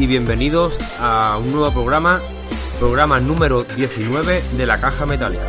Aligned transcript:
y 0.00 0.06
bienvenidos 0.06 0.78
a 0.98 1.36
un 1.38 1.52
nuevo 1.52 1.70
programa, 1.70 2.22
programa 2.78 3.20
número 3.20 3.64
19 3.64 4.42
de 4.56 4.66
la 4.66 4.80
Caja 4.80 5.04
Metálica. 5.04 5.44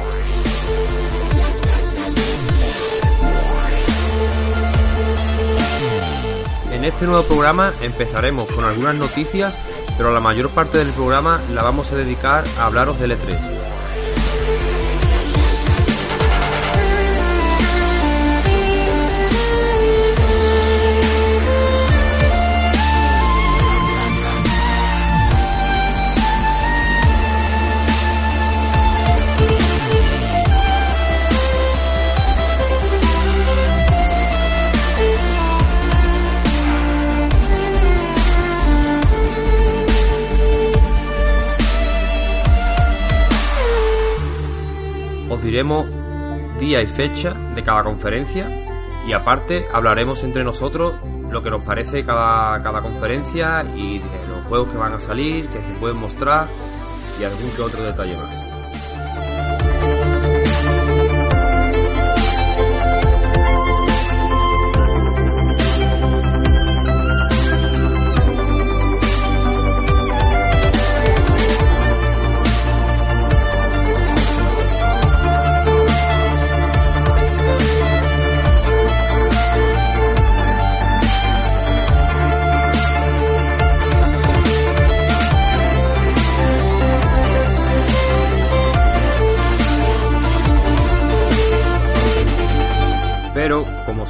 En 6.70 6.84
este 6.84 7.06
nuevo 7.06 7.24
programa 7.24 7.72
empezaremos 7.82 8.52
con 8.52 8.66
algunas 8.66 8.96
noticias, 8.96 9.54
pero 9.98 10.12
la 10.12 10.20
mayor 10.20 10.50
parte 10.50 10.80
del 10.80 10.90
programa 10.90 11.40
la 11.54 11.64
vamos 11.64 11.90
a 11.94 11.96
dedicar 11.96 12.44
a 12.60 12.66
hablaros 12.66 13.00
del 13.00 13.12
E3. 13.12 13.61
Diremos 45.52 45.86
día 46.62 46.82
y 46.82 46.88
fecha 46.88 47.34
de 47.54 47.62
cada 47.62 47.84
conferencia 47.84 48.48
y 49.06 49.12
aparte 49.12 49.66
hablaremos 49.74 50.24
entre 50.24 50.46
nosotros 50.46 50.94
lo 51.30 51.44
que 51.44 51.50
nos 51.50 51.62
parece 51.66 52.06
cada, 52.06 52.64
cada 52.64 52.82
conferencia 52.82 53.66
y 53.76 54.00
los 54.30 54.46
juegos 54.48 54.70
que 54.70 54.78
van 54.78 54.94
a 54.94 55.00
salir, 55.02 55.50
que 55.50 55.62
se 55.62 55.74
pueden 55.74 55.98
mostrar 55.98 56.48
y 57.20 57.26
algún 57.26 57.52
que 57.52 57.64
otro 57.64 57.84
detalle 57.84 58.16
más. 58.16 58.41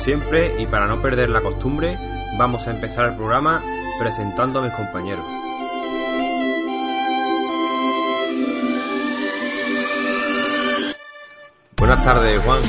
Siempre, 0.02 0.60
y 0.60 0.66
para 0.66 0.88
no 0.88 1.02
perder 1.02 1.30
la 1.30 1.42
costumbre, 1.42 1.98
vamos 2.38 2.68
a 2.68 2.72
empezar 2.72 3.10
el 3.10 3.16
programa 3.16 3.64
presentando 4.00 4.60
a 4.60 4.64
mis 4.64 4.74
compañeros. 4.74 5.24
Buenas 11.78 12.04
tardes, 12.04 12.42
Juan. 12.44 12.62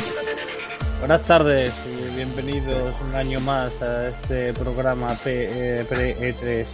Buenas 0.98 1.22
tardes 1.22 1.72
y 1.86 2.14
bienvenidos 2.16 2.94
un 3.00 3.14
año 3.14 3.40
más 3.40 3.80
a 3.82 4.08
este 4.08 4.52
programa 4.52 5.14
P, 5.24 5.80
eh, 5.80 5.84
Pre 5.84 6.16
E3. 6.16 6.66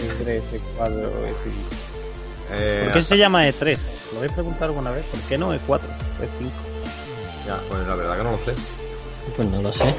E3, 0.00 0.42
E4, 0.78 1.10
E5. 1.28 2.84
¿Por 2.84 2.92
qué 2.94 3.02
se 3.02 3.18
llama 3.18 3.46
E3? 3.46 3.78
¿Lo 4.12 4.18
habéis 4.18 4.32
preguntado 4.32 4.64
alguna 4.66 4.90
vez? 4.90 5.04
¿Por 5.04 5.20
qué 5.20 5.38
no 5.38 5.54
E4, 5.54 5.80
E5? 6.20 6.69
Ya, 7.50 7.58
pues 7.68 7.84
la 7.84 7.96
verdad 7.96 8.16
que 8.16 8.22
no 8.22 8.30
lo 8.30 8.38
sé. 8.38 8.54
Pues 9.34 9.48
no 9.48 9.60
lo 9.60 9.72
sé. 9.72 9.92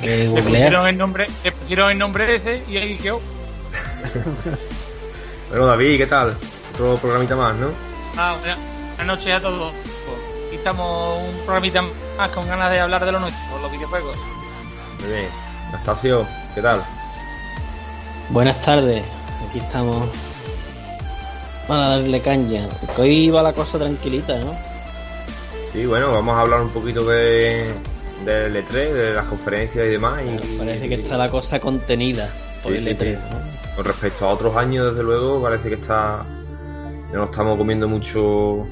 que 0.00 0.16
le 0.16 0.28
pusieron 0.28 0.86
el 0.86 0.96
nombre, 0.96 1.26
le 1.42 1.50
pusieron 1.50 1.90
el 1.90 1.98
nombre 1.98 2.36
ese 2.36 2.62
y 2.68 2.76
ahí 2.76 2.96
quedó. 2.98 3.20
bueno, 5.50 5.66
David, 5.66 5.98
¿qué 5.98 6.06
tal? 6.06 6.36
Otro 6.74 6.96
programita 6.98 7.34
más, 7.34 7.56
¿no? 7.56 7.70
Ah, 8.16 8.36
buenas, 8.38 8.58
noches 9.04 9.34
a 9.34 9.40
todos. 9.40 9.74
Aquí 10.46 10.54
estamos 10.54 11.20
un 11.20 11.40
programita 11.44 11.82
más 12.16 12.30
con 12.30 12.46
ganas 12.46 12.70
de 12.70 12.78
hablar 12.78 13.04
de 13.04 13.10
lo 13.10 13.18
nuestro, 13.18 13.58
los 13.60 13.72
videojuegos. 13.72 14.16
Muy 15.00 15.10
bien. 15.10 15.28
Anastasio, 15.70 16.28
¿qué 16.54 16.62
tal? 16.62 16.80
Buenas 18.28 18.62
tardes. 18.62 19.02
Aquí 19.48 19.58
estamos 19.58 20.08
para 21.66 21.88
darle 21.88 22.20
caña. 22.20 22.68
Hoy 22.96 23.24
iba 23.24 23.42
la 23.42 23.52
cosa 23.52 23.78
tranquilita, 23.78 24.38
¿no? 24.38 24.67
Sí, 25.72 25.86
bueno, 25.86 26.12
vamos 26.12 26.36
a 26.36 26.40
hablar 26.40 26.62
un 26.62 26.70
poquito 26.70 27.04
de 27.04 27.72
del 28.24 28.56
E3, 28.56 28.92
de 28.92 29.14
las 29.14 29.26
conferencias 29.26 29.86
y 29.86 29.90
demás. 29.90 30.22
Y, 30.24 30.58
parece 30.58 30.88
que 30.88 30.94
está 30.96 31.16
la 31.16 31.28
cosa 31.30 31.60
contenida 31.60 32.28
por 32.62 32.72
el 32.72 32.86
E3. 32.86 33.18
Con 33.76 33.84
respecto 33.84 34.26
a 34.26 34.30
otros 34.30 34.56
años, 34.56 34.90
desde 34.90 35.02
luego, 35.02 35.42
parece 35.42 35.68
que 35.68 35.76
está. 35.76 36.24
Ya 37.10 37.18
no 37.18 37.24
estamos 37.24 37.56
comiendo 37.56 37.88
mucho. 37.88 38.66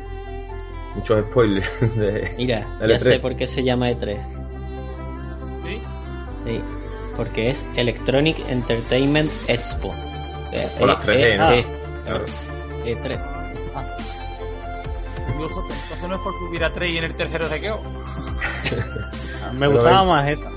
Muchos 0.94 1.20
spoilers. 1.20 1.80
De, 1.96 2.32
Mira, 2.36 2.66
ya 2.80 2.86
E3. 2.86 2.98
sé 3.00 3.18
por 3.20 3.36
qué 3.36 3.46
se 3.46 3.62
llama 3.62 3.90
E3. 3.90 4.18
¿Sí? 5.64 5.80
Sí, 6.44 6.60
porque 7.16 7.50
es 7.50 7.64
Electronic 7.76 8.38
Entertainment 8.48 9.30
Expo. 9.48 9.88
O 9.88 10.50
sea, 10.50 10.68
Con 10.78 10.88
las 10.88 11.06
3D, 11.06 11.34
e, 11.34 11.36
¿no? 11.36 11.52
E, 11.52 11.66
claro. 12.04 12.24
E3. 12.84 13.18
Ah. 13.74 13.96
Entonces 15.28 16.08
no 16.08 16.14
es 16.16 16.20
porque 16.22 16.44
hubiera 16.48 16.70
tres 16.70 16.90
y 16.90 16.98
en 16.98 17.04
el 17.04 17.16
tercero 17.16 17.48
se 17.48 17.60
quedó. 17.60 17.80
Me 19.52 19.68
gustaba 19.68 20.04
más 20.04 20.28
esa. 20.28 20.50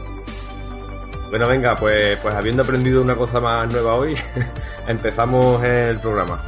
Bueno, 1.30 1.48
venga, 1.48 1.76
pues, 1.76 2.18
pues 2.18 2.34
habiendo 2.34 2.64
aprendido 2.64 3.02
una 3.02 3.16
cosa 3.16 3.40
más 3.40 3.72
nueva 3.72 3.94
hoy, 3.94 4.16
empezamos 4.88 5.64
el 5.64 6.00
programa. 6.00 6.42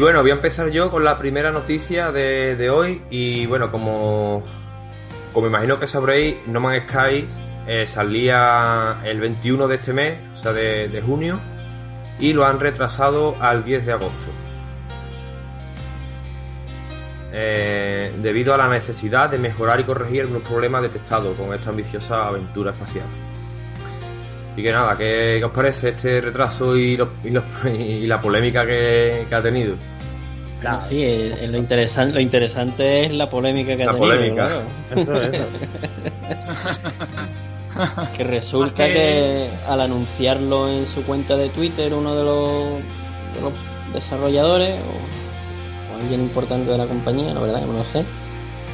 Y 0.00 0.02
bueno, 0.02 0.22
voy 0.22 0.30
a 0.30 0.34
empezar 0.34 0.70
yo 0.70 0.90
con 0.90 1.04
la 1.04 1.18
primera 1.18 1.50
noticia 1.50 2.10
de, 2.10 2.70
hoy. 2.70 3.02
Y 3.10 3.44
bueno, 3.44 3.70
como, 3.70 4.42
como 5.34 5.46
imagino 5.46 5.78
que 5.78 5.86
sabréis, 5.86 6.38
No 6.46 6.58
Man's 6.58 6.84
Sky 6.88 7.24
eh, 7.66 7.86
salía 7.86 9.02
el 9.04 9.20
21 9.20 9.68
de 9.68 9.74
este 9.74 9.92
mes, 9.92 10.18
o 10.32 10.36
sea, 10.38 10.54
de, 10.54 11.02
junio, 11.04 11.38
y 12.18 12.32
lo 12.32 12.46
han 12.46 12.58
retrasado 12.58 13.36
al 13.42 13.62
10 13.62 13.84
de 13.84 13.92
agosto. 13.92 14.30
Eh, 17.34 18.14
debido 18.22 18.54
a 18.54 18.56
la 18.56 18.68
necesidad 18.68 19.28
de 19.28 19.36
mejorar 19.36 19.80
y 19.80 19.84
corregir 19.84 20.22
algunos 20.22 20.48
problemas 20.48 20.80
detectados 20.80 21.36
con 21.36 21.52
esta 21.52 21.68
ambiciosa 21.68 22.26
aventura 22.26 22.72
espacial. 22.72 23.04
Así 24.60 24.66
que 24.66 24.72
nada, 24.72 24.94
¿qué, 24.98 25.42
os 25.42 25.52
parece 25.52 25.88
este 25.88 26.20
retraso 26.20 26.76
y, 26.76 26.92
y, 27.64 28.06
la 28.06 28.20
polémica 28.20 28.66
que, 28.66 29.24
ha 29.30 29.40
tenido? 29.40 29.74
Claro, 30.60 30.82
sí, 30.82 31.02
lo, 31.46 31.56
interesante, 31.56 32.12
lo 32.12 32.20
interesante 32.20 33.06
es 33.06 33.16
la 33.16 33.30
polémica 33.30 33.74
que 33.74 33.84
ha 33.84 33.86
tenido. 33.86 33.98
Polémica. 33.98 34.48
Eso, 34.94 35.22
eso. 35.22 35.44
que 38.18 38.24
resulta 38.24 38.86
que... 38.86 39.48
al 39.66 39.80
anunciarlo 39.80 40.68
en 40.68 40.86
su 40.86 41.02
cuenta 41.04 41.38
de 41.38 41.48
Twitter 41.48 41.94
uno 41.94 42.14
de 42.14 42.22
los, 42.22 43.54
desarrolladores 43.94 44.78
o, 44.78 45.96
alguien 46.02 46.20
importante 46.20 46.70
de 46.70 46.76
la 46.76 46.86
compañía, 46.86 47.32
la 47.32 47.40
verdad 47.40 47.60
que 47.60 47.66
no 47.66 47.78
lo 47.78 47.84
sé, 47.84 48.04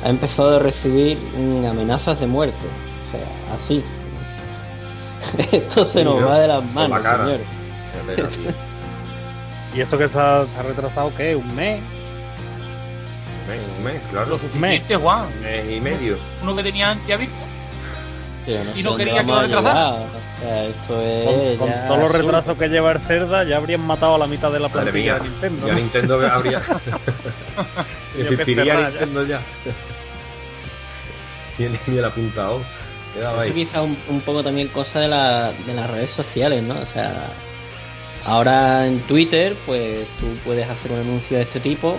ha 0.03 0.09
empezado 0.09 0.57
a 0.57 0.59
recibir 0.59 1.17
amenazas 1.65 2.19
de 2.19 2.27
muerte. 2.27 2.67
O 3.07 3.11
sea, 3.13 3.55
así, 3.55 3.85
Esto 5.53 5.85
se 5.85 6.05
nos 6.05 6.21
¿no? 6.21 6.29
va 6.29 6.41
de 6.41 6.49
las 6.49 6.65
manos, 6.65 7.05
señor. 7.05 7.41
¿Y 9.75 9.81
eso 9.81 9.99
que 9.99 10.09
se 10.09 10.19
ha, 10.19 10.47
se 10.47 10.59
ha 10.59 10.63
retrasado 10.63 11.13
qué? 11.17 11.37
¿Un 11.37 11.55
mes? 11.55 11.83
Un 13.43 13.49
mes, 13.49 13.61
un 13.77 13.85
mes, 13.85 14.03
claro. 14.11 14.31
Lo 14.31 14.39
suficiente, 14.39 14.97
Juan. 14.97 15.27
Un 15.27 15.43
mes 15.43 15.71
y 15.71 15.81
medio. 15.81 16.17
Uno 16.43 16.57
que 16.57 16.63
tenía 16.63 16.91
antes 16.91 17.07
ya 17.07 17.17
visto. 17.17 17.37
Tío, 18.45 18.65
no 18.65 18.77
Y 18.77 18.83
no 18.83 18.97
quería 18.97 19.21
que 19.25 19.33
lo 19.33 19.41
retrasara. 19.43 19.91
llegar. 19.91 20.07
O 20.07 20.41
sea, 20.41 20.65
esto 20.65 21.03
es. 21.03 21.59
Con, 21.59 21.71
todos 21.89 22.01
los 22.01 22.13
retrasos 22.13 22.57
que 22.57 22.69
lleva 22.69 22.93
el 22.93 23.01
Cerda, 23.01 23.45
ya 23.45 23.57
habrían 23.57 23.81
matado 23.81 24.15
a 24.15 24.19
la 24.19 24.27
mitad 24.27 24.53
de 24.53 24.61
la 24.61 24.69
plantilla 24.69 25.15
de 25.15 25.29
Nintendo. 25.29 25.67
Ya. 25.67 25.75
Nintendo 25.75 26.21
habría. 26.33 26.63
Existiría. 28.19 28.89
Nintendo 28.89 29.27
ya. 29.27 29.41
El, 31.59 31.79
ni 31.87 31.99
el 31.99 32.05
apuntado. 32.05 32.61
Quedaba 33.17 33.43
ahí. 33.43 33.53
quizá 33.53 33.83
un, 33.83 33.97
un 34.09 34.21
poco 34.21 34.43
también 34.43 34.69
cosa 34.69 35.01
de, 35.01 35.09
la, 35.09 35.53
de 35.67 35.75
las 35.75 35.91
redes 35.91 36.11
sociales, 36.11 36.63
¿no? 36.63 36.75
O 36.79 36.87
sea, 36.87 37.29
ahora 38.27 38.87
en 38.87 39.01
Twitter, 39.01 39.57
pues 39.67 40.07
tú 40.21 40.27
puedes 40.45 40.69
hacer 40.69 40.93
un 40.93 41.01
anuncio 41.01 41.37
de 41.37 41.45
este 41.45 41.61
tipo 41.61 41.97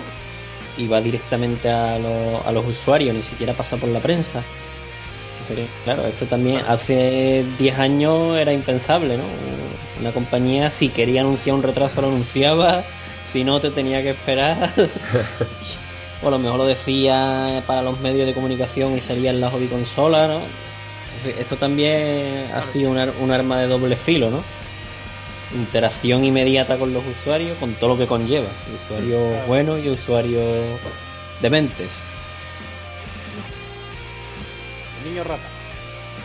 y 0.76 0.86
va 0.86 1.00
directamente 1.00 1.68
a, 1.70 1.98
los- 1.98 2.46
a 2.46 2.52
los 2.52 2.64
usuarios, 2.66 3.14
ni 3.16 3.22
siquiera 3.22 3.52
pasa 3.52 3.76
por 3.76 3.88
la 3.88 4.00
prensa. 4.00 4.42
Entonces, 5.42 5.68
claro, 5.84 6.06
esto 6.06 6.26
también 6.26 6.60
hace 6.68 7.44
10 7.58 7.78
años 7.78 8.36
era 8.36 8.52
impensable, 8.52 9.16
¿no? 9.16 9.24
Una 10.00 10.12
compañía, 10.12 10.70
si 10.70 10.90
quería 10.90 11.22
anunciar 11.22 11.56
un 11.56 11.62
retraso, 11.62 12.00
lo 12.02 12.08
anunciaba, 12.08 12.84
si 13.32 13.42
no, 13.44 13.58
te 13.60 13.70
tenía 13.70 14.02
que 14.02 14.10
esperar. 14.10 14.72
o 16.22 16.28
a 16.28 16.30
lo 16.30 16.38
mejor 16.38 16.58
lo 16.58 16.66
decía 16.66 17.62
para 17.66 17.82
los 17.82 17.98
medios 18.00 18.26
de 18.26 18.34
comunicación 18.34 18.96
y 18.96 19.00
salía 19.00 19.30
en 19.30 19.40
la 19.40 19.50
hobby 19.50 19.66
consola, 19.66 20.28
¿no? 20.28 20.40
Esto 21.38 21.56
también 21.56 22.50
ha 22.54 22.64
sido 22.72 22.90
un, 22.90 22.98
ar- 22.98 23.12
un 23.20 23.30
arma 23.30 23.60
de 23.60 23.66
doble 23.66 23.96
filo, 23.96 24.30
¿no? 24.30 24.42
Interacción 25.54 26.24
inmediata 26.24 26.76
con 26.78 26.92
los 26.92 27.02
usuarios, 27.06 27.56
con 27.58 27.72
todo 27.74 27.90
lo 27.90 27.98
que 27.98 28.06
conlleva. 28.06 28.48
Usuarios 28.84 29.30
Claro. 29.32 29.46
buenos 29.46 29.84
y 29.84 29.88
usuarios 29.90 30.78
dementes. 31.40 31.88
El 35.02 35.10
niño 35.10 35.24
rata. 35.24 35.42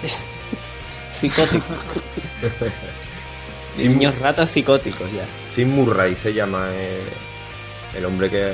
Psicóticos. 1.22 1.78
Sin, 3.74 3.94
Niños 3.98 4.20
ratas 4.20 4.52
psicóticos 4.52 5.12
ya. 5.12 5.26
Sin 5.48 5.70
Murray 5.70 6.16
se 6.16 6.34
llama 6.34 6.68
eh, 6.74 7.02
el 7.98 8.06
hombre 8.06 8.30
que, 8.30 8.54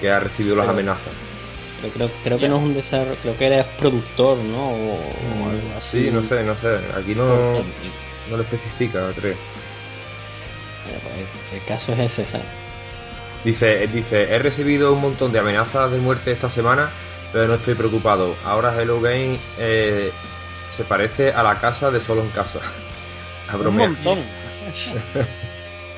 que 0.00 0.10
ha 0.10 0.20
recibido 0.20 0.54
las 0.54 0.68
amenazas. 0.68 1.12
Creo, 1.90 2.10
creo 2.22 2.38
que 2.38 2.48
no 2.48 2.56
es 2.56 2.62
un 2.62 2.74
desarrollo, 2.74 3.16
creo 3.22 3.36
que 3.36 3.46
eres 3.46 3.68
productor, 3.68 4.38
¿no? 4.38 4.70
O, 4.70 4.92
o 4.94 5.50
algo 5.50 5.76
así. 5.76 6.04
Sí, 6.04 6.10
no 6.10 6.22
sé, 6.22 6.42
no 6.42 6.54
sé. 6.56 6.78
Aquí 6.96 7.14
no, 7.14 7.54
no 8.30 8.36
lo 8.36 8.42
especifica, 8.42 9.10
creo. 9.18 9.34
Pues, 10.84 11.60
El 11.60 11.66
caso 11.66 11.92
es 11.92 11.98
ese, 12.00 12.26
¿sabes? 12.26 12.46
Dice, 13.44 13.86
dice, 13.88 14.22
he 14.34 14.38
recibido 14.38 14.92
un 14.92 15.00
montón 15.00 15.32
de 15.32 15.40
amenazas 15.40 15.90
de 15.90 15.98
muerte 15.98 16.30
esta 16.30 16.48
semana, 16.48 16.90
pero 17.32 17.48
no 17.48 17.54
estoy 17.54 17.74
preocupado. 17.74 18.36
Ahora 18.44 18.80
Hello 18.80 19.00
Game 19.00 19.38
eh, 19.58 20.12
se 20.68 20.84
parece 20.84 21.32
a 21.32 21.42
la 21.42 21.60
casa 21.60 21.90
de 21.90 22.00
solo 22.00 22.22
en 22.22 22.28
casa. 22.28 22.60
A 23.52 23.56
Un 23.56 23.76
montón. 23.76 24.20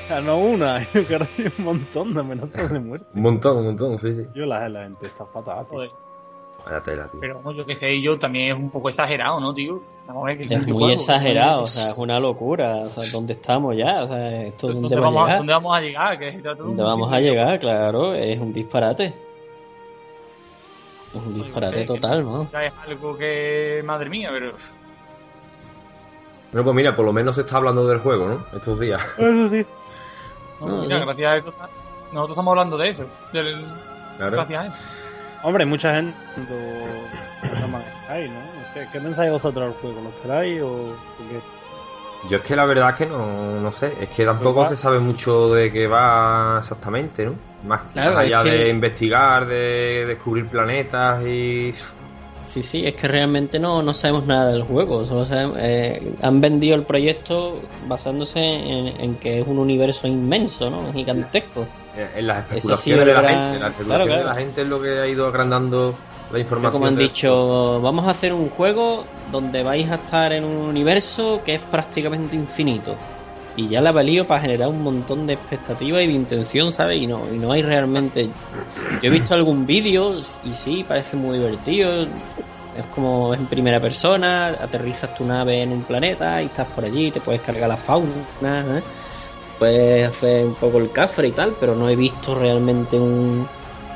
o 0.05 0.07
sea, 0.07 0.21
no 0.21 0.37
una, 0.37 0.85
que 0.93 1.13
ahora 1.13 1.25
sí 1.25 1.45
un 1.57 1.65
montón 1.65 2.13
de 2.13 2.19
amenazas 2.19 2.71
de 2.71 2.79
muerte. 2.79 3.07
Un 3.15 3.21
montón, 3.23 3.57
un 3.57 3.65
montón, 3.65 3.97
sí, 3.97 4.13
sí. 4.13 4.23
Yo 4.35 4.45
la, 4.45 4.69
la 4.69 4.83
gente 4.83 5.07
está 5.07 5.25
fatal. 5.25 5.65
tío. 5.65 5.77
Joder. 5.77 5.91
Vaya 6.63 6.81
tela, 6.81 7.07
tío. 7.07 7.19
Pero 7.19 7.35
vamos, 7.35 7.55
yo 7.55 7.63
que 7.63 7.75
sé, 7.75 8.01
yo 8.01 8.17
también 8.17 8.55
es 8.55 8.59
un 8.59 8.69
poco 8.69 8.89
exagerado, 8.89 9.39
¿no, 9.39 9.53
tío? 9.53 9.81
Vamos 10.07 10.23
a 10.23 10.27
ver, 10.27 10.37
que 10.37 10.55
Es 10.55 10.67
muy 10.67 10.93
exagerado, 10.93 11.61
o 11.61 11.65
sea, 11.65 11.91
es 11.91 11.97
una 11.97 12.19
locura. 12.19 12.77
O 12.83 12.85
sea, 12.85 13.03
¿dónde 13.11 13.33
estamos 13.33 13.75
ya? 13.75 14.03
O 14.03 14.07
sea, 14.07 14.43
¿esto 14.43 14.67
dónde, 14.67 14.81
¿Dónde 14.81 14.95
va 14.95 15.01
a 15.01 15.05
vamos, 15.05 15.23
a, 15.23 15.25
llegar? 15.25 15.37
¿Dónde 15.37 15.53
vamos 15.53 15.77
a 15.77 15.81
llegar? 15.81 16.19
Que 16.19 16.29
es 16.29 16.43
todo 16.43 16.55
¿Dónde 16.55 16.83
vamos 16.83 17.13
a 17.13 17.19
llegar? 17.19 17.59
Claro, 17.59 18.13
es 18.13 18.39
un 18.39 18.53
disparate. 18.53 19.05
Es 19.05 19.13
un 21.15 21.31
No, 21.31 21.37
yo 21.37 21.43
disparate 21.43 21.75
sé, 21.75 21.85
total, 21.85 22.17
que 22.19 22.23
¿no? 22.23 22.51
ya 22.51 22.65
Es 22.65 22.73
algo 22.87 23.17
que, 23.17 23.81
madre 23.85 24.09
mía, 24.09 24.29
pero 24.31 24.51
Bueno, 26.51 26.63
pues 26.63 26.75
mira, 26.75 26.95
por 26.95 27.05
lo 27.05 27.13
menos 27.13 27.35
se 27.35 27.41
está 27.41 27.57
hablando 27.57 27.87
del 27.87 27.99
juego, 27.99 28.27
¿no? 28.27 28.45
Estos 28.55 28.79
días. 28.79 29.03
Eso 29.17 29.49
sí. 29.49 29.65
no, 30.61 30.67
No, 30.67 30.81
mira, 30.83 30.99
ya. 30.99 31.05
gracias 31.05 31.31
a 31.31 31.37
eso 31.37 31.53
nosotros 32.11 32.29
estamos 32.35 32.51
hablando 32.51 32.77
de 32.77 32.89
eso. 32.89 33.05
del- 33.33 33.65
Claro. 34.17 34.31
Gracias 34.31 34.61
a 34.63 34.65
eso. 34.67 34.89
Hombre, 35.43 35.65
mucha 35.65 35.93
gente 35.95 36.15
lo 36.39 37.67
¿no? 38.29 38.39
¿Qué 38.91 38.99
pensáis 38.99 39.31
vosotros 39.31 39.65
del 39.65 39.73
juego? 39.81 40.01
¿Lo 40.01 40.09
esperáis 40.09 40.61
o 40.61 40.67
o 40.67 41.29
qué? 41.29 41.39
Yo 42.29 42.37
es 42.37 42.43
que 42.43 42.55
la 42.55 42.65
verdad 42.65 42.89
es 42.91 42.95
que 42.95 43.05
no, 43.05 43.59
no 43.61 43.71
sé, 43.71 43.93
es 44.01 44.09
que 44.09 44.25
tampoco 44.25 44.55
Pues 44.55 44.71
va. 44.71 44.75
se 44.75 44.81
sabe 44.81 44.99
mucho 44.99 45.53
de 45.53 45.71
qué 45.71 45.85
va 45.87 46.57
exactamente, 46.59 47.25
¿no? 47.25 47.35
Más 47.65 47.81
que 47.83 47.93
Claro, 47.93 48.13
más 48.15 48.19
allá 48.25 48.41
que- 48.43 48.49
de 48.49 48.69
investigar, 48.69 49.45
de 49.45 50.05
descubrir 50.07 50.47
planetas 50.47 51.23
y... 51.25 51.73
Sí, 52.45 52.63
sí, 52.63 52.85
es 52.85 52.95
que 52.95 53.07
realmente 53.07 53.59
no, 53.59 53.81
no 53.81 53.93
sabemos 53.93 54.25
nada 54.25 54.51
del 54.51 54.63
juego. 54.63 55.05
Solo 55.05 55.25
sabemos, 55.25 55.57
eh, 55.59 56.13
han 56.21 56.39
vendido 56.39 56.75
el 56.75 56.83
proyecto 56.83 57.59
basándose 57.87 58.39
en, 58.39 59.01
en 59.01 59.15
que 59.15 59.41
es 59.41 59.47
un 59.47 59.59
universo 59.59 60.07
inmenso, 60.07 60.69
¿no? 60.69 60.93
Gigantesco. 60.93 61.65
eh, 61.97 62.09
En 62.17 62.27
las 62.27 62.37
sí 62.47 62.53
especulaciones 62.55 63.05
de 63.07 63.13
la 63.13 63.19
era- 63.19 63.49
gente, 63.51 63.83
claro, 63.83 64.05
de 64.05 64.23
la 64.23 64.35
gente 64.35 64.61
es 64.61 64.67
lo 64.67 64.81
que 64.81 64.99
ha 64.99 65.07
ido 65.07 65.27
agrandando 65.27 65.93
la 66.31 66.39
información. 66.39 66.71
como 66.73 66.87
han 66.87 66.97
dicho, 66.97 67.81
vamos 67.81 68.07
a 68.07 68.11
hacer 68.11 68.33
un 68.33 68.49
juego 68.49 69.05
donde 69.31 69.63
vais 69.63 69.89
a 69.91 69.95
estar 69.95 70.31
en 70.31 70.43
un 70.43 70.67
universo 70.69 71.41
que 71.45 71.55
es 71.55 71.61
prácticamente 71.61 72.35
infinito. 72.35 72.95
Y 73.57 73.69
ya 73.69 73.81
la 73.81 73.91
valió 73.91 74.27
para 74.27 74.41
generar 74.41 74.67
un 74.67 74.81
montón 74.81 75.25
de 75.25 75.33
expectativas 75.33 76.03
y 76.03 76.07
de 76.07 76.13
intención, 76.13 76.71
¿sabes? 76.71 77.01
Y 77.01 77.07
no, 77.07 77.33
y 77.33 77.37
no 77.37 77.51
hay 77.51 77.61
realmente. 77.61 78.29
Yo 79.01 79.09
he 79.09 79.09
visto 79.09 79.33
algún 79.33 79.65
vídeo 79.65 80.17
y 80.43 80.55
sí, 80.55 80.83
parece 80.87 81.15
muy 81.15 81.37
divertido. 81.37 82.03
Es 82.77 82.85
como 82.93 83.33
en 83.33 83.45
primera 83.45 83.79
persona, 83.79 84.47
aterrizas 84.47 85.15
tu 85.15 85.23
nave 85.23 85.63
en 85.63 85.71
un 85.71 85.83
planeta 85.83 86.41
y 86.41 86.47
estás 86.47 86.67
por 86.67 86.83
allí, 86.83 87.09
te 87.11 87.21
puedes 87.21 87.41
cargar 87.41 87.69
la 87.69 87.77
fauna, 87.77 88.09
¿eh? 88.41 88.83
puedes 89.57 90.09
hacer 90.09 90.45
un 90.45 90.55
poco 90.55 90.79
el 90.79 90.91
cafre 90.91 91.29
y 91.29 91.31
tal, 91.31 91.55
pero 91.57 91.75
no 91.75 91.89
he 91.89 91.95
visto 91.95 92.35
realmente 92.35 92.99
un, 92.99 93.47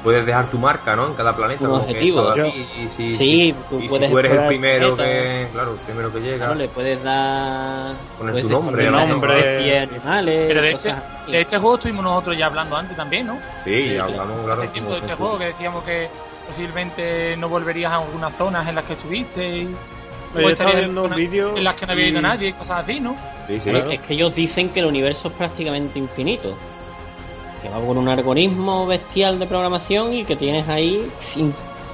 Puedes 0.03 0.25
dejar 0.25 0.49
tu 0.49 0.57
marca, 0.57 0.95
¿no? 0.95 1.07
En 1.07 1.13
cada 1.13 1.35
planeta. 1.35 1.61
Un 1.65 1.69
como 1.71 1.85
que 1.85 1.91
objetivo. 1.91 2.19
esto 2.19 2.31
de 2.31 2.37
Yo- 2.37 2.47
aquí, 2.47 2.67
y 2.83 2.87
si, 2.87 3.09
Sí, 3.09 3.17
si- 3.17 3.53
tú 3.69 3.79
y 3.81 3.89
si 3.89 4.07
tú 4.07 4.17
eres 4.17 4.31
el 4.31 4.47
primero 4.47 4.95
que... 4.95 5.49
Claro, 5.51 5.71
el 5.73 5.77
primero 5.79 6.13
que 6.13 6.19
llega. 6.21 6.37
Claro, 6.37 6.55
le 6.55 6.67
puedes 6.69 7.03
dar. 7.03 7.95
Poner 8.17 8.33
puedes 8.33 8.47
tu 8.47 8.49
nombre, 8.49 8.89
las 8.91 9.07
Nombre. 9.07 9.79
animales, 9.83 10.45
Pero 10.47 10.61
de 10.61 10.71
este, 10.71 10.95
de 11.27 11.41
este 11.41 11.57
juego 11.57 11.75
estuvimos 11.75 12.03
nosotros 12.03 12.37
ya 12.37 12.45
hablando 12.45 12.77
antes 12.77 12.95
también, 12.95 13.27
¿no? 13.27 13.37
Sí, 13.65 13.89
Sí, 13.89 13.97
hablamos, 13.97 14.45
claro. 14.45 14.61
De 14.61 14.67
como 14.69 14.95
este 14.95 15.13
juego 15.15 15.37
que 15.37 15.45
decíamos 15.45 15.83
que 15.83 16.09
posiblemente 16.47 17.35
no 17.37 17.49
volverías 17.49 17.91
a 17.91 17.95
algunas 17.97 18.33
zonas 18.35 18.67
en 18.67 18.75
las 18.75 18.85
que 18.85 18.93
estuviste 18.93 19.47
y 19.47 19.75
viendo 20.33 21.05
en 21.05 21.11
un 21.11 21.15
vídeo 21.15 21.57
en 21.57 21.63
las 21.63 21.75
que 21.75 21.85
no 21.85 21.91
había 21.91 22.05
y- 22.05 22.09
ido 22.11 22.21
nadie 22.21 22.47
y 22.49 22.53
cosas 22.53 22.83
así, 22.83 22.99
¿no? 22.99 23.15
Sí, 23.47 23.59
sí. 23.59 23.69
Es- 23.69 23.85
Es 23.89 23.99
que 24.01 24.13
ellos 24.13 24.33
dicen 24.33 24.69
que 24.69 24.79
el 24.79 24.85
universo 24.85 25.27
es 25.27 25.33
prácticamente 25.33 25.99
infinito. 25.99 26.55
Que 27.61 27.69
va 27.69 27.79
con 27.85 27.97
un 27.97 28.07
algoritmo 28.09 28.85
bestial 28.87 29.37
de 29.39 29.45
programación 29.47 30.13
y 30.13 30.23
que 30.25 30.35
tienes 30.35 30.67
ahí 30.69 31.09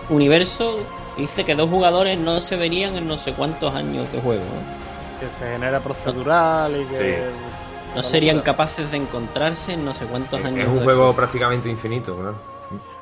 universo. 0.10 0.78
Dice 1.18 1.46
que 1.46 1.56
dos 1.56 1.70
jugadores 1.70 2.20
no 2.20 2.42
se 2.42 2.58
verían 2.58 2.98
en 2.98 3.08
no 3.08 3.18
sé 3.18 3.34
cuántos 3.34 3.74
años 3.74 4.12
de 4.12 4.20
juego. 4.22 4.44
¿no? 4.44 4.86
que 5.20 5.30
se 5.30 5.50
genera 5.50 5.80
procedural 5.80 6.76
y 6.76 6.84
que... 6.86 7.24
No 7.96 8.04
serían 8.04 8.42
capaces 8.42 8.92
de 8.92 8.98
encontrarse 8.98 9.72
en 9.72 9.86
no 9.86 9.94
sé 9.94 10.06
cuántos 10.08 10.44
años. 10.44 10.60
Es 10.60 10.68
un 10.68 10.80
de 10.80 10.84
juego 10.84 11.14
prácticamente 11.16 11.70
infinito, 11.70 12.14
claro. 12.18 12.36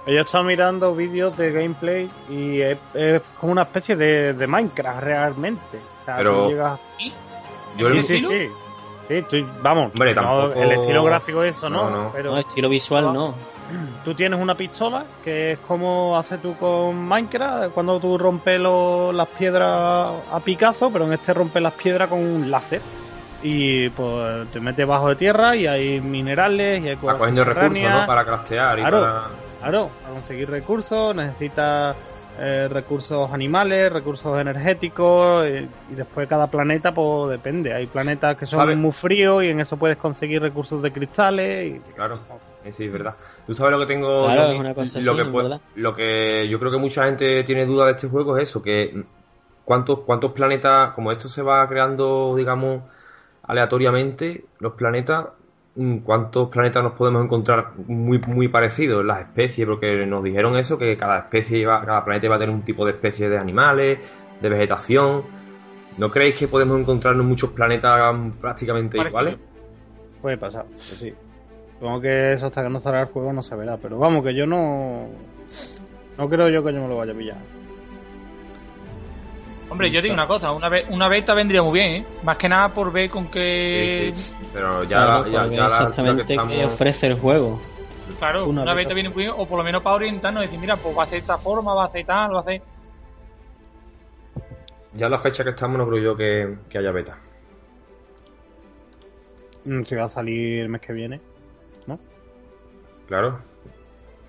Yo 0.05 0.13
he 0.13 0.21
estado 0.21 0.43
mirando 0.43 0.93
vídeos 0.93 1.35
de 1.35 1.51
gameplay 1.51 2.07
y 2.29 2.61
es, 2.61 2.77
es 2.93 3.21
como 3.39 3.53
una 3.53 3.63
especie 3.63 3.95
de, 3.95 4.33
de 4.33 4.45
Minecraft 4.45 5.01
realmente. 5.01 5.79
O 6.01 6.05
sea, 6.05 6.17
Pero- 6.17 6.43
tú 6.43 6.49
llegas- 6.51 6.79
Yo 7.77 7.87
el- 7.87 8.03
Sí, 8.03 8.19
sí, 8.19 8.25
sí. 8.27 8.49
Sí, 9.07 9.21
tú- 9.29 9.45
vamos, 9.61 9.91
Hombre, 9.93 10.13
no, 10.15 10.21
tampoco- 10.21 10.61
el 10.61 10.71
estilo 10.71 11.03
gráfico 11.03 11.43
eso 11.43 11.69
no, 11.69 11.89
No, 11.89 12.03
no. 12.05 12.11
pero 12.13 12.31
No, 12.31 12.37
estilo 12.39 12.69
visual 12.69 13.13
no. 13.13 13.35
tú 14.05 14.13
tienes 14.13 14.39
una 14.39 14.55
pistola 14.55 15.03
que 15.23 15.53
es 15.53 15.59
como 15.59 16.17
haces 16.17 16.41
tú 16.41 16.55
con 16.57 16.95
Minecraft 17.07 17.73
cuando 17.73 17.99
tú 17.99 18.17
rompes 18.17 18.59
lo- 18.59 19.11
las 19.11 19.27
piedras 19.29 20.11
a 20.31 20.39
picazo, 20.43 20.91
pero 20.91 21.05
en 21.05 21.13
este 21.13 21.33
rompes 21.33 21.61
las 21.61 21.73
piedras 21.73 22.07
con 22.09 22.19
un 22.19 22.49
láser. 22.51 22.81
Y 23.45 23.89
pues 23.89 24.49
te 24.51 24.59
metes 24.61 24.87
bajo 24.87 25.09
de 25.09 25.15
tierra 25.17 25.53
y 25.55 25.67
hay 25.67 25.99
minerales 25.99 26.81
y 26.81 26.87
hay 26.87 26.95
cosas 26.95 27.17
cogiendo 27.17 27.43
recursos. 27.43 27.83
¿no? 27.83 28.05
Para 28.07 28.23
craftear 28.23 28.79
y 28.79 28.81
Claro. 28.83 29.01
para... 29.01 29.21
Claro, 29.59 29.89
para 30.01 30.13
conseguir 30.13 30.49
recursos 30.49 31.13
necesitas 31.15 31.95
eh, 32.39 32.67
recursos 32.69 33.31
animales, 33.31 33.91
recursos 33.91 34.39
energéticos 34.39 35.45
eh, 35.45 35.67
y 35.91 35.95
después 35.95 36.27
cada 36.27 36.47
planeta 36.47 36.93
pues 36.93 37.31
depende. 37.31 37.73
Hay 37.73 37.85
planetas 37.87 38.37
que 38.37 38.45
son 38.45 38.61
¿Sabe? 38.61 38.75
muy 38.75 38.91
fríos 38.91 39.43
y 39.43 39.49
en 39.49 39.59
eso 39.59 39.77
puedes 39.77 39.97
conseguir 39.97 40.41
recursos 40.41 40.81
de 40.81 40.91
cristales. 40.91 41.75
Y... 41.75 41.79
Claro. 41.93 42.15
Sí, 42.71 42.85
es 42.85 42.91
verdad. 42.93 43.15
Tú 43.45 43.53
sabes 43.53 43.73
lo 43.73 43.79
que 43.79 43.93
tengo. 43.93 44.23
Claro, 44.23 44.43
yo, 44.47 44.53
es 44.53 44.59
una 44.59 44.73
cosa 44.73 44.99
lo 45.01 45.11
así, 45.11 45.21
que 45.21 45.25
puede- 45.29 45.49
¿verdad? 45.49 45.61
lo 45.75 45.95
que 45.95 46.47
yo 46.49 46.59
creo 46.59 46.71
que 46.71 46.77
mucha 46.77 47.05
gente 47.05 47.43
tiene 47.43 47.65
duda 47.65 47.85
de 47.85 47.91
este 47.91 48.07
juego 48.07 48.37
es 48.37 48.49
eso, 48.49 48.61
que 48.61 49.03
¿cuántos, 49.65 49.99
¿cuántos 49.99 50.31
planetas, 50.31 50.91
como 50.93 51.11
esto 51.11 51.27
se 51.27 51.41
va 51.41 51.67
creando, 51.67 52.35
digamos, 52.37 52.83
aleatoriamente, 53.43 54.45
los 54.59 54.73
planetas, 54.73 55.27
¿cuántos 56.03 56.49
planetas 56.49 56.83
nos 56.83 56.93
podemos 56.93 57.23
encontrar 57.23 57.71
muy, 57.87 58.19
muy 58.27 58.47
parecidos 58.47 59.03
las 59.03 59.21
especies? 59.21 59.67
Porque 59.67 60.05
nos 60.05 60.23
dijeron 60.23 60.55
eso, 60.55 60.77
que 60.77 60.95
cada 60.97 61.19
especie 61.19 61.59
iba, 61.59 61.83
cada 61.83 62.03
planeta 62.03 62.27
iba 62.27 62.35
a 62.35 62.39
tener 62.39 62.53
un 62.53 62.63
tipo 62.63 62.85
de 62.85 62.91
especie 62.91 63.29
de 63.29 63.37
animales, 63.37 63.99
de 64.41 64.49
vegetación. 64.49 65.23
¿No 65.97 66.09
creéis 66.09 66.35
que 66.35 66.47
podemos 66.47 66.79
encontrarnos 66.79 67.25
muchos 67.25 67.51
planetas 67.51 68.15
prácticamente 68.39 68.97
Parecido. 68.97 69.21
iguales? 69.21 69.39
Puede 70.21 70.37
pasar, 70.37 70.65
pues 70.65 70.83
sí. 70.83 71.13
Supongo 71.73 72.01
que 72.01 72.33
eso 72.33 72.45
hasta 72.47 72.63
que 72.63 72.69
no 72.69 72.79
salga 72.79 73.01
el 73.01 73.07
juego 73.07 73.33
no 73.33 73.43
se 73.43 73.55
verá, 73.55 73.77
pero 73.77 73.99
vamos, 73.99 74.23
que 74.23 74.33
yo 74.33 74.45
no. 74.45 75.07
No 76.17 76.29
creo 76.29 76.49
yo 76.49 76.63
que 76.63 76.73
yo 76.73 76.81
me 76.81 76.87
lo 76.87 76.97
vaya 76.97 77.11
a 77.11 77.15
pillar. 77.15 77.37
Hombre, 79.69 79.89
yo 79.89 80.01
digo 80.01 80.13
una 80.13 80.27
cosa, 80.27 80.51
una, 80.51 80.69
be- 80.69 80.85
una 80.89 81.07
beta 81.07 81.33
vendría 81.33 81.63
muy 81.63 81.73
bien, 81.79 81.91
¿eh? 81.91 82.05
Más 82.23 82.37
que 82.37 82.47
nada 82.47 82.69
por 82.69 82.91
ver 82.91 83.09
con 83.09 83.27
qué... 83.29 84.11
Sí, 84.13 84.21
sí. 84.21 84.35
Pero 84.53 84.83
ya, 84.83 85.23
Claro, 85.23 85.65
exactamente 85.65 86.25
que 86.25 86.33
estamos... 86.33 86.53
que 86.53 86.65
ofrece 86.65 87.07
el 87.07 87.19
juego. 87.19 87.59
Claro, 88.19 88.43
Una 88.47 88.61
una, 88.61 88.73
beta. 88.73 88.89
beta 88.89 88.93
viene 88.93 89.09
muy 89.09 89.23
bien, 89.23 89.33
o 89.35 89.47
por 89.47 89.57
lo 89.57 89.63
menos 89.63 89.81
para 89.81 89.95
orientarnos 89.95 90.43
y 90.43 90.45
decir, 90.45 90.59
mira, 90.59 90.77
pues 90.77 90.95
va 90.95 91.03
a 91.03 91.05
ser 91.07 91.19
esta 91.19 91.37
forma, 91.37 91.73
va 91.73 91.85
a 91.85 91.89
ser 91.89 92.05
tal, 92.05 92.35
va 92.35 92.41
a 92.41 92.43
ser... 92.43 92.61
Ya 94.93 95.09
la 95.09 95.17
fecha 95.17 95.43
que 95.43 95.49
estamos 95.51 95.77
no 95.77 95.87
creo 95.87 95.99
yo 96.03 96.15
que, 96.15 96.55
que 96.69 96.77
haya 96.77 96.91
beta. 96.91 97.17
Mm, 99.65 99.83
Si 99.83 99.95
va 99.95 100.03
a 100.03 100.09
salir 100.09 100.59
el 100.61 100.69
mes 100.69 100.81
que 100.81 100.93
viene. 100.93 101.19
¿No? 101.87 101.97
Claro. 103.07 103.39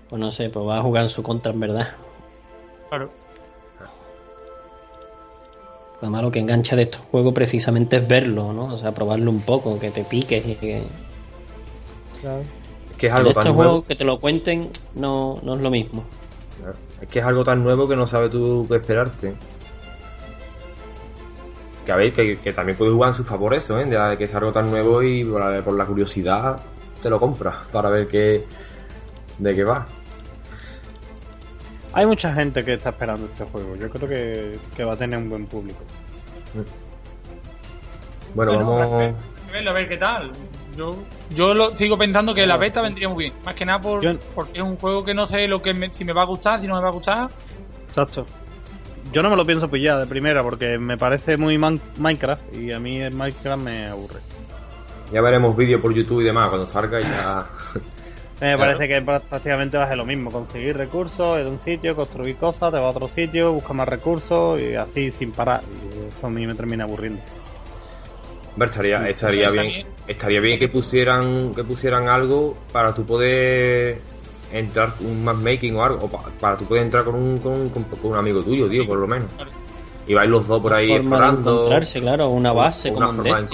Pues 0.09 0.19
no 0.19 0.31
sé, 0.31 0.49
pues 0.49 0.65
va 0.65 0.79
a 0.79 0.81
jugar 0.81 1.03
en 1.03 1.09
su 1.09 1.21
contra, 1.21 1.51
en 1.51 1.59
verdad. 1.59 1.93
Claro. 2.89 3.11
Además, 6.01 6.23
lo 6.23 6.31
que 6.31 6.39
engancha 6.39 6.75
de 6.75 6.83
estos 6.83 7.01
juegos 7.01 7.33
precisamente 7.33 7.97
es 7.97 8.07
verlo, 8.07 8.53
¿no? 8.53 8.73
O 8.73 8.77
sea, 8.77 8.93
probarlo 8.93 9.31
un 9.31 9.41
poco, 9.41 9.79
que 9.79 9.91
te 9.91 10.03
piques 10.03 10.45
y 10.45 10.55
que. 10.55 10.77
Es 12.91 12.97
que 12.97 13.07
es 13.07 13.13
de 13.13 13.17
algo 13.17 13.29
estos 13.29 13.43
tan 13.43 13.55
nuevo. 13.55 13.69
juegos 13.71 13.85
que 13.87 13.95
te 13.95 14.03
lo 14.03 14.19
cuenten 14.19 14.69
no, 14.95 15.39
no 15.43 15.55
es 15.55 15.61
lo 15.61 15.69
mismo. 15.69 16.03
Es 17.01 17.07
que 17.09 17.19
es 17.19 17.25
algo 17.25 17.43
tan 17.43 17.63
nuevo 17.63 17.87
que 17.87 17.95
no 17.95 18.07
sabes 18.07 18.31
tú 18.31 18.65
qué 18.69 18.77
esperarte. 18.77 19.35
Que 21.85 21.91
a 21.91 21.97
ver, 21.97 22.11
que, 22.11 22.39
que 22.39 22.51
también 22.51 22.77
puede 22.77 22.91
jugar 22.91 23.09
en 23.09 23.13
su 23.13 23.23
favor 23.23 23.53
eso, 23.53 23.79
¿eh? 23.79 23.85
De 23.85 24.17
que 24.17 24.23
es 24.23 24.33
algo 24.35 24.51
tan 24.51 24.69
nuevo 24.69 25.03
y 25.03 25.23
por 25.23 25.39
la, 25.39 25.61
por 25.61 25.75
la 25.75 25.85
curiosidad 25.85 26.61
te 27.01 27.09
lo 27.09 27.19
compras 27.19 27.55
para 27.71 27.89
ver 27.89 28.07
qué, 28.07 28.45
de 29.37 29.55
qué 29.55 29.63
va. 29.63 29.85
Hay 31.97 32.05
mucha 32.05 32.33
gente 32.33 32.63
que 32.63 32.73
está 32.73 32.89
esperando 32.89 33.25
este 33.25 33.45
juego. 33.45 33.75
Yo 33.77 33.89
creo 33.89 34.07
que, 34.09 34.59
que 34.75 34.83
va 34.83 34.93
a 34.93 34.97
tener 34.97 35.17
un 35.17 35.29
buen 35.29 35.45
público. 35.45 35.79
Bueno, 38.33 38.51
Bueno, 38.53 38.75
vamos. 38.75 39.01
Que 39.47 39.51
verlo, 39.53 39.71
a 39.71 39.73
ver 39.73 39.87
qué 39.89 39.97
tal. 39.97 40.31
Yo, 40.75 40.97
yo 41.29 41.53
lo, 41.53 41.71
sigo 41.75 41.97
pensando 41.97 42.33
que 42.35 42.45
la 42.45 42.57
beta 42.57 42.81
vendría 42.81 43.07
muy 43.07 43.23
bien. 43.25 43.33
Más 43.45 43.55
que 43.55 43.63
nada 43.65 43.79
por, 43.79 44.01
Yo- 44.01 44.19
porque 44.35 44.57
es 44.59 44.63
un 44.63 44.75
juego 44.75 45.05
que 45.05 45.13
no 45.13 45.25
sé 45.25 45.47
lo 45.47 45.61
que 45.61 45.73
me- 45.73 45.93
si 45.93 46.03
me 46.03 46.11
va 46.11 46.23
a 46.23 46.25
gustar, 46.25 46.59
si 46.59 46.67
no 46.67 46.75
me 46.75 46.81
va 46.81 46.89
a 46.89 46.91
gustar. 46.91 47.29
Exacto. 47.87 48.25
Yo 49.13 49.23
no 49.23 49.29
me 49.29 49.37
lo 49.37 49.45
pienso 49.45 49.69
pillar 49.69 49.97
de 50.01 50.05
primera 50.07 50.43
porque 50.43 50.77
me 50.77 50.97
parece 50.97 51.37
muy 51.37 51.57
man- 51.57 51.79
Minecraft 51.97 52.53
y 52.57 52.73
a 52.73 52.79
mí 52.79 52.97
el 53.01 53.13
Minecraft 53.15 53.63
me 53.63 53.85
aburre. 53.87 54.19
Ya 55.13 55.21
veremos 55.21 55.55
vídeos 55.55 55.79
por 55.79 55.93
YouTube 55.93 56.21
y 56.21 56.25
demás 56.25 56.49
cuando 56.49 56.67
salga 56.67 56.99
y 56.99 57.03
ya. 57.03 57.45
Me 58.41 58.57
parece 58.57 58.87
que 58.87 59.01
prá- 59.05 59.21
prácticamente 59.21 59.77
va 59.77 59.85
a 59.85 59.87
ser 59.87 59.97
lo 59.97 60.05
mismo, 60.05 60.29
conseguir 60.31 60.75
recursos 60.75 61.39
en 61.39 61.47
un 61.47 61.59
sitio, 61.59 61.95
construir 61.95 62.35
cosas, 62.35 62.71
te 62.71 62.77
va 62.77 62.85
a 62.87 62.89
otro 62.89 63.07
sitio, 63.07 63.53
busca 63.53 63.73
más 63.73 63.87
recursos 63.87 64.59
y 64.59 64.75
así 64.75 65.09
sin 65.11 65.31
parar. 65.31 65.61
Y 65.63 66.07
eso 66.09 66.27
a 66.27 66.29
mí 66.29 66.45
me 66.45 66.53
termina 66.53 66.83
aburriendo. 66.83 67.21
Estaría, 68.65 68.97
estaría 69.09 69.49
bien, 69.49 69.65
estaría 70.07 70.39
bien 70.41 70.59
que 70.59 70.67
pusieran, 70.69 71.53
que 71.55 71.63
pusieran 71.63 72.07
algo 72.09 72.57
para 72.71 72.93
tú 72.93 73.05
poder 73.05 73.99
entrar 74.51 74.93
un 75.01 75.23
matchmaking 75.23 75.75
o 75.75 75.83
algo, 75.83 76.05
o 76.05 76.09
pa- 76.09 76.29
para 76.39 76.57
tú 76.57 76.65
poder 76.65 76.83
entrar 76.83 77.03
con 77.05 77.15
un, 77.15 77.37
con, 77.39 77.53
un- 77.53 77.69
con- 77.69 77.83
con 77.83 78.11
un 78.11 78.17
amigo 78.17 78.41
tuyo, 78.43 78.69
tío, 78.69 78.85
por 78.85 78.97
lo 78.97 79.07
menos. 79.07 79.29
Y 80.07 80.13
vais 80.13 80.29
los 80.29 80.47
dos 80.47 80.61
por 80.61 80.73
ahí 80.73 80.87
forma 80.87 80.97
de 80.97 81.01
explorando. 81.01 81.51
encontrarse, 81.51 81.99
claro, 81.99 82.29
una 82.29 82.53
base 82.53 82.91
una 82.91 83.07
como 83.07 83.09
en 83.09 83.15
forma 83.15 83.45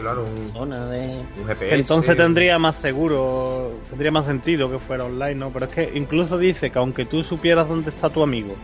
claro, 0.00 0.24
un, 0.24 0.52
Zona 0.52 0.86
de... 0.86 0.98
un 1.40 1.46
GPS. 1.46 1.74
Entonces 1.76 2.16
tendría 2.16 2.58
más 2.58 2.76
seguro, 2.76 3.72
tendría 3.88 4.10
más 4.10 4.26
sentido 4.26 4.70
que 4.70 4.78
fuera 4.80 5.04
online, 5.04 5.34
¿no? 5.36 5.50
Pero 5.50 5.66
es 5.66 5.72
que 5.72 5.92
incluso 5.94 6.38
dice 6.38 6.70
que 6.70 6.78
aunque 6.78 7.04
tú 7.04 7.22
supieras 7.22 7.68
dónde 7.68 7.90
está 7.90 8.10
tu 8.10 8.22
amigo 8.22 8.56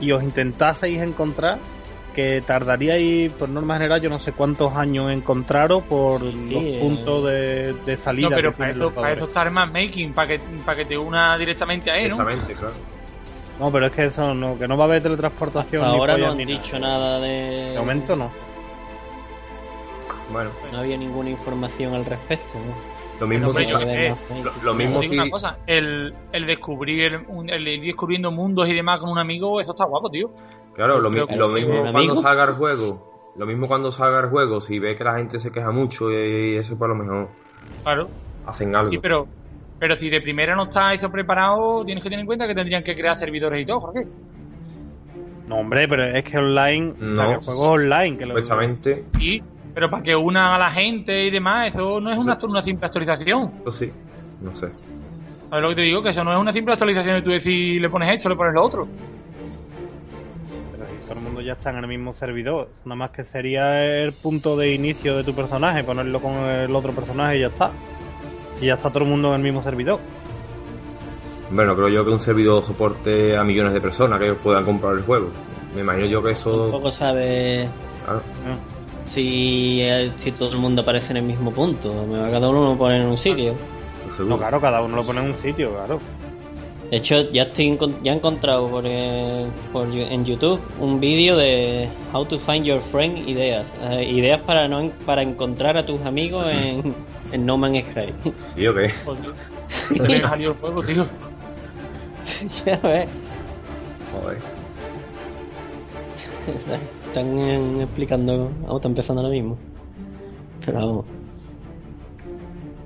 y 0.00 0.10
os 0.10 0.22
intentaseis 0.24 1.00
encontrar, 1.00 1.58
que 2.14 2.42
tardaríais, 2.42 3.32
por 3.32 3.48
norma 3.48 3.74
general, 3.74 4.00
yo 4.00 4.08
no 4.08 4.18
sé 4.18 4.32
cuántos 4.32 4.74
años 4.76 5.10
en 5.10 5.18
encontraros 5.18 5.82
por 5.84 6.20
Sí, 6.20 6.54
los 6.54 6.62
eh. 6.64 6.78
puntos 6.80 7.24
de, 7.26 7.72
de 7.84 7.96
salida. 7.96 8.30
No, 8.30 8.36
pero 8.36 8.52
para 8.52 8.70
eso, 8.70 8.90
para 8.92 9.12
eso 9.12 9.26
jugadores. 9.26 9.28
está 9.28 9.42
el 9.42 9.50
matchmaking, 9.50 10.12
para 10.14 10.28
que, 10.28 10.40
para 10.64 10.78
que 10.78 10.84
te 10.84 10.96
una 10.98 11.36
directamente 11.36 11.90
a 11.90 11.96
él, 11.98 12.10
¿no? 12.10 12.14
Exactamente, 12.28 12.54
claro. 12.54 12.74
No, 13.58 13.70
pero 13.70 13.86
es 13.86 13.92
que 13.92 14.04
eso 14.06 14.34
no, 14.34 14.58
que 14.58 14.66
no 14.66 14.76
va 14.76 14.84
a 14.84 14.86
haber 14.88 15.02
teletransportación. 15.02 15.82
Hasta 15.82 15.92
ni 15.94 15.98
ahora 16.00 16.16
no 16.18 16.30
han 16.32 16.36
ni 16.36 16.44
dicho 16.44 16.78
nada 16.78 17.20
de... 17.20 17.70
De 17.72 17.78
momento 17.78 18.16
no. 18.16 18.30
Bueno, 20.32 20.50
No 20.72 20.78
había 20.78 20.96
ninguna 20.96 21.30
información 21.30 21.94
al 21.94 22.04
respecto, 22.04 22.54
¿no? 22.58 22.74
lo 23.20 23.28
mismo 23.28 23.52
si 23.52 23.64
sé, 23.64 23.72
lo, 23.72 24.52
lo 24.62 24.74
mismo 24.74 24.96
Os 24.98 25.02
digo 25.02 25.12
si 25.14 25.18
una 25.20 25.30
cosa, 25.30 25.58
el, 25.68 26.12
el 26.32 26.46
descubrir 26.46 27.24
un- 27.28 27.48
el 27.48 27.68
ir 27.68 27.82
descubriendo 27.84 28.32
mundos 28.32 28.68
y 28.68 28.74
demás 28.74 28.98
con 28.98 29.08
un 29.10 29.18
amigo, 29.18 29.60
eso 29.60 29.70
está 29.70 29.84
guapo, 29.84 30.10
tío. 30.10 30.30
Claro, 30.74 30.98
lo, 30.98 31.10
mi- 31.10 31.18
lo 31.20 31.48
mismo 31.48 31.82
cuando 31.82 31.98
amigo. 31.98 32.16
salga 32.16 32.42
el 32.44 32.54
juego. 32.54 33.32
Lo 33.36 33.46
mismo 33.46 33.68
cuando 33.68 33.92
salga 33.92 34.18
el 34.20 34.30
juego, 34.30 34.60
si 34.60 34.80
ve 34.80 34.96
que 34.96 35.04
la 35.04 35.14
gente 35.16 35.38
se 35.38 35.52
queja 35.52 35.70
mucho 35.70 36.10
y 36.10 36.56
eso 36.56 36.76
pues 36.76 36.90
a 36.90 36.94
lo 36.94 37.04
mejor 37.04 37.28
Claro. 37.84 38.10
hacen 38.46 38.74
algo. 38.74 38.90
Sí, 38.90 38.98
pero, 38.98 39.28
pero 39.84 39.96
si 39.96 40.08
de 40.08 40.22
primera 40.22 40.56
no 40.56 40.62
está 40.62 40.94
eso 40.94 41.10
preparado, 41.10 41.84
tienes 41.84 42.02
que 42.02 42.08
tener 42.08 42.20
en 42.20 42.26
cuenta 42.26 42.46
que 42.46 42.54
tendrían 42.54 42.82
que 42.82 42.94
crear 42.96 43.18
servidores 43.18 43.60
y 43.62 43.66
todo, 43.66 43.80
Jorge. 43.80 44.06
No, 45.46 45.56
hombre, 45.56 45.86
pero 45.86 46.06
es 46.06 46.24
que 46.24 46.38
online. 46.38 46.92
o 46.92 46.96
sea, 47.14 47.24
No. 47.24 47.28
que 47.28 47.34
el 47.34 47.40
juego 47.40 47.64
es 47.64 47.68
online. 47.82 48.16
Que 48.16 48.24
lo, 48.24 48.30
Supuestamente, 48.30 49.04
Sí, 49.18 49.42
pero 49.74 49.90
para 49.90 50.02
que 50.02 50.16
unan 50.16 50.54
a 50.54 50.58
la 50.58 50.70
gente 50.70 51.26
y 51.26 51.30
demás, 51.30 51.74
eso 51.74 52.00
no 52.00 52.10
es 52.10 52.16
una, 52.18 52.38
una 52.48 52.62
simple 52.62 52.86
actualización. 52.86 53.52
eso 53.60 53.72
sí, 53.72 53.90
no 54.40 54.54
sé. 54.54 54.68
¿Sabes 55.50 55.62
lo 55.62 55.68
que 55.68 55.74
te 55.74 55.82
digo? 55.82 56.02
Que 56.02 56.08
eso 56.08 56.24
no 56.24 56.32
es 56.32 56.38
una 56.40 56.52
simple 56.54 56.72
actualización 56.72 57.16
de 57.16 57.22
tú 57.22 57.28
decir, 57.28 57.78
le 57.78 57.90
pones 57.90 58.10
esto, 58.16 58.30
le 58.30 58.36
pones 58.36 58.54
lo 58.54 58.62
otro. 58.64 58.88
Pero 60.72 60.86
si 60.88 60.96
todo 61.06 61.12
el 61.12 61.20
mundo 61.20 61.42
ya 61.42 61.52
está 61.52 61.68
en 61.68 61.76
el 61.76 61.88
mismo 61.88 62.14
servidor. 62.14 62.70
Nada 62.86 62.96
más 62.96 63.10
que 63.10 63.24
sería 63.24 63.84
el 64.02 64.14
punto 64.14 64.56
de 64.56 64.72
inicio 64.72 65.14
de 65.18 65.24
tu 65.24 65.34
personaje, 65.34 65.84
ponerlo 65.84 66.20
con 66.22 66.32
el 66.36 66.74
otro 66.74 66.92
personaje 66.92 67.36
y 67.36 67.40
ya 67.40 67.48
está. 67.48 67.70
Si 68.58 68.66
ya 68.66 68.74
está 68.74 68.90
todo 68.90 69.04
el 69.04 69.10
mundo 69.10 69.28
en 69.28 69.34
el 69.36 69.42
mismo 69.42 69.62
servidor. 69.62 70.00
Bueno, 71.50 71.76
creo 71.76 71.88
yo 71.88 72.04
que 72.04 72.10
un 72.10 72.20
servidor 72.20 72.64
soporte 72.64 73.36
a 73.36 73.44
millones 73.44 73.72
de 73.72 73.80
personas 73.80 74.20
que 74.20 74.32
puedan 74.34 74.64
comprar 74.64 74.94
el 74.94 75.02
juego. 75.02 75.28
Me 75.74 75.82
imagino 75.82 76.06
yo 76.06 76.22
que 76.22 76.32
eso. 76.32 76.62
Tampoco 76.62 76.90
sabe 76.90 77.68
si, 79.02 79.80
eh, 79.82 80.12
si 80.16 80.32
todo 80.32 80.50
el 80.50 80.58
mundo 80.58 80.82
aparece 80.82 81.12
en 81.12 81.18
el 81.18 81.24
mismo 81.24 81.52
punto. 81.52 81.88
Cada 81.88 82.48
uno 82.48 82.76
poner 82.76 83.02
en 83.02 83.08
un 83.08 83.18
sitio. 83.18 83.54
No, 84.26 84.38
claro, 84.38 84.60
cada 84.60 84.82
uno 84.82 84.96
lo 84.96 85.02
pone 85.02 85.20
en 85.20 85.30
un 85.30 85.36
sitio, 85.36 85.72
claro. 85.72 85.98
De 86.94 86.98
hecho, 86.98 87.28
ya 87.32 87.42
estoy 87.42 87.76
ya 88.04 88.12
he 88.12 88.14
encontrado 88.14 88.68
por, 88.68 88.84
eh, 88.86 89.46
por 89.72 89.88
en 89.92 90.24
YouTube 90.24 90.60
un 90.80 91.00
vídeo 91.00 91.36
de 91.36 91.88
How 92.12 92.24
to 92.24 92.38
Find 92.38 92.64
Your 92.64 92.80
Friend 92.82 93.28
ideas. 93.28 93.66
Eh, 93.90 94.04
ideas 94.12 94.38
para 94.42 94.68
no 94.68 94.78
en- 94.78 94.92
para 95.04 95.20
encontrar 95.20 95.76
a 95.76 95.84
tus 95.84 96.00
amigos 96.02 96.46
en, 96.54 96.94
en 97.32 97.44
No 97.44 97.58
Man's 97.58 97.84
Sky. 97.90 98.12
Sí, 98.44 98.64
o 98.68 98.74
qué. 98.76 98.90
Joder. 99.04 99.32
Me 100.08 100.20
salió 100.20 100.50
el 100.50 100.54
juego, 100.54 100.82
tío. 100.84 101.04
ya 102.64 102.76
ves. 102.76 103.08
Joder. 104.12 104.38
Están 107.08 107.38
eh, 107.40 107.82
explicando. 107.82 108.50
Vamos, 108.62 108.76
está 108.76 108.86
empezando 108.86 109.20
ahora 109.22 109.34
mismo. 109.34 109.58
Pero 110.64 110.78
vamos. 110.78 111.04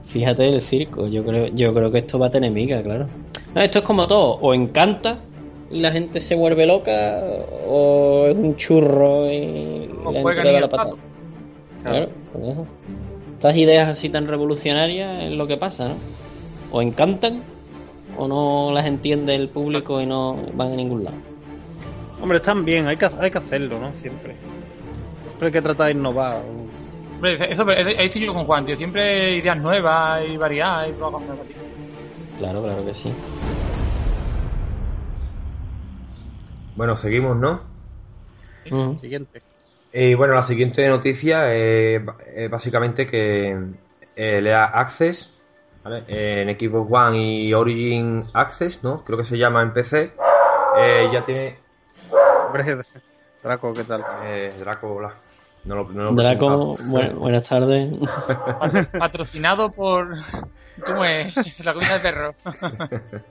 Fíjate 0.07 0.49
el 0.49 0.62
circo. 0.62 1.09
Yo 1.09 1.23
creo, 1.27 1.49
yo 1.49 1.75
creo 1.75 1.91
que 1.93 1.99
esto 1.99 2.19
va 2.19 2.29
a 2.29 2.31
tener 2.31 2.50
miga, 2.50 2.83
claro. 2.83 3.07
Esto 3.55 3.78
es 3.81 3.85
como 3.85 4.07
todo. 4.07 4.35
O 4.40 4.55
encanta 4.55 5.19
y 5.71 5.81
la 5.81 5.90
gente 5.93 6.21
se 6.21 6.35
vuelve 6.35 6.67
loca. 6.67 7.21
O 7.67 8.26
es 8.28 8.37
un 8.37 8.57
churro 8.57 9.31
y 9.33 9.90
O 10.05 10.12
la 10.12 10.21
juegan 10.23 10.45
gente 10.45 10.52
le 10.52 10.61
la 10.61 10.69
patada. 10.69 10.90
Claro, 11.83 12.09
por 12.33 12.43
eso. 12.43 12.67
Estas 13.35 13.57
ideas 13.57 13.88
así 13.88 14.09
tan 14.09 14.26
revolucionarias 14.26 15.25
es 15.25 15.33
lo 15.33 15.47
que 15.47 15.57
pasa, 15.57 15.88
¿no? 15.88 15.95
O 16.73 16.83
encantan 16.83 17.43
o 18.17 18.26
no 18.26 18.73
las 18.73 18.85
entiende 18.87 19.35
el 19.37 19.49
público 19.49 20.00
y 20.00 20.07
no 20.07 20.37
van 20.55 20.73
a 20.73 20.76
ningún 20.76 21.05
lado. 21.05 21.17
Hombre, 22.21 22.38
están 22.38 22.64
bien, 22.64 22.88
hay 22.88 22.97
que, 22.97 23.09
hay 23.21 23.31
que 23.31 23.38
hacerlo, 23.38 23.78
¿no? 23.78 23.93
Siempre. 23.95 24.35
Siempre 25.28 25.47
hay 25.47 25.52
que 25.52 25.62
tratar 25.62 25.87
de 25.87 25.93
innovar. 25.93 26.40
Hombre, 27.14 27.35
eso, 27.52 27.71
eso- 27.71 27.88
ahí 27.88 28.07
estoy 28.07 28.23
yo 28.26 28.35
con 28.35 28.45
Juan, 28.45 28.67
tío. 28.67 28.76
Siempre 28.76 29.37
ideas 29.37 29.57
nuevas 29.57 30.23
y 30.28 30.37
variadas 30.37 30.88
y 30.88 30.93
probar 30.93 31.12
cosas 31.12 31.28
nuevas, 31.28 31.47
tío. 31.47 31.57
Claro, 32.38 32.62
claro 32.62 32.85
que 32.85 32.95
sí. 32.95 33.12
Bueno, 36.75 36.95
seguimos, 36.97 37.37
¿no? 37.37 37.62
Ujú. 38.71 38.99
Siguiente. 38.99 39.42
Y 39.92 40.14
bueno, 40.14 40.35
la 40.35 40.42
siguiente 40.42 40.87
noticia 40.88 41.52
es, 41.54 42.00
básicamente 42.50 43.07
que 43.07 43.50
el 44.14 44.47
EA 44.47 44.64
Access, 44.66 45.35
¿vale? 45.83 46.04
en 46.07 46.49
Xbox 46.59 46.88
One 46.92 47.18
y 47.18 47.54
Origin 47.54 48.25
Access, 48.35 48.83
¿no? 48.85 49.02
Creo 49.02 49.18
que 49.18 49.25
se 49.25 49.38
llama 49.38 49.62
en 49.62 49.73
PC, 49.73 50.12
eh, 50.78 51.09
ya 51.12 51.25
tiene... 51.25 51.59
Hombre, 52.47 52.76
Draco, 53.42 53.75
¿qué 53.75 53.85
tal? 53.85 54.02
Eh, 54.25 54.52
Draco, 54.61 54.95
hola. 54.95 55.14
No 55.64 55.75
lo, 55.76 55.88
no 55.90 56.12
lo 56.12 56.21
he 56.23 56.25
Draco, 56.25 56.76
bu- 56.76 57.14
buenas 57.18 57.49
tardes. 57.49 57.90
Patrocinado 58.99 59.73
por. 59.73 60.16
¿Cómo 60.85 61.05
es? 61.05 61.59
La 61.65 61.73
comida 61.73 61.95
de 61.95 62.01
perro. 62.01 62.35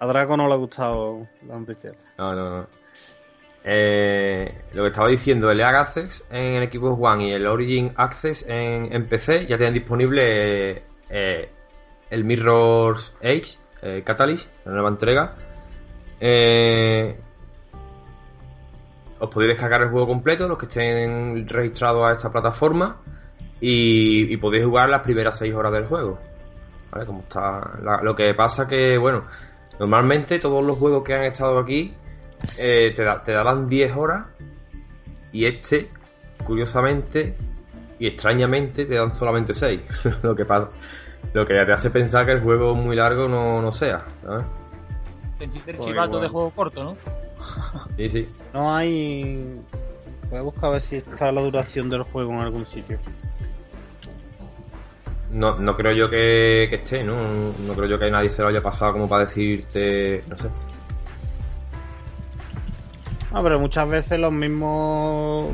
A 0.00 0.06
Draco 0.06 0.36
no 0.36 0.46
le 0.46 0.54
ha 0.54 0.56
gustado 0.56 1.26
la 1.46 1.58
noticia. 1.58 1.92
No, 2.18 2.32
no, 2.32 2.58
no. 2.58 2.66
Eh, 3.64 4.62
lo 4.72 4.82
que 4.82 4.88
estaba 4.88 5.08
diciendo, 5.08 5.50
el 5.50 5.58
EA 5.58 5.80
Access 5.80 6.24
en 6.30 6.62
el 6.62 6.70
Xbox 6.70 6.98
One 7.00 7.28
y 7.28 7.32
el 7.32 7.46
Origin 7.46 7.92
Access 7.96 8.46
en, 8.48 8.92
en 8.92 9.08
PC 9.08 9.46
ya 9.46 9.56
tienen 9.56 9.74
disponible 9.74 10.84
eh, 11.10 11.50
el 12.10 12.24
Mirror's 12.24 13.14
Edge, 13.20 13.58
eh, 13.82 14.02
Catalyst, 14.04 14.50
la 14.64 14.72
nueva 14.72 14.88
entrega. 14.88 15.34
Eh, 16.20 17.18
os 19.18 19.28
podéis 19.30 19.52
descargar 19.54 19.82
el 19.82 19.90
juego 19.90 20.06
completo, 20.06 20.46
los 20.46 20.58
que 20.58 20.66
estén 20.66 21.46
registrados 21.48 22.04
a 22.04 22.12
esta 22.12 22.30
plataforma, 22.30 22.98
y, 23.60 24.32
y 24.32 24.36
podéis 24.36 24.64
jugar 24.64 24.88
las 24.88 25.02
primeras 25.02 25.36
6 25.38 25.54
horas 25.54 25.72
del 25.72 25.86
juego. 25.86 26.18
¿Vale? 26.90 27.04
Como 27.06 27.20
está. 27.20 27.78
la- 27.82 28.00
lo 28.02 28.14
que 28.14 28.32
pasa 28.34 28.66
que, 28.66 28.96
bueno, 28.98 29.24
normalmente 29.78 30.38
todos 30.38 30.64
los 30.64 30.76
juegos 30.78 31.04
que 31.04 31.14
han 31.14 31.24
estado 31.24 31.58
aquí 31.58 31.92
eh, 32.58 32.92
te, 32.94 33.02
da- 33.04 33.22
te 33.22 33.32
daban 33.32 33.66
10 33.66 33.94
horas, 33.96 34.26
y 35.32 35.44
este, 35.44 35.90
curiosamente 36.44 37.36
y 37.98 38.06
extrañamente, 38.06 38.84
te 38.86 38.94
dan 38.94 39.12
solamente 39.12 39.52
6. 39.52 39.82
lo 40.22 40.34
que 40.34 40.44
pasa. 40.44 40.68
Lo 41.34 41.44
que 41.44 41.52
te 41.52 41.72
hace 41.72 41.90
pensar 41.90 42.24
que 42.24 42.32
el 42.32 42.40
juego 42.40 42.74
muy 42.74 42.94
largo 42.96 43.28
no, 43.28 43.60
no 43.60 43.70
sea, 43.72 44.04
¿sabes? 44.22 44.46
El 45.40 45.50
Pues 45.50 45.78
chivato 45.84 46.08
igual. 46.10 46.22
de 46.22 46.28
juego 46.28 46.50
corto, 46.50 46.84
¿no? 46.84 46.96
Sí, 47.96 48.08
sí. 48.08 48.28
No 48.54 48.74
hay. 48.74 49.60
Voy 50.30 50.38
a 50.38 50.42
buscar 50.42 50.66
a 50.66 50.72
ver 50.74 50.80
si 50.82 50.96
está 50.96 51.30
la 51.32 51.40
duración 51.42 51.90
del 51.90 52.02
juego 52.04 52.32
en 52.32 52.38
algún 52.40 52.66
sitio. 52.66 52.98
No, 55.30 55.52
no 55.58 55.76
creo 55.76 55.92
yo 55.92 56.08
que, 56.08 56.66
que 56.70 56.76
esté, 56.76 57.04
¿no? 57.04 57.16
No 57.66 57.74
creo 57.74 57.86
yo 57.86 57.98
que 57.98 58.10
nadie 58.10 58.30
se 58.30 58.42
lo 58.42 58.48
haya 58.48 58.62
pasado 58.62 58.92
como 58.94 59.08
para 59.08 59.24
decirte, 59.26 60.24
no 60.28 60.38
sé. 60.38 60.48
Ah, 63.32 63.40
pero 63.42 63.60
muchas 63.60 63.88
veces 63.88 64.18
los 64.18 64.32
mismos 64.32 65.52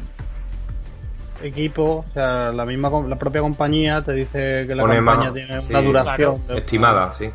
equipos, 1.43 2.07
o 2.09 2.13
sea, 2.15 2.53
la 2.53 2.65
misma 2.65 2.89
la 3.09 3.17
propia 3.17 3.41
compañía 3.41 4.03
te 4.03 4.13
dice 4.13 4.65
que 4.67 4.75
la 4.75 4.83
Pone 4.83 4.97
campaña 4.97 5.25
más- 5.25 5.35
tiene 5.35 5.61
sí, 5.61 5.73
una 5.73 5.83
duración 5.83 6.39
claro. 6.39 6.59
Estimada, 6.61 7.13
sí. 7.13 7.31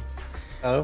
Claro. 0.61 0.83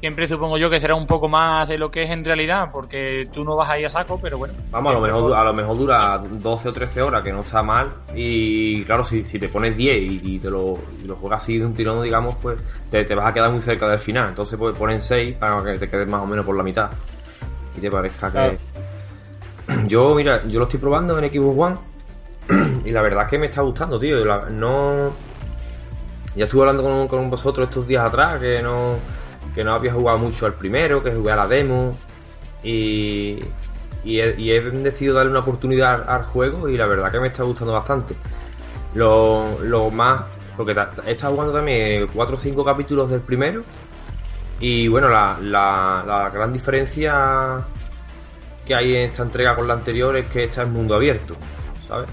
Siempre 0.00 0.26
supongo 0.26 0.56
yo 0.56 0.70
que 0.70 0.80
será 0.80 0.94
un 0.94 1.06
poco 1.06 1.28
más 1.28 1.68
de 1.68 1.76
lo 1.76 1.90
que 1.90 2.02
es 2.04 2.10
en 2.10 2.24
realidad, 2.24 2.70
porque 2.72 3.28
tú 3.30 3.44
no 3.44 3.54
vas 3.54 3.68
ahí 3.68 3.84
a 3.84 3.88
saco, 3.90 4.18
pero 4.20 4.38
bueno. 4.38 4.54
Vamos, 4.70 4.92
a 4.92 4.94
lo, 4.98 5.00
mejor, 5.02 5.34
a 5.34 5.44
lo 5.44 5.52
mejor 5.52 5.76
dura 5.76 6.18
12 6.18 6.68
o 6.70 6.72
13 6.72 7.02
horas, 7.02 7.22
que 7.22 7.30
no 7.30 7.40
está 7.40 7.62
mal. 7.62 7.88
Y 8.14 8.82
claro, 8.84 9.04
si, 9.04 9.26
si 9.26 9.38
te 9.38 9.50
pones 9.50 9.76
10 9.76 9.96
y, 9.98 10.20
y 10.24 10.38
te 10.38 10.50
lo, 10.50 10.78
y 11.02 11.06
lo 11.06 11.16
juegas 11.16 11.42
así 11.42 11.58
de 11.58 11.66
un 11.66 11.74
tirón, 11.74 12.02
digamos, 12.02 12.36
pues 12.40 12.58
te, 12.90 13.04
te 13.04 13.14
vas 13.14 13.26
a 13.26 13.34
quedar 13.34 13.52
muy 13.52 13.60
cerca 13.60 13.86
del 13.88 14.00
final. 14.00 14.30
Entonces, 14.30 14.58
pues 14.58 14.74
ponen 14.74 14.98
6 15.00 15.36
para 15.36 15.62
que 15.62 15.78
te 15.78 15.90
quedes 15.90 16.08
más 16.08 16.22
o 16.22 16.26
menos 16.26 16.46
por 16.46 16.56
la 16.56 16.62
mitad. 16.62 16.90
Y 17.76 17.80
te 17.80 17.90
parezca 17.90 18.30
Claro. 18.30 18.52
que. 19.66 19.86
Yo, 19.86 20.14
mira, 20.14 20.42
yo 20.48 20.58
lo 20.60 20.64
estoy 20.64 20.80
probando 20.80 21.18
en 21.18 21.30
Xbox 21.30 21.58
One. 21.58 21.76
y 22.86 22.90
la 22.90 23.02
verdad 23.02 23.24
es 23.24 23.30
que 23.30 23.38
me 23.38 23.46
está 23.46 23.60
gustando, 23.60 24.00
tío. 24.00 24.24
La- 24.24 24.48
no. 24.48 25.12
Ya 26.34 26.44
estuve 26.44 26.62
hablando 26.62 26.82
con, 26.82 27.06
con 27.06 27.28
vosotros 27.28 27.68
estos 27.68 27.86
días 27.86 28.04
atrás 28.04 28.40
que 28.40 28.62
no, 28.62 28.94
que 29.54 29.64
no 29.64 29.74
había 29.74 29.92
jugado 29.92 30.18
mucho 30.18 30.46
al 30.46 30.54
primero, 30.54 31.02
que 31.02 31.12
jugué 31.12 31.32
a 31.32 31.36
la 31.36 31.48
demo. 31.48 31.96
Y, 32.62 33.40
he, 34.04 34.70
decidido 34.82 35.14
darle 35.14 35.30
una 35.30 35.40
oportunidad 35.40 36.08
al, 36.08 36.24
juego 36.24 36.68
y 36.68 36.76
la 36.76 36.86
verdad 36.86 37.10
que 37.10 37.20
me 37.20 37.28
está 37.28 37.42
gustando 37.42 37.72
bastante. 37.72 38.14
Lo, 38.94 39.90
más. 39.92 40.22
Porque 40.56 40.74
he 41.06 41.12
estado 41.12 41.34
jugando 41.34 41.54
también 41.54 42.08
4 42.12 42.34
o 42.34 42.38
5 42.38 42.64
capítulos 42.64 43.10
del 43.10 43.20
primero. 43.20 43.62
Y 44.58 44.88
bueno, 44.88 45.08
la, 45.08 45.38
la, 45.40 46.04
la 46.06 46.30
gran 46.30 46.52
diferencia 46.52 47.64
que 48.66 48.74
hay 48.74 48.94
en 48.94 49.10
esta 49.10 49.22
entrega 49.22 49.56
con 49.56 49.66
la 49.66 49.74
anterior 49.74 50.16
es 50.16 50.26
que 50.26 50.44
esta 50.44 50.62
es 50.62 50.68
mundo 50.68 50.94
abierto, 50.94 51.34
¿sabes? 51.88 52.08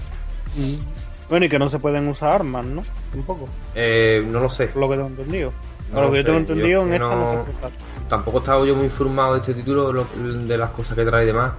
Bueno, 1.28 1.46
y 1.46 1.48
que 1.48 1.58
no 1.58 1.68
se 1.68 1.78
pueden 1.78 2.08
usar 2.08 2.30
armas, 2.32 2.64
¿no? 2.64 2.84
Tampoco, 3.12 3.48
Eh, 3.74 4.24
no 4.26 4.40
lo 4.40 4.48
sé. 4.48 4.68
por 4.68 4.80
lo 4.82 4.88
que 4.88 4.94
tengo 4.96 5.08
entendido. 5.08 5.52
No 5.92 6.00
lo 6.00 6.06
lo 6.06 6.12
que 6.12 6.18
yo 6.18 6.24
tengo 6.24 6.38
sé, 6.40 6.46
yo 6.46 6.52
entendido, 6.54 6.80
es 6.82 6.86
en 6.86 6.92
esta 6.94 7.14
no, 7.14 7.20
no- 7.20 7.44
se 7.46 7.52
puede. 7.60 7.72
Tampoco 8.08 8.38
he 8.38 8.40
estado 8.40 8.66
yo 8.66 8.74
muy 8.74 8.84
informado 8.84 9.34
de 9.34 9.40
este 9.40 9.54
título, 9.54 9.92
lo- 9.92 10.06
de 10.06 10.58
las 10.58 10.70
cosas 10.70 10.96
que 10.96 11.04
trae 11.04 11.24
y 11.24 11.26
demás. 11.26 11.52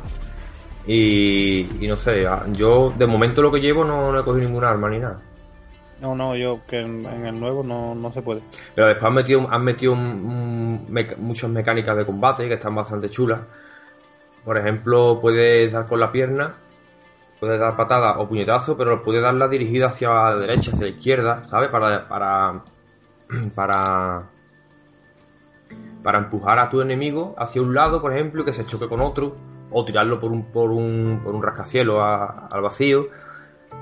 Y, 0.87 1.85
y 1.85 1.87
no 1.87 1.97
sé, 1.97 2.25
yo 2.53 2.91
de 2.97 3.05
momento 3.05 3.41
lo 3.41 3.51
que 3.51 3.59
llevo 3.59 3.83
no, 3.83 4.11
no 4.11 4.19
he 4.19 4.23
cogido 4.23 4.47
ningún 4.47 4.63
arma 4.63 4.89
ni 4.89 4.99
nada. 4.99 5.19
No, 6.01 6.15
no, 6.15 6.35
yo 6.35 6.61
que 6.67 6.79
en, 6.79 7.05
en 7.05 7.25
el 7.25 7.39
nuevo 7.39 7.61
no, 7.61 7.93
no 7.93 8.11
se 8.11 8.21
puede. 8.21 8.41
Pero 8.73 8.87
después 8.87 9.07
han 9.07 9.13
metido, 9.13 9.47
han 9.51 9.63
metido 9.63 9.91
un- 9.93 9.99
un 9.99 10.85
meca- 10.89 11.17
muchas 11.17 11.49
mecánicas 11.49 11.95
de 11.97 12.05
combate 12.05 12.47
que 12.47 12.53
están 12.55 12.73
bastante 12.73 13.09
chulas. 13.09 13.41
Por 14.45 14.57
ejemplo, 14.57 15.19
puedes 15.21 15.71
dar 15.73 15.85
con 15.85 15.99
la 15.99 16.11
pierna, 16.11 16.53
puedes 17.39 17.59
dar 17.59 17.75
patada 17.75 18.19
o 18.19 18.27
puñetazo, 18.27 18.77
pero 18.77 19.01
puedes 19.03 19.21
darla 19.21 19.47
dirigida 19.47 19.87
hacia 19.87 20.09
la 20.09 20.35
derecha, 20.35 20.71
hacia 20.71 20.85
la 20.85 20.91
izquierda, 20.91 21.45
¿sabes? 21.45 21.69
Para, 21.69 22.07
para, 22.07 22.61
para, 23.55 24.23
para 26.03 26.17
empujar 26.17 26.59
a 26.59 26.69
tu 26.69 26.81
enemigo 26.81 27.35
hacia 27.37 27.61
un 27.61 27.73
lado, 27.73 28.01
por 28.01 28.13
ejemplo, 28.13 28.41
y 28.41 28.45
que 28.45 28.53
se 28.53 28.65
choque 28.65 28.87
con 28.87 29.01
otro, 29.01 29.35
o 29.71 29.85
tirarlo 29.85 30.19
por 30.19 30.31
un, 30.31 30.51
por 30.51 30.71
un, 30.71 31.21
por 31.23 31.35
un 31.35 31.43
rascacielos 31.43 31.97
al 32.01 32.61
vacío. 32.61 33.07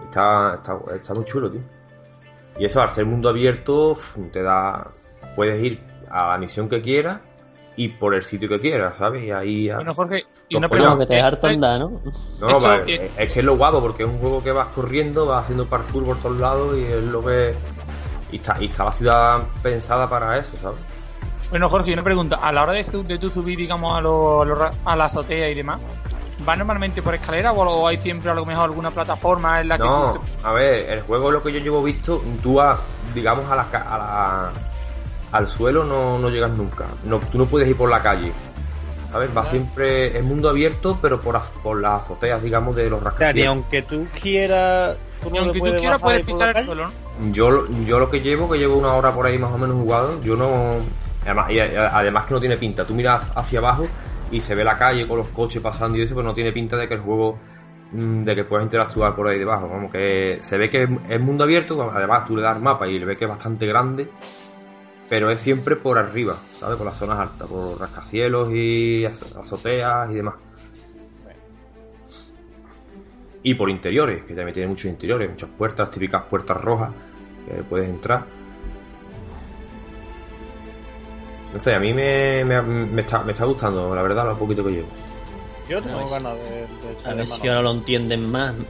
Está, 0.06 0.56
está, 0.56 0.78
está 0.96 1.14
muy 1.14 1.26
chulo, 1.26 1.50
tío. 1.50 1.62
Y 2.60 2.66
eso, 2.66 2.82
al 2.82 2.90
ser 2.90 3.06
mundo 3.06 3.30
abierto, 3.30 3.96
te 4.32 4.42
da. 4.42 4.92
Puedes 5.36 5.64
ir 5.64 5.80
a 6.10 6.30
la 6.30 6.38
misión 6.38 6.68
que 6.68 6.82
quieras 6.82 7.20
y 7.78 7.88
por 7.90 8.14
el 8.16 8.24
sitio 8.24 8.50
que 8.50 8.60
quieras, 8.60 8.98
¿sabes? 8.98 9.24
Y 9.24 9.32
ahí 9.32 9.66
ya. 9.68 9.76
Bueno, 9.76 9.94
Jorge, 9.94 10.26
y 10.50 10.58
una 10.58 10.68
pregunta. 10.68 10.98
que 11.06 11.06
te 11.06 11.22
harto 11.22 11.36
¿esto- 11.36 11.48
andar, 11.48 11.80
¿no? 11.80 11.92
No, 12.42 12.48
no, 12.50 12.60
vale, 12.60 12.96
eh, 12.96 13.12
es 13.18 13.32
que 13.32 13.40
es 13.40 13.46
lo 13.46 13.56
guapo 13.56 13.80
porque 13.82 14.04
es 14.04 14.10
un 14.10 14.18
juego 14.20 14.44
que 14.44 14.52
vas 14.52 14.68
corriendo, 14.74 15.26
vas 15.26 15.44
haciendo 15.44 15.66
parkour 15.66 16.04
por 16.06 16.20
todos 16.20 16.38
lados 16.40 16.76
y 16.78 16.84
es 16.84 17.04
lo 17.04 17.24
que. 17.24 17.56
Y 18.32 18.36
está, 18.38 18.58
y 18.60 18.66
está 18.66 18.84
la 18.84 18.92
ciudad 18.92 19.44
pensada 19.64 20.10
para 20.10 20.38
eso, 20.38 20.58
¿sabes? 20.58 20.80
Bueno, 21.50 21.70
Jorge, 21.70 21.92
y 21.92 21.94
una 21.94 22.04
pregunta. 22.04 22.36
A 22.42 22.52
la 22.52 22.64
hora 22.64 22.74
de, 22.74 22.84
su- 22.84 23.04
de 23.04 23.18
tú 23.18 23.32
subir, 23.32 23.58
digamos, 23.58 23.96
a, 23.98 24.02
lo- 24.02 24.42
a, 24.42 24.46
lo 24.46 24.56
ra- 24.56 24.72
a 24.84 24.96
la 24.96 25.06
azotea 25.06 25.50
y 25.50 25.56
demás, 25.56 25.80
¿vas 26.46 26.58
normalmente 26.58 27.02
por 27.02 27.16
escalera 27.16 27.54
o 27.54 27.88
hay 27.88 27.98
siempre 27.98 28.30
a 28.30 28.34
lo 28.34 28.46
mejor 28.46 28.66
alguna 28.66 28.92
plataforma 28.92 29.62
en 29.62 29.70
la 29.70 29.78
que 29.78 29.84
No, 29.84 30.12
a 30.44 30.52
ver, 30.52 30.90
el 30.92 31.02
juego 31.04 31.32
lo 31.32 31.42
que 31.42 31.54
yo 31.54 31.60
llevo 31.60 31.82
visto, 31.82 32.22
tú 32.44 32.56
vas, 32.56 32.80
digamos, 33.14 33.50
a 33.50 33.56
la, 33.56 33.70
ca- 33.70 33.86
a 33.88 33.98
la- 33.98 34.52
al 35.32 35.48
suelo 35.48 35.84
no, 35.84 36.18
no 36.20 36.30
llegas 36.30 36.52
nunca. 36.52 36.86
No, 37.04 37.20
tú 37.20 37.38
no 37.38 37.46
puedes 37.46 37.68
ir 37.68 37.76
por 37.78 37.90
la 37.90 38.02
calle. 38.02 38.32
¿Sabes? 39.12 39.30
Va 39.36 39.46
siempre, 39.46 40.18
es 40.18 40.24
mundo 40.24 40.50
abierto, 40.50 41.00
pero 41.02 41.20
por, 41.22 41.36
az- 41.38 41.50
por 41.64 41.80
las 41.82 42.02
azoteas, 42.02 42.44
digamos, 42.44 42.76
de 42.76 42.90
los 42.90 43.00
O 43.00 43.02
sea, 43.02 43.12
ni 43.12 43.18
rascacielos. 43.20 43.48
aunque 43.56 43.82
tú 43.82 44.08
quieras. 44.22 44.98
Tú 45.22 45.30
Y 45.30 45.32
no 45.34 45.40
aunque 45.40 45.60
tú 45.60 45.66
quieras, 45.80 46.02
puedes 46.02 46.26
pisar 46.26 46.56
el 46.58 46.66
suelo, 46.66 46.88
¿no? 46.88 47.32
Yo, 47.32 47.50
lo- 47.50 47.68
yo 47.86 48.00
lo 48.00 48.10
que 48.12 48.20
llevo, 48.20 48.50
que 48.50 48.58
llevo 48.58 48.78
una 48.78 48.94
hora 48.94 49.14
por 49.14 49.26
ahí 49.26 49.38
más 49.40 49.52
o 49.52 49.58
menos 49.58 49.78
jugado, 49.78 50.22
yo 50.22 50.36
no. 50.36 50.76
Además, 51.24 51.52
y 51.52 51.60
además 51.60 52.26
que 52.26 52.34
no 52.34 52.40
tiene 52.40 52.58
pinta. 52.58 52.86
Tú 52.86 52.94
miras 52.94 53.22
hacia 53.36 53.60
abajo 53.60 53.88
y 54.30 54.40
se 54.42 54.56
ve 54.56 54.64
la 54.64 54.78
calle 54.78 55.08
con 55.08 55.18
los 55.18 55.28
coches 55.30 55.62
pasando 55.62 55.98
y 55.98 56.02
eso, 56.04 56.14
pero 56.14 56.28
no 56.28 56.34
tiene 56.34 56.52
pinta 56.52 56.76
de 56.78 56.88
que 56.88 56.94
el 56.96 57.02
juego. 57.02 57.40
mm, 57.94 58.24
de 58.26 58.36
que 58.36 58.44
puedas 58.44 58.66
interactuar 58.66 59.16
por 59.16 59.30
ahí 59.30 59.40
debajo. 59.40 59.70
Vamos, 59.70 59.90
que 59.94 60.40
se 60.42 60.58
ve 60.58 60.70
que 60.70 60.84
es- 60.84 60.90
es 61.08 61.22
mundo 61.22 61.46
abierto, 61.46 61.82
además 61.90 62.26
tú 62.26 62.36
le 62.36 62.42
das 62.44 62.60
mapa 62.62 62.86
y 62.86 63.00
le 63.00 63.06
ves 63.06 63.18
que 63.18 63.24
es 63.24 63.30
bastante 63.30 63.66
grande, 63.66 64.10
pero 65.10 65.30
es 65.30 65.40
siempre 65.42 65.76
por 65.76 65.98
arriba, 65.98 66.38
¿sabes? 66.60 66.78
Por 66.78 66.86
las 66.86 66.98
zonas 66.98 67.20
altas, 67.20 67.48
por 67.48 67.80
rascacielos 67.80 68.50
y 68.54 69.06
az- 69.06 69.36
azoteas 69.38 70.12
y 70.12 70.16
demás. 70.16 70.36
Y 73.44 73.54
por 73.54 73.70
interiores, 73.70 74.24
que 74.26 74.34
también 74.34 74.54
tiene 74.54 74.68
muchos 74.70 74.86
interiores, 74.86 75.30
muchas 75.30 75.50
puertas, 75.58 75.90
típicas 75.92 76.24
puertas 76.24 76.58
rojas 76.60 76.92
que 77.48 77.64
puedes 77.64 77.88
entrar. 77.88 78.26
No 81.54 81.60
sé, 81.60 81.74
a 81.74 81.80
mí 81.80 81.94
me, 81.94 82.44
me, 82.44 82.62
me 82.62 83.02
está, 83.02 83.24
me 83.24 83.32
está 83.32 83.46
gustando, 83.46 83.94
la 83.96 84.02
verdad, 84.02 84.26
lo 84.26 84.38
poquito 84.38 84.66
que 84.66 84.72
llevo. 84.72 84.88
Yo 85.70 85.82
tengo 85.82 86.10
ganas 86.10 86.36
de, 86.38 86.44
de 86.52 86.68
A 87.06 87.14
ver 87.14 87.28
mano. 87.28 87.42
si 87.42 87.48
ahora 87.48 87.62
lo 87.62 87.72
entienden 87.72 88.30
más, 88.30 88.54
¿no? 88.56 88.66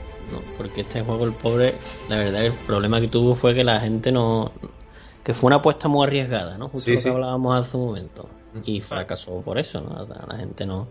Porque 0.56 0.82
este 0.82 1.02
juego, 1.02 1.24
el 1.24 1.32
pobre, 1.32 1.74
la 2.08 2.16
verdad 2.16 2.44
el 2.46 2.52
problema 2.52 3.00
que 3.00 3.08
tuvo 3.08 3.34
fue 3.34 3.54
que 3.54 3.64
la 3.64 3.80
gente 3.80 4.12
no... 4.12 4.52
Que 5.28 5.34
fue 5.34 5.48
una 5.48 5.56
apuesta 5.56 5.88
muy 5.88 6.06
arriesgada, 6.06 6.56
¿no? 6.56 6.70
Justo 6.70 6.86
Sí, 6.86 6.90
lo 6.92 6.96
que 6.96 7.02
sí. 7.02 7.08
hablábamos 7.10 7.66
hace 7.66 7.76
un 7.76 7.84
momento. 7.84 8.30
Y 8.64 8.80
fracasó 8.80 9.42
por 9.42 9.58
eso, 9.58 9.78
¿no? 9.82 9.98
La 10.26 10.38
gente 10.38 10.64
no... 10.64 10.88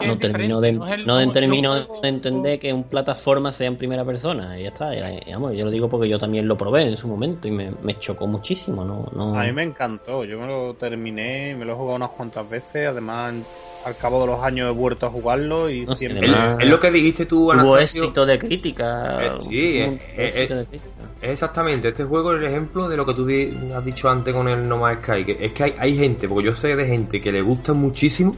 no 0.00 0.14
diferente, 0.14 0.60
de, 0.62 0.72
no 0.72 0.86
el- 1.20 1.32
termino 1.32 1.74
de 1.74 2.08
entender 2.08 2.58
que 2.58 2.72
un 2.72 2.84
plataforma 2.84 3.52
sea 3.52 3.66
en 3.66 3.76
primera 3.76 4.02
persona 4.02 4.58
y 4.58 4.62
ya 4.62 4.70
está. 4.70 4.94
y, 4.96 5.30
vamos, 5.30 5.54
yo 5.54 5.66
lo 5.66 5.70
digo 5.70 5.90
porque 5.90 6.08
yo 6.08 6.18
también 6.18 6.48
lo 6.48 6.56
probé 6.56 6.84
en 6.88 6.96
su 6.96 7.06
momento 7.06 7.46
y 7.48 7.50
me, 7.50 7.70
me 7.82 7.98
chocó 7.98 8.26
muchísimo. 8.26 8.82
No, 8.82 9.06
no... 9.14 9.38
A 9.38 9.44
mí 9.44 9.52
me 9.52 9.62
encantó, 9.62 10.24
yo 10.24 10.38
me 10.38 10.46
lo 10.46 10.74
terminé, 10.74 11.54
me 11.54 11.64
lo 11.64 11.72
he 11.72 11.76
jugado 11.76 11.96
unas 11.96 12.10
cuantas 12.12 12.48
veces, 12.48 12.86
además 12.88 13.34
al 13.84 13.96
cabo 13.96 14.20
de 14.20 14.26
los 14.28 14.42
años 14.42 14.70
he 14.70 14.78
vuelto 14.78 15.06
a 15.06 15.10
jugarlo 15.10 15.68
y 15.68 15.84
No 15.84 15.94
siempre... 15.94 16.28
Es, 16.30 16.36
es 16.60 16.68
lo 16.68 16.78
que 16.78 16.90
dijiste 16.90 17.26
tú, 17.26 17.50
Hubo 17.52 17.78
éxito 17.78 18.24
de 18.24 18.38
crítica. 18.38 19.18
Eh, 19.24 19.32
sí, 19.40 19.80
un 19.82 19.94
eh, 19.94 20.00
éxito 20.16 20.54
de 20.56 20.66
crítica. 20.66 20.90
Es 21.20 21.30
exactamente, 21.30 21.88
este 21.88 22.04
juego 22.04 22.32
es 22.32 22.38
el 22.38 22.44
ejemplo 22.46 22.88
de 22.88 22.96
lo 22.96 23.04
que 23.06 23.14
tú 23.14 23.24
di- 23.26 23.50
has 23.74 23.84
dicho 23.84 24.08
antes 24.08 24.32
con 24.34 24.48
el 24.48 24.68
No 24.68 24.78
Man's 24.78 25.00
Sky. 25.04 25.24
Que 25.24 25.36
es 25.46 25.52
que 25.52 25.64
hay, 25.64 25.74
hay 25.78 25.96
gente, 25.96 26.28
porque 26.28 26.44
yo 26.46 26.54
sé 26.54 26.74
de 26.76 26.86
gente 26.86 27.20
que 27.20 27.32
le 27.32 27.42
gusta 27.42 27.72
muchísimo. 27.72 28.34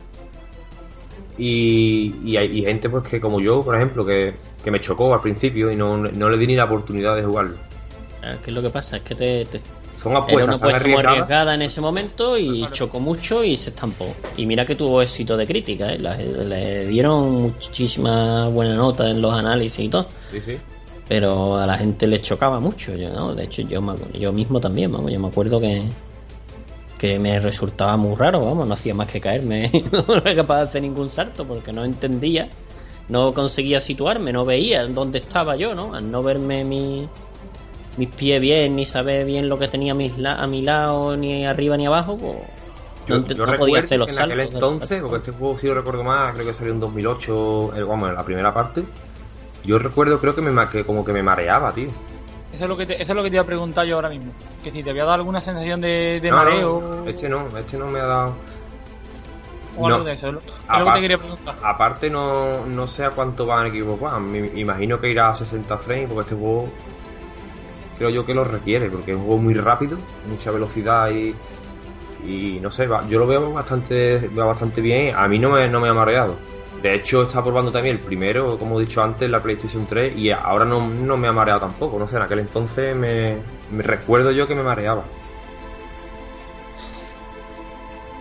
Y, 1.36 2.14
y 2.24 2.36
hay 2.36 2.60
y 2.60 2.64
gente 2.64 2.88
pues 2.88 3.02
que 3.08 3.20
como 3.20 3.40
yo, 3.40 3.60
por 3.62 3.74
ejemplo, 3.76 4.04
que, 4.06 4.34
que 4.62 4.70
me 4.70 4.78
chocó 4.80 5.12
al 5.12 5.20
principio 5.20 5.70
y 5.72 5.76
no, 5.76 5.96
no 5.96 6.28
le 6.30 6.36
di 6.38 6.46
ni 6.46 6.54
la 6.54 6.64
oportunidad 6.64 7.16
de 7.16 7.24
jugarlo. 7.24 7.56
Ah, 8.22 8.36
¿Qué 8.42 8.50
es 8.50 8.54
lo 8.54 8.62
que 8.62 8.70
pasa? 8.70 8.98
Es 8.98 9.02
que 9.02 9.14
te, 9.14 9.44
te- 9.44 9.60
Son 10.04 10.12
era 10.12 10.20
apuestas 10.20 10.48
una 10.48 10.58
tan 10.58 10.68
apuesta 10.76 10.88
muy 10.88 11.12
arriesgada 11.14 11.54
en 11.54 11.62
ese 11.62 11.80
momento 11.80 12.38
y 12.38 12.58
Claro. 12.60 12.72
chocó 12.74 13.00
mucho 13.00 13.42
y 13.42 13.56
se 13.56 13.70
estampó. 13.70 14.06
Y 14.36 14.46
mira 14.46 14.64
que 14.64 14.76
tuvo 14.76 15.02
éxito 15.02 15.36
de 15.36 15.46
crítica, 15.46 15.86
¿eh? 15.92 15.98
Le 15.98 16.86
dieron 16.86 17.32
muchísima 17.42 18.48
buena 18.48 18.74
nota 18.74 19.10
en 19.10 19.20
los 19.20 19.32
análisis 19.34 19.80
y 19.84 19.88
todo. 19.88 20.06
Sí, 20.30 20.40
sí. 20.40 20.56
pero 21.08 21.56
a 21.56 21.66
la 21.66 21.76
gente 21.76 22.06
le 22.06 22.18
chocaba 22.20 22.60
mucho 22.60 22.94
yo 22.96 23.10
¿no? 23.10 23.34
de 23.34 23.44
hecho 23.44 23.60
yo 23.62 23.82
me 23.82 23.92
yo 24.18 24.32
mismo 24.32 24.58
también 24.58 24.90
vamos 24.90 25.12
yo 25.12 25.20
me 25.20 25.28
acuerdo 25.28 25.60
que 25.60 25.82
que 26.98 27.18
me 27.18 27.38
resultaba 27.40 27.96
muy 27.98 28.14
raro 28.16 28.40
vamos 28.40 28.66
no 28.66 28.72
hacía 28.72 28.94
más 28.94 29.08
que 29.08 29.20
caerme 29.20 29.70
no 29.92 30.14
era 30.16 30.34
capaz 30.34 30.56
de 30.56 30.62
hacer 30.62 30.82
ningún 30.82 31.10
salto 31.10 31.44
porque 31.44 31.72
no 31.74 31.84
entendía 31.84 32.48
no 33.10 33.34
conseguía 33.34 33.80
situarme 33.80 34.32
no 34.32 34.46
veía 34.46 34.86
dónde 34.86 35.18
estaba 35.18 35.56
yo 35.56 35.74
no 35.74 35.94
al 35.94 36.10
no 36.10 36.22
verme 36.22 36.64
mi 36.64 37.06
mis 37.96 38.08
pies 38.08 38.40
bien 38.40 38.74
ni 38.76 38.86
saber 38.86 39.24
bien 39.24 39.48
lo 39.48 39.58
que 39.58 39.68
tenía 39.68 39.92
a, 39.92 39.94
mis 39.94 40.16
la- 40.18 40.34
a 40.36 40.46
mi 40.46 40.62
lado 40.62 41.16
ni 41.16 41.44
arriba 41.44 41.76
ni 41.76 41.86
abajo 41.86 42.16
pues 42.16 42.36
Yo, 43.06 43.18
no, 43.18 43.24
ent- 43.26 43.28
yo 43.34 43.36
no 43.46 43.52
recuerdo 43.52 43.58
podía 43.58 43.78
hacer 43.80 43.98
los 43.98 44.08
que 44.08 44.14
en 44.14 44.18
aquel 44.20 44.38
saltos 44.38 44.54
entonces, 44.54 45.00
porque 45.02 45.16
este 45.16 45.30
juego 45.32 45.58
si 45.58 45.66
lo 45.68 45.74
recuerdo 45.74 46.02
más, 46.04 46.34
creo 46.34 46.46
que 46.46 46.54
salió 46.54 46.72
en 46.72 46.80
2008, 46.80 47.72
el, 47.76 47.84
vamos, 47.84 48.08
en 48.08 48.14
la 48.14 48.24
primera 48.24 48.52
parte. 48.54 48.82
Yo 49.64 49.78
recuerdo, 49.78 50.18
creo 50.20 50.34
que, 50.34 50.42
me, 50.42 50.68
que 50.68 50.84
como 50.84 51.04
que 51.04 51.12
me 51.12 51.22
mareaba, 51.22 51.72
tío. 51.72 51.88
Eso 52.52 52.64
es, 52.64 52.68
lo 52.70 52.76
que 52.76 52.86
te, 52.86 52.94
eso 53.02 53.12
es 53.12 53.16
lo 53.16 53.22
que 53.22 53.30
te 53.30 53.36
iba 53.36 53.42
a 53.42 53.46
preguntar 53.46 53.84
yo 53.86 53.96
ahora 53.96 54.08
mismo. 54.10 54.30
Que 54.62 54.70
si 54.70 54.82
te 54.82 54.90
había 54.90 55.02
dado 55.04 55.14
alguna 55.16 55.40
sensación 55.40 55.80
de, 55.80 56.20
de 56.20 56.30
No, 56.30 56.36
mareo 56.36 56.80
no, 57.02 57.08
este 57.10 57.28
no, 57.28 57.46
este 57.58 57.76
no 57.78 57.86
me 57.88 57.98
ha 58.00 58.04
dado. 58.04 58.34
o 59.76 59.86
algo 59.86 59.98
no. 59.98 60.04
de 60.04 60.12
eso. 60.12 60.28
Es 60.28 60.32
lo, 60.34 60.38
es 60.40 60.46
lo 60.46 60.52
que 60.54 60.62
Aparte- 60.68 60.92
te 60.94 61.00
quería 61.00 61.18
preguntar. 61.18 61.54
Aparte, 61.62 62.10
no, 62.10 62.66
no 62.66 62.86
sé 62.86 63.04
a 63.04 63.10
cuánto 63.10 63.46
va 63.46 63.60
en 63.62 63.66
equipo 63.74 63.98
One. 64.00 64.40
Me 64.40 64.60
imagino 64.60 65.00
que 65.00 65.10
irá 65.10 65.30
a 65.30 65.34
60 65.34 65.78
frames, 65.78 66.06
porque 66.08 66.20
este 66.20 66.34
juego 66.36 66.68
creo 67.96 68.10
yo 68.10 68.24
que 68.26 68.34
lo 68.34 68.44
requiere, 68.44 68.90
porque 68.90 69.12
es 69.12 69.16
un 69.16 69.24
juego 69.24 69.40
muy 69.40 69.54
rápido, 69.54 69.98
mucha 70.28 70.50
velocidad 70.50 71.10
y. 71.10 71.34
Y 72.26 72.58
no 72.60 72.70
sé, 72.70 72.86
va- 72.86 73.06
yo 73.06 73.18
lo 73.18 73.26
veo 73.26 73.52
bastante, 73.52 74.28
va 74.28 74.46
bastante 74.46 74.80
bien. 74.80 75.14
A 75.14 75.28
mí 75.28 75.38
no 75.38 75.50
me, 75.50 75.68
no 75.68 75.78
me 75.80 75.90
ha 75.90 75.94
mareado. 75.94 76.38
De 76.80 76.94
hecho, 76.94 77.22
está 77.22 77.42
probando 77.42 77.70
también 77.70 77.96
el 77.96 78.02
primero, 78.02 78.58
como 78.58 78.78
he 78.80 78.84
dicho 78.84 79.02
antes, 79.02 79.30
la 79.30 79.42
PlayStation 79.42 79.86
3, 79.86 80.16
y 80.16 80.30
ahora 80.30 80.64
no, 80.64 80.86
no 80.88 81.16
me 81.16 81.28
ha 81.28 81.32
mareado 81.32 81.60
tampoco. 81.60 81.98
No 81.98 82.06
sé, 82.06 82.16
en 82.16 82.22
aquel 82.22 82.38
entonces 82.40 82.94
me, 82.96 83.36
me 83.70 83.82
recuerdo 83.82 84.30
yo 84.30 84.46
que 84.48 84.54
me 84.54 84.62
mareaba. 84.62 85.04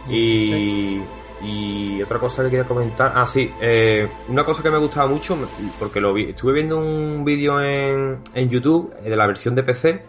Y, 0.10 1.02
y 1.44 2.02
otra 2.02 2.20
cosa 2.20 2.44
que 2.44 2.50
quería 2.50 2.66
comentar, 2.66 3.12
ah 3.16 3.26
sí, 3.26 3.52
eh, 3.60 4.08
una 4.30 4.46
cosa 4.46 4.64
que 4.64 4.72
me 4.72 4.78
gustaba 4.78 5.08
mucho, 5.08 5.38
porque 5.78 6.00
lo 6.00 6.14
vi, 6.14 6.30
estuve 6.30 6.54
viendo 6.54 6.78
un 6.78 7.26
vídeo 7.26 7.60
en, 7.60 8.20
en 8.34 8.50
YouTube 8.50 8.94
eh, 9.04 9.10
de 9.10 9.16
la 9.16 9.28
versión 9.28 9.54
de 9.54 9.64
PC, 9.64 10.02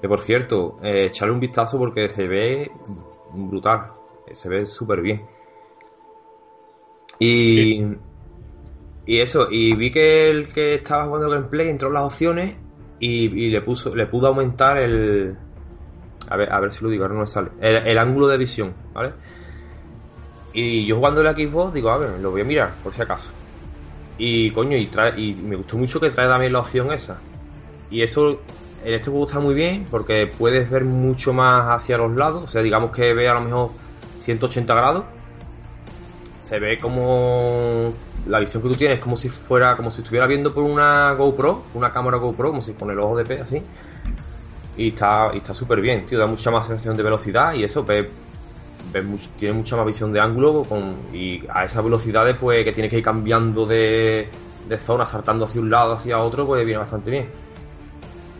que 0.00 0.08
por 0.08 0.20
cierto, 0.20 0.78
eh, 0.82 1.06
echarle 1.06 1.34
un 1.34 1.40
vistazo 1.40 1.78
porque 1.78 2.08
se 2.08 2.26
ve 2.26 2.70
brutal, 3.32 3.92
se 4.32 4.48
ve 4.48 4.66
súper 4.66 5.00
bien. 5.00 5.22
Y, 7.20 7.84
y 9.06 9.20
eso, 9.20 9.46
y 9.50 9.76
vi 9.76 9.92
que 9.92 10.30
el 10.30 10.48
que 10.48 10.74
estaba 10.74 11.06
jugando 11.06 11.30
gameplay 11.30 11.68
entró 11.68 11.88
en 11.88 11.94
las 11.94 12.04
opciones 12.04 12.56
y, 12.98 13.50
le 13.50 13.60
puso, 13.62 13.94
le 13.94 14.06
pudo 14.06 14.28
aumentar 14.28 14.78
el, 14.78 15.36
a 16.28 16.36
ver, 16.36 16.52
a 16.52 16.58
ver 16.58 16.72
si 16.72 16.84
lo 16.84 16.90
digo, 16.90 17.04
ahora 17.04 17.14
no 17.14 17.20
me 17.20 17.26
sale. 17.26 17.50
El 17.60 17.98
ángulo 17.98 18.26
de 18.26 18.38
visión, 18.38 18.74
¿vale? 18.92 19.12
Y 20.52 20.84
yo 20.86 20.96
jugando 20.96 21.20
el 21.22 21.34
Xbox, 21.34 21.72
digo, 21.74 21.90
a 21.90 21.98
ver, 21.98 22.10
lo 22.20 22.30
voy 22.30 22.42
a 22.42 22.44
mirar, 22.44 22.74
por 22.82 22.92
si 22.92 23.02
acaso. 23.02 23.32
Y 24.18 24.50
coño, 24.50 24.76
y, 24.76 24.86
trae, 24.86 25.18
y 25.18 25.34
me 25.34 25.56
gustó 25.56 25.76
mucho 25.78 25.98
que 25.98 26.10
trae 26.10 26.28
también 26.28 26.52
la 26.52 26.60
opción 26.60 26.92
esa. 26.92 27.16
Y 27.90 28.02
eso 28.02 28.40
en 28.84 28.94
este 28.94 29.10
juego 29.10 29.26
está 29.26 29.40
muy 29.40 29.54
bien 29.54 29.86
porque 29.90 30.26
puedes 30.26 30.68
ver 30.70 30.84
mucho 30.84 31.32
más 31.32 31.74
hacia 31.74 31.96
los 31.98 32.14
lados. 32.14 32.44
O 32.44 32.46
sea, 32.46 32.62
digamos 32.62 32.92
que 32.92 33.14
ve 33.14 33.28
a 33.28 33.34
lo 33.34 33.40
mejor 33.40 33.70
180 34.18 34.74
grados. 34.74 35.04
Se 36.40 36.58
ve 36.58 36.78
como 36.78 37.92
la 38.26 38.38
visión 38.40 38.62
que 38.62 38.68
tú 38.68 38.74
tienes, 38.74 38.98
como 39.00 39.16
si 39.16 39.28
fuera, 39.28 39.76
como 39.76 39.90
si 39.90 40.02
estuviera 40.02 40.26
viendo 40.26 40.52
por 40.52 40.64
una 40.64 41.12
GoPro, 41.14 41.62
una 41.74 41.90
cámara 41.92 42.18
GoPro, 42.18 42.50
como 42.50 42.62
si 42.62 42.74
con 42.74 42.90
el 42.90 42.98
ojo 42.98 43.16
de 43.16 43.24
pez 43.24 43.40
así. 43.40 43.62
Y 44.76 44.88
está 44.88 45.30
y 45.32 45.38
está 45.38 45.54
súper 45.54 45.80
bien, 45.80 46.04
tío. 46.06 46.18
Da 46.18 46.26
mucha 46.26 46.50
más 46.50 46.66
sensación 46.66 46.96
de 46.96 47.02
velocidad 47.02 47.54
y 47.54 47.64
eso, 47.64 47.84
much- 47.84 48.08
tiene 49.38 49.54
mucha 49.54 49.76
más 49.76 49.86
visión 49.86 50.12
de 50.12 50.20
ángulo 50.20 50.62
con, 50.62 50.96
y 51.12 51.42
a 51.48 51.64
esas 51.64 51.82
velocidades, 51.82 52.36
pues 52.38 52.64
que 52.64 52.72
tienes 52.72 52.90
que 52.90 52.98
ir 52.98 53.02
cambiando 53.04 53.64
de, 53.66 54.28
de 54.68 54.78
zona, 54.78 55.06
saltando 55.06 55.44
hacia 55.46 55.60
un 55.60 55.70
lado, 55.70 55.92
hacia 55.94 56.18
otro, 56.18 56.46
pues 56.46 56.64
viene 56.64 56.78
bastante 56.80 57.10
bien. 57.10 57.26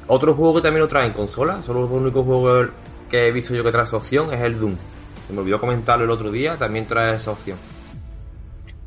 Otro 0.08 0.34
juego 0.34 0.54
que 0.56 0.60
también 0.62 0.82
lo 0.82 0.88
trae 0.88 1.06
en 1.06 1.12
consola, 1.12 1.62
solo 1.62 1.82
los 1.82 1.90
únicos 1.90 2.24
juegos 2.26 2.68
que 3.08 3.28
he 3.28 3.32
visto 3.32 3.54
yo 3.54 3.62
que 3.64 3.70
trae 3.70 3.84
esa 3.84 3.96
opción 3.96 4.32
es 4.32 4.40
el 4.40 4.58
Doom. 4.58 4.76
Se 5.26 5.32
me 5.32 5.40
olvidó 5.40 5.60
comentarlo 5.60 6.04
el 6.04 6.10
otro 6.10 6.30
día, 6.30 6.56
también 6.56 6.86
trae 6.86 7.16
esa 7.16 7.30
opción. 7.30 7.56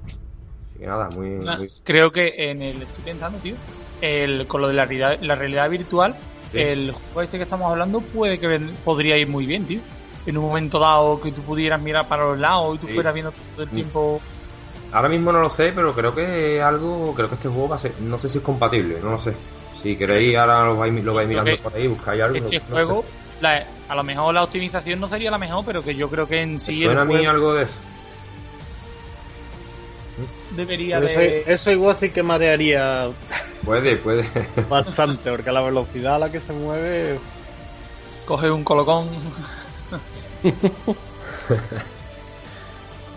Así 0.06 0.80
que 0.80 0.86
nada, 0.86 1.10
muy, 1.10 1.30
muy- 1.30 1.72
Creo 1.84 2.12
que 2.12 2.52
en 2.52 2.62
el. 2.62 2.82
Estoy 2.82 3.04
pensando, 3.06 3.38
tío. 3.40 3.56
El, 4.02 4.46
con 4.48 4.62
lo 4.62 4.68
de 4.68 4.74
la 4.74 4.86
realidad, 4.86 5.18
la 5.22 5.36
realidad 5.36 5.70
virtual, 5.70 6.16
Sí. 6.52 6.60
el 6.62 6.92
juego 6.92 7.22
este 7.24 7.38
que 7.38 7.44
estamos 7.44 7.70
hablando 7.72 8.02
puede 8.02 8.40
que 8.40 8.60
podría 8.84 9.18
ir 9.18 9.28
muy 9.28 9.46
bien, 9.46 9.66
tío. 9.66 9.80
En 10.26 10.38
un 10.38 10.46
momento 10.46 10.80
dado 10.80 11.22
que 11.22 11.32
tú 11.32 11.42
pudieras 11.44 11.80
mirar 11.82 12.08
para 12.08 12.26
los 12.26 12.40
lados 12.40 12.76
y 12.76 12.80
tú 12.80 12.88
Sí. 12.88 12.94
fueras 12.94 13.14
viendo 13.14 13.32
todo 13.32 13.64
el 13.64 13.70
Mm. 13.72 13.76
tiempo. 13.76 14.22
Ahora 14.92 15.10
mismo 15.10 15.32
no 15.32 15.40
lo 15.40 15.50
sé, 15.50 15.72
pero 15.76 15.94
creo 15.94 16.16
que 16.16 16.62
algo, 16.62 17.14
creo 17.14 17.28
que 17.28 17.36
este 17.36 17.50
juego 17.50 17.70
va 17.70 17.76
a 17.76 17.80
ser, 17.80 17.94
no 18.00 18.18
sé 18.18 18.30
si 18.30 18.38
es 18.38 18.44
compatible, 18.44 19.00
no 19.04 19.12
lo 19.12 19.20
sé. 19.20 19.36
Si 19.82 19.96
queréis 19.98 20.38
ahora 20.38 20.64
lo 20.66 20.78
vais, 20.78 20.94
lo 21.04 21.14
vais 21.14 21.28
mirando 21.28 21.58
por 21.58 21.76
ahí, 21.76 21.88
buscáis 21.88 22.22
algo. 22.22 22.38
Este 22.38 22.60
no 22.60 22.66
sé. 22.66 22.72
juego, 22.86 23.06
la- 23.42 23.66
a 23.90 23.96
lo 23.96 24.04
mejor 24.04 24.34
la 24.34 24.44
optimización 24.44 25.00
no 25.00 25.10
sería 25.10 25.30
la 25.30 25.38
mejor, 25.38 25.66
pero 25.66 25.84
que 25.84 25.96
yo 25.96 26.10
creo 26.10 26.28
que 26.28 26.42
en 26.42 26.54
¿Te 26.54 26.60
sí 26.60 26.72
el 26.82 26.86
suena 26.88 27.02
a 27.02 27.06
mí 27.06 27.16
juego 27.16 27.30
algo 27.30 27.54
de 27.54 27.64
eso? 27.64 27.78
debería 30.52 31.00
Pero 31.00 31.20
de. 31.20 31.40
eso, 31.42 31.50
eso 31.52 31.72
igual 31.72 31.96
sí 31.96 32.10
que 32.10 32.24
marearía 32.24 33.10
Puede, 33.64 33.98
puede. 33.98 34.26
bastante, 34.70 35.30
porque 35.30 35.52
la 35.52 35.62
velocidad 35.62 36.16
a 36.16 36.20
la 36.20 36.32
que 36.32 36.40
se 36.40 36.54
mueve... 36.54 37.20
coger 38.26 38.52
un 38.52 38.64
colocón. 38.64 39.08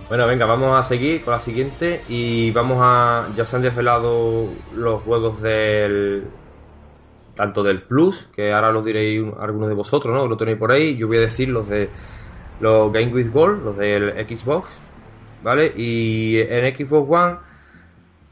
Bueno, 0.09 0.27
venga, 0.27 0.47
vamos 0.47 0.75
a 0.79 0.83
seguir 0.83 1.23
con 1.23 1.33
la 1.33 1.39
siguiente 1.39 2.01
y 2.09 2.51
vamos 2.53 2.79
a. 2.81 3.29
Ya 3.37 3.45
se 3.45 3.57
han 3.57 3.63
desvelado 3.63 4.49
los 4.75 5.03
juegos 5.03 5.43
del. 5.43 6.25
Tanto 7.35 7.63
del 7.63 7.83
Plus, 7.83 8.27
que 8.35 8.53
ahora 8.53 8.73
los 8.73 8.85
diréis 8.85 9.21
un- 9.23 9.35
algunos 9.39 9.69
de 9.69 9.75
vosotros, 9.75 10.15
¿no? 10.15 10.27
Lo 10.27 10.37
tenéis 10.37 10.57
por 10.59 10.73
ahí. 10.73 10.97
Yo 10.97 11.07
voy 11.09 11.19
a 11.19 11.21
decir 11.21 11.51
los 11.51 11.69
de. 11.69 11.91
Los 12.61 12.91
Game 12.93 13.13
with 13.13 13.31
Gold, 13.31 13.65
los 13.65 13.77
del 13.77 14.11
Xbox, 14.27 14.81
¿vale? 15.45 15.73
Y 15.77 16.39
en 16.41 16.75
Xbox 16.75 17.09
One 17.11 17.37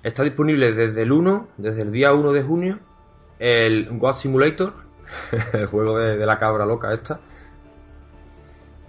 está 0.03 0.23
disponible 0.25 0.73
desde 0.73 1.03
el 1.03 1.13
1, 1.13 1.49
desde 1.59 1.83
el 1.83 1.93
día 1.93 2.13
1 2.13 2.33
de 2.33 2.43
junio, 2.43 2.79
el 3.39 3.87
God 3.99 4.15
Simulator, 4.15 4.73
el 5.53 5.67
juego 5.67 5.99
de 5.99 6.25
la 6.27 6.39
cabra 6.41 6.65
loca 6.67 6.93
esta. 6.93 7.21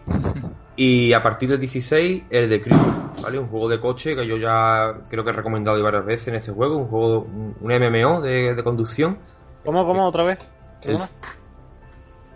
Y 0.80 1.12
a 1.12 1.24
partir 1.24 1.50
del 1.50 1.60
16, 1.60 2.26
el 2.30 2.50
de 2.50 2.62
Crew, 2.62 2.78
¿vale? 3.24 3.40
Un 3.40 3.48
juego 3.48 3.68
de 3.68 3.80
coche 3.80 4.16
que 4.16 4.28
yo 4.28 4.38
ya 4.38 4.94
creo 5.10 5.24
que 5.24 5.32
he 5.32 5.34
recomendado 5.34 5.82
varias 5.82 6.06
veces 6.06 6.28
en 6.28 6.36
este 6.36 6.52
juego, 6.52 6.78
un 6.78 6.86
juego, 6.88 7.22
un 7.24 7.56
MMO 7.62 8.22
de, 8.22 8.54
de 8.54 8.64
conducción. 8.64 9.18
¿Cómo, 9.66 9.84
cómo, 9.88 10.06
otra 10.06 10.24
vez? 10.24 10.38
El. 10.84 11.00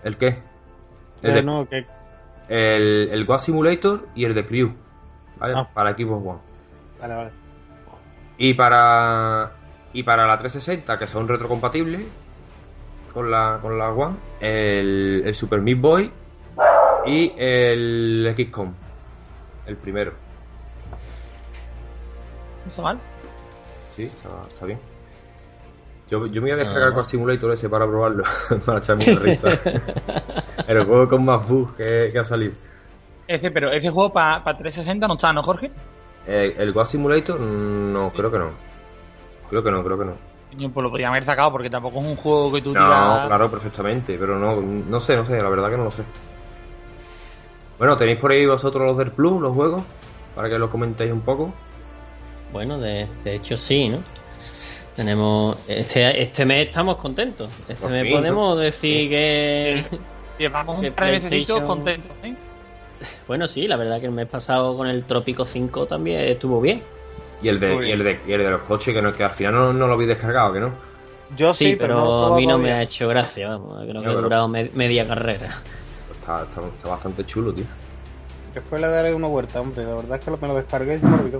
¿El 0.03 0.17
qué? 0.17 0.39
El, 1.21 1.29
Eh, 1.29 1.33
de- 1.33 1.43
no, 1.43 1.67
el, 2.49 3.09
el 3.11 3.39
Simulator 3.39 4.07
y 4.15 4.25
el 4.25 4.33
de 4.33 4.43
Crew, 4.43 4.73
¿vale? 5.37 5.53
Ah. 5.55 5.69
Para 5.71 5.93
Xbox 5.93 6.25
One. 6.27 6.39
Vale, 6.99 7.13
vale. 7.13 7.31
Y 8.39 8.55
para 8.55 9.51
y 9.93 10.01
para 10.01 10.25
la 10.25 10.35
360, 10.37 10.97
que 10.97 11.05
son 11.05 11.27
retrocompatibles 11.27 12.07
con 13.13 13.29
la, 13.29 13.59
con 13.61 13.77
la 13.77 13.91
One, 13.91 14.15
el, 14.39 15.21
el 15.25 15.35
Super 15.35 15.61
Meat 15.61 15.79
Boy 15.79 16.11
y 17.05 17.33
el 17.37 18.33
XCOM, 18.37 18.73
el 19.65 19.77
primero. 19.77 20.13
No 22.65 22.69
está 22.69 22.81
mal. 22.81 22.99
Sí, 23.95 24.03
está, 24.03 24.29
está 24.47 24.65
bien. 24.65 24.79
Yo, 26.09 26.25
yo 26.27 26.41
me 26.41 26.51
voy 26.51 26.51
a 26.51 26.63
descargar 26.63 26.89
el 26.89 26.93
Quad 26.93 27.05
Simulator 27.05 27.53
ese 27.53 27.69
para 27.69 27.87
probarlo, 27.87 28.23
para 28.65 28.79
echarme 28.79 29.05
una 29.11 29.19
risa. 29.21 29.49
el 30.67 30.83
juego 30.83 31.07
con 31.07 31.25
más 31.25 31.47
bugs 31.47 31.73
que, 31.73 32.09
que 32.11 32.19
ha 32.19 32.23
salido. 32.23 32.53
Ese, 33.27 33.49
pero 33.49 33.71
ese 33.71 33.89
juego 33.89 34.11
para 34.11 34.43
360 34.43 35.07
no 35.07 35.13
está, 35.13 35.31
¿no, 35.31 35.41
Jorge? 35.41 35.71
Eh, 36.27 36.53
¿El 36.57 36.73
Quad 36.73 36.85
Simulator? 36.85 37.39
No, 37.39 38.09
creo 38.11 38.29
que 38.29 38.37
no. 38.37 38.49
Creo 39.49 39.63
que 39.63 39.71
no, 39.71 39.83
creo 39.83 39.97
que 39.97 40.05
no. 40.05 40.31
Pues 40.57 40.83
lo 40.83 40.89
podrían 40.89 41.11
haber 41.11 41.23
sacado 41.23 41.51
porque 41.51 41.69
tampoco 41.69 41.99
es 41.99 42.05
un 42.05 42.15
juego 42.17 42.51
que 42.51 42.61
tú 42.61 42.73
No, 42.73 42.79
claro, 42.79 43.49
perfectamente, 43.49 44.17
pero 44.17 44.37
no, 44.37 44.59
no 44.61 44.99
sé, 44.99 45.15
no 45.15 45.25
sé, 45.25 45.41
la 45.41 45.49
verdad 45.49 45.69
que 45.69 45.77
no 45.77 45.85
lo 45.85 45.91
sé. 45.91 46.03
Bueno, 47.81 47.97
¿tenéis 47.97 48.19
por 48.19 48.31
ahí 48.31 48.45
vosotros 48.45 48.85
los 48.85 48.95
del 48.95 49.09
Plus, 49.11 49.41
los 49.41 49.55
juegos? 49.55 49.81
Para 50.35 50.47
que 50.47 50.59
los 50.59 50.69
comentéis 50.69 51.11
un 51.11 51.21
poco. 51.21 51.51
Bueno, 52.53 52.77
de, 52.79 53.07
de 53.23 53.33
hecho 53.35 53.57
sí, 53.57 53.89
¿no? 53.89 53.97
Tenemos 54.95 55.57
este, 55.67 56.21
este 56.21 56.45
mes 56.45 56.67
estamos 56.67 56.97
contentos. 56.97 57.49
Este 57.61 57.73
Por 57.81 57.89
mes 57.89 58.03
fin, 58.03 58.11
¿no? 58.11 58.17
podemos 58.19 58.59
decir 58.59 59.09
que 59.09 59.85
Llevamos 60.37 60.77
un 60.77 60.91
par 60.93 61.05
de 61.07 61.11
meses 61.13 61.31
PlayStation- 61.31 61.65
contentos, 61.65 62.11
¿eh? 62.21 62.35
bueno, 63.27 63.47
sí, 63.47 63.67
la 63.67 63.77
verdad 63.77 63.99
que 63.99 64.05
el 64.05 64.11
mes 64.11 64.27
pasado 64.27 64.77
con 64.77 64.85
el 64.87 65.03
Trópico 65.05 65.43
5 65.43 65.87
también 65.87 66.19
estuvo 66.21 66.61
bien. 66.61 66.83
Y 67.41 67.47
el 67.47 67.59
de, 67.59 67.87
y 67.87 67.91
el 67.93 68.03
de, 68.03 68.19
y 68.27 68.31
el 68.33 68.43
de 68.43 68.51
los 68.51 68.61
coches, 68.61 68.93
que, 68.93 69.01
no, 69.01 69.11
que 69.11 69.23
al 69.23 69.31
final 69.31 69.55
no, 69.55 69.73
no 69.73 69.87
lo 69.87 69.93
habéis 69.93 70.09
descargado, 70.09 70.53
que 70.53 70.59
no. 70.59 70.69
Yo 71.35 71.51
Sí, 71.51 71.69
sí, 71.71 71.75
pero, 71.77 71.95
no 71.95 72.27
a 72.27 72.37
mí 72.37 72.45
no 72.45 72.59
me 72.59 72.71
ha 72.73 72.83
hecho 72.83 73.07
gracia, 73.07 73.49
vamos, 73.49 73.79
creo 73.81 73.87
que 73.87 73.93
No, 73.93 73.99
ha 74.01 74.03
pero- 74.03 74.21
durado 74.21 74.47
me- 74.47 74.69
media 74.75 75.07
carrera. 75.07 75.49
Está, 76.21 76.43
está, 76.43 76.61
está 76.61 76.89
bastante 76.89 77.25
chulo, 77.25 77.51
tío. 77.51 77.65
Después 78.53 78.79
le 78.79 78.87
daré 78.87 79.13
una 79.13 79.27
vuelta, 79.27 79.59
hombre. 79.59 79.83
La 79.83 79.95
verdad 79.95 80.19
es 80.19 80.23
que 80.23 80.31
lo 80.31 80.37
me 80.37 80.47
lo 80.49 80.55
descargué 80.55 80.95
y 80.97 80.99
se 80.99 81.05
me 81.07 81.15
olvidó. 81.15 81.39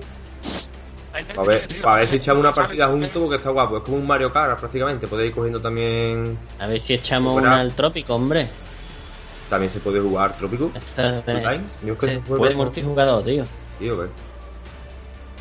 A 1.38 1.44
ver, 1.44 1.68
a 1.84 1.98
ver 1.98 2.08
si 2.08 2.16
echamos 2.16 2.42
una 2.42 2.52
partida 2.54 2.88
juntos 2.88 3.22
porque 3.22 3.36
está 3.36 3.52
guapo. 3.52 3.78
Es 3.78 3.84
como 3.84 3.98
un 3.98 4.08
Mario 4.08 4.32
Kart 4.32 4.60
prácticamente. 4.60 5.08
Podéis 5.08 5.30
ir 5.30 5.36
cogiendo 5.36 5.62
también. 5.62 6.38
A 6.58 6.68
ver 6.68 6.80
si 6.80 6.96
echamos 6.96 7.38
una 7.38 7.60
al 7.60 7.74
Trópico, 7.74 8.16
hombre. 8.16 8.48
También 9.50 9.72
se 9.72 9.80
puede 9.80 10.00
jugar 10.00 10.36
Trópico. 10.38 10.72
Esta-. 10.74 11.22
Yo 11.86 11.98
que 11.98 12.08
se 12.08 12.20
puede 12.20 12.56
multijugador, 12.56 13.24
tío. 13.24 13.44
Tío, 13.78 14.00
que. 14.00 14.10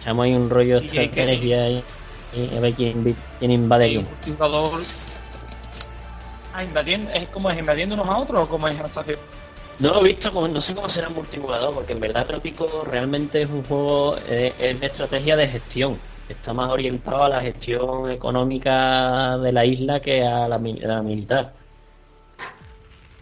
Echamos 0.02 0.26
ahí 0.26 0.34
un 0.34 0.50
rollo 0.50 0.80
de 0.80 0.86
estrategia 0.86 1.70
y, 1.70 1.84
y 2.34 2.56
a 2.56 2.60
ver 2.60 2.74
quién, 2.74 3.16
invade 3.40 4.00
multijugador. 4.00 4.82
Ah, 6.52 6.64
invadiendo, 6.64 7.10
¿es 7.12 7.28
como 7.28 7.50
es 7.50 7.58
invadiendo 7.58 7.94
unos 7.94 8.08
a 8.08 8.18
otros 8.18 8.40
o 8.42 8.48
como 8.48 8.68
es 8.68 8.78
la 8.78 8.86
estación? 8.86 9.18
No 9.78 9.94
lo 9.94 10.00
he 10.00 10.04
visto, 10.08 10.32
como- 10.32 10.48
no 10.48 10.60
sé 10.60 10.74
cómo 10.74 10.88
será 10.88 11.08
multijugador, 11.08 11.72
porque 11.74 11.92
en 11.92 12.00
verdad 12.00 12.26
Trópico 12.26 12.84
realmente 12.84 13.42
es 13.42 13.48
un 13.48 13.62
juego 13.64 14.16
eh, 14.26 14.52
es 14.58 14.80
de 14.80 14.86
estrategia 14.86 15.36
de 15.36 15.48
gestión. 15.48 15.98
Está 16.28 16.52
más 16.52 16.70
orientado 16.70 17.24
a 17.24 17.28
la 17.28 17.40
gestión 17.40 18.10
económica 18.10 19.38
de 19.38 19.52
la 19.52 19.64
isla 19.64 20.00
que 20.00 20.24
a 20.24 20.46
la, 20.48 20.58
mi- 20.58 20.82
a 20.82 20.86
la 20.88 21.02
militar. 21.02 21.54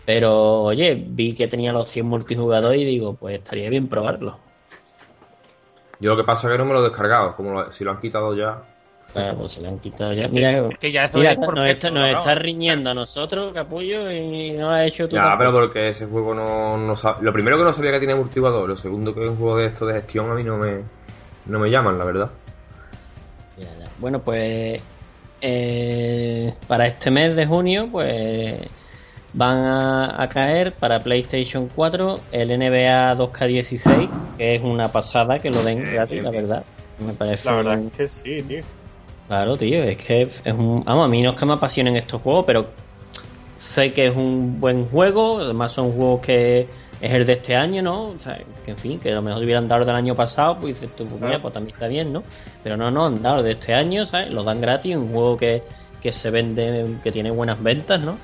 Pero, 0.04 0.62
oye, 0.64 0.94
vi 0.94 1.34
que 1.34 1.48
tenía 1.48 1.72
los 1.72 1.90
100 1.90 2.06
multijugador 2.06 2.74
y 2.74 2.84
digo, 2.84 3.14
pues 3.14 3.38
estaría 3.38 3.68
bien 3.70 3.88
probarlo. 3.88 4.38
Yo 6.00 6.10
lo 6.10 6.16
que 6.16 6.24
pasa 6.24 6.46
es 6.48 6.52
que 6.52 6.58
no 6.58 6.64
me 6.64 6.72
lo 6.72 6.80
he 6.80 6.88
descargado. 6.88 7.34
Como 7.34 7.52
lo- 7.52 7.72
si 7.72 7.84
lo 7.84 7.90
han 7.92 8.00
quitado 8.00 8.34
ya. 8.34 8.62
Claro, 9.12 9.38
pues 9.38 9.54
se 9.54 9.60
le 9.62 9.68
han 9.68 9.80
quitado 9.80 10.12
ya. 10.14 10.28
Mira, 10.28 10.52
Es 10.68 10.78
que 10.78 10.92
ya 10.92 11.08
mira 11.12 11.34
nos, 11.34 11.66
está, 11.66 11.90
nos 11.90 12.08
¿no? 12.10 12.16
está 12.16 12.34
riñendo 12.34 12.90
a 12.90 12.94
nosotros, 12.94 13.52
capullo, 13.52 14.10
y 14.12 14.52
no 14.52 14.70
has 14.70 14.86
hecho 14.88 15.08
tú. 15.08 15.16
Ya, 15.16 15.20
tampoco. 15.20 15.38
pero 15.38 15.52
porque 15.52 15.88
ese 15.88 16.06
juego 16.06 16.34
no, 16.34 16.76
no 16.76 16.94
sab- 16.96 17.20
Lo 17.20 17.32
primero 17.32 17.56
que 17.58 17.64
no 17.64 17.72
sabía 17.72 17.92
que 17.92 17.98
tiene 17.98 18.14
multijugador. 18.14 18.68
Lo 18.68 18.76
segundo 18.76 19.14
que 19.14 19.22
es 19.22 19.28
un 19.28 19.36
juego 19.38 19.56
de 19.58 19.66
esto 19.66 19.86
de 19.86 19.94
gestión 19.94 20.30
a 20.30 20.34
mí 20.34 20.44
no 20.44 20.58
me, 20.58 20.90
no 21.44 21.58
me 21.60 21.70
llaman, 21.70 21.98
la 21.98 22.04
verdad. 22.04 22.32
Ya, 23.54 23.76
ya. 23.76 23.92
Bueno, 23.96 24.22
pues 24.22 24.82
eh, 25.40 26.58
para 26.66 26.86
este 26.86 27.10
mes 27.10 27.34
de 27.36 27.46
junio, 27.46 27.88
pues 27.90 28.70
van 29.32 29.58
a, 29.58 30.22
a 30.22 30.28
caer 30.28 30.78
para 30.78 31.02
PlayStation 31.02 31.70
4 31.70 32.28
el 32.30 32.50
NBA 32.52 33.14
2K16, 33.16 34.18
que 34.36 34.56
es 34.56 34.62
una 34.62 34.92
pasada 34.92 35.40
que 35.40 35.50
lo 35.50 35.62
den 35.64 35.88
gratis, 35.90 36.22
la 36.22 36.30
verdad. 36.32 36.68
Me 36.98 37.14
parece 37.14 37.50
La 37.50 37.54
verdad 37.54 37.80
un- 37.80 37.90
es 37.90 37.96
que 37.96 38.06
sí, 38.06 38.44
tío. 38.46 38.62
Claro, 39.28 39.56
tío, 39.56 39.84
es 39.84 39.98
que 39.98 40.22
es 40.22 40.52
un... 40.52 40.82
Vamos, 40.82 41.04
a 41.04 41.08
mí 41.08 41.22
no 41.22 41.32
es 41.32 41.36
que 41.38 41.46
me 41.46 41.52
apasionen 41.52 41.96
estos 41.96 42.22
juegos, 42.22 42.44
pero 42.46 42.66
sé 43.58 43.92
que 43.92 44.06
es 44.06 44.16
un 44.16 44.58
buen 44.58 44.88
juego, 44.88 45.40
además 45.40 45.72
son 45.72 45.92
juegos 45.92 46.22
que 46.22 46.60
es 47.00 47.12
el 47.12 47.26
de 47.26 47.34
este 47.34 47.54
año, 47.54 47.82
¿no? 47.82 48.08
O 48.08 48.18
sea, 48.18 48.38
que 48.64 48.70
en 48.70 48.78
fin, 48.78 48.98
que 48.98 49.10
a 49.10 49.14
lo 49.14 49.22
mejor 49.22 49.42
hubieran 49.44 49.68
dado 49.68 49.84
del 49.84 49.94
año 49.94 50.14
pasado, 50.14 50.58
pues 50.58 50.80
dices 50.80 50.96
tú, 50.96 51.06
pues 51.06 51.20
mira, 51.20 51.40
pues 51.40 51.52
también 51.52 51.74
está 51.74 51.86
bien, 51.86 52.12
¿no? 52.12 52.22
Pero 52.62 52.76
no, 52.76 52.90
no, 52.90 53.06
han 53.06 53.22
dado 53.22 53.42
de 53.42 53.52
este 53.52 53.74
año, 53.74 54.06
¿sabes? 54.06 54.32
Lo 54.32 54.42
dan 54.42 54.60
gratis, 54.60 54.96
un 54.96 55.12
juego 55.12 55.36
que, 55.36 55.62
que 56.00 56.10
se 56.12 56.30
vende, 56.30 56.96
que 57.02 57.12
tiene 57.12 57.30
buenas 57.30 57.62
ventas, 57.62 58.02
¿no? 58.02 58.16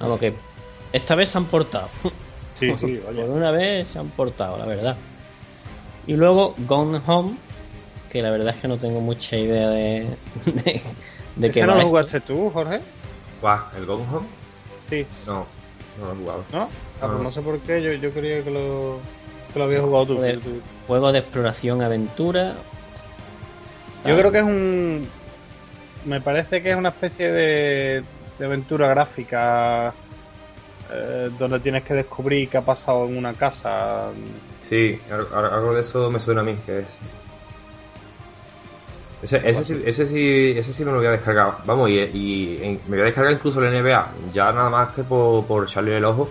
Vamos, 0.00 0.20
que 0.20 0.32
esta 0.92 1.14
vez 1.14 1.30
se 1.30 1.38
han 1.38 1.46
portado. 1.46 1.88
Sí, 2.58 2.74
sí, 2.76 3.00
Por 3.04 3.12
oye. 3.14 3.24
una 3.24 3.50
vez 3.50 3.88
se 3.88 3.98
han 3.98 4.08
portado, 4.10 4.56
la 4.58 4.64
verdad. 4.64 4.96
Y 6.06 6.14
luego 6.14 6.54
Gone 6.66 7.00
Home, 7.06 7.36
que 8.10 8.22
la 8.22 8.30
verdad 8.30 8.54
es 8.54 8.60
que 8.60 8.68
no 8.68 8.78
tengo 8.78 9.00
mucha 9.00 9.36
idea 9.36 9.68
de, 9.68 10.06
de, 10.46 10.80
de 11.36 11.50
qué 11.50 11.60
¿Ese 11.60 11.62
no 11.62 11.68
va 11.68 11.74
lo 11.74 11.78
esto. 11.80 11.88
jugaste 11.88 12.20
tú, 12.20 12.50
Jorge? 12.50 12.80
¿Cuál? 13.40 13.60
¿El 13.76 13.86
Gone 13.86 14.04
Home? 14.12 14.26
Sí, 14.88 15.06
No, 15.26 15.46
no 16.00 16.06
lo 16.06 16.12
he 16.12 16.16
jugado. 16.16 16.44
¿no? 16.52 16.62
Ah, 16.62 16.68
pues 17.00 17.12
No. 17.12 17.18
no 17.24 17.32
sé 17.32 17.40
por 17.42 17.58
qué, 17.60 17.82
yo, 17.82 17.92
yo 17.92 18.10
creía 18.10 18.42
que 18.42 18.50
lo, 18.50 18.98
que 19.52 19.58
lo 19.58 19.64
habías 19.64 19.82
jugado 19.82 20.06
tú. 20.06 20.20
Juego 20.86 21.12
de 21.12 21.18
exploración, 21.18 21.82
aventura. 21.82 22.54
Yo 24.04 24.16
creo 24.16 24.30
que 24.30 24.38
es 24.38 24.44
un... 24.44 25.08
Me 26.04 26.20
parece 26.20 26.62
que 26.62 26.70
es 26.70 26.76
una 26.76 26.90
especie 26.90 27.32
de, 27.32 28.04
de 28.38 28.44
aventura 28.46 28.86
gráfica 28.86 29.92
eh, 30.92 31.28
donde 31.36 31.58
tienes 31.58 31.82
que 31.82 31.94
descubrir 31.94 32.48
qué 32.48 32.58
ha 32.58 32.62
pasado 32.62 33.06
en 33.06 33.16
una 33.18 33.34
casa. 33.34 34.10
Sí, 34.60 35.00
algo, 35.10 35.36
algo 35.36 35.74
de 35.74 35.80
eso 35.80 36.08
me 36.12 36.20
suena 36.20 36.42
a 36.42 36.44
mí, 36.44 36.54
que 36.64 36.78
es. 36.80 36.86
Ese, 39.22 39.40
ese, 39.48 39.64
sí, 39.64 39.82
ese, 39.84 40.06
sí, 40.06 40.50
ese 40.58 40.72
sí 40.72 40.84
me 40.84 40.92
lo 40.92 40.98
voy 40.98 41.06
a 41.06 41.10
descargar. 41.12 41.58
Vamos, 41.64 41.88
y, 41.90 42.80
me 42.86 42.96
voy 42.96 43.00
a 43.00 43.04
descargar 43.04 43.32
incluso 43.32 43.60
el 43.60 43.68
NBA. 43.68 44.14
Ya 44.30 44.52
nada 44.52 44.68
más 44.68 44.94
que 44.94 45.04
por, 45.04 45.46
por 45.46 45.64
echarle 45.64 45.96
el 45.96 46.04
ojo. 46.04 46.28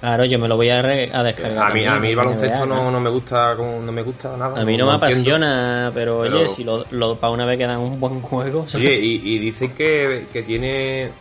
Claro, 0.00 0.24
yo 0.26 0.38
me 0.38 0.46
lo 0.46 0.56
voy 0.56 0.68
a, 0.68 0.82
re- 0.82 1.10
a 1.12 1.22
descargar. 1.22 1.70
A 1.70 1.74
mí, 1.74 1.80
también, 1.80 1.88
a 1.88 1.98
mí 1.98 2.08
el 2.10 2.16
baloncesto 2.16 2.66
no, 2.66 2.90
no 2.90 3.00
me 3.00 3.10
gusta 3.10 3.54
no 3.54 3.92
me 3.92 4.02
gusta 4.02 4.36
nada. 4.36 4.60
A 4.60 4.64
mí 4.64 4.76
no, 4.76 4.86
me 4.86 4.92
apasiona, 4.92 5.90
pero, 5.94 6.18
oye, 6.20 6.48
si 6.48 6.64
lo, 6.64 6.84
lo 6.90 7.18
para 7.18 7.32
una 7.32 7.46
vez 7.46 7.58
que 7.58 7.66
dan 7.66 7.80
un 7.80 7.98
buen 7.98 8.20
juego. 8.20 8.66
Oye, 8.74 8.98
y, 9.00 9.34
y 9.34 9.38
dicen 9.38 9.74
que, 9.74 10.28
que 10.30 10.42
tiene, 10.42 11.12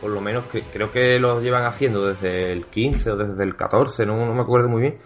por 0.00 0.10
lo 0.10 0.20
menos, 0.20 0.46
que 0.46 0.62
creo 0.62 0.90
que 0.90 1.18
lo 1.18 1.40
llevan 1.40 1.64
haciendo 1.64 2.06
desde 2.12 2.52
el 2.52 2.66
15 2.66 3.10
o 3.12 3.16
desde 3.16 3.44
el 3.44 3.56
14, 3.56 4.04
no, 4.04 4.26
no 4.26 4.34
me 4.34 4.42
acuerdo 4.42 4.68
muy 4.68 4.82
bien. 4.82 4.98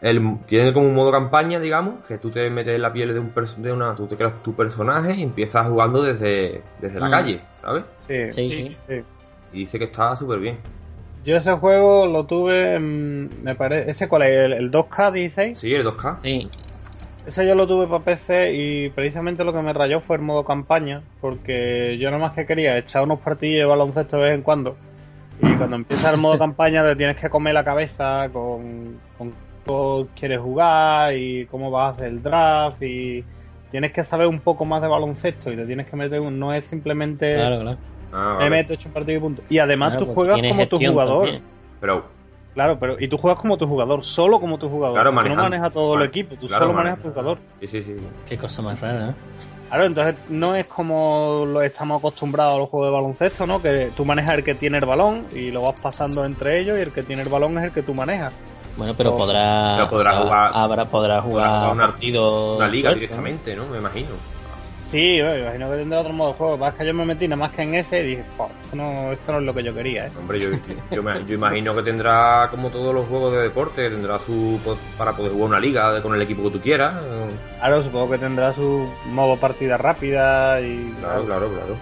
El, 0.00 0.38
tiene 0.46 0.72
como 0.72 0.88
un 0.88 0.94
modo 0.94 1.10
campaña, 1.10 1.58
digamos, 1.58 2.04
que 2.06 2.18
tú 2.18 2.30
te 2.30 2.48
metes 2.50 2.74
en 2.74 2.82
la 2.82 2.92
piel 2.92 3.14
de 3.14 3.20
un 3.20 3.32
de 3.58 3.72
una, 3.72 3.94
tú 3.94 4.06
te 4.06 4.16
creas 4.16 4.42
tu 4.42 4.54
personaje 4.54 5.14
y 5.14 5.22
empiezas 5.22 5.66
jugando 5.68 6.02
desde, 6.02 6.62
desde 6.80 7.00
la 7.00 7.08
Mm. 7.08 7.10
calle, 7.10 7.40
¿sabes? 7.54 7.84
Sí, 8.06 8.32
Sí, 8.32 8.76
Sí. 8.86 9.02
Y 9.52 9.58
dice 9.60 9.78
que 9.78 9.84
está 9.86 10.14
súper 10.14 10.38
bien. 10.38 10.58
Yo 11.24 11.36
ese 11.36 11.52
juego 11.54 12.06
lo 12.06 12.24
tuve, 12.24 12.78
me 12.78 13.54
parece, 13.54 13.90
¿ese 13.90 14.08
cuál 14.08 14.22
es? 14.22 14.38
¿El, 14.38 14.52
el 14.52 14.70
2K16? 14.70 15.54
Sí, 15.54 15.74
el 15.74 15.84
2K. 15.84 16.18
Sí, 16.20 16.48
Ese 17.26 17.46
yo 17.46 17.54
lo 17.56 17.66
tuve 17.66 17.86
para 17.88 18.04
PC 18.04 18.52
y 18.54 18.90
precisamente 18.90 19.42
lo 19.42 19.52
que 19.52 19.60
me 19.60 19.72
rayó 19.72 20.00
fue 20.00 20.16
el 20.16 20.22
modo 20.22 20.44
campaña, 20.44 21.02
porque 21.20 21.96
yo 21.98 22.10
nomás 22.12 22.34
que 22.34 22.46
quería 22.46 22.76
echar 22.78 23.02
unos 23.02 23.18
partidos 23.20 23.60
de 23.60 23.64
baloncesto 23.64 24.18
de 24.18 24.22
vez 24.24 24.34
en 24.34 24.42
cuando. 24.42 24.76
Y 25.42 25.52
cuando 25.54 25.74
empieza 25.76 26.10
el 26.10 26.20
modo 26.20 26.38
campaña 26.38 26.84
te 26.84 26.94
tienes 26.94 27.16
que 27.16 27.28
comer 27.28 27.54
la 27.54 27.64
cabeza 27.64 28.28
con, 28.32 29.00
con 29.18 29.32
cómo 29.70 30.08
quieres 30.18 30.40
jugar 30.40 31.14
y 31.16 31.46
cómo 31.46 31.70
vas 31.70 31.92
a 31.92 31.94
hacer 31.96 32.06
el 32.06 32.22
draft 32.22 32.82
y 32.82 33.24
tienes 33.70 33.92
que 33.92 34.04
saber 34.04 34.26
un 34.26 34.40
poco 34.40 34.64
más 34.64 34.80
de 34.80 34.88
baloncesto 34.88 35.52
y 35.52 35.56
te 35.56 35.66
tienes 35.66 35.86
que 35.88 35.96
meter 35.96 36.20
un... 36.20 36.38
No 36.38 36.54
es 36.54 36.64
simplemente 36.66 37.34
claro, 37.34 37.60
claro. 37.60 37.78
Ah, 38.12 38.36
me 38.38 38.44
vale. 38.44 38.50
meto, 38.50 38.72
hecho 38.74 38.88
un 38.88 38.92
partido 38.92 39.18
y 39.18 39.20
punto. 39.20 39.42
Y 39.48 39.58
además 39.58 39.90
Claro, 39.90 39.98
tú 40.06 40.14
porque 40.14 40.30
juegas 40.32 40.52
como 40.52 40.68
tu 40.68 40.78
jugador. 40.78 41.24
también. 41.24 41.42
Pero, 41.80 42.16
Claro, 42.54 42.78
pero 42.78 42.96
y 42.98 43.08
tú 43.08 43.18
juegas 43.18 43.38
como 43.38 43.58
tu 43.58 43.66
jugador, 43.66 44.02
solo 44.02 44.40
como 44.40 44.56
tu 44.56 44.70
jugador. 44.70 44.94
Claro, 44.94 45.10
tú 45.22 45.28
no 45.28 45.36
manejas 45.42 45.72
todo 45.72 45.94
el 45.96 46.04
equipo, 46.04 46.36
tú 46.36 46.46
Claro, 46.46 46.64
solo 46.64 46.72
maneja- 46.74 46.96
manejas 46.96 47.02
tu 47.02 47.08
jugador. 47.10 47.38
sí, 47.60 47.66
sí, 47.68 47.82
sí. 47.82 47.94
Qué 48.26 48.38
cosa 48.38 48.62
más 48.62 48.80
rara, 48.80 49.10
¿eh? 49.10 49.14
Claro, 49.68 49.84
entonces 49.84 50.14
no 50.30 50.54
es 50.54 50.64
como 50.66 51.44
lo 51.46 51.60
estamos 51.60 51.98
acostumbrados 51.98 52.54
a 52.54 52.58
los 52.58 52.68
juegos 52.70 52.88
de 52.88 52.94
baloncesto, 52.94 53.46
¿no? 53.46 53.60
Que 53.60 53.90
tú 53.94 54.04
manejas 54.06 54.36
el 54.36 54.44
que 54.44 54.54
tiene 54.54 54.78
el 54.78 54.86
balón 54.86 55.26
y 55.34 55.50
lo 55.50 55.60
vas 55.60 55.74
pasando 55.82 56.24
entre 56.24 56.60
ellos 56.60 56.78
y 56.78 56.82
el 56.82 56.92
que 56.92 57.02
tiene 57.02 57.22
el 57.22 57.28
balón 57.28 57.58
es 57.58 57.64
el 57.64 57.72
que 57.72 57.82
tú 57.82 57.92
manejas. 57.92 58.32
Bueno, 58.76 58.94
pero 58.96 59.16
podrá, 59.16 59.74
Pero 59.76 59.90
podrá 59.90 60.10
o 60.10 60.14
sea, 60.14 60.22
jugar- 60.24 60.50
habrá, 60.54 60.84
podrá 60.84 61.22
jugar, 61.22 61.48
jugar 61.48 61.72
una- 61.72 61.86
partidos 61.86 62.56
Una 62.58 62.68
liga 62.68 62.92
directamente, 62.94 63.56
¿no? 63.56 63.66
Me 63.66 63.78
imagino. 63.78 64.10
Sí, 64.86 65.20
bueno, 65.20 65.38
imagino 65.42 65.70
que 65.70 65.76
tendrá 65.78 66.00
otro 66.00 66.12
modo 66.12 66.28
de 66.28 66.34
juego. 66.38 66.58
Más 66.58 66.74
que 66.74 66.86
yo 66.86 66.94
me 66.94 67.04
metí 67.04 67.26
nada 67.26 67.40
más 67.40 67.50
que 67.52 67.62
en 67.62 67.74
ese 67.74 68.02
y 68.02 68.06
dije, 68.10 68.24
"Fua, 68.36 68.46
esto 68.62 68.76
no, 68.76 69.10
esto 69.10 69.32
no 69.32 69.38
es 69.38 69.44
lo 69.44 69.52
que 69.54 69.64
yo 69.64 69.74
quería, 69.74 70.06
¿eh? 70.06 70.12
Hombre, 70.16 70.38
yo, 70.38 70.50
yo, 70.92 71.02
me- 71.02 71.24
yo 71.24 71.34
imagino 71.34 71.74
que 71.74 71.82
tendrá, 71.82 72.46
como 72.52 72.68
todos 72.70 72.94
los 72.94 73.04
juegos 73.08 73.32
de 73.32 73.40
deporte, 73.42 73.90
tendrá 73.90 74.20
su. 74.20 74.60
pues, 74.62 74.78
para 74.96 75.12
poder 75.16 75.32
jugar 75.32 75.48
una 75.48 75.58
liga 75.58 76.00
con 76.02 76.14
el 76.14 76.22
equipo 76.22 76.44
que 76.44 76.50
tú 76.50 76.60
quieras. 76.60 76.94
Claro, 77.58 77.82
supongo 77.82 78.10
que 78.10 78.18
tendrá 78.18 78.52
su 78.52 78.88
modo 79.06 79.36
partida 79.38 79.76
rápida 79.76 80.60
y. 80.60 80.94
Claro, 81.00 81.24
claro, 81.24 81.48
claro. 81.48 81.76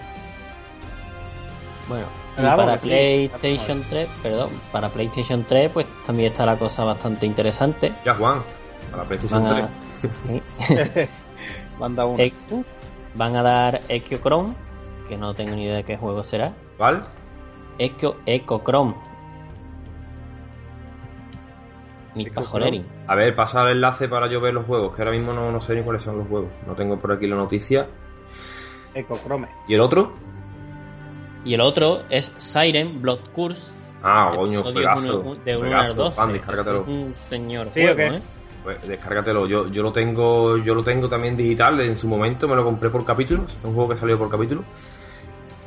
Bueno, 1.88 2.06
y 2.36 2.42
para 2.42 2.78
sí. 2.78 2.88
PlayStation 2.88 3.82
3, 3.88 4.08
perdón, 4.22 4.50
para 4.72 4.88
PlayStation 4.88 5.44
3 5.44 5.70
pues 5.72 5.86
también 6.04 6.32
está 6.32 6.44
la 6.46 6.56
cosa 6.56 6.84
bastante 6.84 7.26
interesante. 7.26 7.92
Ya, 8.04 8.14
Juan, 8.14 8.38
a 8.92 8.96
la 8.96 9.04
PlayStation 9.04 9.44
Van 9.44 9.64
a, 9.64 9.68
3. 10.94 11.08
Manda 11.78 12.06
uno. 12.06 12.22
Eh, 12.22 12.32
van 13.14 13.36
a 13.36 13.42
dar 13.42 13.80
Ecochrome, 13.88 14.54
que 15.08 15.16
no 15.16 15.34
tengo 15.34 15.54
ni 15.54 15.64
idea 15.64 15.76
de 15.76 15.84
qué 15.84 15.96
juego 15.96 16.24
será. 16.24 16.52
¿Vale? 16.78 17.00
Eco, 17.78 18.16
Ecochrome. 18.26 18.94
Ni 22.14 22.22
Ecochrome. 22.22 22.46
pajolerín. 22.46 22.86
A 23.06 23.14
ver, 23.14 23.34
pasa 23.34 23.62
el 23.62 23.76
enlace 23.76 24.08
para 24.08 24.28
yo 24.28 24.40
ver 24.40 24.54
los 24.54 24.66
juegos, 24.66 24.94
que 24.94 25.02
ahora 25.02 25.12
mismo 25.12 25.32
no, 25.32 25.50
no 25.50 25.60
sé 25.60 25.74
ni 25.74 25.82
cuáles 25.82 26.02
son 26.02 26.18
los 26.18 26.28
juegos. 26.28 26.50
No 26.66 26.74
tengo 26.74 26.98
por 26.98 27.12
aquí 27.12 27.26
la 27.26 27.36
noticia. 27.36 27.86
Ecochrome. 28.94 29.48
¿Y 29.66 29.74
el 29.74 29.80
otro? 29.80 30.12
Y 31.44 31.54
el 31.54 31.60
otro 31.60 32.02
es 32.08 32.32
Siren 32.38 33.00
Blood 33.02 33.18
Curse. 33.32 33.60
Ah, 34.02 34.32
coño, 34.36 34.60
uno- 34.60 34.72
de 35.44 35.56
1 35.56 35.66
juegazo. 35.66 35.90
al 35.90 35.96
12. 35.96 36.16
Fan, 36.16 36.32
descárgatelo. 36.32 36.80
Es 36.82 36.88
un 36.88 37.14
señor 37.28 37.68
¿Sí 37.72 37.82
juego? 37.82 38.14
¿eh? 38.14 38.22
Pues 38.62 38.88
descárgatelo. 38.88 39.46
Yo, 39.46 39.68
yo 39.68 39.82
lo 39.82 39.92
tengo, 39.92 40.56
yo 40.58 40.74
lo 40.74 40.82
tengo 40.82 41.08
también 41.08 41.36
digital. 41.36 41.80
En 41.80 41.96
su 41.96 42.08
momento 42.08 42.48
me 42.48 42.56
lo 42.56 42.64
compré 42.64 42.90
por 42.90 43.04
capítulos. 43.04 43.56
Es 43.56 43.64
un 43.64 43.72
juego 43.74 43.90
que 43.90 43.96
salió 43.96 44.18
por 44.18 44.30
capítulo. 44.30 44.62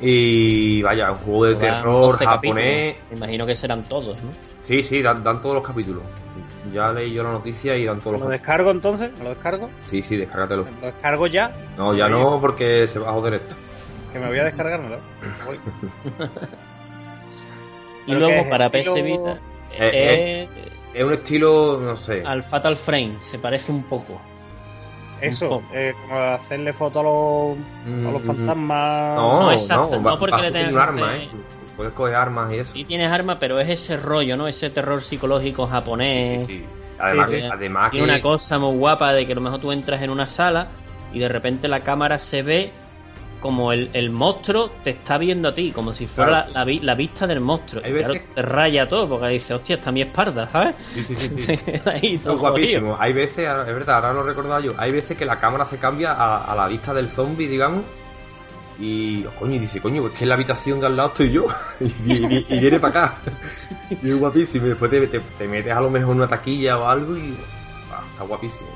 Y 0.00 0.80
vaya, 0.82 1.10
un 1.10 1.18
juego 1.18 1.44
de 1.46 1.54
terror 1.56 2.12
12 2.12 2.24
japonés. 2.24 2.94
capítulos. 2.94 3.10
Me 3.10 3.16
imagino 3.16 3.46
que 3.46 3.54
serán 3.56 3.82
todos, 3.84 4.22
¿no? 4.22 4.30
Sí, 4.60 4.82
sí, 4.82 5.02
dan, 5.02 5.24
dan 5.24 5.38
todos 5.38 5.56
los 5.56 5.64
capítulos. 5.66 6.02
Ya 6.72 6.92
leí 6.92 7.12
yo 7.12 7.22
la 7.22 7.32
noticia 7.32 7.76
y 7.76 7.84
dan 7.84 7.98
todos 8.00 8.12
los 8.12 8.20
¿Lo 8.20 8.26
capítulos. 8.26 8.40
descargo 8.40 8.70
entonces? 8.70 9.18
¿Me 9.18 9.24
lo 9.24 9.30
descargo? 9.30 9.70
Sí, 9.82 10.02
sí, 10.02 10.16
descárgatelo. 10.16 10.66
¿Lo 10.80 10.86
descargo 10.86 11.26
ya? 11.26 11.50
No, 11.76 11.94
ya 11.94 12.08
no, 12.08 12.40
porque 12.40 12.86
se 12.86 12.98
va 13.00 13.10
a 13.10 13.12
joder 13.14 13.34
esto. 13.34 13.54
Que 14.12 14.18
me 14.18 14.26
voy 14.28 14.38
a 14.38 14.44
descargármelo. 14.44 14.98
Voy. 15.46 15.58
Y 18.06 18.12
luego 18.12 18.28
es 18.40 18.46
para 18.46 18.66
estilo- 18.66 18.94
PS 18.94 19.02
Vita 19.02 19.38
Eh, 19.72 19.90
eh, 19.92 20.48
Es 20.94 21.04
un 21.04 21.12
estilo, 21.12 21.78
no 21.78 21.94
sé. 21.96 22.22
al 22.24 22.42
Fatal 22.42 22.76
Frame, 22.76 23.18
se 23.20 23.38
parece 23.38 23.70
un 23.70 23.82
poco. 23.82 24.18
Eso, 25.20 25.48
poco. 25.50 25.64
eh, 25.74 25.92
como 26.00 26.18
hacerle 26.18 26.72
foto 26.72 27.00
a 27.00 27.02
los, 27.02 27.58
a 28.08 28.10
los 28.12 28.22
Mm, 28.22 28.26
fantasmas. 28.26 29.16
No, 29.16 29.32
No, 29.32 29.42
no, 29.42 29.52
exacto, 29.52 30.02
va- 30.02 30.10
no 30.12 30.18
porque 30.18 30.40
le 30.42 30.50
tengas 30.52 30.68
un 30.70 30.74
que 30.76 30.80
arma, 30.82 31.06
hacer- 31.12 31.22
¿eh? 31.22 31.28
Puedes 31.76 31.92
coger 31.92 32.14
armas 32.14 32.52
y 32.52 32.58
eso. 32.58 32.72
Sí 32.72 32.84
tienes 32.84 33.12
arma, 33.14 33.38
pero 33.38 33.60
es 33.60 33.68
ese 33.68 33.96
rollo, 33.98 34.36
¿no? 34.38 34.48
Ese 34.48 34.70
terror 34.70 35.02
psicológico 35.02 35.66
japonés. 35.66 36.44
Sí, 36.44 36.46
sí. 36.60 36.66
Además, 36.98 37.28
Sí, 37.28 37.34
que, 37.36 37.40
sí. 37.42 37.48
además 37.52 37.90
Tiene 37.90 38.06
que- 38.06 38.12
una 38.14 38.22
cosa 38.22 38.58
muy 38.58 38.76
guapa 38.78 39.12
de 39.12 39.26
que 39.26 39.32
a 39.32 39.34
lo 39.34 39.40
mejor 39.42 39.60
tú 39.60 39.70
entras 39.70 40.00
en 40.02 40.10
una 40.10 40.26
sala 40.28 40.68
y 41.12 41.18
de 41.20 41.28
repente 41.28 41.68
la 41.68 41.80
cámara 41.80 42.18
se 42.18 42.42
ve 42.42 42.72
como 43.40 43.72
el, 43.72 43.90
el 43.92 44.10
monstruo 44.10 44.70
te 44.82 44.90
está 44.90 45.16
viendo 45.18 45.48
a 45.48 45.54
ti, 45.54 45.70
como 45.72 45.92
si 45.94 46.06
fuera 46.06 46.30
Claro. 46.30 46.46
la, 46.52 46.58
la 46.60 46.64
vi- 46.64 46.80
la 46.80 46.94
vista 46.94 47.26
del 47.26 47.40
monstruo. 47.40 47.82
Hay 47.84 47.92
claro, 47.92 48.14
veces- 48.14 48.34
te 48.34 48.42
raya 48.42 48.88
todo 48.88 49.08
porque 49.08 49.28
dice, 49.28 49.54
hostia, 49.54 49.76
está 49.76 49.92
mi 49.92 50.02
espalda, 50.02 50.48
¿sabes? 50.48 50.74
Sí, 50.94 51.04
sí, 51.04 51.16
sí, 51.16 51.28
sí. 51.28 51.58
Ahí 51.86 52.20
guapísimo. 52.24 52.96
Hay 52.98 53.12
veces, 53.12 53.38
es 53.48 53.72
verdad, 53.74 53.96
ahora 53.96 54.12
lo 54.12 54.20
he 54.22 54.26
recordado 54.26 54.60
yo, 54.60 54.72
hay 54.76 54.90
veces 54.90 55.16
que 55.16 55.24
la 55.24 55.38
cámara 55.38 55.64
se 55.64 55.78
cambia 55.78 56.12
a, 56.12 56.44
a 56.50 56.54
la 56.56 56.68
vista 56.68 56.92
del 56.94 57.08
zombie, 57.10 57.46
digamos, 57.48 57.82
y 58.80 59.24
oh, 59.26 59.30
coño, 59.38 59.54
y 59.56 59.58
dice, 59.58 59.80
coño, 59.80 60.06
es 60.06 60.12
que 60.12 60.22
en 60.24 60.28
la 60.28 60.36
habitación 60.36 60.78
de 60.78 60.86
al 60.86 60.96
lado 60.96 61.08
estoy 61.08 61.30
yo, 61.32 61.46
y, 61.80 62.12
y- 62.12 62.46
y 62.48 62.58
viene 62.60 62.78
para 62.80 63.04
acá. 63.06 63.16
Y 64.02 64.10
es 64.10 64.16
guapísimo, 64.18 64.66
y 64.66 64.68
después 64.70 64.90
te, 64.90 65.06
te- 65.08 65.20
te 65.20 65.48
metes 65.48 65.72
a 65.72 65.80
lo 65.80 65.90
mejor 65.90 66.14
una 66.14 66.28
taquilla 66.28 66.78
o 66.78 66.86
algo 66.86 67.16
y 67.16 67.34
ah, 67.92 68.02
está 68.12 68.24
guapísimo. 68.24 68.68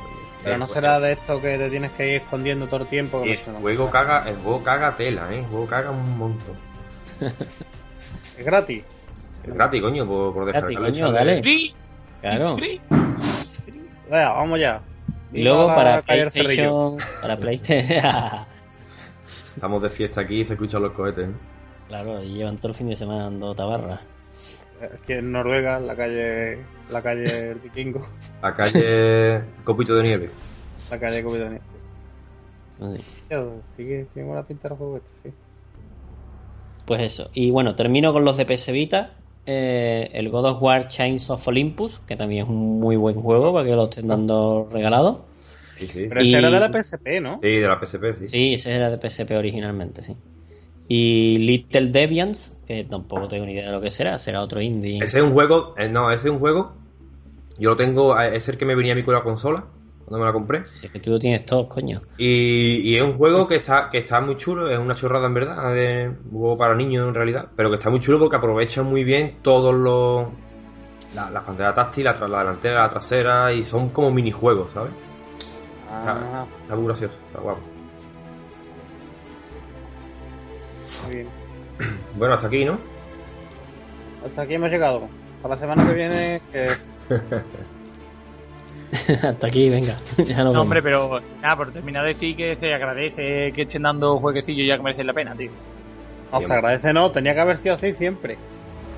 Pero 0.45 0.59
no 0.59 0.67
será 0.67 0.99
de 0.99 1.13
esto 1.13 1.41
que 1.41 1.57
te 1.57 1.71
tienes 1.71 1.93
que 1.93 2.15
ir 2.15 2.23
escondiendo 2.23 2.67
todo 2.67 2.83
el 2.83 2.89
tiempo. 2.89 3.23
El 3.25 3.39
no 3.47 3.61
juego 3.61 3.91
caga, 3.91 4.29
el 4.29 4.37
juego 4.37 4.63
caga 4.63 4.97
tela, 4.97 5.33
eh, 5.33 5.39
el 5.41 5.47
juego 5.47 5.67
caga 5.67 5.91
un 5.91 6.19
montón. 6.19 6.57
Es 8.39 8.45
gratis. 8.45 8.83
Es 9.45 9.55
gratis, 9.55 9.81
coño, 9.83 10.07
por, 10.07 10.33
por 10.35 10.47
Gratis, 10.47 10.69
descargar 10.69 10.89
el 10.89 11.01
coño, 11.01 11.13
dale. 11.13 11.43
Free, 11.43 11.75
Claro. 12.21 12.41
it's 12.43 12.53
free. 12.55 12.81
Vamos 14.09 14.61
ya. 14.61 14.81
Y 15.33 15.43
luego 15.43 15.67
para. 15.69 16.03
PlayStation, 16.03 16.97
para 17.21 17.37
PlayStation, 17.37 18.03
Estamos 19.55 19.83
de 19.83 19.89
fiesta 19.91 20.21
aquí 20.23 20.41
y 20.41 20.45
se 20.45 20.55
escuchan 20.55 20.83
los 20.83 20.93
cohetes. 20.93 21.29
¿eh? 21.29 21.33
claro, 21.89 22.23
y 22.23 22.31
llevan 22.31 22.57
todo 22.57 22.69
el 22.69 22.75
fin 22.75 22.89
de 22.89 22.97
semana 22.97 23.25
dando 23.25 23.55
tabarra. 23.55 24.01
Aquí 24.83 25.13
en 25.13 25.31
Noruega, 25.33 25.79
en 25.79 25.87
la 25.87 25.95
calle, 25.95 26.59
la 26.91 27.03
calle 27.03 27.55
Vikingo, 27.55 28.07
La 28.43 28.53
calle 28.55 29.41
Copito 29.65 29.95
de 29.97 30.03
Nieve. 30.03 30.31
la 30.91 30.99
calle 30.99 31.23
Copitoni. 31.23 31.59
Así. 32.81 33.03
Sigue, 33.77 34.07
tiene 34.13 34.29
buena 34.29 34.43
pinta 34.45 34.69
el 34.69 34.75
juego 34.75 34.97
este, 34.97 35.31
sí. 35.31 35.35
Pues 36.87 37.01
eso. 37.03 37.31
Y 37.33 37.51
bueno, 37.53 37.77
termino 37.77 38.13
con 38.13 38.25
los 38.25 38.37
de 38.37 38.45
PS 38.45 38.73
Vita. 38.73 39.11
Eh, 39.47 40.11
el 40.15 40.31
God 40.31 40.47
of 40.47 40.63
War 40.63 40.89
Chains 40.89 41.29
of 41.31 41.47
Olympus, 41.49 42.01
que 42.07 42.17
también 42.17 42.45
es 42.45 42.49
un 42.49 42.79
muy 42.81 42.97
buen 42.97 43.21
juego 43.21 43.53
para 43.53 43.65
que 43.67 43.73
lo 43.75 43.85
estén 43.85 44.07
dando 44.09 44.69
regalado. 44.73 45.25
Sí, 45.79 45.87
sí. 45.87 46.07
Pero 46.09 46.23
Y- 46.23 46.29
ese 46.29 46.39
era 46.39 46.51
de 46.51 46.61
la 46.61 46.69
PSP, 46.73 47.21
¿no? 47.21 47.39
Sí, 47.39 47.49
de 47.49 47.67
la 47.69 47.79
PSP, 47.81 48.15
sí. 48.15 48.29
Sí, 48.29 48.55
ese 48.55 48.73
era 48.75 48.91
de 48.91 48.99
PSP 48.99 49.37
originalmente, 49.37 50.03
sí. 50.03 50.17
Y 50.89 51.39
Little 51.39 51.91
Deviants, 51.91 52.63
que 52.67 52.85
tampoco 52.85 53.29
tengo 53.29 53.47
ni 53.47 53.53
idea 53.53 53.67
de 53.67 53.73
lo 53.73 53.81
que 53.81 53.91
será, 53.91 54.19
será 54.19 54.43
otro 54.43 54.61
indie. 54.61 54.99
Ese 55.03 55.19
es 55.19 55.25
un 55.25 55.33
juego, 55.33 55.75
eh, 55.79 55.89
no, 55.89 56.11
ese 56.11 56.29
es 56.29 56.33
un 56.33 56.39
juego. 56.39 56.73
Yo 57.59 57.71
lo 57.71 57.77
tengo, 57.77 58.19
eh, 58.19 58.37
es 58.37 58.49
el 58.49 58.59
que 58.59 58.65
me 58.65 58.75
venía 58.75 58.93
a 58.93 58.97
mí 58.97 59.03
con 59.03 59.15
la 59.15 59.21
consola 59.23 59.65
cuando 60.05 60.19
me 60.19 60.25
la 60.25 60.33
compré. 60.33 60.65
Si 60.75 60.87
es 60.87 60.93
que 60.93 61.01
tú 61.01 61.11
lo 61.13 61.19
tienes 61.19 61.47
todo, 61.47 61.69
coño. 61.69 62.03
Y, 62.19 62.91
y 62.91 62.95
es 62.95 63.03
un 63.03 63.15
juego 63.15 63.47
que 63.49 63.57
está, 63.57 63.89
que 63.91 63.99
está 63.99 64.21
muy 64.21 64.37
chulo, 64.37 64.69
es 64.69 64.79
una 64.79 64.95
chorrada 64.95 65.27
en 65.27 65.35
verdad, 65.35 65.75
de 65.75 66.09
un 66.09 66.31
juego 66.31 66.57
para 66.57 66.75
niños 66.75 67.09
en 67.09 67.15
realidad, 67.15 67.49
pero 67.57 67.71
que 67.71 67.77
está 67.77 67.89
muy 67.89 68.01
chulo 68.01 68.19
porque 68.19 68.37
aprovecha 68.37 68.83
muy 68.83 69.05
bien 69.05 69.37
todos 69.43 69.75
los. 69.75 70.27
La, 71.15 71.31
la 71.31 71.43
pantalla 71.43 71.75
táctil, 71.75 72.05
la, 72.05 72.15
delantera, 72.15 72.83
la 72.83 72.89
trasera, 72.89 73.53
y 73.53 73.65
son 73.65 73.91
como 73.91 74.11
minijuegos, 74.11 74.73
¿sabes? 74.73 74.93
Ah, 75.91 76.47
Está 76.63 76.75
muy 76.75 76.87
gracioso, 76.87 77.19
está 77.29 77.41
guapo. 77.41 77.61
Muy 81.05 81.15
bien. 81.17 81.29
Bueno, 82.17 82.35
hasta 82.35 82.47
aquí, 82.47 82.65
¿no? 82.65 82.79
Hasta 84.25 84.43
aquí 84.43 84.55
hemos 84.55 84.71
llegado. 84.71 85.09
Para 85.41 85.55
la 85.55 85.61
semana 85.61 85.87
que 85.87 85.95
viene, 85.95 86.41
que 86.53 86.69
Hasta 89.27 89.47
aquí, 89.47 89.71
venga. 89.71 89.97
ya 90.19 90.43
No, 90.45 90.61
hombre, 90.61 90.83
pero 90.83 91.21
nada, 91.41 91.57
por 91.57 91.73
terminar 91.73 92.03
de 92.03 92.09
decir 92.09 92.37
que 92.37 92.57
se 92.57 92.73
agradece 92.73 93.53
que 93.53 93.63
estén 93.63 93.83
dando 93.83 94.19
jueguecillos 94.19 94.67
ya 94.69 94.77
que 94.77 94.83
merecen 94.83 95.07
la 95.07 95.15
pena, 95.15 95.35
tío. 95.35 95.51
no 96.31 96.41
se 96.41 96.53
agradece, 96.53 96.93
no. 96.93 97.11
Tenía 97.11 97.35
que 97.35 97.41
haber 97.41 97.57
sido 97.57 97.75
así 97.75 97.93
siempre. 97.93 98.37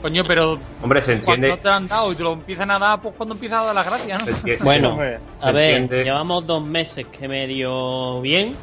Coño, 0.02 0.22
pero 0.24 0.58
Hombre, 0.82 1.00
se 1.00 1.18
cuando 1.20 1.46
entiende. 1.46 1.48
no 1.48 1.56
te 1.56 1.68
lo 1.68 1.74
han 1.74 1.86
dado 1.86 2.12
y 2.12 2.16
te 2.16 2.22
lo 2.22 2.32
empiezan 2.34 2.70
a 2.70 2.78
dar, 2.78 3.00
pues 3.00 3.14
cuando 3.16 3.34
empiezas 3.34 3.62
a 3.62 3.66
dar 3.66 3.74
las 3.74 3.86
gracias, 3.86 4.44
¿no? 4.44 4.64
Bueno, 4.64 4.98
a 5.40 5.52
ver, 5.52 5.88
llevamos 5.88 6.46
dos 6.46 6.66
meses 6.66 7.06
que 7.06 7.26
medio 7.26 8.20
bien. 8.20 8.54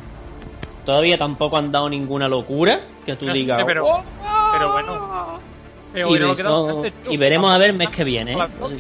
Todavía 0.86 1.18
tampoco 1.18 1.58
han 1.58 1.72
dado 1.72 1.90
ninguna 1.90 2.28
locura 2.28 2.82
que 3.06 3.16
tú 3.16 3.26
No, 3.26 3.34
digas. 3.34 3.64
pero- 3.66 3.86
"Oh". 3.86 4.04
Pero 4.54 4.72
bueno. 4.72 5.40
Pero 5.94 6.08
y, 6.16 6.20
bueno, 6.20 6.84
veremos 7.20 7.52
a 7.52 7.58
ver 7.58 7.72
el 7.72 7.76
mes 7.78 7.90
que 7.90 8.04
viene. 8.04 8.34
¿eh? 8.34 8.38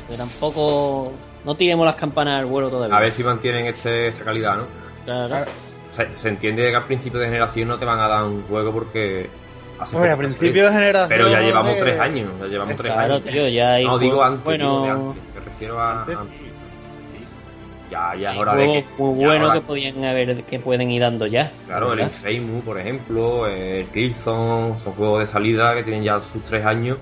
Que 0.10 0.16
tampoco. 0.16 1.12
No 1.44 1.56
tiremos 1.56 1.86
las 1.86 1.96
campanas 1.96 2.40
al 2.40 2.46
vuelo 2.46 2.70
todavía. 2.70 2.96
A 2.96 3.00
ver 3.00 3.12
si 3.12 3.24
mantienen 3.24 3.66
este, 3.66 4.08
esta 4.08 4.24
calidad, 4.24 4.58
¿no? 4.58 4.64
Claro. 5.06 5.46
Se, 5.90 6.08
se 6.18 6.30
entiende 6.30 6.70
que 6.70 6.76
al 6.76 6.86
principio 6.86 7.20
de 7.20 7.26
generación 7.28 7.68
no 7.68 7.78
te 7.78 7.84
van 7.86 8.00
a 8.00 8.08
dar 8.08 8.24
un 8.24 8.44
juego 8.44 8.72
porque. 8.72 9.30
Hace 9.80 9.96
Hombre, 9.96 10.12
a 10.12 10.18
principio 10.18 10.66
de 10.68 10.72
generación. 10.72 11.10
Pero 11.10 11.30
ya 11.32 11.40
llevamos 11.42 11.72
eh, 11.72 11.80
tres 11.82 12.00
años, 12.00 12.30
ya 12.40 12.46
llevamos 12.46 12.76
tres 12.78 12.94
Claro, 12.94 13.16
años. 13.16 13.26
tío, 13.26 13.48
ya 13.50 13.72
hay 13.74 13.84
No, 13.84 13.98
digo 13.98 14.24
antes, 14.24 14.58
digo 14.58 14.80
buenos- 14.80 14.84
de 14.84 14.90
antes, 15.22 15.34
me 15.36 15.42
refiero 15.42 15.82
a... 15.82 16.00
antes. 16.02 16.18
Ya, 17.92 18.16
ya 18.16 18.30
es 18.32 18.36
hay 18.36 18.40
hora 18.40 18.56
de 18.56 18.66
juegos 18.66 18.84
que... 18.98 19.04
muy 19.04 19.24
ahora- 19.26 19.54
que 19.54 19.62
podían 19.62 20.04
haber, 20.06 20.44
que 20.46 20.60
pueden 20.60 20.90
ir 20.92 21.02
dando 21.02 21.28
ya. 21.28 21.52
Claro, 21.66 21.92
el. 21.94 22.00
Infamous, 22.00 22.64
por 22.64 22.80
ejemplo, 22.80 23.48
el 23.48 23.86
Killzone, 23.90 24.80
son 24.80 24.94
juegos 24.94 25.20
de 25.20 25.26
salida 25.26 25.76
que 25.76 25.84
tienen 25.84 26.04
ya 26.04 26.20
sus 26.20 26.42
tres 26.44 26.66
años. 26.66 26.98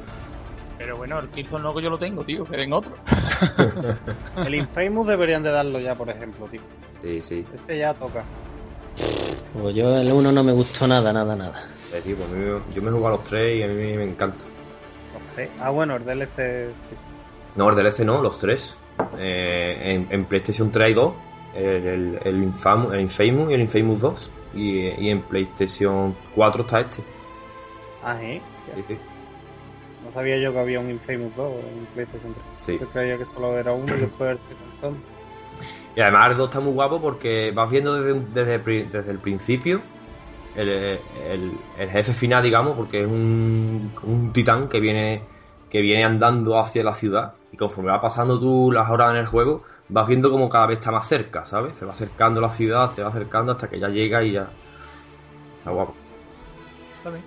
Pero 0.79 0.97
bueno, 0.97 1.19
el 1.19 1.27
Killzone 1.29 1.63
no 1.63 1.75
que 1.75 1.83
yo 1.83 1.89
lo 1.91 1.97
tengo, 1.99 2.23
tío, 2.23 2.43
que 2.43 2.57
den 2.57 2.73
otro. 2.73 2.93
El 4.45 4.55
Infamous 4.55 5.07
deberían 5.07 5.43
de 5.43 5.51
darlo 5.51 5.79
ya, 5.79 5.93
por 5.93 6.09
ejemplo, 6.09 6.47
tío. 6.47 6.61
Sí, 7.01 7.21
sí. 7.21 7.45
Este 7.53 7.77
ya 7.77 7.93
toca. 7.93 8.23
Pues 9.61 9.75
yo 9.75 9.95
el 9.97 10.11
1 10.11 10.31
no 10.31 10.43
me 10.43 10.51
gustó 10.53 10.87
nada, 10.87 11.11
nada, 11.13 11.35
nada. 11.35 11.67
Eh, 11.93 12.01
tío, 12.03 12.15
pues 12.15 12.29
yo 12.73 12.81
me 12.81 12.89
he 12.89 12.91
jugado 12.91 13.07
a 13.07 13.17
los 13.17 13.25
tres 13.25 13.57
y 13.57 13.63
a 13.63 13.67
mí 13.67 13.73
me 13.97 14.03
encanta. 14.05 14.43
No 15.13 15.35
sé. 15.35 15.49
Ah, 15.59 15.69
bueno, 15.69 15.95
el 15.97 16.05
DLC. 16.05 16.69
sí. 16.89 16.95
No, 17.55 17.69
el 17.69 17.75
DLC 17.75 17.99
no, 18.05 18.21
los 18.21 18.39
tres. 18.39 18.79
Eh, 19.17 19.77
en, 19.81 20.07
en 20.09 20.25
PlayStation 20.25 20.71
3 20.71 20.87
hay 20.87 20.93
dos. 20.93 21.13
El, 21.55 21.65
el, 21.87 22.19
el, 22.23 22.43
Infamous, 22.43 22.93
el 22.93 23.01
Infamous 23.01 23.49
y 23.49 23.53
el 23.53 23.61
Infamous 23.61 24.01
2. 24.01 24.31
y, 24.55 24.79
y 24.87 25.09
en 25.09 25.21
PlayStation 25.23 26.15
4 26.35 26.61
está 26.61 26.79
este. 26.81 27.01
Ah, 28.03 28.17
¿eh? 28.21 28.41
Sí, 28.75 28.83
sí. 28.87 28.97
No 30.05 30.11
sabía 30.13 30.37
yo 30.37 30.53
que 30.53 30.59
había 30.59 30.79
un 30.79 30.89
Infamous 30.89 31.35
2 31.35 31.51
en 31.63 31.85
PlayStation 31.93 32.33
3. 32.33 32.45
Sí. 32.59 32.77
Yo 32.79 32.87
creía 32.89 33.17
que 33.17 33.25
solo 33.33 33.57
era 33.57 33.73
uno 33.73 33.95
y 33.95 33.99
después 34.01 34.31
el 34.31 34.37
Second 34.37 34.79
Son. 34.79 35.03
Y 35.95 36.01
además 36.01 36.31
el 36.31 36.37
2 36.37 36.49
está 36.49 36.59
muy 36.59 36.73
guapo 36.73 37.01
porque 37.01 37.51
vas 37.51 37.69
viendo 37.69 38.01
desde, 38.01 38.19
desde, 38.31 38.83
desde 38.85 39.11
el 39.11 39.17
principio 39.19 39.81
el, 40.55 40.69
el- 40.69 41.51
el 41.77 41.89
jefe 41.89 42.13
final, 42.13 42.43
digamos, 42.43 42.75
porque 42.77 43.01
es 43.01 43.07
un, 43.07 43.91
un 44.03 44.31
titán 44.31 44.69
que 44.69 44.79
viene, 44.79 45.21
que 45.69 45.81
viene 45.81 46.03
andando 46.03 46.57
hacia 46.59 46.83
la 46.83 46.93
ciudad 46.95 47.33
y 47.35 47.38
conforme 47.59 47.91
va 47.91 48.01
pasando 48.01 48.39
tú 48.39 48.71
las 48.71 48.89
horas 48.89 49.11
en 49.11 49.17
el 49.17 49.27
juego, 49.27 49.63
vas 49.89 50.07
viendo 50.07 50.31
como 50.31 50.49
cada 50.49 50.67
vez 50.67 50.79
está 50.79 50.91
más 50.91 51.07
cerca, 51.07 51.45
¿sabes? 51.45 51.75
Se 51.75 51.85
va 51.85 51.91
acercando 51.91 52.39
a 52.39 52.43
la 52.43 52.49
ciudad, 52.49 52.89
se 52.91 53.03
va 53.03 53.09
acercando 53.09 53.51
hasta 53.51 53.69
que 53.69 53.79
ya 53.79 53.89
llega 53.89 54.23
y 54.23 54.33
ya... 54.33 54.49
Está 55.57 55.71
guapo. 55.71 55.93
Está 56.97 57.09
bien. 57.09 57.23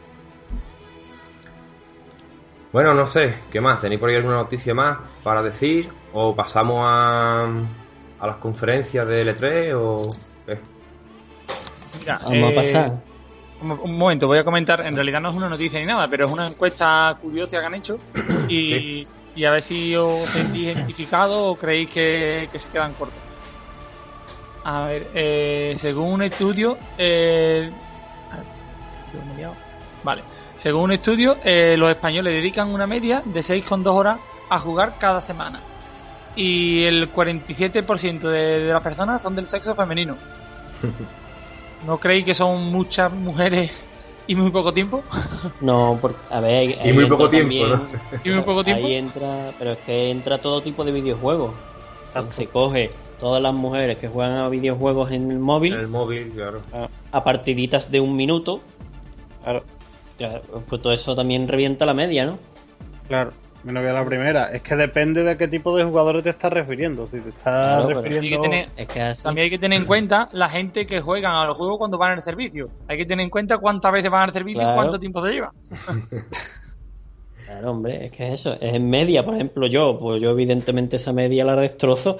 Bueno, 2.73 2.95
no 2.95 3.07
sé, 3.07 3.41
¿qué 3.51 3.61
más? 3.61 3.81
¿Tenéis 3.81 4.01
por 4.01 4.09
ahí 4.09 4.17
alguna 4.17 4.37
noticia 4.37 4.73
más 4.75 4.99
para 5.23 5.43
decir? 5.43 5.91
¿O 6.15 6.35
pasamos 6.35 6.81
a, 6.81 7.43
a 8.19 8.27
las 8.27 8.37
conferencias 8.37 9.07
de 9.07 9.27
L3 9.27 9.75
o 9.77 9.97
qué? 10.47 10.59
Mira, 12.01 12.19
Vamos 12.25 12.35
eh, 12.35 12.53
a 12.53 12.55
pasar. 12.55 12.93
Un, 13.61 13.71
un 13.73 13.99
momento, 13.99 14.27
voy 14.27 14.39
a 14.39 14.45
comentar. 14.45 14.81
En 14.87 14.95
realidad 14.95 15.21
no 15.21 15.29
es 15.29 15.37
una 15.37 15.51
noticia 15.51 15.79
ni 15.79 15.87
nada, 15.87 16.09
pero 16.09 16.25
es 16.25 16.33
una 16.33 16.47
encuesta 16.47 17.19
curiosa 17.21 17.61
que 17.61 17.67
han 17.67 17.75
hecho. 17.75 17.97
Y, 18.49 19.07
y 19.35 19.45
a 19.45 19.51
ver 19.51 19.63
si 19.63 19.95
os 19.97 20.19
sentís 20.31 20.65
identificado 20.65 21.49
o 21.49 21.57
creéis 21.57 21.91
que, 21.91 22.49
que 22.53 22.59
se 22.59 22.69
quedan 22.71 22.93
cortos. 22.95 23.19
A 24.65 24.85
ver, 24.87 25.11
eh, 25.15 25.75
según 25.77 26.13
un 26.13 26.23
estudio. 26.23 26.79
Eh, 26.99 27.71
vale. 30.03 30.23
Según 30.57 30.83
un 30.85 30.93
estudio, 30.93 31.39
eh, 31.43 31.77
los 31.77 31.91
españoles 31.91 32.35
dedican 32.35 32.69
una 32.69 32.87
media 32.87 33.23
de 33.25 33.41
6,2 33.41 33.87
horas 33.87 34.19
a 34.49 34.59
jugar 34.61 34.95
cada 34.99 35.21
semana. 35.21 35.61
Y 36.37 36.85
el 36.85 37.13
47% 37.13 38.21
de, 38.21 38.61
de 38.61 38.73
las 38.73 38.83
personas 38.83 39.23
son 39.23 39.35
del 39.35 39.49
sexo 39.49 39.75
femenino. 39.75 40.17
¿No 41.87 41.99
creéis 41.99 42.25
que 42.25 42.35
son 42.35 42.67
muchas 42.67 43.13
mujeres 43.13 43.73
y 44.33 44.35
muy 44.37 44.51
poco 44.51 44.73
tiempo? 44.73 45.03
No, 45.61 45.99
porque, 46.01 46.19
a 46.31 46.41
ver. 46.41 46.71
Y 46.71 46.73
ahí 46.75 46.93
muy 46.93 47.05
entra 47.05 47.17
poco 47.19 47.29
tiempo, 47.29 47.55
también- 47.69 48.01
Y 48.25 48.31
muy 48.31 48.43
poco 48.43 48.65
tiempo. 48.65 48.87
Ahí 48.87 48.95
entra, 48.95 49.53
pero 49.59 49.73
es 49.73 49.79
que 49.81 50.11
entra 50.11 50.39
todo 50.39 50.63
tipo 50.63 50.85
de 50.85 50.93
videojuegos. 50.93 51.55
Se 52.37 52.47
coge 52.49 52.91
todas 53.19 53.43
las 53.43 53.55
mujeres 53.55 53.99
que 53.99 54.09
juegan 54.09 54.39
a 54.39 54.49
videojuegos 54.49 55.11
en 55.13 55.31
el 55.31 55.39
móvil 55.39 55.73
En 55.75 55.81
el 55.81 55.89
móvil, 55.89 56.31
claro. 56.31 56.61
a 57.13 57.25
partiditas 57.25 57.91
de 57.91 58.01
un 58.01 58.15
minuto. 58.17 58.61
Claro, 59.43 59.63
Pues 60.69 60.81
todo 60.83 60.93
eso 60.93 61.15
también 61.17 61.49
revienta 61.49 61.85
la 61.87 61.95
media, 61.95 62.27
¿no? 62.27 62.39
claro. 63.09 63.33
Me 63.65 63.73
voy 63.79 63.89
a 63.89 63.93
la 63.93 64.05
primera. 64.05 64.51
Es 64.53 64.61
que 64.63 64.75
depende 64.75 65.23
de 65.23 65.37
qué 65.37 65.47
tipo 65.47 65.77
de 65.77 65.85
jugadores 65.85 66.25
te 66.25 66.31
estás 66.31 66.53
refiriendo. 66.53 67.07
Si 67.07 67.21
te 67.21 67.29
estás 67.29 67.43
Claro, 67.85 67.89
refiriendo. 68.03 68.21
Hay 68.23 68.31
que 68.31 68.39
tener- 68.49 68.69
Es 68.77 68.89
que 68.89 69.01
así. 69.01 69.23
También 69.23 69.45
hay 69.45 69.51
que 69.51 69.59
tener 69.59 69.79
en 69.81 69.87
cuenta 69.87 70.29
la 70.33 70.49
gente 70.49 70.87
que 70.87 71.01
juegan 71.01 71.33
a 71.37 71.47
los 71.47 71.57
juegos 71.57 71.79
cuando 71.79 71.97
van 71.99 72.13
al 72.13 72.23
servicio. 72.23 72.69
Hay 72.89 72.99
que 72.99 73.07
tener 73.07 73.23
en 73.25 73.31
cuenta 73.31 73.59
cuántas 73.59 73.93
veces 73.93 74.11
van 74.11 74.23
al 74.23 74.33
servicio 74.33 74.61
Claro. 74.61 74.73
y 74.73 74.77
cuánto 74.77 74.99
tiempo 74.99 75.25
se 75.25 75.33
lleva. 75.33 75.53
Claro, 77.53 77.73
hombre, 77.73 78.07
es 78.07 78.13
que 78.13 78.29
es 78.29 78.41
eso. 78.41 78.55
Es 78.55 78.75
en 78.75 78.89
media, 78.89 79.25
por 79.25 79.35
ejemplo, 79.35 79.67
yo. 79.67 79.99
Pues 80.01 80.23
yo, 80.23 80.31
evidentemente, 80.31 80.97
esa 80.97 81.13
media 81.13 81.45
la 81.45 81.55
destrozo. 81.55 82.17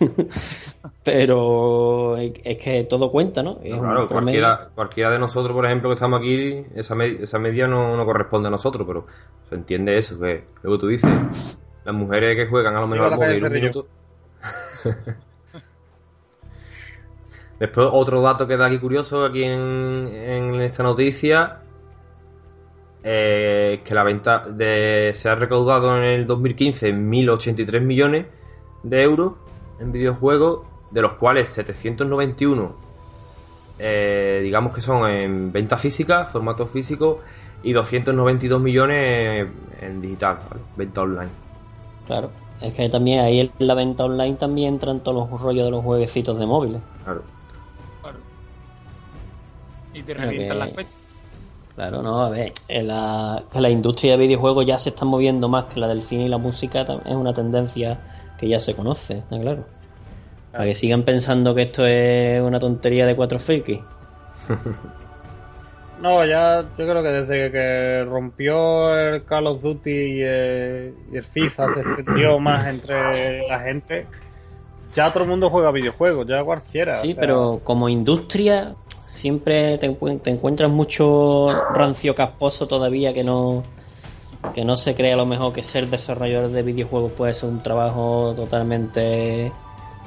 pero 1.04 2.16
es 2.16 2.58
que 2.58 2.84
todo 2.88 3.10
cuenta, 3.12 3.42
¿no? 3.42 3.60
Claro, 3.60 4.08
cualquiera, 4.08 4.70
cualquiera 4.74 5.10
de 5.10 5.18
nosotros, 5.20 5.54
por 5.54 5.64
ejemplo, 5.64 5.90
que 5.90 5.94
estamos 5.94 6.18
aquí, 6.18 6.64
esa, 6.74 6.96
me- 6.96 7.22
esa 7.22 7.38
media 7.38 7.68
no, 7.68 7.96
no 7.96 8.04
corresponde 8.04 8.48
a 8.48 8.50
nosotros, 8.50 8.84
pero 8.86 9.06
se 9.48 9.54
entiende 9.54 9.96
eso, 9.96 10.18
que 10.18 10.44
luego 10.62 10.78
tú 10.78 10.88
dices, 10.88 11.10
las 11.84 11.94
mujeres 11.94 12.36
que 12.36 12.46
juegan 12.46 12.74
a 12.74 12.80
lo 12.80 12.88
mejor 12.88 13.16
calle 13.18 13.46
un 13.46 13.52
minuto. 13.52 13.86
Después, 17.60 17.88
otro 17.92 18.20
dato 18.20 18.48
que 18.48 18.56
da 18.56 18.66
aquí 18.66 18.80
curioso 18.80 19.24
aquí 19.24 19.44
en, 19.44 20.08
en 20.08 20.60
esta 20.60 20.82
noticia 20.82 21.60
eh, 23.04 23.82
que 23.84 23.94
la 23.94 24.02
venta 24.02 24.46
de, 24.48 25.10
se 25.14 25.28
ha 25.28 25.34
recaudado 25.34 25.96
en 25.96 26.04
el 26.04 26.26
2015 26.26 26.92
1.083 26.92 27.82
millones 27.82 28.26
de 28.82 29.02
euros 29.02 29.34
en 29.78 29.92
videojuegos, 29.92 30.60
de 30.90 31.02
los 31.02 31.12
cuales 31.14 31.48
791 31.50 32.74
eh, 33.78 34.40
digamos 34.42 34.74
que 34.74 34.80
son 34.80 35.08
en 35.10 35.52
venta 35.52 35.76
física, 35.76 36.24
formato 36.26 36.66
físico, 36.66 37.20
y 37.62 37.72
292 37.72 38.60
millones 38.60 39.48
en 39.80 40.00
digital, 40.00 40.38
¿vale? 40.48 40.62
venta 40.76 41.02
online. 41.02 41.30
Claro. 42.06 42.30
Es 42.60 42.74
que 42.74 42.88
también 42.88 43.20
ahí 43.20 43.40
en 43.40 43.50
la 43.58 43.74
venta 43.74 44.04
online 44.04 44.36
también 44.36 44.74
entran 44.74 45.02
todos 45.02 45.28
los 45.30 45.40
rollos 45.40 45.64
de 45.64 45.70
los 45.70 45.82
jueguecitos 45.82 46.38
de 46.38 46.46
móviles. 46.46 46.80
Claro. 47.02 47.22
Claro. 48.00 48.18
Y 49.92 50.02
te 50.02 50.14
revientan 50.14 50.56
que- 50.56 50.64
las 50.64 50.72
cuentas. 50.74 51.03
Claro, 51.74 52.02
no, 52.02 52.24
a 52.24 52.28
ver, 52.28 52.52
en 52.68 52.86
la, 52.86 53.42
que 53.52 53.60
la 53.60 53.68
industria 53.68 54.12
de 54.12 54.18
videojuegos 54.18 54.64
ya 54.64 54.78
se 54.78 54.90
está 54.90 55.04
moviendo 55.04 55.48
más 55.48 55.64
que 55.64 55.80
la 55.80 55.88
del 55.88 56.02
cine 56.02 56.24
y 56.24 56.28
la 56.28 56.38
música, 56.38 56.82
es 56.82 57.14
una 57.14 57.34
tendencia 57.34 57.98
que 58.38 58.48
ya 58.48 58.60
se 58.60 58.74
conoce, 58.74 59.18
está 59.18 59.40
claro. 59.40 59.64
Para 60.52 60.66
que 60.66 60.74
sigan 60.76 61.02
pensando 61.02 61.52
que 61.52 61.62
esto 61.62 61.84
es 61.84 62.40
una 62.40 62.60
tontería 62.60 63.06
de 63.06 63.16
cuatro 63.16 63.38
frikis. 63.38 63.80
No, 66.00 66.24
ya 66.24 66.62
yo 66.76 66.86
creo 66.86 67.02
que 67.02 67.08
desde 67.08 67.52
que 67.52 68.04
rompió 68.04 68.98
el 68.98 69.24
Call 69.24 69.46
of 69.46 69.62
Duty 69.62 69.90
y 69.90 70.22
el, 70.22 70.94
y 71.12 71.16
el 71.16 71.24
FIFA 71.24 71.72
se 71.72 71.80
extendió 71.80 72.38
más 72.40 72.66
entre 72.66 73.46
la 73.48 73.60
gente, 73.60 74.06
ya 74.92 75.10
todo 75.12 75.22
el 75.22 75.30
mundo 75.30 75.48
juega 75.50 75.70
videojuegos, 75.70 76.26
ya 76.26 76.42
cualquiera. 76.42 76.96
Sí, 76.96 77.12
o 77.12 77.14
sea, 77.14 77.20
pero 77.20 77.60
como 77.64 77.88
industria 77.88 78.74
siempre 79.24 79.78
te, 79.78 79.88
te 80.22 80.30
encuentras 80.30 80.70
mucho 80.70 81.50
rancio 81.72 82.14
casposo 82.14 82.66
todavía 82.68 83.14
que 83.14 83.22
no 83.22 83.62
que 84.54 84.62
no 84.66 84.76
se 84.76 84.94
cree 84.94 85.14
a 85.14 85.16
lo 85.16 85.24
mejor 85.24 85.54
que 85.54 85.62
ser 85.62 85.86
desarrollador 85.88 86.50
de 86.50 86.60
videojuegos 86.62 87.12
puede 87.12 87.32
ser 87.32 87.48
un 87.48 87.62
trabajo 87.62 88.34
totalmente 88.36 89.50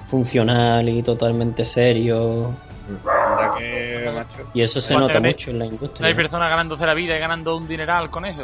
funcional 0.05 0.87
y 0.87 1.01
totalmente 1.01 1.65
serio. 1.65 2.53
Anda 2.87 3.55
que, 3.57 4.11
macho, 4.13 4.43
y 4.53 4.61
eso 4.61 4.79
se 4.81 4.95
nota 4.95 5.19
mucho 5.19 5.49
en 5.49 5.57
la 5.59 5.65
No 5.65 5.71
industria 5.71 6.07
hay 6.09 6.13
personas 6.13 6.49
ganándose 6.51 6.85
la 6.85 6.93
vida 6.93 7.17
y 7.17 7.19
ganando 7.19 7.57
un 7.57 7.67
dineral 7.67 8.11
con 8.11 8.23
eso. 8.23 8.43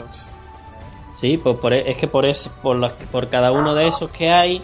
Sí, 1.13 1.38
pues 1.38 1.55
por, 1.57 1.71
e- 1.71 1.91
es 1.91 1.97
que 1.97 2.07
por 2.07 2.26
eso, 2.26 2.49
por, 2.63 2.78
las- 2.78 2.93
por 3.11 3.30
cada 3.30 3.51
uno 3.51 3.76
de 3.76 3.86
esos 3.86 4.09
que 4.09 4.32
hay, 4.32 4.63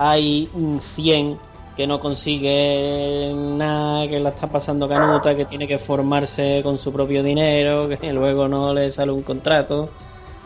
hay 0.00 0.50
un 0.54 0.80
100 0.80 1.38
que 1.76 1.86
no 1.86 2.00
consigue 2.00 3.32
nada, 3.34 4.08
que 4.08 4.18
la 4.18 4.30
está 4.30 4.46
pasando 4.46 4.88
canuta, 4.88 5.34
que 5.34 5.44
tiene 5.44 5.68
que 5.68 5.78
formarse 5.78 6.60
con 6.62 6.78
su 6.78 6.92
propio 6.92 7.22
dinero, 7.22 7.88
que 8.00 8.12
luego 8.12 8.48
no 8.48 8.72
le 8.72 8.90
sale 8.90 9.12
un 9.12 9.22
contrato. 9.22 9.90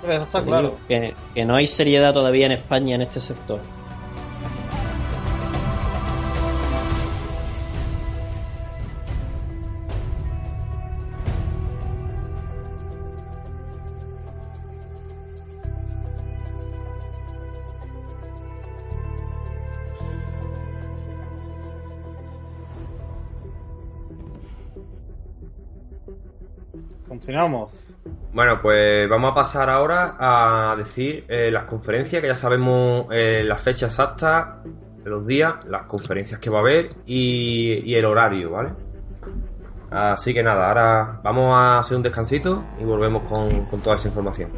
eso 0.03 0.23
está 0.23 0.43
claro. 0.43 0.75
Que, 0.89 1.15
que 1.35 1.45
no 1.45 1.55
hay 1.55 1.67
seriedad 1.67 2.13
todavía 2.13 2.47
en 2.47 2.53
España 2.53 2.97
en 2.97 3.03
este 3.03 3.21
sector. 3.21 3.61
Continuamos. 27.31 27.71
Bueno, 28.33 28.59
pues 28.61 29.09
vamos 29.09 29.31
a 29.31 29.35
pasar 29.37 29.71
ahora 29.71 30.17
a 30.19 30.75
decir 30.75 31.27
eh, 31.29 31.49
las 31.53 31.63
conferencias, 31.63 32.21
que 32.21 32.27
ya 32.27 32.35
sabemos 32.35 33.07
eh, 33.13 33.45
las 33.45 33.63
fechas 33.63 33.91
exactas 33.91 34.67
los 35.05 35.25
días, 35.25 35.65
las 35.67 35.83
conferencias 35.83 36.41
que 36.41 36.51
va 36.51 36.59
a 36.59 36.63
haber 36.63 36.89
y, 37.07 37.89
y 37.89 37.95
el 37.95 38.05
horario, 38.05 38.51
¿vale? 38.51 38.71
Así 39.93 40.35
que 40.35 40.43
nada, 40.43 40.67
ahora 40.67 41.21
vamos 41.23 41.55
a 41.55 41.79
hacer 41.79 41.99
un 41.99 42.03
descansito 42.03 42.65
y 42.81 42.85
volvemos 42.85 43.23
con, 43.29 43.65
con 43.67 43.81
toda 43.81 43.95
esa 43.95 44.09
información. 44.09 44.51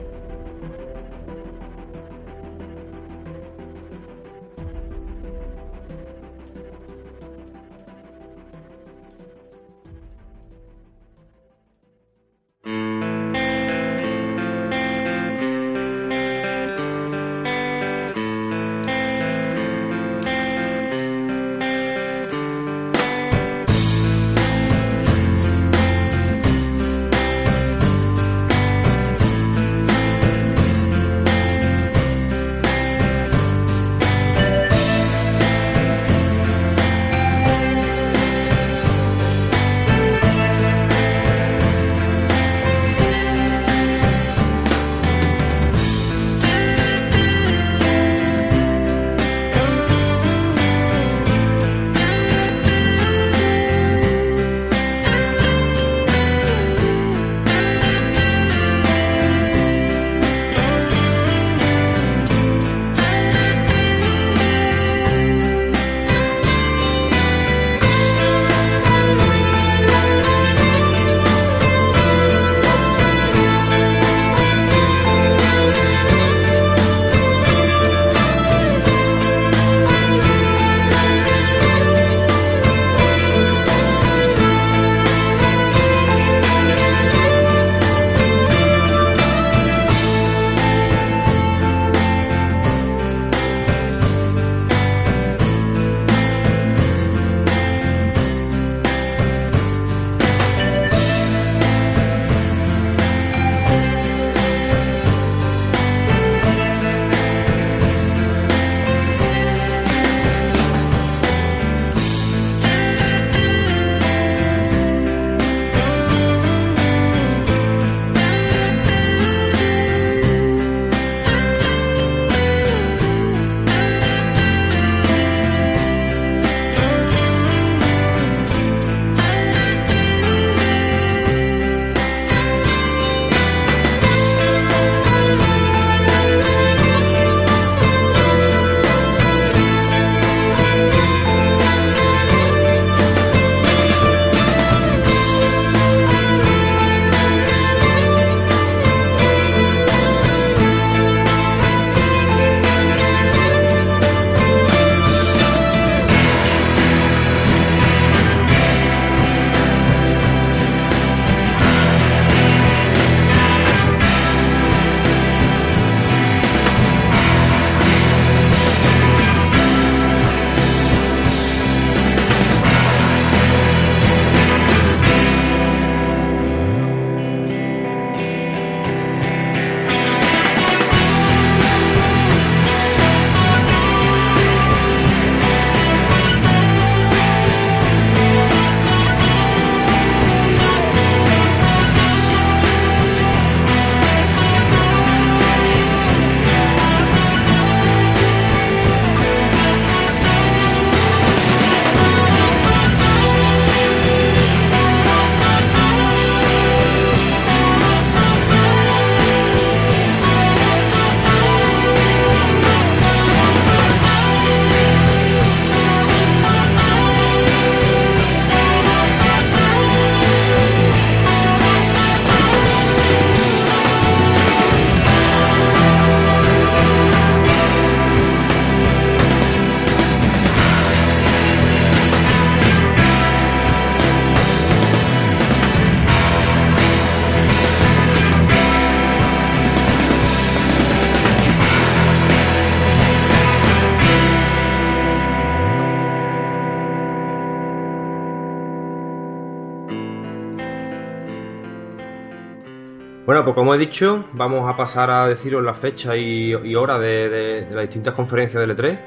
Bueno, 253.33 253.47
pues 253.47 253.55
como 253.55 253.75
he 253.75 253.79
dicho, 253.79 254.27
vamos 254.35 254.69
a 254.69 254.77
pasar 254.77 255.11
a 255.11 255.27
deciros 255.27 255.65
la 255.65 255.73
fecha 255.73 256.15
y, 256.15 256.53
y 256.53 256.75
hora 256.75 256.99
de, 256.99 257.67
las 257.71 257.85
distintas 257.85 258.13
conferencias 258.13 258.61
del 258.61 258.77
E3. 258.77 259.01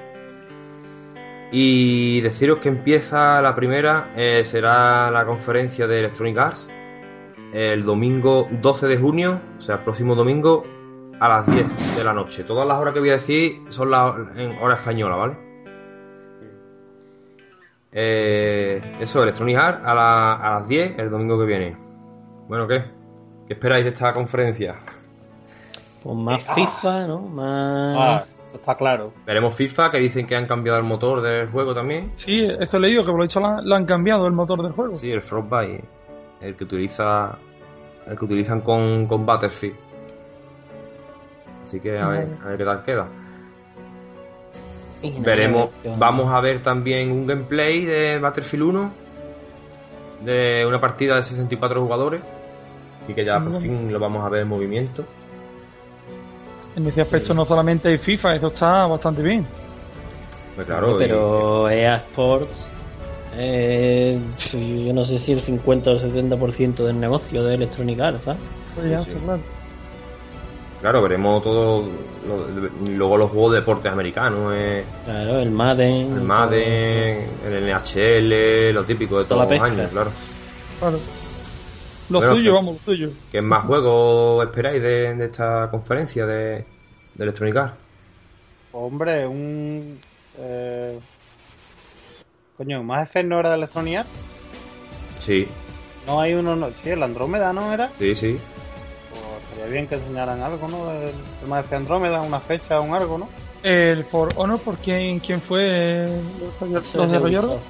Y 1.51 2.21
deciros 2.21 2.57
que 2.57 2.69
empieza 2.69 3.39
la 3.43 3.53
primera, 3.53 4.13
eh, 4.15 4.43
será 4.43 5.11
la 5.11 5.28
conferencia 5.28 5.86
de 5.86 5.99
Electronic 5.99 6.39
Arts 6.39 6.71
el 7.53 7.86
domingo 7.86 8.47
12 8.49 8.88
de 8.88 8.97
junio, 8.97 9.39
o 9.59 9.61
sea, 9.61 9.76
el 9.76 9.82
próximo 9.82 10.15
domingo 10.15 10.63
a 11.19 11.30
las 11.30 11.45
10 11.45 11.95
de 11.95 12.03
la 12.03 12.13
noche. 12.13 12.43
Todas 12.45 12.65
las 12.65 12.80
horas 12.80 12.95
que 12.95 13.01
voy 13.01 13.09
a 13.09 13.19
decir 13.21 13.61
son 13.69 13.91
las 13.91 14.15
en 14.36 14.57
hora 14.57 14.73
española, 14.73 15.17
¿vale? 15.17 15.38
Eh, 17.91 18.97
eso, 19.01 19.21
Electronic 19.21 19.55
Arts 19.55 19.82
a, 19.86 19.93
la- 19.93 20.34
a 20.34 20.51
las 20.61 20.67
10 20.67 20.97
el 20.97 21.11
domingo 21.11 21.38
que 21.38 21.45
viene. 21.45 21.78
Bueno, 22.47 22.67
¿qué? 22.67 22.94
¿Qué 23.47 23.53
esperáis 23.53 23.85
de 23.85 23.91
esta 23.91 24.11
conferencia? 24.11 24.75
Pues 26.01 26.15
más 26.15 26.43
FIFA, 26.53 27.07
¿no? 27.07 27.19
Más. 27.19 27.97
Ah, 27.97 28.25
eso 28.47 28.57
está 28.57 28.75
claro. 28.75 29.11
Veremos 29.25 29.55
FIFA, 29.55 29.91
que 29.91 29.97
dicen 29.97 30.25
que 30.25 30.35
han 30.35 30.45
cambiado 30.45 30.79
el 30.79 30.85
motor 30.85 31.21
del 31.21 31.49
juego 31.49 31.73
también. 31.73 32.11
Sí, 32.15 32.47
esto 32.59 32.77
he 32.77 32.79
leído 32.79 33.03
que 33.03 33.11
por 33.11 33.19
lo 33.19 33.23
dicho 33.23 33.39
lo 33.39 33.75
han, 33.75 33.85
cambiado 33.85 34.27
el 34.27 34.33
motor 34.33 34.61
del 34.61 34.71
juego. 34.71 34.95
Sí, 34.95 35.11
el 35.11 35.21
Frostbite, 35.21 35.83
el 36.41 36.55
que 36.55 36.63
utiliza 36.63 37.37
el 38.07 38.17
que 38.17 38.25
utilizan 38.25 38.61
con, 38.61 39.07
con 39.07 39.25
Battlefield. 39.25 39.75
Así 41.63 41.79
que 41.79 41.97
a 41.97 42.07
ver, 42.07 42.27
a 42.43 42.47
ver 42.49 42.57
qué 42.57 42.65
tal 42.65 42.83
queda. 42.83 43.07
Veremos, 45.19 45.69
vamos 45.97 46.31
a 46.31 46.39
ver 46.39 46.61
también 46.61 47.11
un 47.11 47.27
gameplay 47.27 47.85
de 47.85 48.19
Battlefield 48.19 48.63
1 48.63 48.91
de 50.23 50.65
una 50.65 50.79
partida 50.79 51.15
de 51.15 51.23
64 51.23 51.81
jugadores. 51.81 52.21
Así 53.06 53.14
que 53.14 53.24
ya 53.24 53.36
por 53.36 53.43
Bueno. 53.51 53.60
fin 53.60 53.93
lo 53.93 53.99
vamos 53.99 54.26
a 54.26 54.30
ver 54.30 54.41
en 54.41 54.47
movimiento. 54.47 55.06
En 56.76 56.88
ese 56.88 57.01
aspecto 57.01 57.34
no 57.34 57.45
solamente 57.45 57.88
hay 57.88 57.97
FIFA, 57.97 58.36
eso 58.36 58.47
está 58.47 58.86
bastante 58.88 59.22
bien. 59.22 59.45
Pues 60.56 60.68
claro, 60.68 60.95
pero 60.97 61.70
EA 61.70 61.97
Sports, 61.97 62.68
eh, 63.36 64.20
yo 64.51 64.93
no 64.93 65.06
sé 65.06 65.20
si 65.20 65.34
el 65.34 65.41
50 65.41 65.91
o 65.91 65.99
70% 65.99 66.86
del 66.86 66.99
negocio 66.99 67.43
de 67.43 67.56
Electronic 67.56 67.99
Arts, 67.99 68.24
¿sabes? 68.26 68.41
Pues 68.74 68.89
ya, 68.89 68.99
Sí, 69.01 69.12
sí. 69.12 69.18
claro. 69.24 69.41
claro, 70.82 71.01
veremos 71.03 71.43
todo. 71.43 71.84
lo- 72.28 72.89
luego 72.91 73.18
los 73.18 73.30
juegos 73.30 73.51
de 73.51 73.60
deportes 73.60 73.91
americanos, 73.91 74.51
eh, 74.56 74.84
Claro, 75.06 75.39
el 75.39 75.51
Madden. 75.51 76.12
el 76.12 76.22
Madden, 76.22 77.30
el 77.45 77.53
NHL, 77.70 78.74
lo 78.74 78.84
típico 78.84 79.20
de 79.20 79.26
Toda 79.26 79.45
todos 79.45 79.60
los 79.60 79.62
años, 79.72 79.91
claro. 79.91 80.10
claro. 80.80 80.97
Lo 82.10 82.20
Bueno, 82.20 82.36
suyo, 82.36 82.53
vamos, 82.53 82.76
lo 82.76 82.93
suyo. 82.93 83.10
¿Qué 83.32 83.41
más 83.41 83.66
juegos 83.66 84.45
esperáis 84.45 84.82
de, 84.84 85.16
de 85.16 85.26
esta 85.26 85.70
conferencia 85.72 86.26
de, 86.26 86.66
de 87.16 87.24
Electronic 87.24 87.56
Arts? 87.56 87.74
Hombre, 88.72 89.26
un. 89.26 89.99
Eh... 90.38 90.99
Coño, 92.58 92.84
¿más 92.84 93.10
Effect 93.10 93.28
no 93.28 93.39
era 93.39 93.49
de 93.51 93.56
Electronic 93.58 93.97
Arts? 93.99 94.10
Sí, 95.20 95.47
No 96.06 96.20
hay 96.22 96.34
uno. 96.34 96.56
No... 96.56 96.70
Sí, 96.72 96.89
el 96.89 97.01
Andrómeda, 97.01 97.51
¿no 97.53 97.74
era? 97.74 97.89
sí, 97.97 98.14
sí. 98.14 98.38
Pues 99.10 99.43
estaría 99.43 99.72
bien 99.74 99.88
que 99.88 99.95
enseñaran 99.95 100.41
algo, 100.41 100.68
¿no? 100.68 100.91
El, 100.91 101.10
el 101.41 101.47
Mass 101.47 101.60
Effect 101.62 101.74
Andrómeda, 101.74 102.22
una 102.22 102.39
fecha, 102.39 102.80
un 102.82 102.93
algo, 102.93 103.18
¿no? 103.18 103.30
El 103.64 104.03
For 104.06 104.30
Honor, 104.36 104.60
¿por 104.60 104.76
quién, 104.78 105.20
quién 105.20 105.41
fue 105.41 106.08
los, 106.39 106.84
desarrolladores? 106.84 107.34
Ubisoft. 107.34 107.64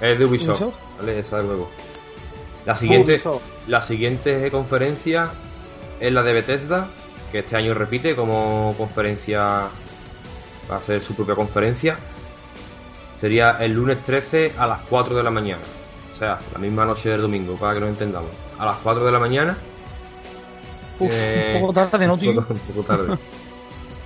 Es 0.00 0.18
de 0.18 0.24
Ubisoft, 0.24 0.60
Ubisoft. 0.62 0.74
¿vale? 0.98 1.18
Esa 1.18 1.36
de 1.38 1.42
juego. 1.44 1.68
La 2.66 2.76
siguiente, 2.76 3.20
la 3.66 3.82
siguiente 3.82 4.50
conferencia 4.50 5.30
es 6.00 6.12
la 6.12 6.22
de 6.22 6.32
Bethesda, 6.32 6.86
que 7.30 7.40
este 7.40 7.56
año 7.56 7.74
repite 7.74 8.14
como 8.14 8.74
conferencia, 8.78 9.68
va 10.70 10.76
a 10.76 10.80
ser 10.80 11.02
su 11.02 11.14
propia 11.14 11.34
conferencia. 11.34 11.96
Sería 13.20 13.52
el 13.60 13.72
lunes 13.72 14.02
13 14.04 14.52
a 14.58 14.66
las 14.66 14.80
4 14.88 15.16
de 15.16 15.22
la 15.22 15.30
mañana. 15.30 15.62
O 16.12 16.16
sea, 16.16 16.38
la 16.52 16.58
misma 16.58 16.84
noche 16.84 17.08
del 17.08 17.22
domingo, 17.22 17.54
para 17.56 17.74
que 17.74 17.80
nos 17.80 17.88
entendamos. 17.90 18.30
A 18.58 18.66
las 18.66 18.76
4 18.78 19.04
de 19.04 19.12
la 19.12 19.18
mañana. 19.18 19.56
Uf, 20.98 21.10
Eh, 21.12 21.52
un 21.56 21.60
poco 21.62 21.72
tarde, 21.88 22.06
¿no, 22.06 22.16
tío? 22.18 22.30
Un 22.30 22.36
poco, 22.36 22.52
un 22.54 22.58
poco 22.60 22.82
tarde. 22.82 23.18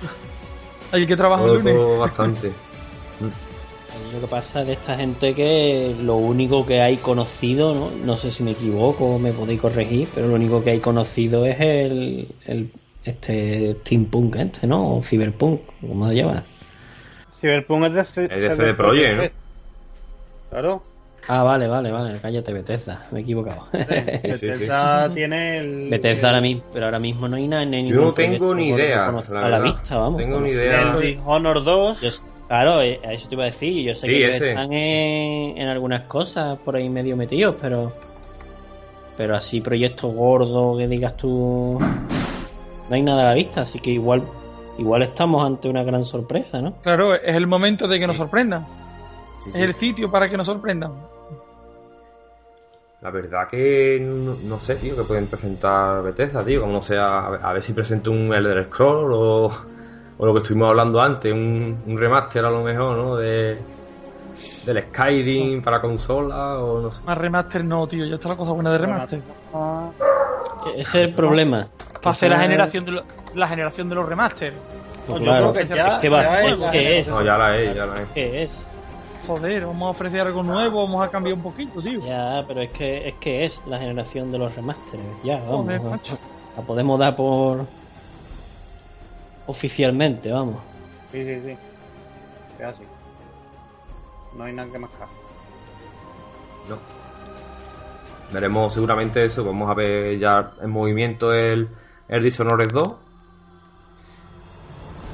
Hay 0.91 1.05
que 1.05 1.17
trabajar 1.17 1.47
el 1.49 1.55
lunes. 1.57 1.99
bastante. 1.99 2.51
Lo 4.17 4.21
que 4.21 4.31
pasa 4.31 4.63
de 4.63 4.73
esta 4.73 4.95
gente 4.95 5.35
que 5.35 5.95
lo 6.01 6.15
único 6.15 6.65
que 6.65 6.81
hay 6.81 6.97
conocido, 6.97 7.75
¿no? 7.75 7.91
No 7.91 8.17
sé 8.17 8.31
si 8.31 8.41
me 8.41 8.49
equivoco 8.51 9.05
o 9.05 9.19
me 9.19 9.31
podéis 9.31 9.61
corregir, 9.61 10.07
pero 10.15 10.27
lo 10.27 10.33
único 10.33 10.63
que 10.63 10.71
hay 10.71 10.79
conocido 10.79 11.45
es 11.45 11.59
el, 11.59 12.27
el 12.47 12.71
este 13.05 13.75
steampunk 13.81 14.35
este, 14.37 14.65
¿no? 14.65 14.97
O 14.97 15.03
cyberpunk, 15.03 15.61
¿cómo 15.81 16.09
se 16.09 16.15
llama? 16.15 16.43
Cyberpunk 17.39 17.85
es 17.85 17.93
de, 17.93 18.03
C- 18.05 18.23
Es 18.25 18.41
de 18.41 18.55
CD 18.55 18.73
Projekt, 18.73 19.17
¿no? 19.17 19.29
Claro. 20.49 20.81
Ah, 21.27 21.43
vale, 21.43 21.67
vale, 21.67 21.91
vale, 21.91 22.17
cállate 22.19 22.53
Bethesda, 22.53 23.05
me 23.11 23.19
he 23.19 23.21
equivocado. 23.21 23.67
sí, 23.71 23.77
sí. 24.33 24.45
Bethesda 24.47 25.13
tiene 25.13 25.59
el. 25.59 25.87
Bethesda 25.91 26.29
ahora 26.29 26.41
mismo, 26.41 26.63
pero 26.73 26.85
ahora 26.85 26.99
mismo 26.99 27.27
no 27.27 27.35
hay 27.35 27.47
nada. 27.47 27.65
Yo 27.65 27.69
ningún 27.69 28.01
no 28.01 28.13
tengo 28.13 28.55
ni 28.55 28.69
idea, 28.69 29.11
la 29.11 29.45
a 29.45 29.49
la 29.49 29.59
vista, 29.59 29.97
vamos. 29.97 30.21
Tengo 30.21 30.41
ni 30.41 30.49
idea. 30.49 30.93
El 30.95 31.01
Dishonored 31.01 31.61
2. 31.61 32.01
Yo- 32.01 32.36
claro, 32.47 32.81
eh, 32.81 32.99
a 33.03 33.13
eso 33.13 33.27
te 33.29 33.35
iba 33.35 33.43
a 33.43 33.47
decir. 33.47 33.83
Yo 33.85 33.95
sé 33.95 34.07
Sí, 34.07 34.11
que 34.13 34.27
ese. 34.27 34.49
están 34.49 34.71
en, 34.73 35.57
en 35.57 35.67
algunas 35.67 36.03
cosas 36.03 36.57
por 36.59 36.75
ahí 36.75 36.89
medio 36.89 37.15
metidos, 37.17 37.55
pero. 37.61 37.91
Pero 39.17 39.35
así, 39.35 39.61
proyectos 39.61 40.13
gordos 40.13 40.77
que 40.77 40.87
digas 40.87 41.17
tú. 41.17 41.79
No 42.89 42.95
hay 42.95 43.01
nada 43.01 43.21
a 43.21 43.25
la 43.25 43.33
vista, 43.33 43.61
así 43.63 43.79
que 43.79 43.89
igual. 43.91 44.21
Igual 44.77 45.01
estamos 45.01 45.43
ante 45.43 45.67
una 45.67 45.81
gran 45.83 46.03
sorpresa, 46.03 46.61
¿no? 46.61 46.73
Claro, 46.83 47.15
es 47.15 47.35
el 47.35 47.47
momento 47.47 47.87
de 47.87 47.95
que 47.97 48.03
Sí. 48.03 48.07
nos 48.07 48.17
sorprendan. 48.17 48.65
Sí, 49.43 49.49
Es 49.49 49.55
el 49.55 49.73
sitio 49.73 50.11
para 50.11 50.29
que 50.29 50.37
nos 50.37 50.45
sorprendan. 50.45 50.91
La 53.01 53.11
verdad 53.11 53.47
que 53.49 53.99
no, 54.01 54.35
no 54.43 54.57
sé, 54.59 54.75
tío, 54.75 54.95
que 54.95 55.03
pueden 55.03 55.27
presentar 55.27 56.01
Bethesda, 56.03 56.43
tío. 56.43 56.61
Como 56.61 56.73
no 56.73 56.81
sea, 56.81 57.25
a 57.25 57.29
ver, 57.29 57.39
a 57.43 57.53
ver 57.53 57.63
si 57.63 57.73
presento 57.73 58.11
un 58.11 58.33
Elder 58.33 58.65
Scroll 58.65 59.11
o, 59.13 59.49
o 60.17 60.25
lo 60.25 60.33
que 60.33 60.39
estuvimos 60.41 60.69
hablando 60.69 60.99
antes, 61.01 61.31
un, 61.31 61.83
un 61.85 61.97
remaster 61.97 62.43
a 62.45 62.49
lo 62.49 62.63
mejor, 62.63 62.97
¿no? 62.97 63.15
De, 63.17 63.57
del 64.65 64.83
Skyrim 64.89 65.61
para 65.61 65.79
consola 65.79 66.59
o 66.59 66.81
no 66.81 66.91
sé. 66.91 67.03
Más 67.05 67.17
remaster 67.17 67.63
no, 67.63 67.87
tío. 67.87 68.05
Ya 68.05 68.15
está 68.15 68.29
la 68.29 68.37
cosa 68.37 68.51
buena 68.51 68.71
de 68.71 68.77
remaster. 68.77 69.21
Ah, 69.53 69.91
Ese 70.75 70.79
es 70.81 70.95
el 70.95 71.13
problema. 71.15 71.67
Para 72.01 72.11
hacer 72.11 72.31
la 72.31 72.39
generación 72.39 72.85
de, 72.85 72.91
lo- 72.91 73.03
la 73.35 73.47
generación 73.47 73.89
de 73.89 73.95
los 73.95 74.07
remaster. 74.07 74.53
Pues 75.05 75.19
Yo 75.19 75.23
claro, 75.23 75.53
creo 75.53 75.67
que 75.67 75.73
ya- 75.75 75.95
es 75.95 76.01
que 76.01 76.09
va, 76.09 76.21
ya 76.21 76.41
es- 76.41 76.57
¿qué 76.71 76.99
es? 76.99 77.07
No, 77.07 77.21
ya 77.23 77.37
la 77.37 77.57
es, 77.57 77.75
ya 77.75 77.85
la 77.85 78.01
es. 78.01 78.07
¿Qué 78.09 78.43
es? 78.43 78.51
Joder, 79.25 79.65
vamos 79.65 79.87
a 79.87 79.89
ofrecer 79.91 80.21
algo 80.21 80.43
nuevo, 80.43 80.85
vamos 80.85 81.05
a 81.05 81.09
cambiar 81.09 81.35
un 81.35 81.41
poquito, 81.43 81.81
tío. 81.81 81.99
Ya, 82.01 82.43
pero 82.47 82.61
es 82.61 82.71
que 82.71 83.09
es 83.09 83.15
que 83.15 83.45
es 83.45 83.65
la 83.67 83.77
generación 83.77 84.31
de 84.31 84.37
los 84.37 84.55
remasteres. 84.55 85.05
Ya, 85.23 85.35
vamos. 85.39 85.65
Joder, 85.65 85.81
macho. 85.81 86.17
La 86.55 86.63
podemos 86.63 86.99
dar 86.99 87.15
por 87.15 87.67
oficialmente, 89.47 90.31
vamos. 90.31 90.57
sí, 91.11 91.23
sí, 91.23 91.41
sí. 91.45 91.57
Es 92.59 92.65
así. 92.65 92.83
No 94.37 94.43
hay 94.43 94.53
nada 94.53 94.71
que 94.71 94.77
mascar. 94.79 95.07
No. 96.69 96.77
Veremos 98.31 98.73
seguramente 98.73 99.23
eso. 99.23 99.43
Vamos 99.45 99.69
a 99.69 99.73
ver 99.73 100.17
ya 100.19 100.51
en 100.61 100.69
movimiento 100.69 101.33
el, 101.33 101.69
el 102.07 102.23
Dishonored 102.23 102.71
2. 102.71 102.93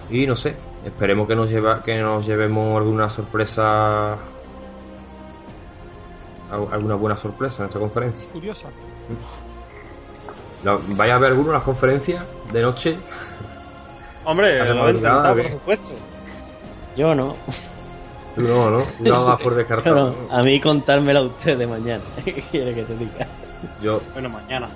Y 0.10 0.26
no 0.28 0.36
sé, 0.36 0.56
esperemos 0.86 1.28
que 1.28 1.36
nos, 1.36 1.50
lleva, 1.50 1.82
que 1.84 1.98
nos 2.00 2.26
llevemos 2.26 2.76
alguna 2.78 3.10
sorpresa. 3.10 4.14
al- 4.14 4.20
Alguna 6.72 6.96
buena 6.96 7.18
sorpresa 7.18 7.64
en 7.64 7.70
esta 7.70 7.80
conferencia. 7.80 8.30
Curiosa. 8.32 8.68
¿Vais 10.64 11.12
a 11.12 11.18
ver 11.18 11.32
alguna 11.32 11.54
las 11.54 11.64
conferencias 11.64 12.24
de 12.52 12.62
noche? 12.62 12.98
Hombre, 14.26 14.60
lo 14.60 14.88
he 14.88 14.92
intentado, 14.92 15.22
nada, 15.22 15.36
por 15.36 15.50
supuesto. 15.50 15.94
Yo 16.96 17.16
no. 17.16 17.36
Tú 18.36 18.42
no, 18.42 18.70
¿no? 18.70 18.84
Tú 18.98 19.04
no 19.04 19.26
das 19.26 19.42
por 19.42 19.56
descartado. 19.56 20.14
Pero 20.16 20.36
a 20.38 20.44
mí 20.44 20.60
contármela 20.62 21.20
a 21.20 21.24
usted 21.24 21.58
de 21.58 21.68
mañana. 21.68 22.04
¿Qué 22.24 22.34
quiere 22.34 22.74
que 22.74 22.84
te 22.84 22.96
diga? 22.98 23.28
Yo, 23.82 24.02
Bueno, 24.14 24.30
mañana. 24.30 24.68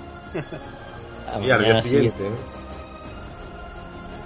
A 1.26 1.30
sí, 1.30 1.36
al 1.36 1.42
día 1.42 1.58
mañana 1.58 1.82
siguiente, 1.82 2.22
¿no? 2.22 2.58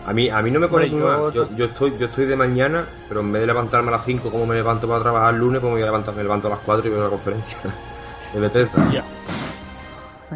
A 0.04 0.12
mí, 0.12 0.28
a 0.28 0.42
mí 0.42 0.50
no 0.50 0.58
me 0.58 0.66
muy 0.66 0.90
yo-. 0.90 1.32
Yo, 1.32 1.48
yo 1.54 1.64
estoy, 1.66 1.96
yo 1.96 2.06
estoy 2.06 2.26
de 2.26 2.34
mañana, 2.34 2.84
pero 3.08 3.20
en 3.20 3.30
vez 3.30 3.40
de 3.42 3.46
levantarme 3.46 3.88
a 3.88 3.92
las 3.92 4.04
5 4.04 4.30
como 4.30 4.46
me 4.46 4.56
levanto 4.56 4.88
para 4.88 5.00
trabajar 5.00 5.34
el 5.34 5.40
lunes, 5.40 5.60
pues 5.60 5.70
me 5.70 5.74
voy 5.76 5.82
a 5.82 5.86
levantar, 5.86 6.14
me 6.16 6.22
levanto 6.24 6.48
a 6.48 6.50
las 6.50 6.58
4 6.60 6.88
y 6.88 6.90
veo 6.90 7.04
la 7.04 7.10
conferencia 7.10 7.56
de 8.34 8.40
Bethesda. 8.40 8.90
Ya. 8.90 9.04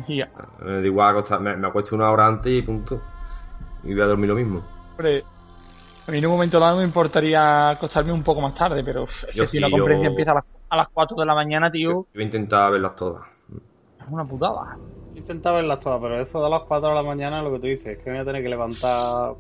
Ya. 0.06 0.28
Me 0.62 0.72
da 0.72 0.86
igual 0.86 1.16
acostar- 1.16 1.40
me, 1.40 1.56
me 1.56 1.66
acuesto 1.68 1.96
una 1.96 2.10
hora 2.10 2.26
antes 2.26 2.52
y 2.52 2.62
punto. 2.62 3.00
Y 3.82 3.92
voy 3.94 4.02
a 4.02 4.06
dormir 4.06 4.28
lo 4.28 4.34
mismo. 4.36 4.62
Hombre, 4.96 5.22
a 6.06 6.10
mí 6.10 6.18
en 6.18 6.26
un 6.26 6.32
momento 6.32 6.58
dado 6.58 6.78
me 6.78 6.84
importaría 6.84 7.70
acostarme 7.70 8.12
un 8.12 8.22
poco 8.22 8.40
más 8.40 8.54
tarde, 8.54 8.82
pero 8.82 9.04
uf, 9.04 9.24
es 9.28 9.34
Yo 9.34 9.42
que 9.42 9.48
si 9.48 9.60
la 9.60 9.70
conferencia 9.70 10.04
yo- 10.06 10.10
empieza 10.10 10.30
a 10.32 10.34
las, 10.36 10.44
a 10.70 10.76
las 10.76 10.88
4 10.92 11.16
de 11.18 11.26
la 11.26 11.34
mañana, 11.34 11.70
tío, 11.70 11.90
Yo 11.90 12.06
voy 12.14 12.22
a 12.22 12.26
intentar 12.26 12.72
verlas 12.72 12.94
todas. 12.96 13.22
es 14.00 14.08
una 14.08 14.24
putada. 14.24 14.78
Intentaba 15.14 15.56
verlas 15.58 15.80
todas, 15.80 16.00
pero 16.00 16.20
eso 16.20 16.42
de 16.42 16.50
las 16.50 16.62
4 16.62 16.90
de 16.90 16.94
la 16.94 17.02
mañana 17.02 17.38
es 17.38 17.44
lo 17.44 17.52
que 17.52 17.58
tú 17.58 17.66
dices, 17.66 17.86
es 17.98 18.04
que 18.04 18.10
me 18.10 18.16
voy 18.16 18.22
a 18.22 18.26
tener 18.26 18.42
que 18.42 18.48
levantar. 18.48 19.34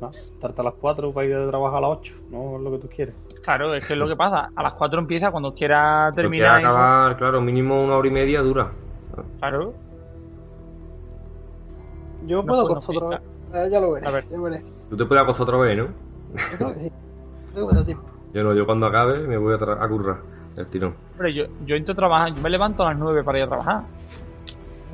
¿no? 0.00 0.10
Estarte 0.10 0.60
a 0.60 0.64
las 0.64 0.74
4 0.74 1.12
para 1.12 1.26
ir 1.26 1.36
de 1.36 1.48
trabajo 1.48 1.76
a 1.76 1.80
las 1.80 1.90
8, 1.90 2.14
no 2.30 2.56
es 2.56 2.62
lo 2.62 2.70
que 2.72 2.78
tú 2.78 2.88
quieres. 2.88 3.18
Claro, 3.42 3.74
es 3.74 3.84
que 3.86 3.94
es 3.94 3.98
lo 3.98 4.06
que 4.06 4.14
pasa. 4.16 4.50
A 4.54 4.62
las 4.62 4.74
4 4.74 5.00
empieza 5.00 5.30
cuando 5.32 5.52
quiera 5.54 6.12
terminar. 6.14 6.50
quiere 6.50 6.60
eso. 6.62 6.70
acabar, 6.70 7.16
claro, 7.16 7.40
mínimo 7.40 7.82
una 7.82 7.96
hora 7.96 8.06
y 8.08 8.10
media 8.12 8.40
dura. 8.42 8.70
Claro. 9.40 9.74
Yo 12.26 12.42
No, 12.42 12.46
puedo 12.46 12.62
no 12.68 12.72
acostar 12.74 12.96
otra 12.96 13.08
vez. 13.18 13.20
Eh, 13.54 13.68
ya 13.70 13.80
lo 13.80 13.92
veré. 13.92 14.06
A 14.06 14.10
ver. 14.10 14.24
Ya 14.30 14.40
veré. 14.40 14.64
Tú 14.90 14.96
te 14.96 15.04
puedes 15.04 15.22
acostar 15.22 15.44
otra 15.44 15.58
vez, 15.58 15.76
¿no? 15.76 15.84
Yo 15.84 16.56
creo 16.58 16.74
que 16.74 16.80
sí. 16.80 16.92
Creo 17.52 17.66
que 17.68 17.72
me 17.74 17.78
da 17.80 17.84
tiempo. 17.86 18.04
Yo 18.34 18.44
no, 18.44 18.52
yo 18.52 18.66
cuando 18.66 18.86
acabe 18.86 19.26
me 19.26 19.38
voy 19.38 19.54
a, 19.54 19.58
tra- 19.58 19.78
a 19.82 19.88
currar 19.88 20.18
el 20.54 20.66
tirón. 20.66 20.94
Hombre, 21.12 21.32
yo, 21.32 21.44
yo 21.64 21.76
entro 21.76 21.94
a 21.94 21.96
trabajar, 21.96 22.34
yo 22.34 22.42
me 22.42 22.50
levanto 22.50 22.82
a 22.82 22.90
las 22.90 22.98
9 22.98 23.24
para 23.24 23.38
ir 23.38 23.44
a 23.44 23.48
trabajar. 23.48 23.84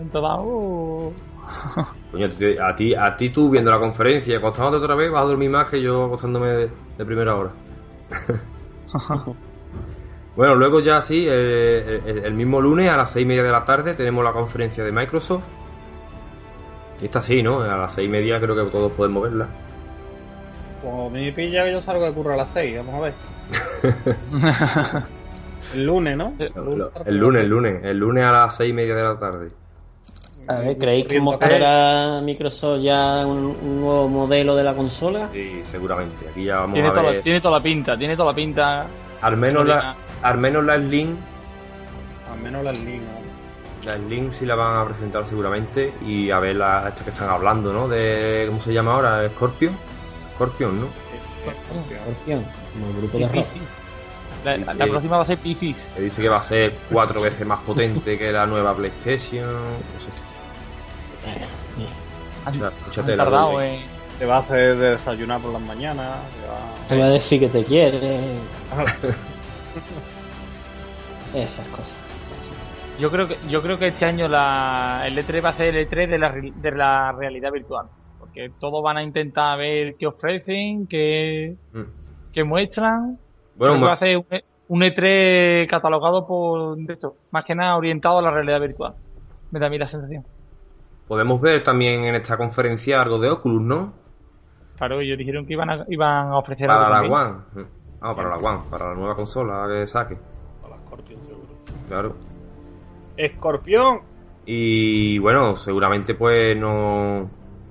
Entonces, 0.01 1.21
Coño, 2.13 2.29
a 2.63 2.77
ti, 2.77 2.95
a 2.95 3.17
ti 3.17 3.31
tú 3.31 3.51
viendo 3.51 3.73
la 3.73 3.81
conferencia 3.81 4.35
y 4.35 4.37
acostándote 4.37 4.85
otra 4.85 4.95
vez 4.95 5.11
vas 5.11 5.23
a 5.25 5.27
dormir 5.27 5.51
más 5.51 5.69
que 5.69 5.83
yo 5.83 6.05
acostándome 6.05 6.49
de, 6.49 6.71
de 6.97 7.05
primera 7.05 7.35
hora. 7.35 7.51
bueno, 10.37 10.55
luego 10.55 10.79
ya 10.81 11.01
sí, 11.01 11.27
el, 11.27 12.03
el- 12.07 12.25
el 12.25 12.35
mismo 12.35 12.61
lunes 12.61 12.89
a 12.91 12.97
las 12.97 13.11
seis 13.11 13.25
y 13.25 13.27
media 13.27 13.43
de 13.43 13.51
la 13.51 13.65
tarde 13.65 13.95
tenemos 13.95 14.23
la 14.25 14.33
conferencia 14.33 14.85
de 14.85 14.93
Microsoft. 14.93 15.45
Y 17.01 17.07
esta 17.07 17.22
sí, 17.22 17.42
¿no? 17.42 17.61
A 17.61 17.76
las 17.76 17.92
seis 17.95 18.07
y 18.09 18.11
media 18.11 18.40
creo 18.40 18.55
que 18.55 18.70
todos 18.70 18.92
podemos 18.92 19.22
verla. 19.22 19.49
Como 20.82 21.11
me 21.11 21.32
pilla 21.32 21.64
que 21.64 21.72
yo 21.72 21.80
salgo 21.80 22.05
de 22.05 22.12
curro 22.12 22.34
a 22.34 22.36
las 22.36 22.51
6, 22.51 22.76
vamos 22.76 22.95
a 22.95 23.01
ver. 23.01 23.14
El 25.74 25.86
lunes, 25.86 26.16
¿no? 26.16 26.34
El 26.38 27.16
lunes, 27.16 27.42
el 27.42 27.49
lunes, 27.49 27.84
el 27.84 27.99
lunes 27.99 28.24
a 28.24 28.30
las 28.30 28.57
seis 28.57 28.70
y 28.70 28.72
media 28.72 28.95
de 28.95 29.03
la 29.03 29.16
tarde. 29.16 29.51
A 30.47 30.59
ver, 30.59 30.78
¿creéis 30.78 31.07
que 31.07 31.20
mostrará 31.20 32.20
Microsoft 32.20 32.82
ya 32.82 33.26
un, 33.26 33.57
un 33.61 33.80
nuevo 33.80 34.09
modelo 34.09 34.55
de 34.55 34.62
la 34.62 34.74
consola? 34.74 35.30
Sí, 35.32 35.61
seguramente. 35.62 36.28
Aquí 36.28 36.45
ya 36.45 36.61
vamos 36.61 36.74
tiene, 36.74 36.88
a 36.88 36.92
toda, 36.92 37.03
ver. 37.11 37.22
tiene 37.22 37.40
toda 37.40 37.59
la 37.59 37.62
pinta, 37.64 37.97
tiene 37.97 38.14
toda 38.14 38.30
la 38.30 38.36
pinta. 38.36 38.86
Al 39.22 39.36
menos 39.36 39.66
la, 39.66 39.97
al 40.22 40.38
menos 40.38 40.64
la 40.64 40.76
Slim 40.76 41.16
Al 42.30 42.40
menos 42.40 42.62
las 42.62 42.78
líneas. 42.78 43.24
La 43.85 43.97
Slim 43.97 44.32
sí 44.32 44.47
la 44.47 44.55
van 44.55 44.76
a 44.78 44.85
presentar 44.87 45.26
seguramente 45.26 45.93
y 46.07 46.30
a 46.30 46.39
ver 46.39 46.57
la 46.57 46.89
esta 46.89 47.05
que 47.05 47.11
están 47.11 47.28
hablando, 47.28 47.72
¿no? 47.72 47.87
De 47.89 48.45
¿cómo 48.49 48.61
se 48.61 48.72
llama 48.72 48.95
ahora? 48.95 49.28
Scorpion. 49.30 49.76
Scorpion, 50.35 50.80
¿no? 50.80 50.87
Scorpion, 50.87 52.45
como 52.72 52.87
el 52.87 52.93
grupo 52.97 53.18
de 53.18 53.28
rock. 53.28 53.47
La, 54.45 54.87
próxima 54.87 55.16
va 55.16 55.22
a 55.22 55.26
ser 55.26 55.39
Pifis. 55.39 55.87
Que 55.95 56.03
dice 56.03 56.20
que 56.22 56.28
va 56.28 56.37
a 56.39 56.43
ser 56.43 56.74
cuatro 56.91 57.20
veces 57.22 57.47
más 57.47 57.61
potente 57.61 58.18
que 58.18 58.30
la 58.32 58.47
nueva 58.47 58.74
PlayStation. 58.74 59.47
No 59.53 60.01
sé. 60.01 60.11
Han, 62.45 62.59
mucha 62.87 63.01
han 63.01 63.16
tardado 63.16 63.61
en. 63.62 63.82
Te 64.18 64.26
va 64.26 64.37
a 64.37 64.41
hacer 64.41 64.76
desayunar 64.76 65.41
por 65.41 65.53
las 65.53 65.62
mañanas. 65.62 66.18
te 66.41 66.47
va- 66.47 66.87
Te 66.89 66.99
va 66.99 67.07
a 67.07 67.11
decir 67.11 67.41
que 67.41 67.49
te 67.49 67.64
quiere. 67.64 68.01
Esas 71.35 71.66
cosas. 71.68 72.04
Yo 72.99 73.11
creo 73.11 73.26
que 73.28 73.36
yo 73.49 73.61
creo 73.62 73.78
que 73.78 73.88
este 73.88 74.05
año 74.05 74.28
la, 74.28 75.03
el 75.07 75.16
E3 75.18 75.45
va 75.45 75.49
a 75.51 75.57
ser 75.57 75.74
el 75.74 75.88
E3 75.88 76.09
de 76.09 76.18
la, 76.18 76.32
de 76.32 76.70
la 76.72 77.12
realidad 77.12 77.51
virtual. 77.53 77.86
Porque 78.18 78.51
todos 78.59 78.82
van 78.82 78.97
a 78.99 79.03
intentar 79.03 79.59
ver 79.59 79.97
qué 79.99 80.07
ofrecen, 80.07 80.86
qué, 80.88 81.57
Mm. 81.72 81.82
qué 82.32 82.45
muestran. 82.45 83.16
Bueno, 83.57 83.74
Creo 83.74 83.78
que 83.80 83.86
va 83.86 83.92
a 83.92 83.99
ser 83.99 84.16
un, 84.18 84.26
E- 84.30 84.45
un 84.68 84.82
E3 84.82 85.68
catalogado 85.68 86.26
por 86.26 86.76
de 86.76 86.92
esto, 86.95 87.16
más 87.32 87.45
que 87.45 87.55
nada 87.55 87.76
orientado 87.76 88.18
a 88.18 88.22
la 88.22 88.30
realidad 88.30 88.61
virtual. 88.61 88.95
Me 89.51 89.59
da 89.61 89.66
a 89.66 89.70
mí 89.70 89.78
la 89.78 89.88
sensación. 89.88 90.24
podemos 91.07 91.38
ver 91.40 91.62
también 91.62 92.05
en 92.07 92.14
esta 92.14 92.36
conferencia 92.36 93.03
algo 93.03 93.18
de 93.18 93.28
Oculus, 93.30 93.61
¿no? 93.62 93.92
Claro, 94.76 95.01
ellos 95.01 95.18
dijeron 95.18 95.47
que 95.47 95.53
iban 95.53 95.68
a, 95.70 95.84
iban 95.88 96.28
a 96.28 96.38
ofrecer 96.38 96.66
Para 96.66 96.86
algo 96.99 97.14
la 97.14 97.18
también. 97.18 97.64
One. 97.66 97.68
Ah, 98.01 98.14
para 98.16 98.28
la 98.30 98.36
One, 98.36 98.61
para 98.70 98.88
la 98.88 98.95
nueva 98.95 99.14
consola 99.14 99.66
que 99.68 99.86
saque. 99.86 100.16
Con 100.62 100.70
la 100.70 100.76
Scorpion, 100.78 101.20
seguro. 101.26 101.49
Claro. 101.88 102.14
¡Escorpión! 103.17 104.01
Y 104.47 105.19
bueno, 105.19 105.57
seguramente 105.57 106.15
pues 106.15 106.57
no 106.57 107.29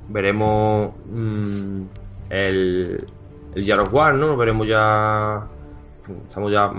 veremos 0.10 0.94
mm, 1.06 1.82
el, 2.30 3.06
el 3.56 3.80
of 3.80 3.94
War, 3.94 4.16
¿no? 4.16 4.36
Veremos 4.36 4.68
ya. 4.68 5.48
Estamos 6.28 6.52
ya. 6.52 6.72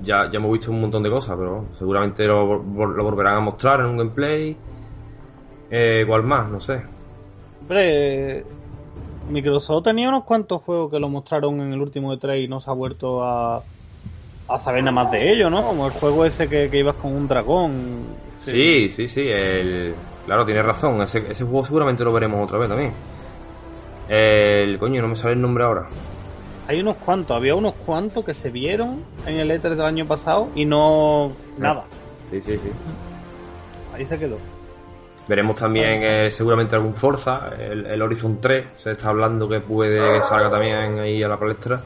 Ya, 0.00 0.30
ya 0.30 0.38
hemos 0.38 0.52
visto 0.52 0.70
un 0.70 0.80
montón 0.80 1.02
de 1.02 1.10
cosas, 1.10 1.36
pero 1.36 1.66
seguramente 1.72 2.24
lo, 2.24 2.62
lo 2.62 3.04
volverán 3.04 3.36
a 3.36 3.40
mostrar 3.40 3.80
en 3.80 3.86
un 3.86 3.96
gameplay. 3.96 4.56
Eh, 5.70 6.04
¿Cuál 6.06 6.22
más? 6.22 6.48
No 6.48 6.60
sé. 6.60 6.82
Hombre, 7.62 8.44
Microsoft 9.28 9.84
tenía 9.84 10.08
unos 10.08 10.24
cuantos 10.24 10.62
juegos 10.62 10.90
que 10.90 11.00
lo 11.00 11.08
mostraron 11.08 11.60
en 11.60 11.72
el 11.72 11.80
último 11.80 12.14
E3 12.14 12.44
y 12.44 12.48
no 12.48 12.60
se 12.60 12.70
ha 12.70 12.74
vuelto 12.74 13.24
a, 13.24 13.62
a 14.48 14.58
saber 14.58 14.82
nada 14.82 14.92
más 14.92 15.10
de 15.10 15.32
ello, 15.32 15.50
¿no? 15.50 15.62
Como 15.62 15.86
el 15.86 15.92
juego 15.92 16.24
ese 16.24 16.48
que, 16.48 16.68
que 16.70 16.78
ibas 16.78 16.96
con 16.96 17.14
un 17.14 17.28
dragón. 17.28 18.04
Sí, 18.38 18.88
sí, 18.88 19.06
sí. 19.06 19.28
El, 19.28 19.94
claro, 20.24 20.44
tienes 20.44 20.64
razón. 20.64 21.00
Ese, 21.02 21.24
ese 21.30 21.44
juego 21.44 21.64
seguramente 21.64 22.04
lo 22.04 22.12
veremos 22.12 22.44
otra 22.44 22.58
vez 22.58 22.68
también. 22.68 22.92
El 24.08 24.78
coño, 24.78 25.02
no 25.02 25.08
me 25.08 25.16
sale 25.16 25.34
el 25.34 25.42
nombre 25.42 25.64
ahora. 25.64 25.86
Hay 26.66 26.80
unos 26.80 26.96
cuantos, 26.96 27.36
había 27.36 27.54
unos 27.54 27.74
cuantos 27.74 28.24
que 28.24 28.34
se 28.34 28.50
vieron 28.50 29.02
en 29.26 29.38
el 29.38 29.50
E3 29.50 29.60
del 29.70 29.80
año 29.82 30.06
pasado 30.06 30.48
y 30.54 30.64
no. 30.64 31.32
nada. 31.58 31.84
Sí, 32.24 32.40
sí, 32.40 32.58
sí. 32.58 32.68
Ahí 33.94 34.04
se 34.06 34.18
quedó. 34.18 34.36
Veremos 35.26 35.56
también 35.56 36.02
eh, 36.02 36.30
seguramente 36.30 36.74
algún 36.76 36.94
Forza, 36.94 37.50
el, 37.58 37.84
el 37.84 38.00
Horizon 38.00 38.38
3, 38.40 38.64
se 38.76 38.92
está 38.92 39.10
hablando 39.10 39.46
que 39.46 39.60
puede 39.60 40.16
que 40.18 40.22
salga 40.22 40.48
también 40.50 40.98
ahí 40.98 41.22
a 41.22 41.28
la 41.28 41.38
palestra. 41.38 41.82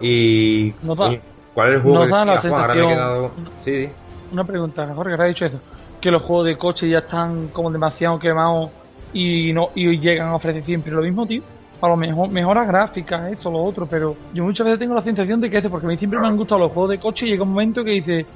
Y 0.00 0.72
Nos 0.82 0.96
da- 0.96 1.04
coño, 1.06 1.20
¿cuál 1.58 1.68
es 1.70 1.76
el 1.76 1.82
juego 1.82 1.98
nos 1.98 2.06
que 2.06 2.12
da 2.12 2.24
la 2.24 2.40
sensación- 2.40 2.88
quedado... 2.88 3.30
Sí, 3.58 3.88
Una 4.32 4.44
pregunta, 4.44 4.92
Jorge, 4.94 5.16
que 5.16 5.22
has 5.22 5.28
dicho 5.28 5.46
eso. 5.46 5.60
Que 6.00 6.10
los 6.10 6.22
juegos 6.22 6.46
de 6.46 6.56
coche 6.56 6.88
ya 6.88 6.98
están 6.98 7.48
como 7.48 7.70
demasiado 7.70 8.18
quemados 8.18 8.70
y 9.12 9.52
no 9.52 9.70
y 9.74 9.98
llegan 9.98 10.28
a 10.28 10.34
ofrecer 10.36 10.62
siempre 10.62 10.92
lo 10.92 11.02
mismo, 11.02 11.26
tío. 11.26 11.42
A 11.80 11.88
lo 11.88 11.96
mejor 11.96 12.28
mejoras 12.30 12.66
gráficas, 12.68 13.32
esto, 13.32 13.50
lo 13.50 13.62
otro, 13.62 13.86
pero 13.86 14.14
yo 14.34 14.44
muchas 14.44 14.64
veces 14.66 14.78
tengo 14.80 14.94
la 14.94 15.02
sensación 15.02 15.40
de 15.40 15.48
que 15.50 15.56
esto, 15.58 15.70
porque 15.70 15.86
a 15.86 15.88
mí 15.90 15.96
siempre 15.96 16.18
me 16.20 16.26
han 16.28 16.36
gustado 16.36 16.60
los 16.60 16.72
juegos 16.72 16.90
de 16.90 16.98
coche 16.98 17.26
y 17.26 17.30
llega 17.30 17.42
un 17.44 17.50
momento 17.50 17.82
que 17.84 17.90
dice, 17.92 18.26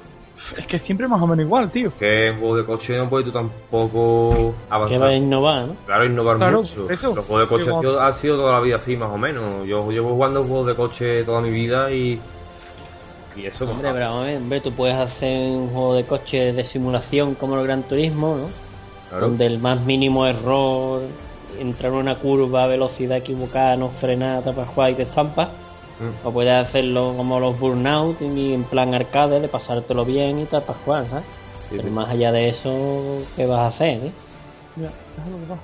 es 0.57 0.65
que 0.65 0.79
siempre 0.79 1.07
más 1.07 1.21
o 1.21 1.27
menos 1.27 1.45
igual, 1.45 1.69
tío. 1.69 1.91
que 1.99 2.27
en 2.29 2.39
juego 2.39 2.55
de 2.57 2.65
coche 2.65 2.97
no 2.97 3.09
puedes 3.09 3.25
tú 3.27 3.31
tampoco 3.33 4.29
Que 4.31 4.69
va 4.71 4.75
a 4.75 4.75
avanzar. 4.75 5.11
innovar, 5.13 5.67
¿no? 5.67 5.75
Claro, 5.85 6.05
innovar 6.05 6.37
Claro, 6.37 6.57
mucho. 6.59 6.89
eso. 6.89 7.15
Los 7.15 7.25
juegos 7.25 7.41
de 7.41 7.47
coche 7.47 7.65
Digo- 7.65 7.77
ha 7.77 7.81
sido, 7.81 8.01
ha 8.01 8.11
sido 8.13 8.35
toda 8.37 8.53
la 8.53 8.59
vida 8.61 8.77
así, 8.77 8.95
más 8.97 9.09
o 9.09 9.17
menos. 9.17 9.65
Yo 9.67 9.89
llevo 9.91 10.09
jugando 10.11 10.43
juegos 10.43 10.67
de 10.67 10.75
coche 10.75 11.23
toda 11.23 11.41
mi 11.41 11.49
vida 11.51 11.91
y... 11.91 12.19
Y 13.35 13.45
eso... 13.45 13.65
Hombre, 13.69 13.91
pero 13.93 14.05
vamos 14.05 14.23
a 14.23 14.25
ver, 14.27 14.37
hombre, 14.37 14.61
tú 14.61 14.71
puedes 14.71 14.95
hacer 14.95 15.49
un 15.51 15.69
juego 15.69 15.95
de 15.95 16.03
coche 16.05 16.53
de 16.53 16.65
simulación 16.65 17.35
como 17.35 17.57
el 17.57 17.63
Gran 17.63 17.83
Turismo, 17.83 18.35
¿no? 18.37 18.47
claro. 19.09 19.27
Donde 19.29 19.45
el 19.47 19.59
más 19.59 19.81
mínimo 19.81 20.25
error, 20.25 21.01
entrar 21.59 21.91
en 21.93 21.97
una 21.99 22.15
curva, 22.15 22.67
velocidad 22.67 23.17
equivocada, 23.17 23.75
no 23.75 23.89
frenar, 23.89 24.43
tapas 24.43 24.67
jugar 24.69 24.91
y 24.91 24.95
te 24.95 25.03
estampas. 25.03 25.49
Mm. 25.99 26.27
O 26.27 26.31
puedes 26.31 26.53
hacerlo 26.53 27.13
como 27.15 27.39
los 27.39 27.59
Burnout 27.59 28.21
y 28.21 28.53
en 28.53 28.63
plan 28.63 28.93
arcade, 28.95 29.39
de 29.39 29.47
pasártelo 29.47 30.05
bien 30.05 30.39
y 30.39 30.45
tapas 30.45 30.77
jugar, 30.83 31.07
¿sabes? 31.07 31.25
Sí, 31.69 31.75
Pero 31.77 31.83
sí. 31.83 31.89
más 31.89 32.09
allá 32.09 32.31
de 32.31 32.49
eso, 32.49 33.19
¿qué 33.35 33.45
vas 33.45 33.59
a 33.59 33.67
hacer? 33.67 33.97
eh? 33.97 34.11
Ya, 34.75 34.91
déjalo 35.17 35.37
que 35.39 35.51
va. 35.51 35.57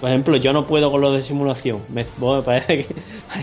Por 0.00 0.10
ejemplo, 0.10 0.36
yo 0.36 0.52
no 0.52 0.66
puedo 0.66 0.90
con 0.90 1.00
lo 1.00 1.12
de 1.12 1.22
simulación. 1.22 1.80
Me, 1.88 2.04
bueno, 2.18 2.42
parece 2.42 2.86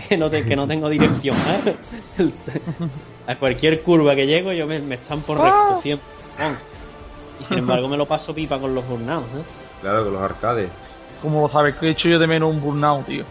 que, 0.08 0.16
no, 0.16 0.30
te- 0.30 0.44
que 0.44 0.54
no 0.54 0.66
tengo 0.68 0.88
dirección. 0.88 1.36
¿eh? 1.36 1.74
A 3.26 3.36
cualquier 3.36 3.82
curva 3.82 4.14
que 4.14 4.26
llego, 4.26 4.52
yo 4.52 4.66
me, 4.66 4.78
me 4.80 4.94
están 4.96 5.20
por 5.22 5.38
recto 5.40 5.80
siempre. 5.82 6.06
Y 7.40 7.44
sin 7.44 7.58
embargo, 7.58 7.88
me 7.88 7.96
lo 7.96 8.06
paso 8.06 8.34
pipa 8.34 8.58
con 8.60 8.74
los 8.74 8.86
Burnout. 8.86 9.24
¿eh? 9.24 9.42
Claro, 9.80 10.04
con 10.04 10.12
los 10.12 10.22
arcades. 10.22 10.68
Como 11.20 11.40
lo 11.40 11.48
sabes, 11.48 11.74
que 11.76 11.86
he 11.86 11.90
hecho 11.90 12.08
yo 12.08 12.18
de 12.18 12.26
menos 12.26 12.50
un 12.50 12.60
burnout, 12.60 13.06
tío. 13.06 13.24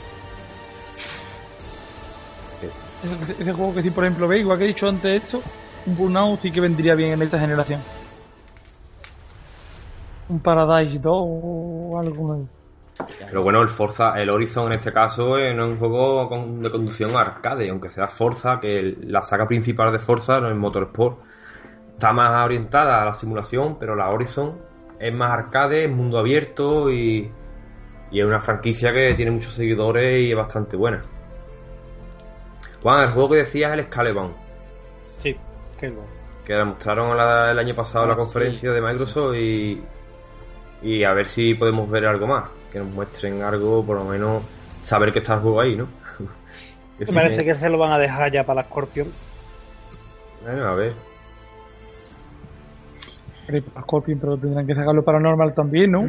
Ese, 3.04 3.42
ese 3.44 3.54
juego 3.54 3.74
que 3.74 3.84
sí, 3.84 3.90
por 3.92 4.04
ejemplo, 4.04 4.28
ve, 4.28 4.40
igual 4.40 4.58
que 4.58 4.64
he 4.66 4.68
dicho 4.68 4.88
antes 4.88 5.22
esto, 5.24 5.42
un 5.86 5.96
burnout 5.96 6.42
sí 6.42 6.52
que 6.52 6.60
vendría 6.62 6.96
bien 6.96 7.12
en 7.14 7.22
esta 7.22 7.40
generación. 7.40 7.80
Un 10.30 10.40
Paradise 10.40 11.00
2 11.00 11.14
o 11.16 12.00
algo 12.00 12.34
así. 12.34 12.44
Pero 13.28 13.44
bueno, 13.44 13.62
el 13.62 13.70
Forza, 13.70 14.20
el 14.22 14.30
Horizon 14.30 14.68
en 14.68 14.80
este 14.80 14.92
caso 14.92 15.38
eh, 15.38 15.54
no 15.54 15.66
es 15.66 15.72
un 15.72 15.78
juego 15.80 16.28
con- 16.30 16.62
de 16.62 16.70
conducción 16.70 17.16
arcade, 17.16 17.70
aunque 17.70 17.90
sea 17.90 18.08
Forza, 18.08 18.60
que 18.60 18.80
el- 18.80 19.12
la 19.12 19.22
saga 19.22 19.48
principal 19.48 19.92
de 19.92 20.00
Forza, 20.00 20.40
no 20.40 20.50
es 20.50 20.56
Motorsport, 20.56 21.20
está 21.94 22.14
más 22.14 22.44
orientada 22.46 23.02
a 23.02 23.06
la 23.06 23.14
simulación, 23.14 23.78
pero 23.80 23.96
la 23.96 24.10
Horizon 24.10 24.60
es 25.00 25.14
más 25.14 25.32
arcade, 25.32 25.86
es 25.86 25.92
mundo 25.92 26.18
abierto 26.20 26.90
y, 26.92 27.30
y 28.12 28.20
es 28.20 28.26
una 28.26 28.40
franquicia 28.40 28.94
que 28.94 29.14
tiene 29.16 29.32
muchos 29.32 29.54
seguidores 29.54 30.22
y 30.24 30.32
es 30.32 30.38
bastante 30.38 30.76
buena. 30.78 31.02
Juan, 32.82 33.04
el 33.08 33.14
juego 33.14 33.30
que 33.30 33.36
decías 33.38 33.72
es 33.74 33.80
el 33.80 33.86
Scalebound. 33.86 34.36
Sí, 35.20 35.36
bueno. 35.80 36.02
que 36.46 36.54
la 36.54 36.66
mostraron 36.66 37.16
la- 37.16 37.52
el 37.52 37.60
año 37.60 37.74
pasado 37.74 38.04
en 38.04 38.10
la 38.10 38.16
Ah, 38.16 38.18
conferencia 38.18 38.72
de 38.72 38.82
Microsoft 38.82 39.36
y, 39.36 39.82
y 40.82 41.04
a 41.06 41.14
ver 41.14 41.28
si 41.30 41.54
podemos 41.54 41.90
ver 41.90 42.06
algo 42.06 42.28
más, 42.28 42.50
que 42.74 42.80
nos 42.80 42.90
muestren 42.92 43.42
algo, 43.44 43.86
por 43.86 43.96
lo 43.98 44.04
menos 44.04 44.42
saber 44.82 45.14
que 45.14 45.20
está 45.20 45.36
el 45.36 45.40
juego 45.42 45.62
ahí, 45.62 45.76
¿no? 45.78 45.88
Me 47.00 47.06
sí 47.06 47.14
parece 47.14 47.44
que- 47.46 47.54
que 47.54 47.60
se 47.60 47.70
lo 47.70 47.78
van 47.78 47.94
a 47.94 48.00
dejar 48.00 48.32
ya 48.32 48.44
para 48.44 48.62
la 48.64 48.68
Scorpion. 48.68 49.08
Bueno, 50.44 50.68
a 50.68 50.74
ver. 50.76 50.94
Pero 53.48 53.64
para 53.66 53.82
Scorpion, 53.86 54.20
pero 54.20 54.38
tendrán 54.38 54.66
que 54.68 54.76
sacarlo 54.76 55.04
para 55.04 55.20
normal 55.20 55.54
también, 55.54 55.92
¿no? 55.92 56.02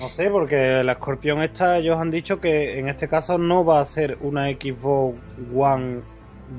No 0.00 0.08
sé, 0.10 0.30
porque 0.30 0.82
la 0.84 0.94
Scorpion 0.94 1.42
esta, 1.42 1.78
ellos 1.78 1.98
han 1.98 2.10
dicho 2.10 2.40
que 2.40 2.78
en 2.78 2.88
este 2.88 3.08
caso 3.08 3.36
no 3.38 3.64
va 3.64 3.80
a 3.80 3.84
ser 3.86 4.16
una 4.20 4.46
Xbox 4.48 5.18
One 5.54 6.00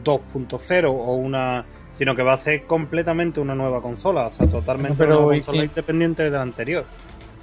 2.0 0.03 0.89
o 0.91 1.15
una 1.15 1.65
sino 1.93 2.15
que 2.15 2.23
va 2.23 2.33
a 2.33 2.37
ser 2.37 2.63
completamente 2.65 3.39
una 3.41 3.55
nueva 3.55 3.81
consola, 3.81 4.27
o 4.27 4.29
sea, 4.29 4.47
totalmente 4.47 4.97
Pero, 4.97 5.27
una 5.27 5.35
¿y 5.35 5.39
consola 5.41 5.65
independiente 5.65 6.23
de 6.23 6.29
la 6.29 6.41
anterior. 6.41 6.85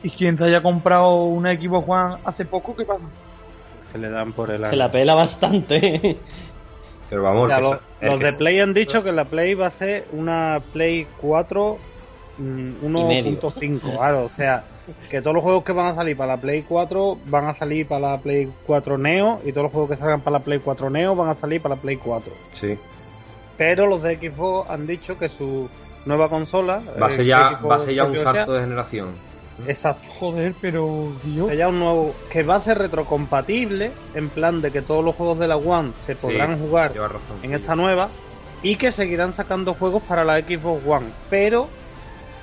Y 0.03 0.11
quien 0.11 0.39
se 0.39 0.47
haya 0.47 0.63
comprado 0.63 1.25
una 1.25 1.53
Xbox 1.53 1.89
One 1.89 2.17
hace 2.25 2.45
poco, 2.45 2.77
¿qué 2.77 2.85
pasa? 2.85 3.05
Que 3.93 3.99
le 3.99 4.11
dan 4.11 4.33
por 4.33 4.51
el 4.51 4.69
Se 4.69 4.77
la 4.77 4.91
pela 4.91 5.15
bastante. 5.15 6.19
Pero 7.09 7.23
vamos, 7.23 7.49
los, 8.01 8.19
de 8.19 8.33
Play 8.33 8.59
han 8.61 8.75
dicho 8.75 9.03
que 9.05 9.13
la 9.13 9.25
Play 9.25 9.55
va 9.55 9.67
a 9.67 9.71
ser 9.71 10.07
una 10.13 10.61
Play 10.73 11.07
4 11.21 11.79
mm, 12.39 13.07
medio. 13.07 13.41
1.5, 13.41 13.81
claro, 13.81 14.25
o 14.25 14.29
sea, 14.29 14.65
que 15.09 15.21
todos 15.21 15.35
los 15.35 15.43
juegos 15.43 15.65
que 15.65 15.73
van 15.73 15.87
a 15.87 15.95
salir 15.95 16.17
para 16.17 16.35
la 16.35 16.41
Play 16.41 16.63
4 16.63 17.19
van 17.27 17.47
a 17.47 17.55
salir 17.55 17.87
para 17.87 18.13
la 18.13 18.19
Play 18.19 18.51
4 18.67 18.99
Neo 18.99 19.41
y 19.45 19.53
todos 19.53 19.65
los 19.65 19.73
juegos 19.73 19.91
que 19.91 19.97
salgan 19.97 20.21
para 20.21 20.39
la 20.39 20.45
Play 20.45 20.59
4 20.59 20.91
Neo 20.91 21.15
van 21.15 21.29
a 21.29 21.35
salir 21.35 21.61
para 21.61 21.77
la 21.77 21.81
Play 21.81 21.97
4. 21.97 22.33
Sí. 22.53 22.77
Pero 23.57 23.87
los 23.87 24.03
de 24.03 24.17
Xbox 24.17 24.69
han 24.69 24.87
dicho 24.87 25.17
que 25.19 25.29
su 25.29 25.69
nueva 26.05 26.29
consola 26.29 26.83
Va 27.01 27.07
a 27.07 27.09
eh, 27.09 27.13
ser 27.13 27.27
ya, 27.27 27.51
Xbox 27.51 27.71
va 27.71 27.75
a 27.77 27.79
ser 27.79 27.95
ya 27.95 28.05
un 28.05 28.17
salto 28.17 28.45
sea- 28.45 28.55
de 28.55 28.61
generación. 28.63 29.09
Exacto. 29.67 30.09
Joder, 30.19 30.55
pero 30.61 31.13
que 31.49 31.57
ya 31.57 31.69
un 31.69 31.79
nuevo 31.81 32.15
que 32.31 32.43
va 32.43 32.57
a 32.57 32.61
ser 32.61 32.79
retrocompatible 32.79 33.91
en 34.15 34.29
plan 34.29 34.61
de 34.61 34.71
que 34.71 34.83
todos 34.83 35.05
los 35.05 35.15
juegos 35.15 35.39
de 35.39 35.49
la 35.49 35.57
One 35.57 35.93
se 36.05 36.15
Sí, 36.15 36.19
podrán 36.21 36.59
jugar 36.59 36.93
razón. 36.95 37.39
en 37.43 37.55
esta 37.55 37.75
nueva 37.75 38.09
y 38.63 38.77
que 38.77 38.93
seguirán 38.93 39.33
sacando 39.33 39.75
juegos 39.75 40.03
para 40.03 40.25
la 40.25 40.41
Xbox 40.41 40.83
One 40.87 41.07
pero 41.31 41.69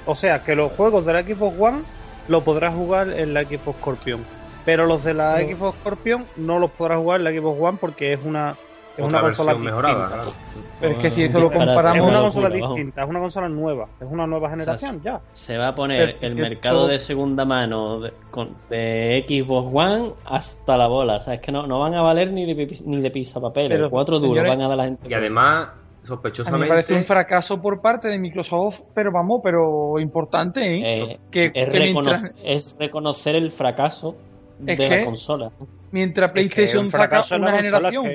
o 0.06 0.16
sea 0.16 0.44
que 0.44 0.56
los 0.56 0.72
juegos 0.72 1.06
de 1.06 1.14
la 1.14 1.22
Xbox 1.24 1.56
One 1.60 1.82
lo 2.28 2.44
podrás 2.44 2.74
jugar 2.74 3.10
en 3.10 3.34
la 3.34 3.44
Xbox 3.44 3.78
Scorpion 3.80 4.26
pero 4.66 4.86
los 4.86 5.04
de 5.04 5.14
la 5.14 5.38
Xbox 5.40 5.78
Scorpion 5.80 6.26
no 6.38 6.58
los 6.60 6.72
podrás 6.72 6.98
jugar 7.00 7.20
en 7.20 7.26
la 7.26 7.32
Xbox 7.32 7.62
One 7.62 7.78
porque 7.80 8.14
es 8.14 8.20
una 8.24 8.56
es 8.98 9.04
una 9.04 9.22
consola 9.22 9.54
versión 9.54 9.66
mejorada, 9.66 9.94
distinta. 10.08 10.16
claro. 10.24 10.32
Pero 10.80 10.94
es 10.94 11.00
que 11.00 11.12
si 11.12 11.24
eso 11.24 11.40
lo 11.40 11.50
Para- 11.50 11.64
es 11.64 11.68
comparamos. 11.70 12.10
una 12.10 12.22
consola 12.22 12.50
distinta 12.50 13.04
es 13.04 13.10
una 13.10 13.20
consola 13.20 13.50
nueva 13.50 13.88
es 14.02 14.08
una 14.12 14.28
nueva 14.28 14.50
generación 14.50 15.02
ya 15.02 15.20
Se 15.32 15.58
va 15.58 15.70
a 15.70 15.76
poner 15.76 16.16
Pero, 16.20 16.28
el 16.28 16.34
si 16.34 16.40
mercado 16.42 16.80
esto- 16.82 16.88
de 16.92 17.00
segunda 17.00 17.46
mano 17.46 18.00
de, 18.02 18.14
con- 18.32 18.56
de 18.70 19.26
Xbox 19.28 19.70
One 19.74 20.12
hasta 20.26 20.78
la 20.78 20.88
bola. 20.88 21.16
O 21.18 21.22
sea, 21.22 21.36
es 21.36 21.42
que 21.42 21.52
no, 21.52 21.66
no 21.66 21.80
van 21.80 21.94
a 21.96 22.02
valer 22.02 22.32
ni 22.32 22.46
de, 22.46 22.78
ni 22.86 23.02
de 23.02 23.12
pisapapel. 23.12 23.70
Pero, 23.70 23.90
Cuatro 23.90 24.20
duros 24.20 24.34
señores, 24.36 24.52
van 24.52 24.62
a 24.62 24.68
dar 24.68 24.78
la 24.78 24.84
gente. 24.86 25.08
Y 25.10 25.14
además, 25.14 25.68
A 25.70 25.72
mí 25.74 25.80
me 26.02 26.06
sospechosamente, 26.06 26.68
parece 26.68 26.94
un 26.96 27.06
fracaso 27.06 27.62
por 27.62 27.82
parte 27.82 28.10
de 28.10 28.20
Microsoft, 28.20 28.82
pero 28.94 29.12
vamos, 29.14 29.40
pero 29.42 29.98
importante, 30.00 30.62
¿eh? 30.62 30.82
Eh, 31.14 31.18
que, 31.32 31.46
es, 31.46 31.52
que 31.54 31.66
recono- 31.66 32.12
mientras, 32.12 32.34
es 32.44 32.76
reconocer 32.78 33.36
el 33.36 33.52
fracaso 33.52 34.16
Es 34.60 34.66
de 34.66 34.76
que- 34.76 34.90
la 34.90 35.06
consola. 35.06 35.50
mientras 35.92 36.28
Es 36.30 36.34
que 36.34 36.34
PlayStation 36.34 36.86
un 36.86 36.92
saca 36.92 37.04
fracaso 37.08 37.36
en 37.36 37.42
una 37.44 37.52
generación. 37.54 38.06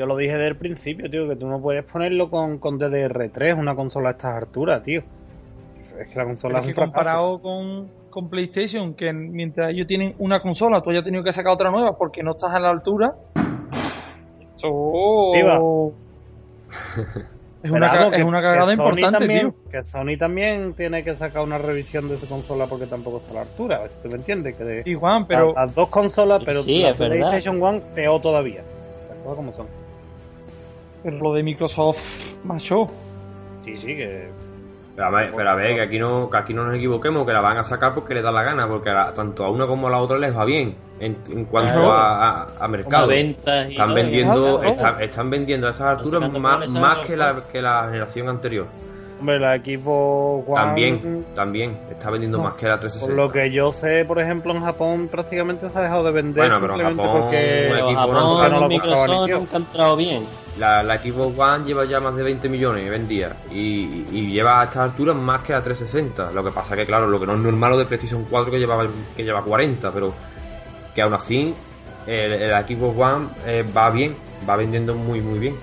Que- 0.00 0.02
yo 0.02 0.06
lo 0.06 0.16
dije 0.16 0.32
desde 0.32 0.48
el 0.48 0.56
principio, 0.56 1.10
tío, 1.10 1.28
que 1.28 1.36
tú 1.36 1.46
no 1.46 1.60
puedes 1.60 1.84
ponerlo 1.84 2.30
con, 2.30 2.58
con 2.58 2.78
DDR3, 2.78 3.54
una 3.58 3.74
consola 3.74 4.08
a 4.08 4.12
estas 4.12 4.34
alturas, 4.36 4.82
tío. 4.82 5.02
Es 5.98 6.08
que 6.08 6.16
la 6.18 6.24
consola 6.24 6.54
Pero 6.54 6.64
es 6.64 6.70
es 6.70 6.74
que 6.76 6.80
un 6.80 6.86
comparado 6.86 7.38
con, 7.42 7.88
con 8.08 8.28
PlayStation, 8.30 8.94
que 8.94 9.12
mientras 9.12 9.70
ellos 9.70 9.86
tienen 9.86 10.14
una 10.18 10.40
consola, 10.40 10.80
tú 10.80 10.90
hayas 10.90 11.04
tenido 11.04 11.22
que 11.22 11.32
sacar 11.32 11.52
otra 11.52 11.70
nueva 11.70 11.92
porque 11.98 12.22
no 12.22 12.30
estás 12.32 12.50
a 12.52 12.58
la 12.60 12.70
altura. 12.70 13.14
Viva. 15.34 15.58
es 17.62 17.70
una, 17.70 17.86
es 18.08 18.16
que- 18.16 18.22
una 18.24 18.38
que 18.40 18.46
cagada 18.46 18.64
Sony 18.66 18.72
importante, 18.72 19.18
también, 19.18 19.52
tío. 19.52 19.70
Que 19.70 19.82
Sony 19.82 20.16
también 20.18 20.74
tiene 20.74 21.04
que 21.04 21.16
sacar 21.16 21.42
una 21.42 21.58
revisión 21.58 22.08
de 22.08 22.16
su 22.18 22.26
consola 22.26 22.66
porque 22.66 22.86
tampoco 22.86 23.18
está 23.18 23.32
a 23.32 23.34
la 23.34 23.40
altura. 23.42 23.82
¿Tú 24.02 24.08
me 24.08 24.16
entiendes? 24.16 24.56
Que 24.56 24.64
de, 24.64 24.82
Y 24.86 24.94
Juan, 24.94 25.26
pero 25.26 25.48
las, 25.54 25.66
las 25.66 25.74
dos 25.74 25.88
consolas, 25.88 26.38
Sí, 26.40 26.44
pero 26.46 26.62
sí, 26.62 26.78
la. 26.80 26.94
PlayStation 26.94 27.62
One 27.62 27.82
peor 27.94 28.20
todavía. 28.20 28.62
Las 29.08 29.18
cosas 29.18 29.36
como 29.36 29.52
son. 29.52 29.66
Pero 31.02 31.18
lo 31.18 31.32
de 31.34 31.42
Microsoft, 31.42 32.34
macho. 32.44 32.86
Sí, 33.64 33.76
sí, 33.76 33.96
que. 33.96 34.28
Pero 34.96 35.06
a 35.06 35.10
ver, 35.10 35.32
pero 35.34 35.50
a 35.50 35.54
ver, 35.54 35.76
que 35.76 35.80
aquí 35.82 35.98
no, 35.98 36.28
que 36.28 36.36
aquí 36.36 36.52
no 36.52 36.64
nos 36.64 36.74
equivoquemos, 36.74 37.24
que 37.24 37.32
la 37.32 37.40
van 37.40 37.56
a 37.58 37.62
sacar 37.62 37.94
porque 37.94 38.12
les 38.14 38.22
da 38.22 38.30
la 38.32 38.42
gana, 38.42 38.66
porque 38.68 38.90
a- 38.90 39.12
tanto 39.14 39.44
a 39.44 39.50
una 39.50 39.66
como 39.66 39.86
a 39.86 39.90
la 39.90 39.98
otra 39.98 40.18
les 40.18 40.36
va 40.36 40.44
bien 40.44 40.74
en, 40.98 41.16
en 41.30 41.44
cuanto 41.46 41.72
Claro. 41.74 41.92
a, 41.92 42.28
a- 42.28 42.42
a 42.42 42.48
Como 42.58 42.68
mercado. 42.68 43.10
Están 43.10 43.68
todo, 43.74 43.94
vendiendo, 43.94 44.58
claro. 44.58 44.62
están, 44.74 45.02
están 45.02 45.30
vendiendo 45.30 45.66
a 45.68 45.70
estas 45.70 45.98
alturas 45.98 46.30
más, 46.32 46.68
más 46.68 47.06
que 47.06 47.16
la, 47.16 47.42
que 47.50 47.62
la 47.62 47.84
generación 47.86 48.28
anterior. 48.28 48.66
Hombre, 49.20 49.38
la 49.38 49.56
Xbox 49.58 50.48
One. 50.48 50.54
También, 50.56 51.26
también, 51.34 51.78
está 51.90 52.10
vendiendo 52.10 52.38
No. 52.38 52.44
más 52.44 52.54
que 52.54 52.66
la 52.66 52.72
Por 52.80 52.80
360. 52.80 53.14
lo 53.22 53.30
que 53.30 53.50
yo 53.50 53.70
sé, 53.70 54.04
por 54.06 54.18
ejemplo, 54.18 54.52
en 54.54 54.62
Japón 54.62 55.08
prácticamente 55.08 55.68
se 55.68 55.78
ha 55.78 55.82
dejado 55.82 56.04
de 56.04 56.10
vender 56.10 56.42
Bueno, 56.48 56.58
pero 56.60 56.72
en 56.72 56.78
simplemente 56.78 57.02
Japón, 57.02 57.20
porque 57.22 57.94
Japón, 57.94 58.14
no- 58.14 58.48
no 58.48 58.60
lo 58.60 58.68
Microsoft 58.68 59.30
nunca 59.30 59.56
ha 59.56 59.60
entrado 59.60 59.96
bien. 59.96 60.22
La, 60.58 60.82
la 60.82 60.98
Xbox 60.98 61.38
One 61.38 61.64
lleva 61.66 61.84
ya 61.84 62.00
más 62.00 62.16
de 62.16 62.22
20 62.22 62.48
millones 62.48 62.90
vendida 62.90 63.36
y, 63.52 64.04
y 64.10 64.32
lleva 64.32 64.62
a 64.62 64.64
estas 64.64 64.84
alturas 64.90 65.14
más 65.16 65.42
que 65.42 65.52
la 65.52 65.62
360. 65.62 66.32
Lo 66.32 66.42
que 66.42 66.50
pasa 66.50 66.74
que, 66.74 66.86
claro, 66.86 67.06
lo 67.06 67.20
que 67.20 67.26
no 67.26 67.34
es 67.34 67.40
normal 67.40 67.72
lo 67.72 67.78
de 67.78 67.84
PlayStation 67.86 68.24
4 68.28 68.50
que 68.50 68.58
lleva, 68.58 68.86
que 69.16 69.22
lleva 69.22 69.42
40, 69.42 69.92
pero 69.92 70.12
que 70.94 71.02
aún 71.02 71.12
así 71.14 71.54
el, 72.06 72.32
el 72.32 72.50
Xbox 72.64 72.98
One 72.98 73.26
eh, 73.46 73.64
va 73.76 73.90
bien, 73.90 74.16
va 74.48 74.56
vendiendo 74.56 74.94
muy, 74.94 75.20
muy 75.20 75.38
bien. 75.38 75.56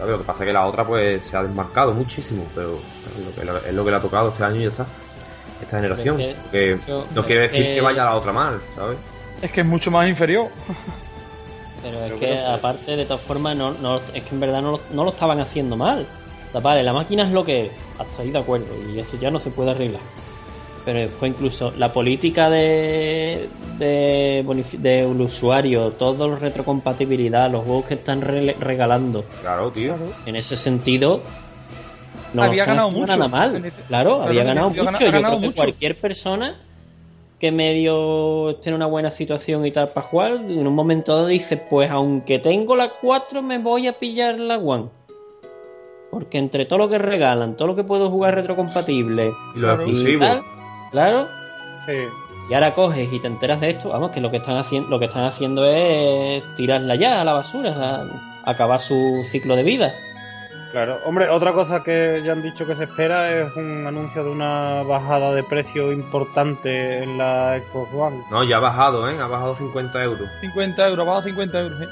¿Sabes? 0.00 0.12
Lo 0.12 0.18
que 0.18 0.24
pasa 0.24 0.46
que 0.46 0.52
la 0.54 0.64
otra 0.66 0.82
pues 0.86 1.22
se 1.26 1.36
ha 1.36 1.42
desmarcado 1.42 1.92
muchísimo, 1.92 2.42
pero 2.54 2.78
es 3.36 3.44
lo 3.44 3.60
que, 3.60 3.68
es 3.68 3.74
lo 3.74 3.84
que 3.84 3.90
le 3.90 3.96
ha 3.98 4.00
tocado 4.00 4.30
este 4.30 4.42
año 4.42 4.56
y 4.56 4.62
ya 4.62 4.68
está. 4.68 4.86
Esta 5.60 5.76
generación. 5.76 6.18
Es 6.18 6.36
que- 6.50 6.78
yo- 6.88 7.04
no 7.14 7.22
quiere 7.26 7.44
es 7.44 7.52
decir 7.52 7.66
que- 7.66 7.74
que 7.74 7.80
vaya 7.82 8.04
la 8.04 8.14
otra 8.14 8.32
mal, 8.32 8.58
¿sabes? 8.74 8.96
Es 9.42 9.52
que 9.52 9.60
es 9.60 9.66
mucho 9.66 9.90
más 9.90 10.08
inferior. 10.08 10.48
Pero 11.82 11.96
es 11.98 12.02
Pero 12.04 12.18
que 12.18 12.26
bueno, 12.28 12.42
pues- 12.46 12.58
aparte, 12.58 12.96
de 12.96 13.04
todas 13.04 13.22
formas, 13.22 13.56
no, 13.56 13.72
no, 13.74 13.98
es 13.98 14.22
que 14.22 14.34
en 14.34 14.40
verdad 14.40 14.62
no, 14.62 14.70
lo- 14.72 14.80
no 14.90 15.04
lo 15.04 15.10
estaban 15.10 15.38
haciendo 15.40 15.76
mal. 15.76 16.06
O 16.48 16.52
sea, 16.52 16.60
vale, 16.62 16.82
la 16.82 16.94
máquina 16.94 17.24
es 17.24 17.30
lo 17.32 17.44
que 17.44 17.66
es, 17.66 17.72
hasta 17.98 18.22
ahí 18.22 18.30
de 18.30 18.38
acuerdo, 18.38 18.66
y 18.90 18.98
eso 19.00 19.18
ya 19.18 19.30
no 19.30 19.38
se 19.38 19.50
puede 19.50 19.70
arreglar. 19.72 20.00
Pero 20.84 20.98
después 21.00 21.32
incluso 21.32 21.72
la 21.76 21.92
política 21.92 22.48
de, 22.48 23.48
de, 23.78 24.42
bonifi- 24.46 24.78
del 24.78 25.20
usuario, 25.20 25.90
todo 25.90 26.26
la 26.28 26.36
retrocompatibilidad, 26.36 27.50
los 27.50 27.64
juegos 27.64 27.84
que 27.84 27.94
están 27.94 28.22
re- 28.22 28.56
regalando, 28.58 29.24
Claro, 29.42 29.70
tío. 29.70 29.94
en 30.24 30.36
ese 30.36 30.56
sentido, 30.56 31.20
no 32.32 32.44
Había 32.44 32.62
lo 32.62 32.66
ganado 32.68 32.90
mucho. 32.92 33.06
nada 33.06 33.28
mal. 33.28 33.64
Ese- 33.64 33.82
Claro, 33.82 34.22
había 34.22 34.42
ganado 34.44 34.70
mucho. 34.70 34.80
Yo 34.84 34.84
ganado 35.12 35.38
creo 35.38 35.50
que 35.50 35.56
cualquier 35.56 35.98
persona 35.98 36.54
que 37.38 37.50
medio 37.52 38.50
esté 38.50 38.70
en 38.70 38.76
una 38.76 38.86
buena 38.86 39.10
situación 39.10 39.66
y 39.66 39.70
tal 39.72 39.88
para 39.88 40.06
jugar, 40.06 40.32
en 40.32 40.66
un 40.66 40.74
momento 40.74 41.14
dado 41.14 41.26
dice, 41.26 41.56
pues 41.58 41.90
aunque 41.90 42.38
tengo 42.38 42.74
la 42.76 42.90
4 43.00 43.42
me 43.42 43.58
voy 43.58 43.86
a 43.86 43.98
pillar 43.98 44.38
la 44.38 44.56
One. 44.58 44.86
Porque 46.10 46.38
entre 46.38 46.64
todo 46.66 46.78
lo 46.80 46.88
que 46.88 46.98
regalan, 46.98 47.56
todo 47.56 47.68
lo 47.68 47.76
que 47.76 47.84
puedo 47.84 48.10
jugar 48.10 48.34
retrocompatible 48.34 49.26
Y 49.54 49.58
los 49.58 49.78
Claro. 49.78 49.84
Claro, 50.90 51.28
Sí. 51.86 51.92
y 52.48 52.54
ahora 52.54 52.74
coges 52.74 53.12
y 53.12 53.18
te 53.20 53.26
enteras 53.26 53.60
de 53.60 53.70
esto, 53.70 53.88
vamos, 53.90 54.10
que 54.10 54.20
lo 54.20 54.30
que 54.30 54.38
están 54.38 54.56
haciendo, 54.58 54.88
lo 54.90 54.98
que 54.98 55.06
están 55.06 55.24
haciendo 55.24 55.64
es 55.66 56.42
tirarla 56.56 56.94
ya 56.96 57.20
a 57.20 57.24
la 57.24 57.32
basura, 57.34 57.70
a- 57.72 58.50
acabar 58.50 58.80
su 58.80 59.24
ciclo 59.30 59.56
de 59.56 59.62
vida. 59.62 59.92
Claro, 60.72 60.98
hombre, 61.04 61.28
otra 61.28 61.52
cosa 61.52 61.82
que 61.82 62.22
ya 62.24 62.30
han 62.32 62.42
dicho 62.42 62.64
que 62.64 62.76
se 62.76 62.84
espera 62.84 63.28
es 63.40 63.56
un 63.56 63.84
anuncio 63.88 64.22
de 64.22 64.30
una 64.30 64.84
bajada 64.84 65.32
de 65.34 65.42
precio 65.42 65.90
importante 65.92 67.02
en 67.02 67.18
la 67.18 67.58
Xbox 67.58 67.92
One. 67.92 68.22
No, 68.30 68.44
ya 68.44 68.58
ha 68.58 68.60
bajado, 68.60 69.08
¿eh? 69.10 69.18
Ha 69.20 69.26
bajado 69.26 69.56
50 69.56 70.00
euros. 70.04 70.28
50 70.40 70.86
euros, 70.86 71.04
bajo 71.06 71.22
50 71.22 71.60
euros. 71.60 71.80
¿eh? 71.82 71.86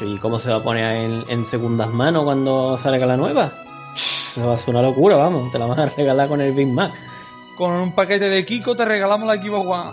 ¿Y 0.00 0.16
cómo 0.18 0.38
se 0.38 0.48
va 0.50 0.56
a 0.56 0.62
poner 0.62 0.90
en, 1.04 1.24
en 1.28 1.44
segundas 1.44 1.90
manos 1.90 2.24
cuando 2.24 2.78
salga 2.78 3.04
la 3.04 3.16
nueva? 3.18 3.52
Eso 3.94 4.46
va 4.48 4.54
a 4.54 4.58
ser 4.58 4.74
una 4.74 4.82
locura, 4.82 5.16
vamos. 5.16 5.50
Te 5.52 5.58
la 5.58 5.66
van 5.66 5.80
a 5.80 5.86
regalar 5.86 6.28
con 6.28 6.40
el 6.40 6.52
Big 6.52 6.68
Mac. 6.68 6.92
Con 7.58 7.72
un 7.72 7.92
paquete 7.92 8.28
de 8.30 8.44
Kiko 8.46 8.74
te 8.76 8.84
regalamos 8.84 9.26
la 9.26 9.34
Xbox 9.42 9.66
One. 9.66 9.90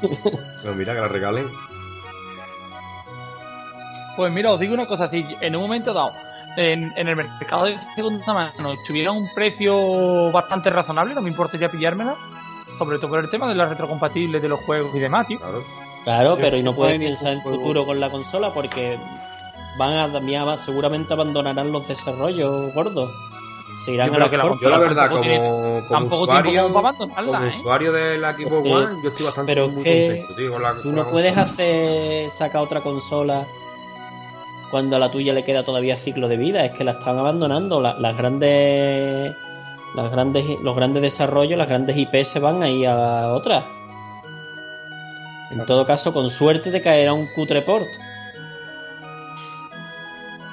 Pero 0.62 0.74
mira, 0.76 0.94
que 0.94 1.00
la 1.00 1.08
regalen. 1.08 1.46
Pues 4.16 4.32
mira, 4.32 4.52
os 4.52 4.60
digo 4.60 4.74
una 4.74 4.86
cosa, 4.86 5.08
si 5.08 5.24
en 5.40 5.56
un 5.56 5.62
momento 5.62 5.92
dado, 5.92 6.12
en, 6.56 6.92
en 6.96 7.08
el 7.08 7.16
mercado 7.16 7.64
de 7.66 7.76
segunda 7.94 8.32
mano, 8.34 8.74
tuviera 8.86 9.12
un 9.12 9.28
precio 9.34 10.30
bastante 10.30 10.68
razonable, 10.70 11.14
no 11.14 11.22
me 11.22 11.30
importaría 11.30 11.70
pillármela, 11.70 12.14
sobre 12.78 12.98
todo 12.98 13.08
por 13.10 13.20
el 13.20 13.30
tema 13.30 13.48
de 13.48 13.54
la 13.54 13.66
retrocompatible 13.66 14.40
de 14.40 14.48
los 14.48 14.60
juegos 14.60 14.94
y 14.94 14.98
demás, 14.98 15.26
tío. 15.26 15.38
Claro. 15.38 15.64
Claro, 16.04 16.36
Sí, 16.36 16.42
pero 16.42 16.56
y 16.56 16.62
no 16.62 16.74
puedes 16.74 16.98
pensar 16.98 17.32
en 17.32 17.42
futuro 17.42 17.84
con 17.86 18.00
la 18.00 18.10
consola 18.10 18.50
porque 18.52 18.98
van 19.78 19.92
a- 19.92 20.58
seguramente 20.58 21.12
abandonarán 21.12 21.72
los 21.72 21.86
desarrollos 21.86 22.72
gordos. 22.74 23.10
Se 23.84 23.92
irán 23.92 24.08
Yo 24.08 24.12
a 24.12 24.16
creo 24.16 24.20
las 24.20 24.30
que 24.30 24.36
la. 24.36 24.60
Yo 24.60 24.68
la 24.68 24.78
verdad, 24.78 25.02
Tampoco 25.08 25.20
como, 25.20 25.22
tiene- 25.30 25.38
como 25.48 25.88
tampoco 25.88 26.22
usuario, 26.22 26.50
tiempo 26.50 26.68
como 26.68 26.82
para 26.82 26.88
abandonarla, 26.96 27.38
como 27.38 27.44
¿eh? 27.50 27.54
usuario 27.58 27.92
equipo 28.30 28.56
Es 28.58 28.62
que- 28.62 28.72
One, 28.74 29.02
yo 29.02 29.08
estoy 29.08 29.26
bastante 29.26 29.52
pero 29.54 29.68
muy 29.68 29.82
que 29.82 30.06
contento, 30.06 30.34
tío, 30.34 30.52
con 30.52 30.62
la- 30.62 30.74
Tú 30.74 30.82
con 30.82 30.94
no 30.96 31.02
la 31.04 31.10
puedes 31.10 31.32
consola. 31.34 31.52
hacer 31.52 32.30
sacar 32.32 32.62
otra 32.62 32.80
consola 32.82 33.46
cuando 34.70 34.96
a 34.96 34.98
la 34.98 35.10
tuya 35.10 35.32
le 35.32 35.44
queda 35.44 35.64
todavía 35.64 35.96
ciclo 35.96 36.28
de 36.28 36.36
vida. 36.36 36.64
Es 36.64 36.72
que 36.76 36.84
la 36.84 36.92
están 36.92 37.18
abandonando. 37.18 37.80
La- 37.80 37.94
las 37.98 38.16
grandes, 38.16 39.34
las 39.94 40.12
grandes, 40.12 40.60
los 40.62 40.76
grandes 40.76 41.02
desarrollos, 41.02 41.58
las 41.58 41.68
grandes 41.68 41.96
IP 41.96 42.24
se 42.24 42.38
van 42.38 42.62
ahí 42.62 42.84
a 42.84 43.32
otra. 43.32 43.64
En 45.50 45.64
todo 45.66 45.84
caso, 45.84 46.12
con 46.12 46.30
suerte 46.30 46.70
te 46.70 46.80
caerá 46.82 47.12
un 47.12 47.26
cutre 47.34 47.62
port. 47.62 47.88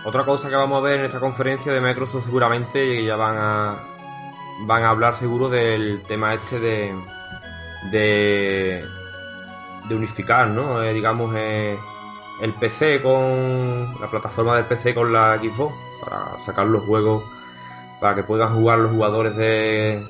Otra 0.08 0.24
cosa 0.24 0.48
que 0.48 0.56
vamos 0.56 0.78
a 0.78 0.82
ver 0.88 1.00
en 1.02 1.06
esta 1.08 1.20
conferencia 1.20 1.74
de 1.74 1.82
Microsoft 1.82 2.24
seguramente 2.24 3.04
ya 3.04 3.18
van 3.18 3.36
a 3.38 3.76
van 4.62 4.84
a 4.84 4.92
hablar 4.92 5.18
seguro 5.18 5.50
del 5.50 6.02
tema 6.04 6.34
este 6.34 6.62
de 6.62 6.96
de, 7.92 8.86
unificar, 9.94 10.48
¿no? 10.48 10.82
Eh, 10.82 10.94
digamos 10.94 11.34
eh, 11.36 11.78
el 12.42 12.54
PC 12.54 13.02
con 13.02 14.00
la 14.00 14.10
plataforma 14.10 14.56
del 14.56 14.64
PC 14.64 14.96
con 14.96 15.12
la 15.12 15.38
Xbox 15.40 15.76
para 16.02 16.40
sacar 16.40 16.68
los 16.68 16.86
juegos 16.86 17.26
para 18.00 18.16
que 18.16 18.24
puedan 18.24 18.56
jugar 18.56 18.80
los 18.80 18.94
jugadores 18.94 19.36
de 19.36 20.02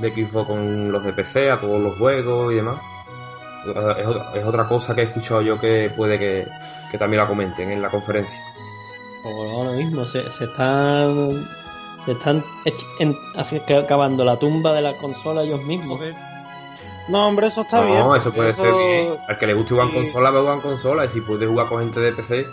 de 0.00 0.10
Xbox 0.12 0.46
con 0.46 0.92
los 0.92 1.02
de 1.02 1.12
PC 1.12 1.50
a 1.50 1.56
todos 1.56 1.82
los 1.82 1.98
juegos 1.98 2.52
y 2.52 2.56
demás. 2.56 2.76
Es 4.36 4.44
otra 4.44 4.68
cosa 4.68 4.94
que 4.94 5.00
he 5.00 5.04
escuchado 5.06 5.42
yo 5.42 5.58
que 5.60 5.90
puede 5.96 6.16
que, 6.16 6.46
que 6.92 6.96
también 6.96 7.24
la 7.24 7.26
comenten 7.28 7.72
en 7.72 7.82
la 7.82 7.88
conferencia. 7.88 8.45
O 9.28 9.50
ahora 9.58 9.72
mismo 9.72 10.04
se, 10.06 10.22
se 10.30 10.44
están 10.44 11.28
se 12.04 12.12
están 12.12 12.42
en- 12.98 13.16
acabando 13.76 14.24
la 14.24 14.36
tumba 14.38 14.72
de 14.72 14.80
la 14.82 14.92
consola 14.98 15.42
ellos 15.42 15.62
mismos. 15.64 16.00
No, 17.08 17.26
hombre, 17.28 17.48
eso 17.48 17.62
está 17.62 17.80
no, 17.82 17.86
bien. 17.86 18.16
eso 18.16 18.32
puede 18.32 18.52
ser 18.52 18.72
bien. 18.72 19.14
Al 19.28 19.38
que 19.38 19.46
le 19.46 19.54
guste 19.54 19.74
jugar 19.74 19.88
sí. 19.88 19.94
consola, 19.94 20.30
va 20.30 20.38
a 20.38 20.42
jugar 20.42 20.60
consola. 20.60 21.04
Y 21.04 21.08
si 21.08 21.20
puede 21.20 21.46
jugar 21.46 21.66
con 21.68 21.80
gente 21.80 22.00
de 22.00 22.12
PC, 22.12 22.46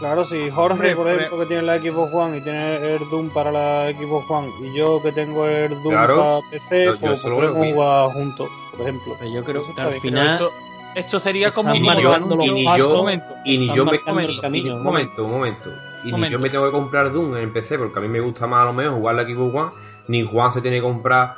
Claro, 0.00 0.24
si 0.24 0.48
Jorge, 0.48 0.72
Hombre, 0.72 0.96
por 0.96 1.10
ejemplo, 1.10 1.38
que 1.40 1.46
tiene 1.46 1.62
la 1.62 1.78
Xbox 1.78 2.14
One 2.14 2.38
y 2.38 2.40
tiene 2.40 2.76
el 2.94 3.00
Doom 3.10 3.28
para 3.30 3.52
la 3.52 3.92
Xbox 3.92 4.30
One, 4.30 4.48
y 4.62 4.72
yo 4.74 5.02
que 5.02 5.12
tengo 5.12 5.46
el 5.46 5.70
Doom 5.82 5.90
Claro. 5.90 6.16
para 6.16 6.40
PC, 6.50 6.84
Yo- 6.86 6.98
pues 7.00 7.20
podemos 7.22 7.66
jugar 7.74 8.10
juntos, 8.14 8.48
por 8.72 8.80
ejemplo. 8.80 9.14
Pero 9.18 9.30
yo 9.30 9.44
creo 9.44 9.62
que 9.74 9.80
al 9.80 10.00
final 10.00 10.32
esto, 10.34 10.50
esto 10.94 11.20
sería 11.20 11.52
como 11.52 11.74
y 11.74 11.80
ni 11.80 11.88
yo, 12.00 12.16
y 12.42 12.50
ni 12.50 12.64
yo, 12.78 12.90
Un 12.92 12.96
momento. 12.96 13.34
y 13.44 13.58
ni 13.58 13.64
Están 13.68 13.76
yo 13.76 13.84
me, 13.84 14.24
y- 14.24 14.40
camino, 14.40 14.72
un 14.76 14.78
¿no? 14.78 14.84
momento, 14.84 15.24
un 15.24 15.30
momento. 15.32 15.70
Y 16.04 16.12
ni 16.12 16.28
yo 16.30 16.38
me 16.38 16.48
tengo 16.50 16.64
que 16.64 16.72
comprar 16.72 17.12
Doom 17.12 17.36
en 17.36 17.52
PC 17.52 17.78
porque 17.78 17.98
a 17.98 18.02
mí 18.02 18.08
me 18.08 18.20
gusta 18.20 18.46
más 18.46 18.62
a 18.62 18.66
lo 18.66 18.72
mejor 18.72 18.94
jugar 18.98 19.14
la 19.16 19.22
Xbox 19.24 19.54
One. 19.54 19.70
Ni 20.08 20.24
Juan 20.26 20.50
se 20.52 20.60
tiene 20.60 20.78
que 20.78 20.82
comprar 20.82 21.36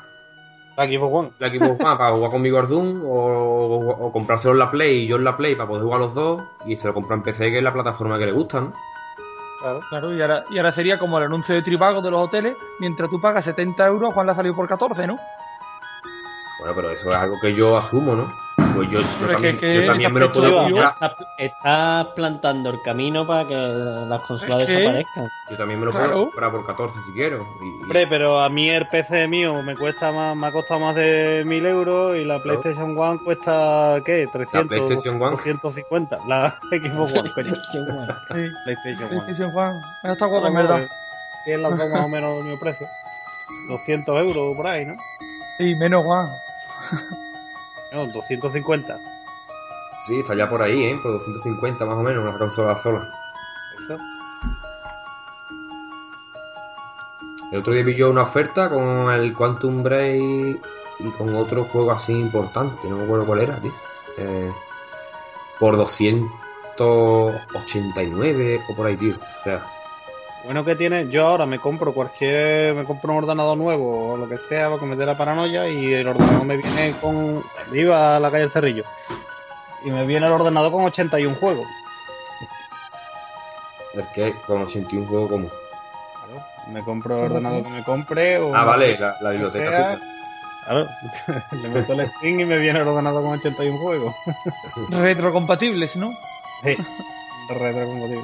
La 0.76 0.86
Xbox 0.86 1.12
One. 1.14 1.30
la 1.38 1.48
Xbox 1.48 1.84
One 1.84 1.96
para 1.96 2.12
jugar 2.12 2.30
conmigo 2.30 2.58
al 2.58 2.68
Doom 2.68 3.02
o, 3.04 3.08
o, 3.08 4.06
o 4.06 4.12
comprárselo 4.12 4.52
en 4.54 4.58
la 4.60 4.70
Play 4.70 5.04
y 5.04 5.06
yo 5.08 5.16
en 5.16 5.24
la 5.24 5.36
Play 5.36 5.54
para 5.56 5.68
poder 5.68 5.82
jugar 5.82 6.00
los 6.00 6.14
dos 6.14 6.42
y 6.66 6.76
se 6.76 6.86
lo 6.88 6.94
compra 6.94 7.16
en 7.16 7.22
PC 7.22 7.50
que 7.50 7.58
es 7.58 7.64
la 7.64 7.72
plataforma 7.72 8.18
que 8.18 8.26
le 8.26 8.32
gusta, 8.32 8.60
¿no? 8.60 8.72
Claro. 9.60 9.80
Claro, 9.90 10.12
y 10.12 10.20
ahora, 10.20 10.44
y 10.50 10.58
ahora 10.58 10.72
sería 10.72 10.98
como 10.98 11.18
el 11.18 11.24
anuncio 11.24 11.54
de 11.54 11.62
Tribago 11.62 12.02
de 12.02 12.10
los 12.10 12.20
hoteles, 12.20 12.56
mientras 12.80 13.08
tú 13.08 13.20
pagas 13.20 13.44
70 13.44 13.86
euros, 13.86 14.12
Juan 14.12 14.26
le 14.26 14.32
ha 14.32 14.34
salido 14.34 14.56
por 14.56 14.66
14, 14.68 15.06
¿no? 15.06 15.16
Bueno, 16.58 16.74
pero 16.74 16.90
eso 16.90 17.08
es 17.10 17.14
algo 17.14 17.36
que 17.40 17.54
yo 17.54 17.76
asumo, 17.76 18.14
¿no? 18.16 18.32
Pues 18.74 18.88
yo, 18.90 19.00
también, 19.26 19.58
que- 19.58 19.74
yo 19.74 19.84
también 19.84 20.12
me 20.12 20.20
lo 20.20 20.32
puedo 20.32 20.62
comprar. 20.64 20.94
Estás 21.36 22.06
plantando 22.14 22.70
el 22.70 22.80
camino 22.82 23.26
para 23.26 23.46
que 23.46 23.54
las 23.54 24.20
consolas 24.22 24.60
Es 24.62 24.66
que- 24.66 24.72
desaparezcan. 24.74 25.30
Yo 25.50 25.56
también 25.56 25.80
me 25.80 25.86
lo 25.86 25.92
Claro. 25.92 26.12
puedo 26.12 26.24
comprar 26.26 26.50
por 26.50 26.64
14 26.66 27.00
si 27.02 27.12
quiero. 27.12 27.46
Y, 27.60 27.82
Hombre, 27.82 28.06
pero 28.06 28.40
a 28.40 28.48
mí 28.48 28.70
el 28.70 28.88
PC 28.88 29.28
mío 29.28 29.62
me 29.62 29.76
cuesta 29.76 30.10
más, 30.12 30.34
me 30.36 30.46
ha 30.46 30.52
costado 30.52 30.80
más 30.80 30.94
de 30.94 31.42
1000 31.46 31.66
euros 31.66 32.16
y 32.16 32.24
la 32.24 32.42
PlayStation 32.42 32.96
One 32.96 33.18
cuesta, 33.22 34.00
¿qué? 34.04 34.26
300, 34.32 34.68
PlayStation 34.68 35.20
One. 35.20 35.32
250. 35.32 36.18
La 36.26 36.54
Xbox 36.70 37.12
One, 37.14 37.30
coño. 37.32 37.54
Sí. 37.72 37.78
PlayStation 38.64 39.08
One. 39.10 39.22
PlayStation 39.24 39.50
Juan. 39.52 39.80
Me 40.02 40.12
está 40.12 40.26
guapo, 40.26 40.46
en 40.46 40.54
verdad. 40.54 40.86
Que 41.44 41.54
es 41.54 41.60
dos 41.60 41.72
más 41.76 42.04
o 42.04 42.08
menos 42.08 42.42
mismo 42.42 42.58
precio. 42.58 42.86
200 43.68 44.16
euros 44.18 44.56
por 44.56 44.66
ahí, 44.66 44.86
¿no? 44.86 44.94
Sí, 45.58 45.74
menos 45.74 46.04
Juan. 46.04 46.28
No, 47.92 48.06
250. 48.06 48.98
Sí, 50.06 50.20
está 50.20 50.34
ya 50.34 50.48
por 50.48 50.62
ahí, 50.62 50.84
¿eh? 50.84 50.98
Por 51.02 51.12
250 51.12 51.84
más 51.84 51.96
o 51.96 52.02
menos, 52.02 52.24
una 52.24 52.38
consola 52.38 52.78
sola. 52.78 53.12
Eso. 53.78 53.98
El 57.52 57.58
otro 57.58 57.74
día 57.74 57.84
vi 57.84 57.94
yo 57.94 58.10
una 58.10 58.22
oferta 58.22 58.70
con 58.70 59.12
el 59.12 59.34
Quantum 59.34 59.82
Break 59.82 60.64
y 61.00 61.10
con 61.18 61.36
otro 61.36 61.64
juego 61.64 61.92
así 61.92 62.12
importante, 62.12 62.88
no 62.88 62.96
me 62.96 63.04
acuerdo 63.04 63.26
cuál 63.26 63.42
era, 63.42 63.60
tío. 63.60 63.74
Eh, 64.16 64.50
por 65.60 65.76
289 65.76 68.62
o 68.68 68.74
por 68.74 68.86
ahí, 68.86 68.96
tío. 68.96 69.16
O 69.16 69.44
sea, 69.44 69.62
Bueno 70.44 70.64
que 70.64 70.74
tiene, 70.74 71.08
yo 71.08 71.26
ahora 71.26 71.46
me 71.46 71.60
compro 71.60 71.94
cualquier, 71.94 72.74
me 72.74 72.84
compro 72.84 73.12
un 73.12 73.18
ordenador 73.18 73.56
nuevo 73.56 74.12
o 74.12 74.16
lo 74.16 74.28
que 74.28 74.38
sea 74.38 74.66
para 74.68 74.80
que 74.80 74.86
me 74.86 74.96
dé 74.96 75.06
la 75.06 75.16
paranoia 75.16 75.68
y 75.68 75.94
el 75.94 76.08
ordenador 76.08 76.44
me 76.44 76.56
viene 76.56 76.96
con, 77.00 77.44
iba 77.72 78.16
a 78.16 78.20
la 78.20 78.30
calle 78.30 78.42
del 78.42 78.52
Cerrillo 78.52 78.84
y 79.84 79.90
me 79.90 80.04
viene 80.04 80.26
el 80.26 80.32
ordenador 80.32 80.72
con 80.72 80.84
81 80.84 81.36
juegos. 81.36 81.66
es 83.94 84.06
que 84.08 84.34
con 84.46 84.62
81 84.62 85.06
juegos 85.06 85.30
como... 85.30 85.48
Claro, 85.48 86.46
me 86.72 86.82
compro 86.82 87.18
el 87.18 87.32
ordenador 87.32 87.62
que 87.62 87.70
me 87.70 87.84
compre 87.84 88.38
o... 88.38 88.54
Ah, 88.54 88.64
vale, 88.64 88.98
la, 88.98 89.16
la 89.20 89.30
biblioteca. 89.30 89.70
sea. 89.70 89.98
Claro, 90.64 90.88
le 91.62 91.68
meto 91.68 91.92
el 91.92 92.10
Steam 92.18 92.40
y 92.40 92.44
me 92.44 92.58
viene 92.58 92.80
el 92.80 92.88
ordenador 92.88 93.22
con 93.22 93.32
81 93.32 93.78
juegos. 93.78 94.14
Retrocompatibles, 94.90 95.96
¿no? 95.96 96.12
Sí, 96.64 96.76
retrocompatible. 97.48 98.22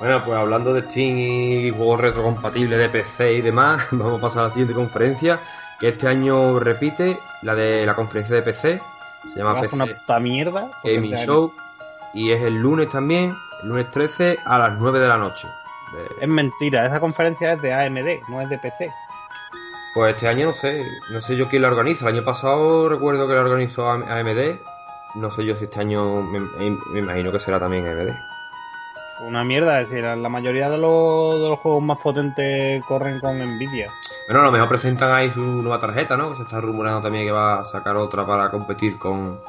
Bueno, 0.00 0.22
pues 0.24 0.38
hablando 0.38 0.72
de 0.74 0.82
Steam 0.82 1.18
y 1.18 1.70
juegos 1.70 2.00
retrocompatibles 2.00 2.78
de 2.78 2.88
PC 2.88 3.32
y 3.34 3.40
demás, 3.40 3.88
vamos 3.92 4.18
a 4.18 4.22
pasar 4.22 4.40
a 4.44 4.46
la 4.46 4.50
siguiente 4.50 4.74
conferencia, 4.74 5.40
que 5.80 5.88
este 5.88 6.06
año 6.06 6.58
repite 6.60 7.18
la 7.42 7.54
de 7.54 7.84
la 7.84 7.94
conferencia 7.94 8.36
de 8.36 8.42
PC, 8.42 8.80
se 9.32 9.38
llama 9.38 9.60
PC 9.60 9.74
una 9.74 9.86
puta 9.86 10.20
mierda. 10.20 10.70
Gaming 10.84 11.14
este 11.14 11.26
Show, 11.26 11.52
y 12.14 12.30
es 12.30 12.42
el 12.42 12.54
lunes 12.54 12.90
también, 12.90 13.34
el 13.62 13.68
lunes 13.68 13.90
13 13.90 14.38
a 14.44 14.58
las 14.58 14.78
9 14.78 15.00
de 15.00 15.08
la 15.08 15.16
noche. 15.16 15.48
De- 15.92 16.22
Es 16.24 16.28
mentira, 16.28 16.86
esa 16.86 17.00
conferencia 17.00 17.52
es 17.54 17.62
de 17.62 17.72
AMD, 17.72 18.28
no 18.28 18.40
es 18.40 18.48
de 18.48 18.58
PC. 18.58 18.92
Pues 19.94 20.14
este 20.14 20.28
año 20.28 20.46
no 20.46 20.52
sé, 20.52 20.84
no 21.10 21.20
sé 21.20 21.34
yo 21.34 21.48
quién 21.48 21.62
la 21.62 21.68
organiza. 21.68 22.08
El 22.08 22.14
año 22.16 22.24
pasado 22.24 22.88
recuerdo 22.88 23.26
que 23.26 23.34
la 23.34 23.40
organizó 23.40 23.90
AM- 23.90 24.04
AMD, 24.08 24.60
no 25.16 25.30
sé 25.32 25.44
yo 25.44 25.56
si 25.56 25.64
este 25.64 25.80
año 25.80 26.22
me, 26.22 26.38
me 26.92 26.98
imagino 27.00 27.32
que 27.32 27.40
será 27.40 27.58
también 27.58 27.88
AMD. 27.88 28.10
Una 29.20 29.42
mierda, 29.44 29.80
es 29.80 29.90
decir, 29.90 30.04
la 30.04 30.28
mayoría 30.28 30.70
de 30.70 30.78
los, 30.78 31.40
de 31.40 31.48
los 31.48 31.58
juegos 31.58 31.82
más 31.82 31.98
potentes 31.98 32.82
corren 32.84 33.18
con 33.18 33.36
Nvidia. 33.38 33.90
Bueno, 34.28 34.42
a 34.42 34.44
lo 34.44 34.52
mejor 34.52 34.68
presentan 34.68 35.12
ahí 35.12 35.30
su 35.30 35.40
nueva 35.40 35.80
tarjeta, 35.80 36.16
¿no? 36.16 36.30
Que 36.30 36.36
se 36.36 36.42
está 36.42 36.60
rumorando 36.60 37.02
también 37.02 37.26
que 37.26 37.32
va 37.32 37.60
a 37.60 37.64
sacar 37.64 37.96
otra 37.96 38.24
para 38.24 38.50
competir 38.50 38.96
con, 38.96 39.40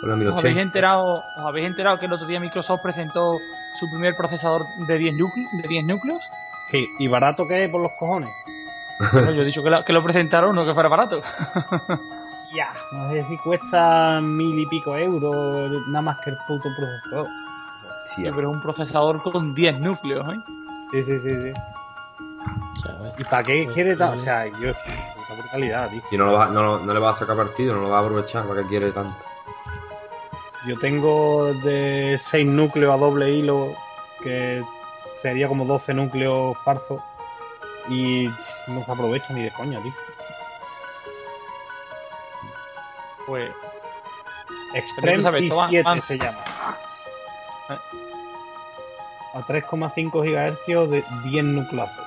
con 0.00 0.08
la 0.08 0.14
¿Os 0.14 0.20
habéis, 0.20 0.54
1080. 0.56 0.60
enterado, 0.60 1.22
¿Os 1.38 1.46
habéis 1.46 1.66
enterado 1.66 1.98
que 1.98 2.06
el 2.06 2.12
otro 2.12 2.26
día 2.26 2.40
Microsoft 2.40 2.80
presentó 2.82 3.38
su 3.78 3.86
primer 3.90 4.16
procesador 4.16 4.62
de 4.86 4.98
10, 4.98 5.14
núcleos, 5.16 5.50
de 5.60 5.68
10 5.68 5.84
núcleos? 5.84 6.22
Sí, 6.70 6.86
y 6.98 7.06
barato 7.08 7.46
que 7.46 7.64
es 7.64 7.70
por 7.70 7.82
los 7.82 7.92
cojones. 7.98 8.30
Bueno, 9.12 9.30
yo 9.32 9.42
he 9.42 9.44
dicho 9.44 9.62
que 9.62 9.68
lo, 9.68 9.84
que 9.84 9.92
lo 9.92 10.02
presentaron, 10.02 10.56
no 10.56 10.64
que 10.64 10.72
fuera 10.74 10.88
barato. 10.88 11.20
Ya, 12.54 12.72
no 12.92 13.10
sé 13.10 13.24
si 13.24 13.36
cuesta 13.38 14.20
mil 14.22 14.58
y 14.58 14.66
pico 14.66 14.96
euros, 14.96 15.70
nada 15.88 16.00
más 16.00 16.18
que 16.20 16.30
el 16.30 16.36
puto 16.46 16.70
procesador. 16.74 17.26
Sí, 18.14 18.24
Sí, 18.24 18.30
pero 18.34 18.50
es 18.50 18.56
un 18.56 18.62
procesador 18.62 19.22
con 19.22 19.54
10 19.54 19.78
núcleos, 19.80 20.26
¿eh? 20.34 20.40
Sí, 20.92 21.04
sí, 21.04 21.18
sí, 21.20 21.34
sí. 21.52 21.52
¿Y 23.18 23.24
para 23.24 23.44
qué 23.44 23.66
quiere 23.72 23.96
tan? 23.96 24.10
O 24.10 24.16
sea, 24.16 24.46
yo, 24.46 24.72
puta 24.72 25.34
brutalidad, 25.40 25.90
tío. 25.90 26.02
Si 26.08 26.16
no, 26.16 26.26
lo 26.26 26.32
va- 26.34 26.46
no, 26.46 26.78
no 26.78 26.94
le 26.94 27.00
va 27.00 27.10
a 27.10 27.14
sacar 27.14 27.36
partido, 27.36 27.74
no 27.74 27.80
lo 27.82 27.90
va 27.90 27.98
a 27.98 28.02
aprovechar, 28.02 28.46
¿para 28.46 28.62
qué 28.62 28.68
quiere 28.68 28.92
tanto? 28.92 29.16
Yo 30.66 30.76
tengo 30.78 31.52
de 31.54 32.16
6 32.20 32.46
núcleos 32.46 32.94
a 32.94 32.96
doble 32.96 33.30
hilo, 33.32 33.74
que 34.22 34.62
sería 35.22 35.48
como 35.48 35.64
12 35.64 35.94
núcleos 35.94 36.56
falsos, 36.64 37.00
y 37.88 38.28
no 38.68 38.82
se 38.84 38.92
aprovecha 38.92 39.32
ni 39.32 39.42
de 39.42 39.50
coña, 39.52 39.80
tío. 39.82 39.92
Pues 43.26 43.50
Extreme 44.74 45.06
Pero 45.08 45.16
tú 45.18 45.22
sabes, 45.24 45.48
toma, 45.48 45.68
i7 45.70 45.84
man. 45.84 46.02
se 46.02 46.18
llama. 46.18 46.38
A 47.68 49.40
3,5 49.42 50.22
GHz 50.22 50.88
de 50.90 51.04
10 51.24 51.44
nucleazos. 51.44 52.04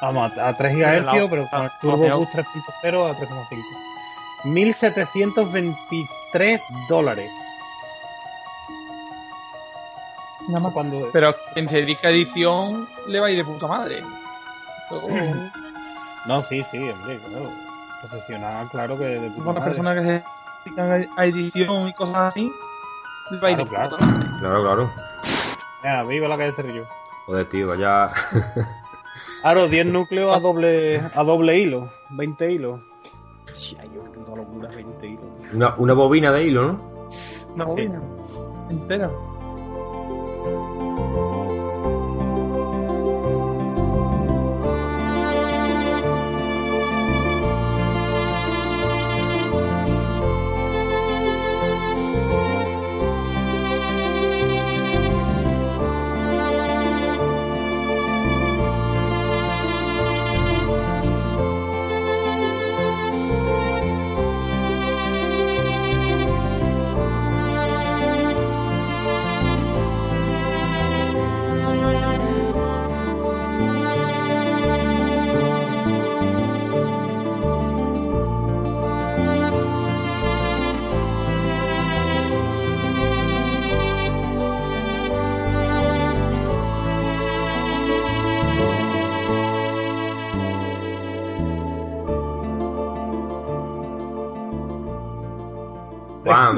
Vamos, 0.00 0.36
a 0.38 0.48
a 0.48 0.56
3 0.56 0.74
Pero 0.74 1.00
la- 1.02 1.12
GHz, 1.12 1.30
pero 1.30 1.46
con 1.50 1.62
el 1.64 1.70
Turbo 1.80 2.16
Boost 2.18 2.32
3.0 2.34 3.10
a 3.10 3.14
3,5. 3.14 3.62
1723 4.44 6.60
dólares. 6.88 7.30
nada 10.48 10.60
más. 10.60 10.72
Cuando, 10.72 11.10
Pero 11.12 11.34
en 11.54 11.66
dedica 11.66 12.08
edición 12.08 12.88
le 13.06 13.20
va 13.20 13.26
a 13.26 13.30
ir 13.30 13.36
de 13.38 13.44
puta 13.44 13.66
madre. 13.66 14.02
No, 16.26 16.42
sí, 16.42 16.62
sí, 16.70 16.76
hombre, 16.76 17.18
claro. 17.18 17.50
Profesional, 18.00 18.68
claro 18.70 18.98
que 18.98 19.04
de 19.04 19.30
puta 19.30 19.46
las 19.46 19.54
madre. 19.54 19.70
personas 19.70 19.96
que 19.96 20.02
se 20.02 20.22
dedican 20.66 21.08
a 21.16 21.24
edición 21.24 21.88
y 21.88 21.94
cosas 21.94 22.16
así. 22.16 22.52
Claro, 23.38 23.66
claro. 23.66 23.96
Claro, 24.40 24.62
claro. 24.62 24.90
Venga, 25.82 26.02
viva 26.04 26.28
la 26.28 26.36
calle 26.36 26.52
Cerrillo. 26.52 26.84
Joder, 27.26 27.48
tío, 27.48 27.68
vaya. 27.68 28.10
Claro, 29.42 29.68
10 29.68 29.86
núcleos 29.86 30.36
a 30.36 30.38
doble, 30.40 31.00
a 31.14 31.24
doble 31.24 31.58
hilo, 31.58 31.90
20 32.10 32.52
hilos. 32.52 32.80
Hostia, 33.50 33.84
yo 33.86 34.04
qué 34.04 34.10
puta 34.10 34.36
locura, 34.36 34.68
20 34.68 35.06
hilos. 35.06 35.24
Una, 35.54 35.74
una 35.76 35.94
bobina 35.94 36.30
de 36.30 36.44
hilo, 36.44 36.72
¿no? 36.72 36.80
Una 37.54 37.64
bobina 37.64 38.00
entera. 38.68 39.10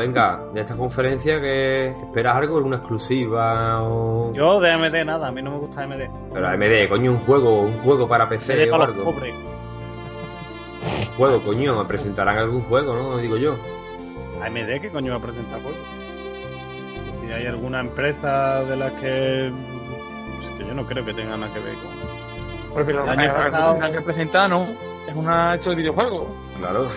Venga, 0.06 0.40
de 0.52 0.60
esta 0.60 0.76
conferencia 0.76 1.40
que 1.40 1.88
esperas 1.90 2.36
algo, 2.36 2.56
alguna 2.56 2.76
exclusiva 2.76 3.82
o. 3.82 4.32
Yo 4.32 4.60
de 4.60 4.72
AMD 4.72 5.04
nada, 5.04 5.28
a 5.28 5.32
mí 5.32 5.40
no 5.42 5.52
me 5.52 5.58
gusta 5.58 5.82
AMD. 5.82 6.00
Pero 6.32 6.48
AMD, 6.48 6.88
coño, 6.88 7.12
un 7.12 7.18
juego, 7.20 7.60
un 7.62 7.78
juego 7.80 8.08
para 8.08 8.28
PC 8.28 8.52
AMD 8.64 8.68
o 8.68 8.70
para 8.78 8.86
los 8.86 8.96
algo. 8.98 9.12
pobres. 9.12 9.34
Un 10.84 11.16
juego, 11.16 11.42
coño, 11.44 11.76
me 11.82 11.84
presentarán 11.86 12.38
algún 12.38 12.62
juego, 12.62 12.94
¿no? 12.94 13.16
Digo 13.18 13.36
yo. 13.36 13.54
AMD, 14.42 14.80
¿qué 14.80 14.90
coño 14.90 15.12
va 15.12 15.18
a 15.18 15.22
presentar 15.22 15.60
juegos? 15.62 15.80
Si 17.20 17.32
hay 17.32 17.46
alguna 17.46 17.80
empresa 17.80 18.64
de 18.64 18.76
las 18.76 18.92
que... 18.94 19.52
pues 20.36 20.48
que 20.58 20.66
yo 20.66 20.74
no 20.74 20.84
creo 20.84 21.04
que 21.04 21.14
tenga 21.14 21.36
nada 21.36 21.52
que 21.54 21.60
ver 21.60 21.74
con... 21.76 22.72
Porque 22.74 22.92
lo 22.92 23.04
El 23.04 23.10
año 23.18 23.32
pasado- 23.34 23.92
que 23.92 24.00
presentar 24.00 24.50
no 24.50 24.66
es 25.08 25.14
una 25.14 25.54
hecho 25.54 25.70
de 25.70 25.76
videojuego. 25.76 26.26
Claro. 26.58 26.88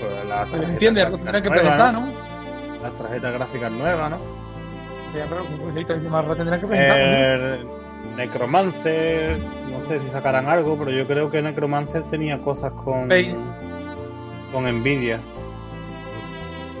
pues, 0.00 0.28
las 0.28 0.46
¿Me 0.46 0.52
tarjetas 0.52 0.70
entiendes? 0.70 1.04
Lo 1.04 1.10
gráficas 1.18 1.24
tendrán 1.32 1.42
que 1.42 1.50
presentar, 1.50 1.92
¿no? 1.94 2.23
¿No? 2.84 2.88
Las 2.90 2.98
tarjetas 2.98 3.32
gráficas 3.34 3.72
nuevas, 3.72 4.10
¿no? 4.10 4.18
Ya, 5.14 5.26
pero 5.28 5.44
tendrán 6.36 6.60
que. 6.60 6.66
¿no? 6.66 7.84
Necromancer, 8.16 9.38
no 9.70 9.80
sé 9.82 9.98
si 10.00 10.08
sacarán 10.08 10.46
algo, 10.46 10.76
pero 10.78 10.90
yo 10.90 11.06
creo 11.06 11.30
que 11.30 11.40
Necromancer 11.40 12.02
tenía 12.10 12.38
cosas 12.42 12.72
con 12.72 13.08
con 14.52 14.64
Nvidia. 14.80 15.20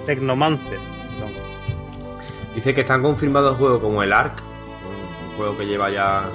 Tecnomancer. 0.06 0.78
perdón. 0.78 1.32
Dice 2.54 2.74
que 2.74 2.82
están 2.82 3.02
confirmados 3.02 3.56
juegos 3.56 3.80
como 3.80 4.02
el 4.02 4.12
Ark, 4.12 4.42
un 5.30 5.36
juego 5.36 5.56
que 5.56 5.64
lleva 5.64 5.90
ya. 5.90 6.28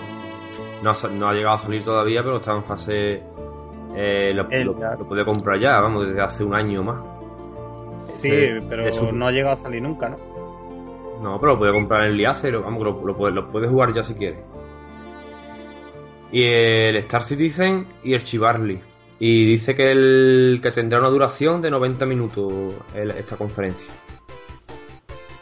No 0.82 0.92
ha, 0.92 1.10
no 1.10 1.32
llegado 1.34 1.56
a 1.56 1.60
salir 1.60 1.84
todavía, 1.84 2.24
pero 2.24 2.38
está 2.38 2.54
en 2.56 2.64
fase. 2.64 3.24
eh, 3.96 4.34
lo, 4.34 4.50
El 4.50 4.66
lo, 4.66 4.86
Ark. 4.86 5.00
lo 5.00 5.08
puede 5.08 5.24
comprar 5.24 5.60
ya, 5.60 5.80
vamos, 5.80 6.08
desde 6.08 6.22
hace 6.22 6.44
un 6.44 6.56
año 6.56 6.84
más. 6.84 6.98
Sí, 8.16 8.30
pero 8.68 9.12
no 9.14 9.28
ha 9.28 9.32
llegado 9.32 9.54
a 9.54 9.58
salir 9.58 9.82
nunca, 9.82 10.10
¿no? 10.10 10.18
No, 11.22 11.40
pero 11.40 11.54
lo 11.54 11.60
puede 11.60 11.72
comprar 11.74 12.04
en 12.06 12.12
el 12.12 12.18
Liacer, 12.18 12.58
vamos, 12.60 12.82
lo, 12.84 13.06
lo, 13.06 13.16
puede, 13.18 13.34
lo 13.34 13.52
puede 13.52 13.68
jugar 13.68 13.92
ya 13.94 14.04
si 14.04 14.14
quiere. 14.16 14.40
Y 16.32 16.44
el 16.44 16.96
Star 16.98 17.24
Citizen 17.24 17.88
y 18.04 18.14
el 18.14 18.24
Chivarly. 18.24 18.80
Y 19.20 19.46
dice 19.46 19.76
que 19.76 19.92
el 19.92 20.60
que 20.64 20.72
tendrá 20.72 21.00
una 21.00 21.10
duración 21.10 21.62
de 21.62 21.70
90 21.72 22.06
minutos 22.06 22.54
el- 22.94 23.12
esta 23.12 23.36
conferencia. 23.36 23.92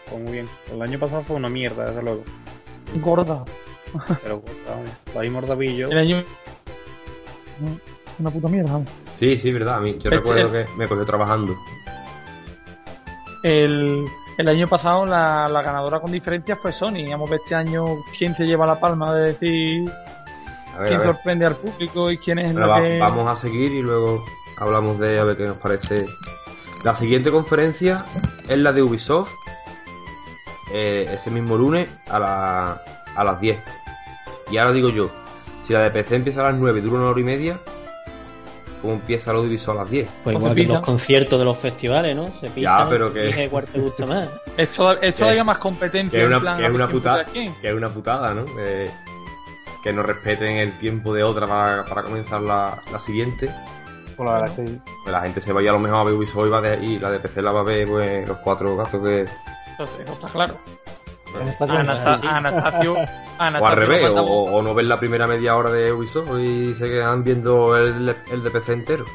Pues 0.09 0.22
muy 0.24 0.32
bien. 0.32 0.47
El 0.74 0.82
año 0.82 0.97
pasado 0.97 1.22
fue 1.24 1.36
una 1.36 1.49
mierda, 1.49 1.86
desde 1.86 2.01
luego. 2.01 2.24
Gorda. 3.01 3.43
Pero 4.24 4.41
vamos, 4.68 4.91
ahí 5.18 5.30
mordabillo. 5.30 5.89
El 5.91 5.97
año. 5.99 6.24
Una 8.20 8.32
puta 8.32 8.47
mierda. 8.47 8.72
vamos. 8.74 8.89
Sí, 9.13 9.36
sí, 9.38 9.51
verdad. 9.51 9.76
A 9.76 9.80
mí, 9.80 9.91
yo 9.91 9.97
Este- 9.97 10.09
recuerdo 10.09 10.51
que 10.51 10.65
me 10.78 10.88
cogió 10.88 11.05
trabajando. 11.05 11.55
El, 13.47 14.05
el 14.37 14.47
año 14.47 14.67
pasado 14.67 15.05
la, 15.05 15.47
la 15.47 15.61
ganadora 15.61 15.99
con 15.99 16.11
diferencias 16.11 16.59
fue 16.61 16.73
Sony. 16.73 17.05
Vamos 17.09 17.29
a 17.29 17.31
ver 17.31 17.41
este 17.43 17.55
año 17.55 18.03
quién 18.17 18.35
se 18.35 18.45
lleva 18.45 18.65
la 18.65 18.79
palma 18.79 19.13
de 19.13 19.33
decir 19.33 19.91
A 20.75 20.79
ver, 20.79 20.89
quién 20.89 21.03
sorprende 21.03 21.45
al 21.45 21.55
público 21.55 22.11
y 22.11 22.17
quién 22.17 22.39
es 22.39 22.51
Bueno, 22.53 22.67
la 22.67 22.73
va- 22.73 22.81
que... 22.83 22.99
Vamos 22.99 23.29
a 23.29 23.35
seguir 23.35 23.71
y 23.71 23.81
luego 23.81 24.25
hablamos 24.57 24.99
de 24.99 25.19
a 25.19 25.23
ver 25.23 25.37
qué 25.37 25.45
nos 25.45 25.57
parece. 25.57 26.05
La 26.83 26.95
siguiente 26.95 27.31
conferencia 27.31 27.97
es 28.49 28.57
la 28.57 28.71
de 28.71 28.81
Ubisoft. 28.81 29.33
eh, 30.73 31.07
ese 31.13 31.31
mismo 31.31 31.55
lunes 31.57 31.89
a, 32.09 32.19
la- 32.19 32.81
a 33.15 33.23
las 33.23 33.39
10. 33.39 33.57
Y 34.51 34.57
ahora 34.57 34.71
digo 34.73 34.89
yo, 34.89 35.09
si 35.61 35.73
la 35.73 35.79
de 35.81 35.91
PC 35.91 36.15
empieza 36.15 36.41
a 36.41 36.51
las 36.51 36.55
9 36.59 36.79
y 36.79 36.81
dura 36.81 36.97
una 37.01 37.09
hora 37.09 37.19
y 37.19 37.23
media, 37.23 37.57
¿cómo 38.82 38.93
empieza 38.93 39.32
de 39.34 39.39
Ubisoft 39.39 39.75
a 39.78 39.82
las 39.84 39.89
10? 39.91 40.09
Pues 40.23 40.36
igual 40.38 40.55
que 40.55 40.63
los 40.63 40.82
conciertos 40.82 41.39
de 41.39 41.45
los 41.45 41.57
festivales, 41.57 42.15
¿no? 42.15 42.30
Se 42.39 42.49
pisan, 42.49 42.89
pero 42.89 43.13
que- 43.13 43.47
cuál 43.49 43.65
te 43.65 43.80
gusta 43.80 44.05
más. 44.05 44.30
Es, 44.57 44.69
toda- 44.71 44.97
es 45.01 45.15
todavía 45.15 45.43
más 45.43 45.57
competencia. 45.59 46.17
Que 46.17 46.25
es 46.25 46.30
en 46.32 46.34
una, 46.36 46.39
plan, 46.41 46.57
que 46.57 46.65
es 46.65 46.71
una 46.71 46.88
putada, 46.88 47.25
que 47.25 47.51
es 47.61 47.73
una 47.73 47.89
putada, 47.89 48.34
¿no? 48.34 48.45
Eh, 48.59 48.89
que 49.84 49.93
no 49.93 50.01
respeten 50.03 50.57
el 50.57 50.78
tiempo 50.80 51.13
de 51.13 51.23
otra 51.23 51.45
para, 51.45 51.86
para 51.86 52.01
comenzar 52.03 52.41
la, 52.41 52.82
la 52.91 52.99
siguiente. 52.99 53.53
Pues 54.15 54.28
la 54.28 54.39
verdad 54.39 54.55
que 54.55 54.63
Pues 55.03 55.11
la 55.13 55.21
gente 55.21 55.39
se 55.41 55.53
vaya 55.53 55.69
a 55.69 55.73
lo 55.73 55.80
mejor 55.80 55.99
a 55.99 56.03
ver 56.05 56.13
Ubisoft 56.15 56.47
y, 56.47 56.49
va 56.49 56.61
de- 56.61 56.84
y 56.86 56.97
la 56.99 57.11
de 57.11 57.19
PC 57.19 57.41
la 57.43 57.51
va 57.51 57.59
a 57.59 57.63
ver 57.63 57.88
pues, 57.88 58.28
los 58.28 58.38
cuatro 58.38 58.75
gatos 58.75 58.99
que... 59.03 59.25
Entonces, 59.71 59.99
eso 60.03 60.13
está 60.13 60.28
claro. 60.29 60.55
Anasta- 61.36 62.20
a 62.28 62.37
Anastasio, 62.37 62.95
a 63.38 63.59
O 63.59 63.68
al 63.68 63.76
revés, 63.76 64.09
o, 64.14 64.62
no 64.62 64.74
ver 64.74 64.86
la 64.86 65.00
primera 65.00 65.28
media 65.28 65.55
hora 65.55 65.72
de 65.72 65.92
Ubisoft 65.92 66.39
y 66.39 66.74
se 66.74 66.89
quedan 66.89 67.24
viendo 67.24 67.76
el, 67.76 68.16
el 68.32 68.43
de 68.43 68.50
PC 68.50 68.74
entero. 68.74 69.05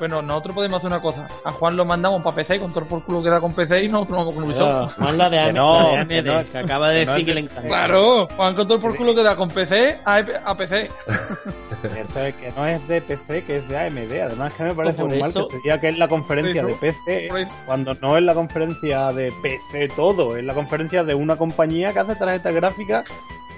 Bueno, 0.00 0.22
nosotros 0.22 0.54
podemos 0.54 0.78
hacer 0.78 0.86
una 0.86 1.00
cosa. 1.00 1.28
A 1.44 1.50
Juan 1.50 1.76
lo 1.76 1.84
mandamos 1.84 2.22
para 2.22 2.34
PC 2.36 2.58
con 2.58 2.72
todo 2.72 2.86
por 2.86 3.02
culo 3.02 3.22
que 3.22 3.28
da 3.28 3.38
con 3.38 3.52
PC 3.52 3.84
y 3.84 3.88
nosotros 3.88 4.16
vamos 4.16 4.34
con 4.34 4.44
Ubisoft. 4.44 4.96
Juan 4.96 5.18
la 5.18 5.28
de 5.28 5.36
Que 5.36 5.42
AMD, 5.42 5.54
no, 5.54 5.78
la 5.78 5.88
de 5.88 5.96
AMD, 5.98 6.08
que 6.08 6.22
no, 6.22 6.50
que 6.50 6.58
acaba 6.58 6.88
de 6.88 7.04
decir 7.04 7.26
que 7.26 7.34
le 7.34 7.40
encanta. 7.40 7.68
Claro, 7.68 8.26
Juan 8.34 8.54
con 8.54 8.66
todo 8.66 8.80
por 8.80 8.96
culo 8.96 9.14
que 9.14 9.22
da 9.22 9.36
con 9.36 9.50
PC 9.50 9.98
a, 10.06 10.24
a 10.46 10.56
PC. 10.56 10.90
Eso 12.00 12.20
es 12.20 12.34
que 12.34 12.50
no 12.56 12.66
es 12.66 12.88
de 12.88 13.02
PC, 13.02 13.44
que 13.44 13.58
es 13.58 13.68
de 13.68 13.78
AMD. 13.78 14.12
Además, 14.22 14.54
que 14.54 14.62
me 14.62 14.74
parece 14.74 14.96
Por 14.96 15.10
muy 15.10 15.18
mal 15.18 15.34
que 15.34 15.46
se 15.50 15.58
diga 15.62 15.78
que 15.78 15.88
es 15.88 15.98
la 15.98 16.08
conferencia 16.08 16.64
de 16.64 16.74
PC, 16.74 17.28
cuando 17.66 17.94
no 18.00 18.16
es 18.16 18.22
la 18.22 18.32
conferencia 18.32 19.12
de 19.12 19.30
PC 19.42 19.88
todo, 19.88 20.34
es 20.34 20.44
la 20.44 20.54
conferencia 20.54 21.04
de 21.04 21.14
una 21.14 21.36
compañía 21.36 21.92
que 21.92 21.98
hace 21.98 22.16
tarjetas 22.16 22.54
gráficas 22.54 23.04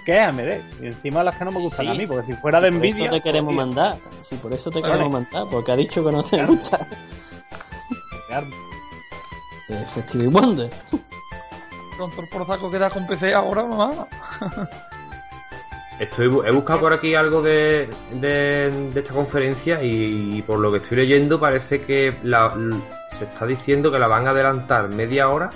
que 0.04 0.12
es 0.20 0.28
AMD. 0.28 0.82
Y 0.82 0.86
encima 0.86 1.22
las 1.24 1.36
que 1.36 1.44
no 1.44 1.50
me 1.52 1.58
gustan 1.60 1.86
Sí. 1.86 1.92
a 1.92 1.94
mí, 1.94 2.06
porque 2.06 2.26
si 2.26 2.32
fuera 2.34 2.60
de 2.60 2.70
Por 2.70 2.78
Nvidia. 2.78 3.04
eso 3.06 3.14
te 3.14 3.20
queremos 3.20 3.54
pues, 3.54 3.66
mandar. 3.66 3.96
Sí, 4.28 4.36
por 4.36 4.52
eso 4.52 4.70
te 4.70 4.80
Vale. 4.80 4.92
queremos 4.94 5.12
mandar, 5.12 5.46
porque 5.50 5.72
ha 5.72 5.76
dicho 5.76 6.04
que 6.04 6.12
no 6.12 6.22
te 6.22 6.44
gusta. 6.46 6.86
claro, 8.28 8.46
Eh, 9.68 9.84
Festival 9.94 10.28
Wonder. 10.28 10.70
Con 11.98 12.10
todo 12.10 12.26
por 12.26 12.46
saco 12.46 12.70
que 12.70 12.78
da 12.78 12.90
con 12.90 13.06
PC 13.06 13.32
ahora, 13.34 13.64
mamá. 13.64 14.06
Estoy, 16.00 16.26
bu- 16.28 16.44
he 16.46 16.50
buscado 16.50 16.80
por 16.80 16.92
aquí 16.92 17.14
algo 17.14 17.42
de, 17.42 17.88
de, 18.14 18.70
de 18.92 19.00
esta 19.00 19.12
conferencia 19.14 19.82
y, 19.82 20.42
por 20.42 20.58
lo 20.58 20.72
que 20.72 20.78
estoy 20.78 20.96
leyendo 20.98 21.38
parece 21.38 21.80
que 21.82 22.14
la- 22.24 22.54
se 23.10 23.24
está 23.24 23.46
diciendo 23.46 23.92
que 23.92 23.98
la 23.98 24.08
van 24.08 24.26
a 24.26 24.30
adelantar 24.30 24.88
media 24.88 25.28
hora 25.28 25.50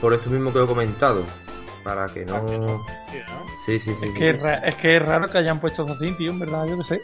por 0.00 0.14
eso 0.14 0.30
mismo 0.30 0.52
que 0.52 0.62
he 0.62 0.66
comentado. 0.66 1.24
Para 1.88 2.06
que 2.06 2.24
no... 2.26 2.46
sí, 2.48 2.58
¿no? 2.58 2.84
Sí, 3.64 3.78
sí, 3.78 3.94
sí. 3.94 4.04
Es 4.06 4.12
sí. 4.12 4.18
que, 4.18 4.28
es 4.30 4.42
ra- 4.42 4.58
es 4.58 4.74
que 4.74 4.96
es 4.96 5.02
raro 5.06 5.26
que 5.26 5.38
hayan 5.38 5.58
puesto 5.58 5.84
así, 5.84 6.12
tío, 6.12 6.32
en 6.32 6.38
verdad, 6.38 6.66
yo 6.66 6.76
qué 6.76 6.84
sé. 6.84 7.02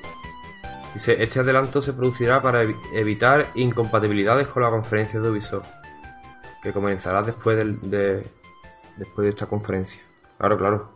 Dice, 0.93 1.23
este 1.23 1.40
adelanto 1.40 1.81
se 1.81 1.94
producirá 1.94 2.43
para 2.43 2.62
evi- 2.65 2.77
evitar 2.93 3.47
incompatibilidades 3.55 4.47
con 4.48 4.62
la 4.62 4.69
conferencia 4.69 5.20
de 5.20 5.31
Ubisoft, 5.31 5.66
que 6.62 6.70
comenzará 6.73 7.23
después 7.23 7.56
del- 7.56 7.81
de, 7.90 8.27
después 8.98 9.24
de 9.24 9.31
esta 9.31 9.47
conferencia. 9.47 10.02
Claro, 10.39 10.59
claro. 10.59 10.90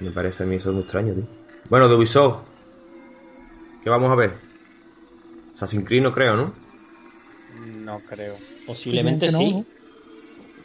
Me 0.00 0.10
parece 0.10 0.44
a 0.44 0.46
mí 0.46 0.56
eso 0.56 0.72
muy 0.72 0.82
extraño, 0.84 1.12
tío. 1.12 1.26
Bueno, 1.68 1.86
de 1.88 1.96
Ubisoft. 1.96 2.44
¿Qué 3.84 3.90
vamos 3.90 4.10
a 4.10 4.14
ver? 4.14 4.38
Assassin's 5.52 5.86
Creed 5.86 6.02
no 6.02 6.12
creo, 6.12 6.34
¿no? 6.36 6.54
No 7.76 8.00
creo. 8.00 8.38
Posiblemente 8.66 9.26
No, 9.30 9.38
sí. 9.38 9.66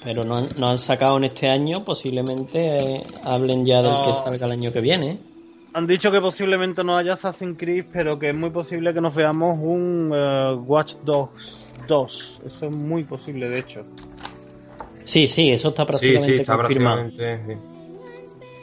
Pero 0.04 0.24
no 0.24 0.36
han, 0.38 0.48
no 0.60 0.68
han 0.70 0.78
sacado 0.78 1.18
en 1.18 1.26
este 1.26 1.50
año, 1.50 1.76
posiblemente 1.86 2.78
eh, 2.78 3.02
hablen 3.26 3.66
ya 3.66 3.82
del 3.82 3.92
No. 3.94 4.04
que 4.06 4.14
salga 4.24 4.46
el 4.46 4.52
año 4.54 4.72
que 4.72 4.80
viene. 4.82 5.16
Han 5.74 5.86
dicho 5.86 6.12
que 6.12 6.22
posiblemente 6.22 6.84
no 6.84 6.98
haya 6.98 7.14
Assassin's 7.14 7.58
Creed, 7.58 7.86
pero 7.92 8.18
que 8.18 8.30
es 8.30 8.36
muy 8.36 8.50
posible 8.50 8.94
que 8.94 9.02
nos 9.02 9.14
veamos 9.14 9.60
un 9.62 10.12
eh, 10.14 10.54
Watch 10.66 10.96
Dogs 11.04 11.68
2. 11.88 12.42
Eso 12.46 12.66
es 12.68 12.76
muy 12.76 13.04
posible, 13.04 13.50
de 13.50 13.60
hecho. 13.60 13.84
Sí, 15.04 15.28
sí, 15.28 15.50
eso 15.52 15.70
está 15.70 15.86
prácticamente 15.86 16.26
sí, 16.36 16.42
está 16.42 16.58
confirmado. 16.58 17.02
prácticamente. 17.04 17.54
sí. 17.54 17.60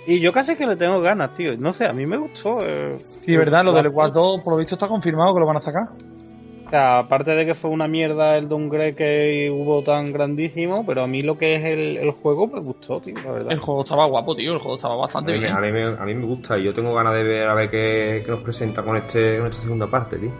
Y 0.06 0.20
yo 0.20 0.32
casi 0.32 0.54
que 0.54 0.66
le 0.66 0.76
tengo 0.76 1.00
ganas, 1.00 1.34
tío. 1.34 1.56
No 1.56 1.72
sé, 1.72 1.86
a 1.86 1.92
mí 1.92 2.04
me 2.04 2.18
gustó. 2.18 2.58
eh, 2.62 2.98
Sí, 3.22 3.34
verdad, 3.36 3.64
lo 3.64 3.72
del 3.72 3.88
Watch 3.88 4.08
Watch 4.08 4.14
2 4.14 4.40
por 4.42 4.52
lo 4.54 4.58
visto 4.58 4.74
está 4.74 4.86
confirmado 4.86 5.32
que 5.32 5.40
lo 5.40 5.46
van 5.46 5.56
a 5.56 5.60
sacar. 5.62 5.84
Sea, 6.74 6.98
aparte 6.98 7.30
de 7.36 7.46
que 7.46 7.54
fue 7.54 7.70
una 7.70 7.86
mierda 7.86 8.36
el 8.36 8.48
downgrade 8.48 8.96
que 8.96 9.48
hubo 9.48 9.82
tan 9.84 10.12
grandísimo, 10.12 10.84
pero 10.84 11.04
a 11.04 11.06
mí 11.06 11.22
lo 11.22 11.38
que 11.38 11.54
es 11.54 11.64
el, 11.72 11.96
el 11.98 12.10
juego 12.10 12.48
me 12.48 12.58
gustó, 12.58 13.00
tío, 13.00 13.14
la 13.24 13.30
verdad. 13.30 13.52
El 13.52 13.60
juego 13.60 13.82
estaba 13.84 14.06
guapo, 14.06 14.34
tío, 14.34 14.52
el 14.54 14.58
juego 14.58 14.74
estaba 14.74 14.94
A 14.94 14.96
bastante 14.96 15.30
mí, 15.34 15.38
me- 15.38 15.44
bien. 15.44 15.56
a, 15.56 15.60
mí 15.60 15.70
me, 15.70 15.84
a 15.84 16.04
mí 16.04 16.14
me 16.14 16.26
gusta 16.26 16.58
y 16.58 16.64
yo 16.64 16.74
tengo 16.74 16.92
ganas 16.92 17.14
de 17.14 17.22
ver 17.22 17.48
a 17.48 17.54
ver 17.54 17.70
qué, 17.70 18.22
qué 18.26 18.30
nos 18.32 18.40
presenta 18.40 18.82
con 18.82 18.96
este 18.96 19.38
con 19.38 19.46
esta 19.46 19.62
segunda 19.62 19.86
parte, 19.88 20.18
tío. 20.18 20.30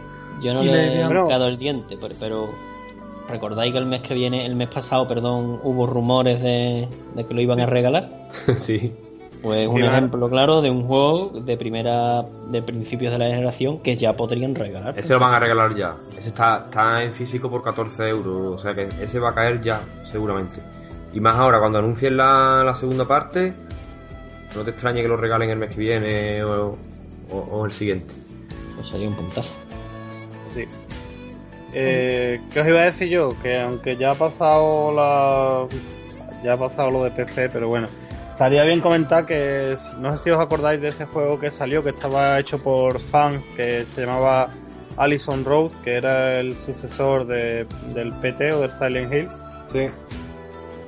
Yo 0.43 0.52
no 0.55 0.62
le 0.65 0.73
le- 0.73 1.01
he 1.02 1.05
marcado 1.09 1.47
el 1.47 1.56
diente, 1.56 1.97
pero, 2.01 2.15
pero 2.19 2.48
recordáis 3.28 3.70
que 3.73 3.78
el 3.78 3.86
mes 3.86 4.01
que 4.01 4.15
viene, 4.15 4.44
el 4.44 4.56
mes 4.56 4.69
pasado, 4.70 5.06
perdón, 5.06 5.61
hubo 5.62 5.86
rumores 5.86 6.43
de, 6.43 6.89
de 7.15 7.24
que 7.27 7.32
lo 7.32 7.40
iban 7.43 7.61
a 7.61 7.66
regalar. 7.66 8.11
sí. 8.56 8.93
Pues 9.45 9.69
un 9.69 9.75
ejemplo 9.85 10.29
claro 10.31 10.62
de 10.62 10.71
un 10.71 10.85
juego 10.85 11.31
de 11.41 11.57
primera, 11.59 12.23
de 12.51 12.62
principios 12.62 13.12
de 13.12 13.19
la 13.19 13.27
generación 13.27 13.79
que 13.81 13.95
ya 13.97 14.15
podrían 14.15 14.55
regalar. 14.55 14.99
Ese 14.99 15.12
lo 15.12 15.21
van 15.21 15.35
a 15.35 15.39
regalar 15.39 15.75
ya. 15.75 15.95
Ese 16.19 16.31
está, 16.31 16.65
está 16.65 17.03
en 17.05 17.12
físico 17.12 17.51
por 17.51 17.62
14 17.62 18.09
euros. 18.09 18.55
O 18.55 18.59
sea 18.59 18.75
que 18.75 18.89
ese 19.03 19.21
va 19.21 19.31
a 19.31 19.35
caer 19.35 19.61
ya, 19.61 19.81
seguramente. 20.03 20.62
Y 21.12 21.21
más 21.21 21.35
ahora, 21.35 21.59
cuando 21.61 21.79
anuncien 21.79 22.16
la, 22.16 22.62
la 22.65 22.75
segunda 22.75 23.05
parte, 23.07 23.53
no 24.57 24.62
te 24.65 24.71
extrañe 24.71 25.03
que 25.03 25.09
lo 25.09 25.16
regalen 25.19 25.51
el 25.51 25.59
mes 25.59 25.71
que 25.75 25.81
viene 25.81 26.43
o, 26.43 26.77
o- 27.31 27.37
o 27.53 27.66
el 27.66 27.73
siguiente. 27.73 28.15
Pues 28.77 28.89
sería 28.89 29.09
un 29.09 29.15
puntazo. 29.15 29.51
Sí. 30.55 30.65
Eh, 31.75 32.41
¿Qué 32.53 32.61
os 32.61 32.66
iba 32.66 32.81
a 32.81 32.85
decir 32.85 33.09
yo? 33.09 33.29
Que 33.43 33.61
aunque 33.61 33.97
ya 33.97 34.12
ha 34.12 34.15
pasado 34.15 34.91
la. 34.95 35.66
Ya 36.43 36.55
ha 36.55 36.57
pasado 36.57 36.91
lo 36.91 37.05
de 37.05 37.11
PC, 37.11 37.49
pero 37.51 37.69
bueno. 37.69 37.89
Estaría 38.35 38.65
bien 38.65 38.81
comentar 38.81 39.27
que. 39.27 39.77
No 40.01 40.16
sé 40.16 40.24
si 40.24 40.31
os 40.31 40.40
acordáis 40.40 40.81
de 40.81 40.89
ese 40.89 41.06
juego 41.06 41.39
que 41.39 41.52
salió, 41.52 41.85
que 41.85 41.90
estaba 41.90 42.39
hecho 42.40 42.59
por 42.59 42.98
fan, 42.98 43.40
que 43.56 43.85
se 43.85 44.01
llamaba 44.05 44.48
Allison 44.97 45.44
Road, 45.44 45.70
que 45.85 45.94
era 45.94 46.40
el 46.40 46.52
sucesor 46.52 47.27
de- 47.27 47.65
del 47.94 48.12
PT 48.12 48.52
o 48.52 48.61
del 48.62 48.73
Silent 48.73 49.12
Hill. 49.12 49.28
Sí. 49.73 49.86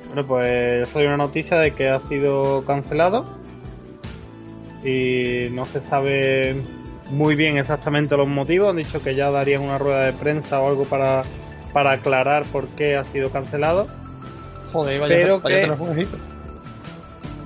Bueno, 0.07 0.25
pues 0.27 0.89
soy 0.89 1.05
una 1.05 1.15
noticia 1.17 1.57
de 1.57 1.71
que 1.71 1.89
ha 1.89 1.99
sido 2.01 2.65
cancelado 2.65 3.23
y 4.83 5.47
no 5.51 5.65
se 5.65 5.81
sabe 5.81 6.61
muy 7.09 7.35
bien 7.35 7.57
exactamente 7.57 8.15
los 8.17 8.27
motivos. 8.27 8.69
Han 8.71 8.77
dicho 8.77 9.01
que 9.01 9.15
ya 9.15 9.31
darían 9.31 9.61
una 9.61 9.77
rueda 9.77 10.05
de 10.05 10.13
prensa 10.13 10.59
o 10.59 10.67
algo 10.67 10.83
para, 10.85 11.23
para 11.73 11.91
aclarar 11.91 12.43
por 12.51 12.67
qué 12.69 12.97
ha 12.97 13.03
sido 13.05 13.29
cancelado, 13.31 13.87
Joder, 14.73 14.99
vaya, 14.99 15.15
Pero 15.15 15.39
vaya 15.39 15.61
que-. 15.61 16.07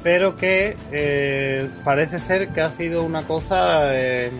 Pero 0.03 0.35
que 0.35 0.75
eh, 0.91 1.69
parece 1.83 2.19
ser 2.19 2.49
que 2.49 2.61
ha 2.61 2.71
sido 2.75 3.03
una 3.03 3.23
cosa 3.23 3.93
eh, 3.93 4.31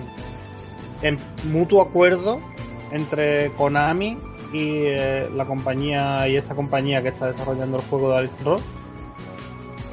en 1.01 1.19
mutuo 1.51 1.81
acuerdo 1.81 2.39
entre 2.91 3.51
Konami 3.51 4.17
y 4.53 4.83
eh, 4.85 5.29
la 5.35 5.45
compañía 5.45 6.27
y 6.27 6.35
esta 6.35 6.55
compañía 6.55 7.01
que 7.01 7.09
está 7.09 7.31
desarrollando 7.31 7.77
el 7.77 7.83
juego 7.83 8.11
de 8.11 8.17
Alice 8.17 8.43
Road. 8.43 8.61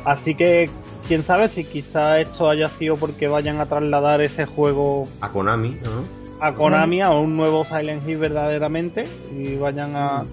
Así 0.04 0.34
que 0.34 0.70
quién 1.06 1.22
sabe 1.22 1.48
si 1.48 1.64
quizá 1.64 2.18
esto 2.20 2.48
haya 2.48 2.68
sido 2.68 2.96
porque 2.96 3.28
vayan 3.28 3.60
a 3.60 3.66
trasladar 3.66 4.20
ese 4.20 4.46
juego 4.46 5.06
A 5.20 5.28
Konami, 5.28 5.78
¿no? 5.84 6.18
a 6.40 6.54
Konami 6.54 7.02
a 7.02 7.10
un 7.10 7.36
nuevo 7.36 7.64
Silent 7.64 8.08
Hill 8.08 8.18
verdaderamente 8.18 9.04
y 9.32 9.56
vayan 9.56 9.96
a, 9.96 10.18
a 10.18 10.24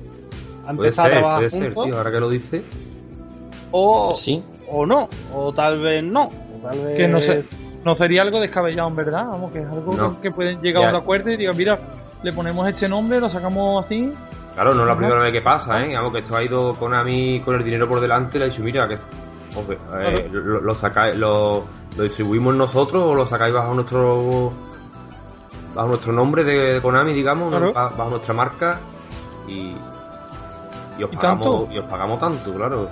Puede 0.76 0.90
empezar 0.90 1.06
a 1.06 1.10
ser, 1.10 1.12
trabajar 1.12 1.38
puede 1.38 1.50
ser, 1.50 1.74
juntos 1.74 1.86
tío. 1.86 1.98
Ahora 1.98 2.12
que 2.12 2.20
lo 2.20 2.30
dice. 2.30 2.64
o, 3.72 4.16
sí. 4.16 4.44
O 4.70 4.86
no 4.86 5.08
o 5.34 5.52
tal 5.54 5.80
vez 5.80 6.04
no 6.04 6.24
o 6.26 6.60
tal 6.64 6.80
vez 6.80 6.98
Que 6.98 7.08
no 7.08 7.22
sé. 7.22 7.44
No 7.84 7.96
sería 7.96 8.24
algo 8.24 8.40
descabellado, 8.40 8.90
en 8.90 8.96
verdad. 8.96 9.26
Vamos, 9.30 9.52
que 9.52 9.60
es 9.60 9.68
algo 9.68 9.94
No. 9.94 10.20
que 10.20 10.32
pueden 10.32 10.60
llegar 10.62 10.82
Ya. 10.84 10.88
a 10.88 10.92
un 10.92 10.96
acuerdo 10.98 11.30
y 11.30 11.38
digan, 11.38 11.56
mira, 11.56 11.78
le 12.24 12.34
ponemos 12.34 12.68
este 12.68 12.90
nombre, 12.90 13.20
lo 13.20 13.30
sacamos 13.30 13.86
así. 13.86 14.12
Claro, 14.56 14.74
no 14.74 14.82
es 14.82 14.88
la 14.88 14.98
primera 14.98 15.20
vez 15.20 15.32
que 15.34 15.42
pasa, 15.42 15.84
¿eh? 15.86 15.92
Vamos, 15.94 16.12
que 16.14 16.20
esto 16.20 16.36
ha 16.36 16.42
ido 16.44 16.74
Konami 16.76 17.42
con 17.42 17.56
el 17.56 17.64
dinero 17.64 17.88
por 17.88 18.00
delante 18.00 18.38
y 18.38 18.40
le 18.40 18.46
ha 18.46 18.50
dicho, 18.50 18.64
mira, 18.64 18.88
que 18.88 18.98
hombre, 19.56 19.78
eh, 20.00 20.30
lo, 20.32 20.62
lo 20.62 20.74
sacáis, 20.74 21.16
lo, 21.18 21.64
lo 21.96 22.04
distribuimos 22.04 22.56
nosotros 22.56 23.04
o 23.04 23.14
lo 23.14 23.26
sacáis 23.26 23.54
bajo 23.54 23.74
nuestro 23.76 24.52
bajo 25.76 25.88
nuestro 25.90 26.14
nombre 26.14 26.44
de, 26.44 26.74
de 26.76 26.82
Konami, 26.82 27.14
digamos, 27.14 27.54
bajo 27.74 28.10
nuestra 28.10 28.34
marca 28.34 28.80
y, 29.48 29.72
y 30.98 31.04
os 31.04 31.12
¿Y 31.14 31.16
pagamos 31.18 31.50
tanto? 31.68 31.74
y 31.74 31.78
os 31.80 31.86
pagamos 31.86 32.20
tanto, 32.20 32.54
claro. 32.54 32.90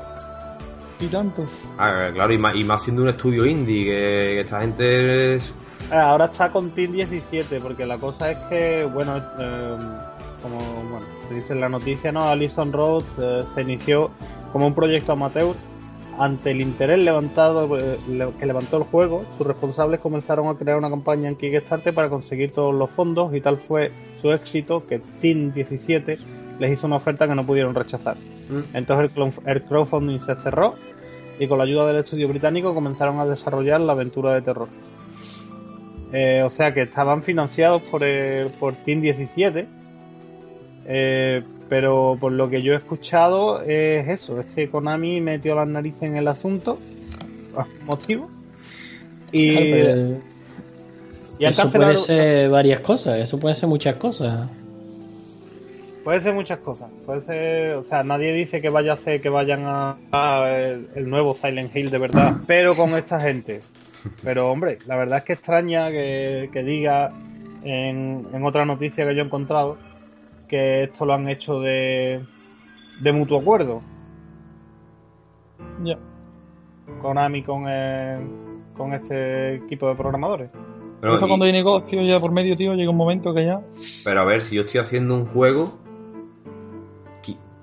Y 1.03 1.07
tanto. 1.07 1.43
Ah, 1.77 2.09
claro, 2.13 2.31
y 2.31 2.37
más, 2.37 2.55
y 2.55 2.63
más 2.63 2.83
siendo 2.83 3.01
un 3.01 3.09
estudio 3.09 3.45
indie, 3.45 3.83
que, 3.83 3.91
que 3.91 4.39
esta 4.39 4.61
gente 4.61 5.35
es... 5.35 5.53
Eh, 5.91 5.95
Ahora 5.95 6.25
está 6.25 6.49
con 6.49 6.71
Team 6.71 6.93
17, 6.93 7.59
porque 7.59 7.85
la 7.85 7.97
cosa 7.97 8.31
es 8.31 8.37
que, 8.49 8.85
bueno, 8.85 9.17
eh, 9.17 9.77
como 10.41 10.57
bueno, 10.89 11.05
se 11.27 11.35
dice 11.35 11.53
en 11.53 11.59
la 11.59 11.67
noticia, 11.67 12.11
¿no? 12.11 12.23
Alison 12.23 12.71
Rhodes 12.71 13.05
eh, 13.17 13.43
se 13.53 13.61
inició 13.61 14.11
como 14.53 14.67
un 14.67 14.73
proyecto 14.73 15.11
amateur. 15.11 15.55
Ante 16.19 16.51
el 16.51 16.61
interés 16.61 16.99
levantado 16.99 17.75
eh, 17.77 17.97
que 18.39 18.45
levantó 18.45 18.77
el 18.77 18.83
juego, 18.83 19.25
sus 19.35 19.47
responsables 19.47 19.99
comenzaron 19.99 20.47
a 20.47 20.55
crear 20.55 20.77
una 20.77 20.89
campaña 20.89 21.27
en 21.27 21.35
Kickstarter 21.35 21.91
para 21.91 22.07
conseguir 22.07 22.53
todos 22.53 22.73
los 22.73 22.91
fondos 22.91 23.33
y 23.33 23.41
tal 23.41 23.57
fue 23.57 23.91
su 24.21 24.31
éxito 24.31 24.85
que 24.85 24.99
Team 24.99 25.53
17 25.53 26.19
les 26.59 26.71
hizo 26.71 26.85
una 26.85 26.97
oferta 26.97 27.27
que 27.27 27.33
no 27.33 27.45
pudieron 27.45 27.73
rechazar. 27.73 28.15
Mm. 28.17 28.75
Entonces 28.75 29.11
el, 29.15 29.49
el 29.49 29.63
crowdfunding 29.63 30.19
se 30.19 30.35
cerró 30.35 30.75
y 31.39 31.47
con 31.47 31.57
la 31.57 31.63
ayuda 31.63 31.87
del 31.87 31.97
estudio 31.97 32.27
británico 32.27 32.73
comenzaron 32.73 33.19
a 33.19 33.25
desarrollar 33.25 33.81
la 33.81 33.93
aventura 33.93 34.33
de 34.33 34.41
terror. 34.41 34.67
Eh, 36.11 36.43
o 36.43 36.49
sea 36.49 36.73
que 36.73 36.83
estaban 36.83 37.23
financiados 37.23 37.81
por, 37.83 38.03
el, 38.03 38.49
por 38.51 38.75
Team 38.75 39.01
17, 39.01 39.67
eh, 40.85 41.43
pero 41.69 42.17
por 42.19 42.31
lo 42.31 42.49
que 42.49 42.61
yo 42.61 42.73
he 42.73 42.77
escuchado 42.77 43.61
es 43.63 44.07
eso, 44.07 44.39
es 44.39 44.45
que 44.47 44.69
Konami 44.69 45.21
metió 45.21 45.55
las 45.55 45.67
narices 45.67 46.03
en 46.03 46.17
el 46.17 46.27
asunto, 46.27 46.77
motivo, 47.85 48.29
y, 49.31 49.73
Claro, 49.79 50.17
y 51.39 51.45
han 51.45 51.51
eso 51.51 51.63
cancelado... 51.63 51.93
puede 51.93 52.05
ser 52.05 52.49
varias 52.49 52.81
cosas, 52.81 53.19
eso 53.19 53.39
puede 53.39 53.55
ser 53.55 53.69
muchas 53.69 53.95
cosas. 53.95 54.49
Puede 56.03 56.19
ser 56.19 56.33
muchas 56.33 56.59
cosas. 56.59 56.91
Puede 57.05 57.21
ser, 57.21 57.75
o 57.75 57.83
sea, 57.83 58.03
nadie 58.03 58.33
dice 58.33 58.61
que 58.61 58.69
vaya 58.69 58.93
a 58.93 58.97
ser 58.97 59.21
que 59.21 59.29
vayan 59.29 59.63
a, 59.65 59.97
a 60.11 60.49
el, 60.49 60.89
el 60.95 61.09
nuevo 61.09 61.33
Silent 61.33 61.73
Hill 61.75 61.89
de 61.91 61.97
verdad, 61.97 62.33
pero 62.45 62.75
con 62.75 62.89
esta 62.91 63.19
gente. 63.21 63.61
Pero 64.21 64.51
hombre, 64.51 64.79
la 64.85 64.97
verdad 64.97 65.19
es 65.19 65.23
que 65.23 65.33
extraña 65.33 65.89
que, 65.91 66.49
que 66.51 66.61
diga 66.63 67.11
en, 67.63 68.27
en 68.33 68.45
otra 68.45 68.65
noticia 68.65 69.07
que 69.07 69.15
yo 69.15 69.21
he 69.21 69.25
encontrado 69.25 69.77
que 70.49 70.83
esto 70.83 71.05
lo 71.05 71.13
han 71.13 71.29
hecho 71.29 71.61
de, 71.61 72.21
de 73.01 73.11
mutuo 73.13 73.39
acuerdo. 73.39 73.81
Ya. 75.83 75.97
Konami 77.01 77.43
con, 77.43 77.67
el- 77.69 78.27
con 78.75 78.93
este 78.93 79.55
equipo 79.55 79.87
de 79.87 79.95
programadores. 79.95 80.49
Pero, 80.99 81.15
y- 81.15 81.19
cuando 81.19 81.45
hay 81.45 81.53
negocio 81.53 82.01
ya 82.03 82.17
por 82.17 82.31
medio, 82.33 82.57
tío, 82.57 82.73
llega 82.75 82.91
un 82.91 82.97
momento 82.97 83.33
que 83.33 83.45
ya. 83.45 83.61
pero 84.03 84.21
a 84.21 84.25
ver, 84.25 84.43
si 84.43 84.57
yo 84.57 84.63
estoy 84.63 84.81
haciendo 84.81 85.15
un 85.15 85.25
juego, 85.25 85.79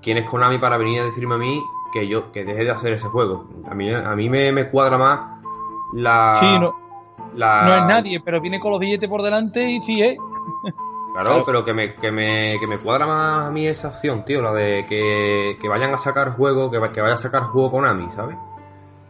¿quién 0.01 0.17
es 0.17 0.29
Konami 0.29 0.57
para 0.57 0.77
venir 0.77 1.01
a 1.01 1.05
decirme 1.05 1.35
a 1.35 1.37
mí 1.37 1.63
que 1.93 2.07
yo 2.07 2.31
que 2.31 2.43
deje 2.45 2.63
de 2.63 2.71
hacer 2.71 2.93
ese 2.93 3.07
juego? 3.07 3.45
A 3.69 3.73
mí, 3.75 3.89
a 3.93 4.15
mí 4.15 4.29
me, 4.29 4.51
me 4.51 4.69
cuadra 4.69 4.97
más 4.97 5.19
la... 5.93 6.37
Sí, 6.39 6.59
no, 6.59 6.73
la- 7.35 7.65
no 7.65 7.75
es 7.75 7.85
nadie, 7.85 8.19
pero 8.19 8.39
viene 8.41 8.59
con 8.59 8.71
los 8.71 8.79
billetes 8.79 9.09
por 9.09 9.21
delante 9.21 9.63
y 9.63 9.81
sí, 9.81 10.01
¿eh? 10.01 10.17
Claro, 11.13 11.43
pero 11.45 11.65
que 11.65 11.73
me, 11.73 11.95
que, 11.95 12.09
me, 12.09 12.55
que 12.57 12.67
me 12.67 12.77
cuadra 12.77 13.05
más 13.05 13.47
a 13.47 13.51
mí 13.51 13.67
esa 13.67 13.89
opción, 13.89 14.23
tío, 14.23 14.41
la 14.41 14.53
de 14.53 14.85
que, 14.87 15.57
que 15.61 15.67
vayan 15.67 15.93
a 15.93 15.97
sacar 15.97 16.37
juego, 16.37 16.71
que, 16.71 16.77
va- 16.77 16.93
que 16.93 17.01
vaya 17.01 17.15
a 17.15 17.17
sacar 17.17 17.43
juego 17.47 17.69
Konami, 17.69 18.09
¿sabes? 18.11 18.37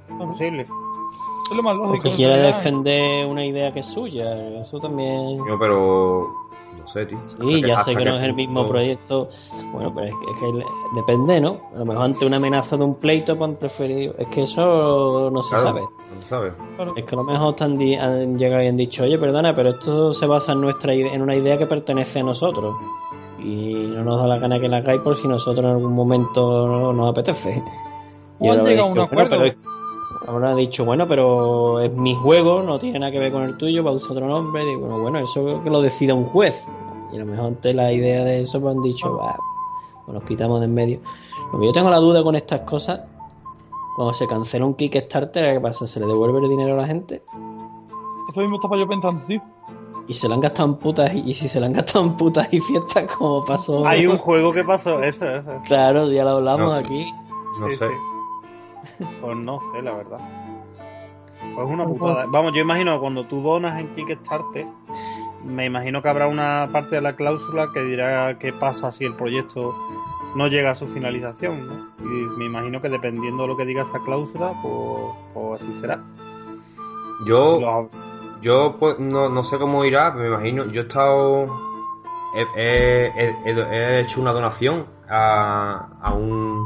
Es 0.10 0.16
posible. 0.16 0.64
Es 0.64 1.56
lo 1.56 1.62
más 1.62 1.76
lógico. 1.76 1.98
Porque 2.06 2.10
quiere 2.16 2.34
realidad. 2.38 2.58
defender 2.58 3.28
una 3.28 3.46
idea 3.46 3.72
que 3.72 3.82
es 3.82 3.86
suya, 3.86 4.34
eso 4.62 4.80
también. 4.80 5.38
Yo, 5.48 5.60
pero 5.60 6.41
No 6.82 6.88
sé, 6.88 7.06
tío. 7.06 7.18
Sí, 7.40 7.62
ya 7.66 7.80
sé 7.84 7.95
que 7.95 8.03
no 8.06 8.18
es 8.18 8.24
el 8.24 8.34
mismo 8.34 8.68
proyecto. 8.68 9.30
Bueno, 9.72 9.94
pero 9.94 10.08
es 10.08 10.14
que, 10.14 10.32
es 10.32 10.38
que 10.58 10.66
depende, 10.95 11.40
¿no? 11.40 11.58
A 11.76 11.80
lo 11.80 11.86
mejor 11.86 12.03
ante 12.06 12.26
una 12.26 12.38
amenaza 12.38 12.76
de 12.78 12.84
un 12.84 12.95
pleito 12.95 13.38
pues 13.38 13.49
han 13.52 13.56
preferido. 13.58 14.16
Es 14.18 14.28
que 14.30 14.44
eso 14.44 15.30
no 15.32 15.44
se 15.44 15.49
Claro, 15.56 15.68
sabe. 15.74 15.82
No 15.82 16.22
se 16.22 16.28
sabe. 16.28 16.52
Es 16.95 17.06
que 17.06 17.16
a 17.16 17.18
lo 17.18 17.24
mejor 17.24 17.56
te 17.56 17.64
han, 17.64 17.78
di- 17.78 17.95
han 17.95 18.38
llegado 18.38 18.64
y 18.64 18.68
han 18.68 18.78
dicho, 18.78 19.03
oye, 19.03 19.18
perdona, 19.18 19.56
pero 19.56 19.70
esto 19.70 20.14
se 20.14 20.26
basa 20.26 20.53
en 20.53 20.62
nuestra 20.62 20.94
en 20.94 21.22
una 21.22 21.36
idea 21.36 21.58
que 21.58 21.66
pertenece 21.68 22.20
a 22.20 22.24
nosotros. 22.24 22.76
Y 23.40 23.74
no 23.95 24.03
nos 24.03 24.20
da 24.22 24.28
la 24.28 24.38
gana 24.40 24.60
que 24.60 24.68
la 24.70 24.78
hagáis 24.78 25.02
por 25.02 25.16
si 25.18 25.28
nosotros 25.28 25.64
en 25.66 25.72
algún 25.72 25.94
momento 25.94 26.68
no 26.68 26.94
nos 26.94 27.12
apetece. 27.12 27.64
Y 28.40 28.49
¿O 28.49 28.52
han 28.53 28.66
llegado 28.66 28.88
a 28.90 28.91
un 28.91 28.99
acuerdo? 28.99 29.30
pero 29.30 29.45
es- 29.45 29.56
Ahora 30.27 30.52
han 30.52 30.57
dicho, 30.57 30.85
bueno, 30.85 31.07
pero 31.07 31.80
es 31.80 31.91
mi 31.93 32.14
juego, 32.15 32.61
no 32.61 32.77
tiene 32.80 32.99
nada 32.99 33.11
que 33.11 33.19
ver 33.19 33.31
con 33.31 33.43
el 33.43 33.57
tuyo, 33.57 33.84
va 33.84 33.91
a 33.91 33.93
usar 33.93 34.11
otro 34.11 34.27
nombre. 34.27 34.72
Y 34.72 34.76
bueno, 34.76 34.99
bueno, 34.99 35.19
eso 35.19 35.61
que 35.64 35.69
lo 35.69 35.81
decida 35.81 36.14
un 36.14 36.26
juez. 36.26 36.56
Y 37.11 37.15
a 37.15 37.19
lo 37.19 37.26
mejor 37.26 37.48
ante 37.48 37.73
la 37.73 37.91
idea 37.91 38.23
de 38.23 38.41
eso 38.41 38.61
pues 38.61 38.76
han 38.76 38.81
dicho, 38.84 39.18
va, 39.18 39.35
pues 40.06 40.14
nos 40.15 40.23
quitamos 40.26 40.60
de 40.60 40.65
en 40.68 40.73
medio. 40.73 40.99
Lo 41.52 41.60
que 41.60 41.65
yo 41.65 41.72
tengo 41.73 41.89
la 41.89 41.98
duda 41.98 42.23
con 42.23 42.35
estas 42.35 42.61
cosas, 42.61 43.02
cuando 43.95 44.14
se 44.14 44.27
cancela 44.27 44.65
un 44.65 44.76
Kickstarter, 44.76 45.56
¿qué 45.56 45.60
pasa? 45.60 45.88
¿Se 45.88 45.99
le 45.99 46.06
devuelve 46.06 46.39
el 46.39 46.49
dinero 46.49 46.76
a 46.76 46.81
la 46.81 46.88
gente? 46.88 47.23
Eso 48.31 48.39
mismo 48.41 48.56
estaba 48.57 48.77
yo 48.77 48.88
pensando, 48.88 49.22
tío. 49.26 49.41
Y 50.07 50.14
se 50.14 50.27
la 50.30 50.35
han 50.35 50.41
gastado 50.41 50.69
en 50.69 50.76
putas, 50.76 51.11
y, 51.14 51.34
si 51.34 51.49
se 51.49 51.60
la 51.60 51.65
han 51.68 51.73
gastado 51.73 52.06
en 52.06 52.15
putas 52.18 52.48
y 52.52 52.60
fiestas, 52.60 53.11
como 53.18 53.43
pasó. 53.45 53.85
Hay 53.85 54.07
un 54.07 54.18
juego 54.18 54.52
que 54.53 54.64
pasó, 54.64 55.02
eso, 55.02 55.27
eso. 55.27 55.52
Claro, 55.65 56.10
ya 56.11 56.23
lo 56.23 56.31
hablamos 56.38 56.68
No. 56.69 56.73
aquí. 56.73 57.11
No 57.60 57.68
Sí, 57.68 57.76
sé. 57.76 57.88
sí. 57.88 57.93
Pues 59.22 59.38
no 59.38 59.60
sé, 59.72 59.82
la 59.82 59.94
verdad. 59.94 60.19
Pues 61.56 61.68
una 61.68 61.86
putada. 61.86 62.26
Vamos, 62.28 62.53
yo 62.53 62.61
imagino 62.61 62.94
que 62.94 62.99
cuando 62.99 63.26
tú 63.26 63.41
donas 63.41 63.80
en 63.80 63.88
Kickstarter, 63.95 64.65
me 65.44 65.65
imagino 65.65 66.02
que 66.02 66.10
habrá 66.10 66.28
una 66.28 66.69
parte 66.72 66.95
de 66.95 67.02
la 67.02 67.15
cláusula 67.15 67.69
que 67.73 67.82
dirá 67.82 68.38
qué 68.38 68.53
pasa 68.53 68.91
si 68.91 69.06
el 69.06 69.15
proyecto 69.15 69.76
no 70.36 70.48
llega 70.48 70.72
a 70.72 70.76
su 70.76 70.88
finalización, 70.88 71.68
¿no? 71.68 71.73
Y 71.99 72.26
me 72.38 72.45
imagino 72.45 72.82
que 72.82 72.90
dependiendo 72.90 73.44
de 73.44 73.49
lo 73.49 73.57
que 73.57 73.65
diga 73.65 73.84
esa 73.84 73.99
cláusula, 73.99 74.53
pues, 74.61 75.15
pues 75.34 75.61
así 75.61 75.80
será. 75.82 75.99
Yo, 77.26 77.60
Los- 77.60 77.88
yo 78.41 78.76
pues, 78.80 78.99
no, 78.99 79.30
no 79.30 79.44
sé 79.44 79.57
cómo 79.57 79.84
irá, 79.86 80.14
pero 80.14 80.30
me 80.30 80.36
imagino. 80.36 80.65
Yo 80.72 80.82
he 80.82 80.84
estado. 80.86 81.48
He, 82.34 82.45
he- 82.56 83.36
he- 83.45 83.52
he 83.52 83.99
hecho 84.02 84.22
una 84.22 84.32
donación 84.32 84.86
a, 85.10 85.90
a 86.02 86.14
un. 86.14 86.65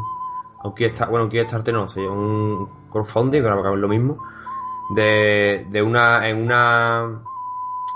Un 0.65 0.73
Kickstarter, 0.73 1.11
bueno, 1.11 1.25
un 1.25 1.31
Kickstarter 1.31 1.73
no, 1.73 1.87
sé, 1.87 2.01
un 2.01 2.69
crowdfunding, 2.91 3.41
pero 3.41 3.73
es 3.73 3.79
lo 3.79 3.87
mismo. 3.87 4.17
De, 4.89 5.65
de 5.69 5.81
una. 5.81 6.27
En 6.27 6.43
una. 6.43 7.21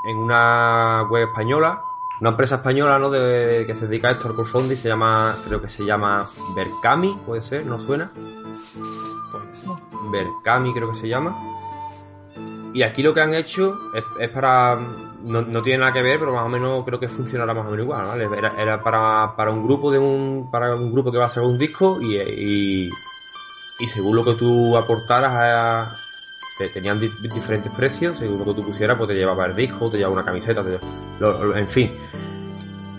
En 0.06 0.18
una 0.18 1.08
web 1.10 1.28
española. 1.30 1.84
Una 2.22 2.32
empresa 2.32 2.56
española, 2.56 3.00
¿no? 3.00 3.10
De, 3.10 3.64
que 3.66 3.74
se 3.76 3.88
dedica 3.88 4.10
a 4.10 4.12
esto 4.12 4.28
al 4.28 4.34
crowdfunding. 4.36 4.76
Se 4.76 4.88
llama. 4.88 5.36
Creo 5.46 5.62
que 5.62 5.70
se 5.70 5.86
llama 5.86 6.28
Berkami, 6.56 7.20
puede 7.26 7.42
ser, 7.42 7.66
¿no 7.66 7.80
suena? 7.80 8.12
Berkami 10.12 10.74
creo 10.74 10.90
que 10.90 10.96
se 10.96 11.08
llama. 11.08 11.59
Y 12.74 12.84
aquí 12.84 13.02
lo 13.02 13.14
que 13.14 13.22
han 13.22 13.34
hecho 13.34 13.78
es, 13.94 14.04
es 14.20 14.30
para. 14.30 14.78
No, 15.24 15.42
no 15.42 15.62
tiene 15.62 15.80
nada 15.80 15.92
que 15.92 16.02
ver, 16.02 16.20
pero 16.20 16.34
más 16.34 16.46
o 16.46 16.50
menos 16.50 16.86
creo 16.86 17.00
que 17.00 17.10
funcionará 17.10 17.54
más 17.54 17.66
o 17.66 17.72
menos 17.72 17.84
igual. 17.84 18.06
Era, 18.38 18.54
era 18.62 18.82
para, 18.84 19.36
para 19.36 19.52
un 19.52 19.64
grupo 19.64 19.92
de 19.92 19.98
un. 20.00 20.50
para 20.52 20.76
un 20.76 20.92
grupo 20.94 21.12
que 21.12 21.18
va 21.18 21.24
a 21.26 21.28
hacer 21.28 21.44
un 21.44 21.58
disco 21.58 22.00
y, 22.02 22.16
y, 22.18 23.88
según 23.88 24.16
lo 24.16 24.24
que 24.24 24.34
tú 24.36 24.78
aportaras 24.78 25.34
a- 25.34 25.96
te- 26.60 26.70
tenían 26.70 27.00
di- 27.00 27.10
diferentes 27.34 27.72
precios, 27.74 28.18
según 28.20 28.40
lo 28.40 28.46
que 28.46 28.54
tú 28.54 28.64
pusieras, 28.66 28.98
pues 28.98 29.08
te 29.10 29.16
llevaba 29.16 29.46
el 29.48 29.56
disco, 29.56 29.90
te 29.90 29.98
llevaba 29.98 30.14
una 30.16 30.26
camiseta, 30.26 30.64
en 31.56 31.68
fin. 31.68 31.92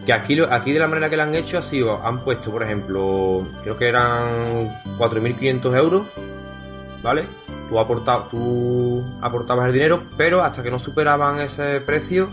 Que 0.04 0.12
aquí, 0.14 0.40
aquí 0.50 0.72
de 0.72 0.78
la 0.80 0.88
manera 0.88 1.08
que 1.10 1.16
lo 1.16 1.22
han 1.24 1.34
hecho 1.34 1.58
ha 1.58 1.62
sido, 1.62 2.04
han 2.04 2.20
puesto, 2.24 2.50
por 2.50 2.62
ejemplo, 2.62 3.46
creo 3.62 3.76
que 3.76 3.86
eran 3.88 4.74
4.500 4.98 5.76
euros, 5.76 6.06
¿vale? 7.02 7.26
Tú, 7.70 7.78
aporta- 7.78 8.24
tú 8.30 9.00
aportabas 9.22 9.68
el 9.68 9.72
dinero, 9.72 10.02
pero 10.16 10.42
hasta 10.42 10.62
que 10.62 10.70
no 10.72 10.78
superaban 10.80 11.40
ese 11.40 11.80
precio, 11.80 12.28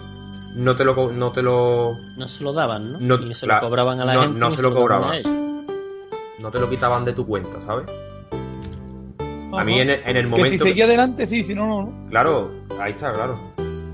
no 0.55 0.75
te 0.75 0.83
lo, 0.83 1.11
no 1.11 1.31
te 1.31 1.43
lo, 1.43 1.91
No 2.17 2.27
se 2.27 2.43
lo 2.43 2.51
daban, 2.53 2.93
¿no? 2.93 2.99
No, 2.99 3.15
y 3.23 3.35
se 3.35 3.45
lo 3.45 3.59
cobraban 3.59 3.99
a 4.01 4.05
la 4.05 4.13
no- 4.15 4.21
gente. 4.23 4.39
no 4.39 4.51
se 4.51 4.61
lo 4.63 4.73
cobraban. 4.73 5.21
no 6.39 6.51
te 6.51 6.59
lo 6.59 6.67
quitaban 6.69 7.05
de 7.05 7.13
tu 7.13 7.25
cuenta, 7.25 7.61
¿sabes? 7.61 7.85
A 9.53 9.63
mí 9.63 9.79
en 9.79 9.89
el, 9.91 10.01
en 10.05 10.17
el 10.17 10.23
Que 10.23 10.29
momento... 10.29 10.63
si 10.65 10.69
seguía 10.71 10.85
adelante, 10.85 11.27
sí, 11.27 11.43
si 11.45 11.53
no, 11.55 11.67
no. 11.67 11.81
no. 11.83 12.09
Claro, 12.09 12.51
ahí 12.79 12.91
está, 12.93 13.13
claro. 13.13 13.39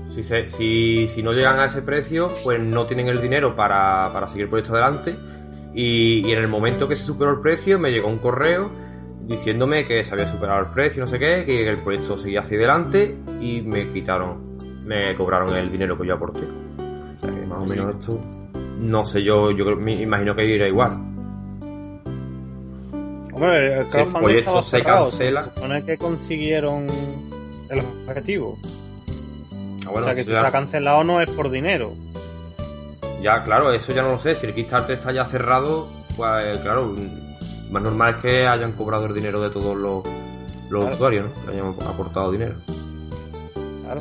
Si, 0.08 0.22
se- 0.22 0.48
si, 0.48 1.06
si 1.08 1.22
no 1.22 1.32
llegan 1.32 1.58
a 1.60 1.66
ese 1.66 1.82
precio, 1.82 2.30
pues 2.42 2.58
no 2.60 2.86
tienen 2.86 3.08
el 3.08 3.20
dinero 3.20 3.54
para, 3.54 4.10
para 4.12 4.26
seguir 4.28 4.44
el 4.44 4.48
proyecto 4.50 4.72
adelante. 4.74 5.16
Y, 5.74 6.26
y 6.26 6.32
en 6.32 6.38
el 6.38 6.48
momento 6.48 6.86
que 6.88 6.96
se 6.96 7.04
superó 7.04 7.32
el 7.32 7.40
precio, 7.40 7.78
me 7.78 7.90
llegó 7.90 8.08
un 8.08 8.18
correo 8.18 8.70
diciéndome 9.26 9.84
que 9.84 10.02
se 10.04 10.14
había 10.14 10.30
superado 10.30 10.60
el 10.60 10.66
precio, 10.68 11.00
no 11.02 11.06
sé 11.06 11.18
qué, 11.18 11.44
que 11.44 11.68
el 11.68 11.78
proyecto 11.78 12.16
seguía 12.16 12.40
hacia 12.40 12.58
adelante 12.58 13.16
y 13.40 13.60
me 13.62 13.90
quitaron, 13.92 14.56
me 14.84 15.14
cobraron 15.16 15.54
el 15.56 15.70
dinero 15.72 15.96
que 15.98 16.06
yo 16.06 16.14
aporté. 16.14 16.40
O 16.42 17.20
sea 17.20 17.30
que 17.30 17.46
más 17.46 17.58
o 17.58 17.64
menos 17.66 17.94
esto, 17.96 18.20
no 18.80 19.04
sé, 19.04 19.22
yo, 19.22 19.50
yo 19.50 19.64
me 19.76 19.92
imagino 19.92 20.34
que 20.34 20.44
irá 20.46 20.68
igual. 20.68 20.90
Hombre, 23.32 23.80
el 23.80 23.90
Si 23.90 23.98
el 23.98 24.06
proyecto 24.12 24.62
se 24.62 24.78
cerrado, 24.78 25.10
cancela- 25.10 25.44
Se 25.44 25.50
supone 25.54 25.84
que 25.84 25.98
consiguieron 25.98 26.86
el 27.70 27.80
objetivo. 28.06 28.58
Ah, 29.86 29.90
bueno, 29.90 30.00
o 30.00 30.04
sea 30.04 30.14
que 30.14 30.22
si 30.24 30.30
ya- 30.30 30.40
se 30.42 30.46
ha 30.46 30.52
cancelado 30.52 31.02
no 31.04 31.20
es 31.20 31.28
por 31.30 31.50
dinero. 31.50 31.92
Ya, 33.20 33.42
claro, 33.42 33.72
eso 33.72 33.92
ya 33.92 34.02
no 34.02 34.12
lo 34.12 34.18
sé. 34.18 34.34
Si 34.36 34.46
el 34.46 34.54
Kickstarter 34.54 34.98
está 34.98 35.10
ya 35.12 35.24
cerrado, 35.24 35.88
pues 36.16 36.58
claro, 36.58 36.94
más 37.70 37.82
normal 37.82 38.14
es 38.16 38.22
que 38.22 38.46
hayan 38.46 38.72
cobrado 38.72 39.06
el 39.06 39.14
dinero 39.14 39.40
de 39.40 39.50
todos 39.50 39.76
los, 39.76 40.04
los 40.70 40.80
Claro. 40.82 40.94
usuarios, 40.94 41.26
¿no? 41.26 41.44
Que 41.46 41.52
hayan 41.58 41.74
aportado 41.88 42.30
dinero. 42.32 42.54
Claro. 43.82 44.00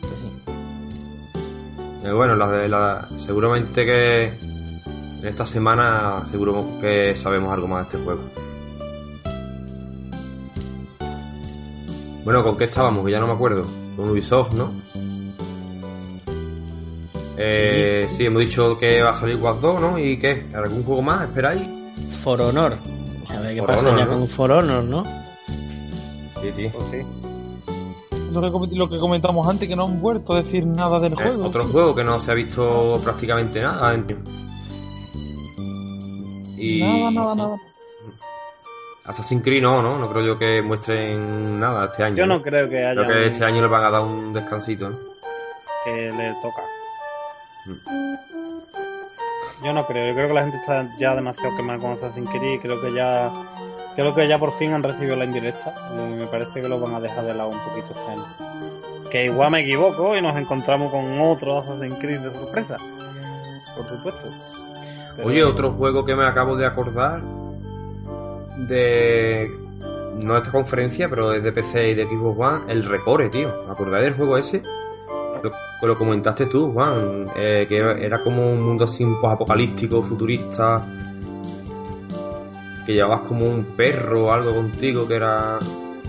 Pues 0.00 0.12
sí. 0.20 0.52
Eh, 2.04 2.12
bueno, 2.12 2.34
la 2.36 2.48
de 2.48 2.68
la, 2.68 3.08
seguramente 3.16 3.84
que 3.84 4.24
en 4.24 5.26
esta 5.26 5.46
semana 5.46 6.22
seguro 6.30 6.66
que 6.80 7.14
sabemos 7.16 7.52
algo 7.52 7.66
más 7.68 7.88
de 7.88 7.96
este 7.96 8.04
juego. 8.04 8.22
Bueno, 12.24 12.42
¿con 12.42 12.56
qué 12.56 12.64
estábamos? 12.64 13.04
Que 13.04 13.10
ya 13.12 13.20
no 13.20 13.26
me 13.26 13.34
acuerdo. 13.34 13.64
Con 13.96 14.08
Ubisoft, 14.10 14.54
¿no? 14.54 14.72
Eh, 17.36 18.06
sí. 18.08 18.26
hemos 18.26 18.40
dicho 18.40 18.78
que 18.78 19.02
va 19.02 19.10
a 19.10 19.14
salir 19.14 19.36
Watch 19.36 19.58
2, 19.60 19.80
¿no? 19.80 19.98
¿Y 19.98 20.18
qué? 20.18 20.46
¿Algún 20.54 20.84
juego 20.84 21.02
más? 21.02 21.22
¿Esperáis? 21.24 21.62
For 22.22 22.40
Honor. 22.40 22.76
A 23.28 23.38
ver 23.40 23.54
qué 23.54 23.60
For 23.60 23.66
pasa 23.70 23.80
Honor, 23.88 23.98
ya 23.98 24.04
¿no? 24.06 24.10
con 24.12 24.28
For 24.28 24.52
Honor, 24.52 24.84
¿no? 24.84 25.02
Sí, 26.42 26.52
sí. 26.56 26.68
Pues 26.72 26.84
sí. 26.90 26.98
Lo 28.32 28.40
que, 28.40 28.50
com- 28.50 28.68
lo 28.72 28.88
que 28.88 28.98
comentamos 28.98 29.48
antes, 29.48 29.68
que 29.68 29.76
no 29.76 29.84
han 29.84 30.00
vuelto 30.00 30.32
a 30.34 30.42
decir 30.42 30.66
nada 30.66 30.98
del 31.00 31.12
Eh, 31.12 31.16
juego. 31.16 31.46
otro 31.46 31.64
juego 31.68 31.94
que 31.94 32.04
no 32.04 32.18
se 32.20 32.30
ha 32.30 32.34
visto 32.34 33.00
prácticamente 33.02 33.60
nada. 33.62 33.94
en- 33.94 34.06
Y... 36.56 36.80
Nada, 36.80 37.10
nada, 37.10 37.32
sí. 37.34 37.38
nada. 37.40 37.56
Assassin's 39.06 39.42
Creed 39.42 39.62
no, 39.62 39.82
¿no? 39.82 39.98
No 39.98 40.08
creo 40.08 40.24
yo 40.24 40.38
que 40.38 40.62
muestren 40.62 41.60
nada 41.60 41.86
este 41.86 42.04
año. 42.04 42.16
Yo 42.16 42.26
¿no? 42.26 42.36
no 42.38 42.42
creo 42.42 42.68
que 42.70 42.78
haya 42.84 42.94
Creo 43.04 43.06
que 43.06 43.22
un- 43.22 43.28
este 43.28 43.44
año 43.44 43.60
le 43.60 43.68
van 43.68 43.84
a 43.84 43.90
dar 43.90 44.00
un 44.00 44.32
descansito, 44.32 44.88
¿no? 44.90 44.96
que 45.84 46.10
le 46.12 46.32
toca. 46.40 46.62
Yo 49.62 49.72
no 49.72 49.86
creo, 49.86 50.08
yo 50.08 50.14
creo 50.14 50.28
que 50.28 50.34
la 50.34 50.42
gente 50.42 50.58
está 50.58 50.86
ya 50.98 51.14
demasiado 51.14 51.56
quemada 51.56 51.78
con 51.78 51.92
Assassin's 51.92 52.28
Creed 52.30 52.54
y 52.54 52.58
creo 52.58 52.80
que 52.80 52.92
ya 52.92 53.30
creo 53.94 54.14
que 54.14 54.28
ya 54.28 54.38
por 54.38 54.52
fin 54.58 54.72
han 54.72 54.82
recibido 54.82 55.16
la 55.16 55.24
indirecta 55.24 55.74
y 55.92 56.14
me 56.16 56.26
parece 56.26 56.60
que 56.60 56.68
lo 56.68 56.78
van 56.78 56.94
a 56.94 57.00
dejar 57.00 57.24
de 57.24 57.34
lado 57.34 57.50
un 57.50 57.58
poquito 57.60 57.94
este. 57.94 59.10
Que 59.10 59.24
igual 59.26 59.50
me 59.52 59.62
equivoco 59.62 60.16
y 60.16 60.20
nos 60.20 60.36
encontramos 60.36 60.92
con 60.92 61.20
otro 61.20 61.58
Assassin's 61.58 61.98
Creed 61.98 62.20
de 62.20 62.32
sorpresa. 62.32 62.76
Por 63.76 63.88
supuesto. 63.88 64.28
Oye, 65.24 65.44
otro 65.44 65.70
juego 65.72 66.04
que 66.04 66.14
me 66.14 66.26
acabo 66.26 66.56
de 66.56 66.66
acordar 66.66 67.20
de... 68.68 69.50
No 70.22 70.36
esta 70.36 70.50
conferencia, 70.50 71.08
pero 71.08 71.32
es 71.32 71.42
de 71.42 71.52
PC 71.52 71.90
y 71.90 71.94
de 71.94 72.06
Xbox 72.06 72.38
One, 72.38 72.72
el 72.72 72.84
Recore, 72.84 73.30
tío. 73.30 73.64
¿Me 73.66 73.72
acordáis 73.72 74.04
del 74.04 74.14
juego 74.14 74.38
ese? 74.38 74.62
Lo, 75.74 75.80
que 75.80 75.86
lo 75.86 75.98
comentaste 75.98 76.46
tú, 76.46 76.72
Juan, 76.72 77.26
eh, 77.36 77.66
que 77.68 77.78
era 77.78 78.22
como 78.22 78.52
un 78.52 78.62
mundo 78.62 78.84
así 78.84 79.04
un 79.04 79.16
apocalíptico, 79.22 80.02
futurista, 80.02 80.76
que 82.86 82.92
llevabas 82.92 83.26
como 83.26 83.46
un 83.46 83.64
perro 83.76 84.26
o 84.26 84.30
algo 84.30 84.54
contigo 84.54 85.06
que 85.06 85.16
era... 85.16 85.58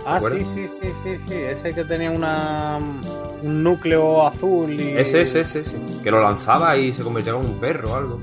Ah, 0.06 0.22
sí, 0.22 0.40
sí, 0.46 0.68
sí, 0.68 0.90
sí, 1.04 1.18
sí, 1.28 1.34
ese 1.34 1.74
que 1.74 1.84
tenía 1.84 2.12
una 2.12 2.78
un 3.42 3.64
núcleo 3.64 4.26
azul 4.26 4.80
y 4.80 4.98
Ese, 4.98 5.22
ese, 5.22 5.42
ese, 5.42 5.62
ese, 5.62 5.78
que 6.04 6.12
lo 6.12 6.22
lanzaba 6.22 6.78
y 6.78 6.94
se 6.94 7.04
convertía 7.04 7.34
en 7.34 7.40
un 7.40 7.60
perro 7.60 7.92
o 7.92 7.96
algo. 7.96 8.22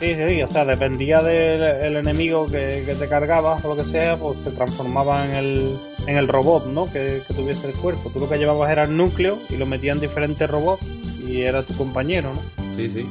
Sí, 0.00 0.14
sí, 0.14 0.42
o 0.42 0.46
sea, 0.46 0.64
dependía 0.64 1.22
del 1.22 1.62
el 1.62 1.96
enemigo 1.96 2.44
que, 2.46 2.82
que 2.84 2.94
te 2.94 3.08
cargabas 3.08 3.64
o 3.64 3.74
lo 3.74 3.82
que 3.82 3.88
sea, 3.88 4.16
pues 4.16 4.38
se 4.40 4.50
transformaba 4.50 5.24
en 5.24 5.32
el, 5.32 5.78
en 6.06 6.16
el 6.16 6.28
robot, 6.28 6.66
¿no? 6.66 6.84
Que, 6.86 7.22
que 7.26 7.34
tuviese 7.34 7.68
el 7.68 7.74
cuerpo. 7.74 8.10
Tú 8.10 8.20
lo 8.20 8.28
que 8.28 8.38
llevabas 8.38 8.70
era 8.70 8.84
el 8.84 8.96
núcleo 8.96 9.38
y 9.48 9.56
lo 9.56 9.66
metían 9.66 9.96
en 9.96 10.02
diferentes 10.02 10.48
robots 10.48 10.86
y 11.26 11.42
era 11.42 11.62
tu 11.62 11.76
compañero, 11.76 12.32
¿no? 12.34 12.64
Sí, 12.74 12.88
sí. 12.88 13.06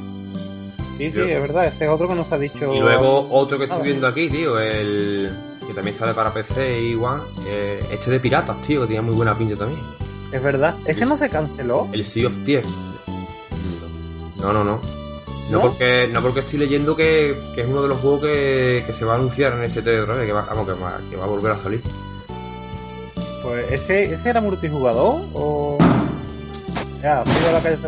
Sí, 0.98 1.10
sí, 1.12 1.20
es 1.20 1.42
verdad, 1.42 1.66
ese 1.66 1.84
es 1.84 1.90
otro 1.90 2.08
que 2.08 2.14
nos 2.14 2.32
ha 2.32 2.38
dicho. 2.38 2.74
Y 2.74 2.80
luego 2.80 3.28
otro 3.30 3.58
que 3.58 3.64
estoy 3.64 3.80
Nada. 3.80 3.84
viendo 3.90 4.06
aquí, 4.06 4.30
tío, 4.30 4.58
el 4.58 5.30
que 5.66 5.74
también 5.74 5.94
sale 5.94 6.14
para 6.14 6.32
PC 6.32 6.80
y 6.82 6.94
One, 6.94 7.22
eh, 7.46 7.84
este 7.90 8.10
de 8.10 8.18
piratas, 8.20 8.62
tío, 8.62 8.80
que 8.80 8.86
tenía 8.86 9.02
muy 9.02 9.14
buena 9.14 9.36
pinta 9.36 9.56
también. 9.56 9.80
Es 10.32 10.42
verdad, 10.42 10.74
ese 10.86 11.04
no 11.04 11.16
se 11.16 11.28
canceló. 11.28 11.88
El 11.92 12.02
Sea 12.02 12.28
of 12.28 12.38
Thieves. 12.44 12.68
No, 14.40 14.52
no, 14.52 14.64
no. 14.64 14.80
No, 15.50 15.58
¿No? 15.58 15.60
porque 15.60 16.08
no 16.12 16.22
porque 16.22 16.40
estoy 16.40 16.58
leyendo 16.60 16.96
que, 16.96 17.36
que 17.54 17.60
es 17.60 17.68
uno 17.68 17.82
de 17.82 17.88
los 17.88 17.98
juegos 17.98 18.22
que, 18.22 18.82
que 18.86 18.92
se 18.92 19.04
va 19.04 19.12
a 19.12 19.16
anunciar 19.16 19.52
en 19.52 19.62
este 19.64 19.82
T3, 19.84 20.26
que 20.26 20.32
va, 20.32 20.42
vamos, 20.42 20.66
que 20.66 20.72
va, 20.72 20.98
que 21.08 21.16
va 21.16 21.24
a 21.24 21.28
volver 21.28 21.52
a 21.52 21.58
salir. 21.58 21.80
Pues 23.46 23.70
ese, 23.70 24.12
ese 24.12 24.28
era 24.30 24.40
multijugador 24.40 25.22
o. 25.34 25.78
Ya, 27.00 27.22
fui 27.24 27.46
a 27.46 27.52
la 27.52 27.62
calle. 27.62 27.78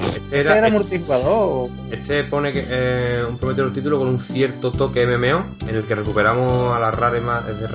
Este, 0.00 0.18
Ese 0.30 0.40
era- 0.40 0.58
era 0.58 0.68
multijugador 0.70 1.70
este 1.90 2.22
pone 2.24 2.52
que 2.52 2.64
eh, 2.70 3.24
un 3.28 3.36
prometedor 3.36 3.72
título 3.72 3.98
con 3.98 4.06
un 4.08 4.20
cierto 4.20 4.70
toque 4.70 5.04
MMO 5.04 5.44
en 5.66 5.74
el 5.74 5.84
que 5.84 5.94
recuperamos 5.96 6.72
a 6.74 6.78
las 6.78 6.94
rares 6.94 7.20
más 7.20 7.44
de 7.46 7.66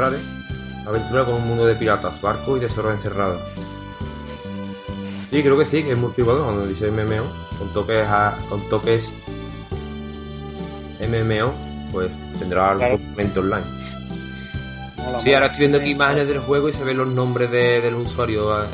aventura 0.88 1.26
con 1.26 1.34
un 1.36 1.48
mundo 1.49 1.65
de 1.65 1.76
piratas, 1.76 2.22
barcos 2.22 2.57
y 2.57 2.61
tesoros 2.61 2.94
encerrados. 2.94 3.41
Sí, 5.32 5.41
creo 5.44 5.57
que 5.57 5.65
sí, 5.65 5.84
que 5.84 5.91
es 5.91 5.98
multijugador 5.98 6.45
cuando 6.45 6.65
dice 6.65 6.88
MMO, 6.91 7.26
con 7.60 7.73
toques 7.73 8.07
a- 8.07 8.38
con 8.49 8.61
toques 8.69 9.11
MMO, 11.02 11.52
pues 11.91 12.10
tendrá 12.40 12.69
algún 12.69 12.80
Claro. 12.80 12.98
componente 12.99 13.40
online. 13.40 13.65
Mola, 15.06 15.19
Sí, 15.19 15.34
ahora 15.34 15.45
estoy 15.48 15.60
viendo 15.60 15.77
aquí 15.77 15.91
imágenes 15.91 16.27
del 16.27 16.40
juego 16.40 16.69
y 16.69 16.73
se 16.73 16.84
ven 16.84 16.98
los 16.98 17.07
nombres 17.07 17.52
de, 17.52 17.82
de 17.82 17.91
los 17.91 18.07
usuarios 18.07 18.65
eh, 18.65 18.68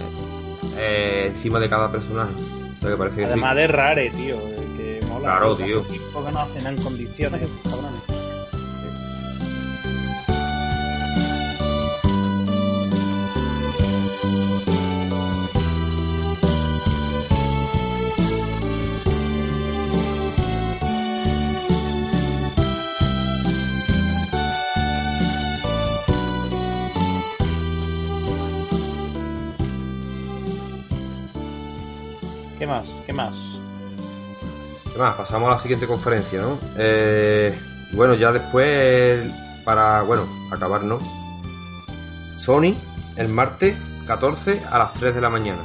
eh, 0.78 1.26
encima 1.32 1.60
de 1.60 1.70
cada 1.70 1.92
personaje. 1.92 2.32
O 2.34 2.82
sea 2.82 2.90
que 2.92 2.98
parece 2.98 3.18
que 3.22 3.26
sí. 3.26 3.32
Además 3.32 3.56
de 3.56 3.68
rare, 3.68 4.10
tío. 4.12 4.36
eh, 4.38 5.00
Que 5.02 5.06
mola. 5.08 5.20
Claro, 5.28 5.56
tío. 5.58 5.86
que 5.88 6.00
no 6.32 6.40
hacen 6.40 6.66
en 6.68 6.78
condiciones 6.82 7.42
cabrones. 7.64 8.02
Más? 32.82 32.90
¿Qué 33.06 33.14
más? 33.14 33.34
¿Qué 34.92 35.00
más? 35.00 35.16
Pasamos 35.16 35.48
a 35.50 35.52
la 35.54 35.58
siguiente 35.60 35.88
conferencia, 35.88 36.42
¿no? 36.42 36.58
Eh, 36.78 37.58
bueno, 37.94 38.14
ya 38.16 38.32
después, 38.32 39.30
para, 39.64 40.02
bueno, 40.02 40.24
acabar, 40.52 40.84
¿no? 40.84 41.00
Sony, 42.38 42.74
el 43.16 43.30
martes 43.30 43.76
14 44.08 44.62
a 44.72 44.78
las 44.80 44.94
3 44.94 45.16
de 45.16 45.22
la 45.22 45.30
mañana. 45.30 45.62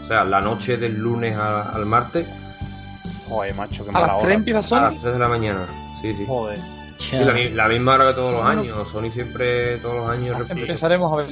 O 0.00 0.04
sea, 0.04 0.24
la 0.24 0.40
noche 0.40 0.76
del 0.78 0.96
lunes 0.98 1.36
a- 1.36 1.70
al 1.70 1.84
martes 1.86 2.26
Joder, 3.28 3.54
macho, 3.54 3.84
qué 3.84 3.90
A 3.90 3.92
mala 3.92 4.06
las 4.06 4.16
hora. 4.16 4.24
3 4.24 4.36
empieza 4.38 4.58
a 4.60 4.62
Sony. 4.62 4.76
las 4.80 5.00
3 5.02 5.12
de 5.12 5.18
la 5.18 5.28
mañana. 5.28 5.66
Sí, 6.00 6.14
sí. 6.14 6.24
Joder. 6.26 6.58
Sí, 6.98 7.16
la, 7.16 7.34
la 7.64 7.68
misma 7.68 7.94
hora 7.94 8.06
que 8.08 8.14
todos 8.14 8.32
los 8.32 8.42
Bueno. 8.42 8.60
años. 8.62 8.88
Sony 8.88 9.10
siempre, 9.10 9.76
todos 9.78 9.96
los 9.96 10.10
años. 10.10 10.50
Empezaremos 10.50 11.12
a 11.12 11.16
ver. 11.16 11.26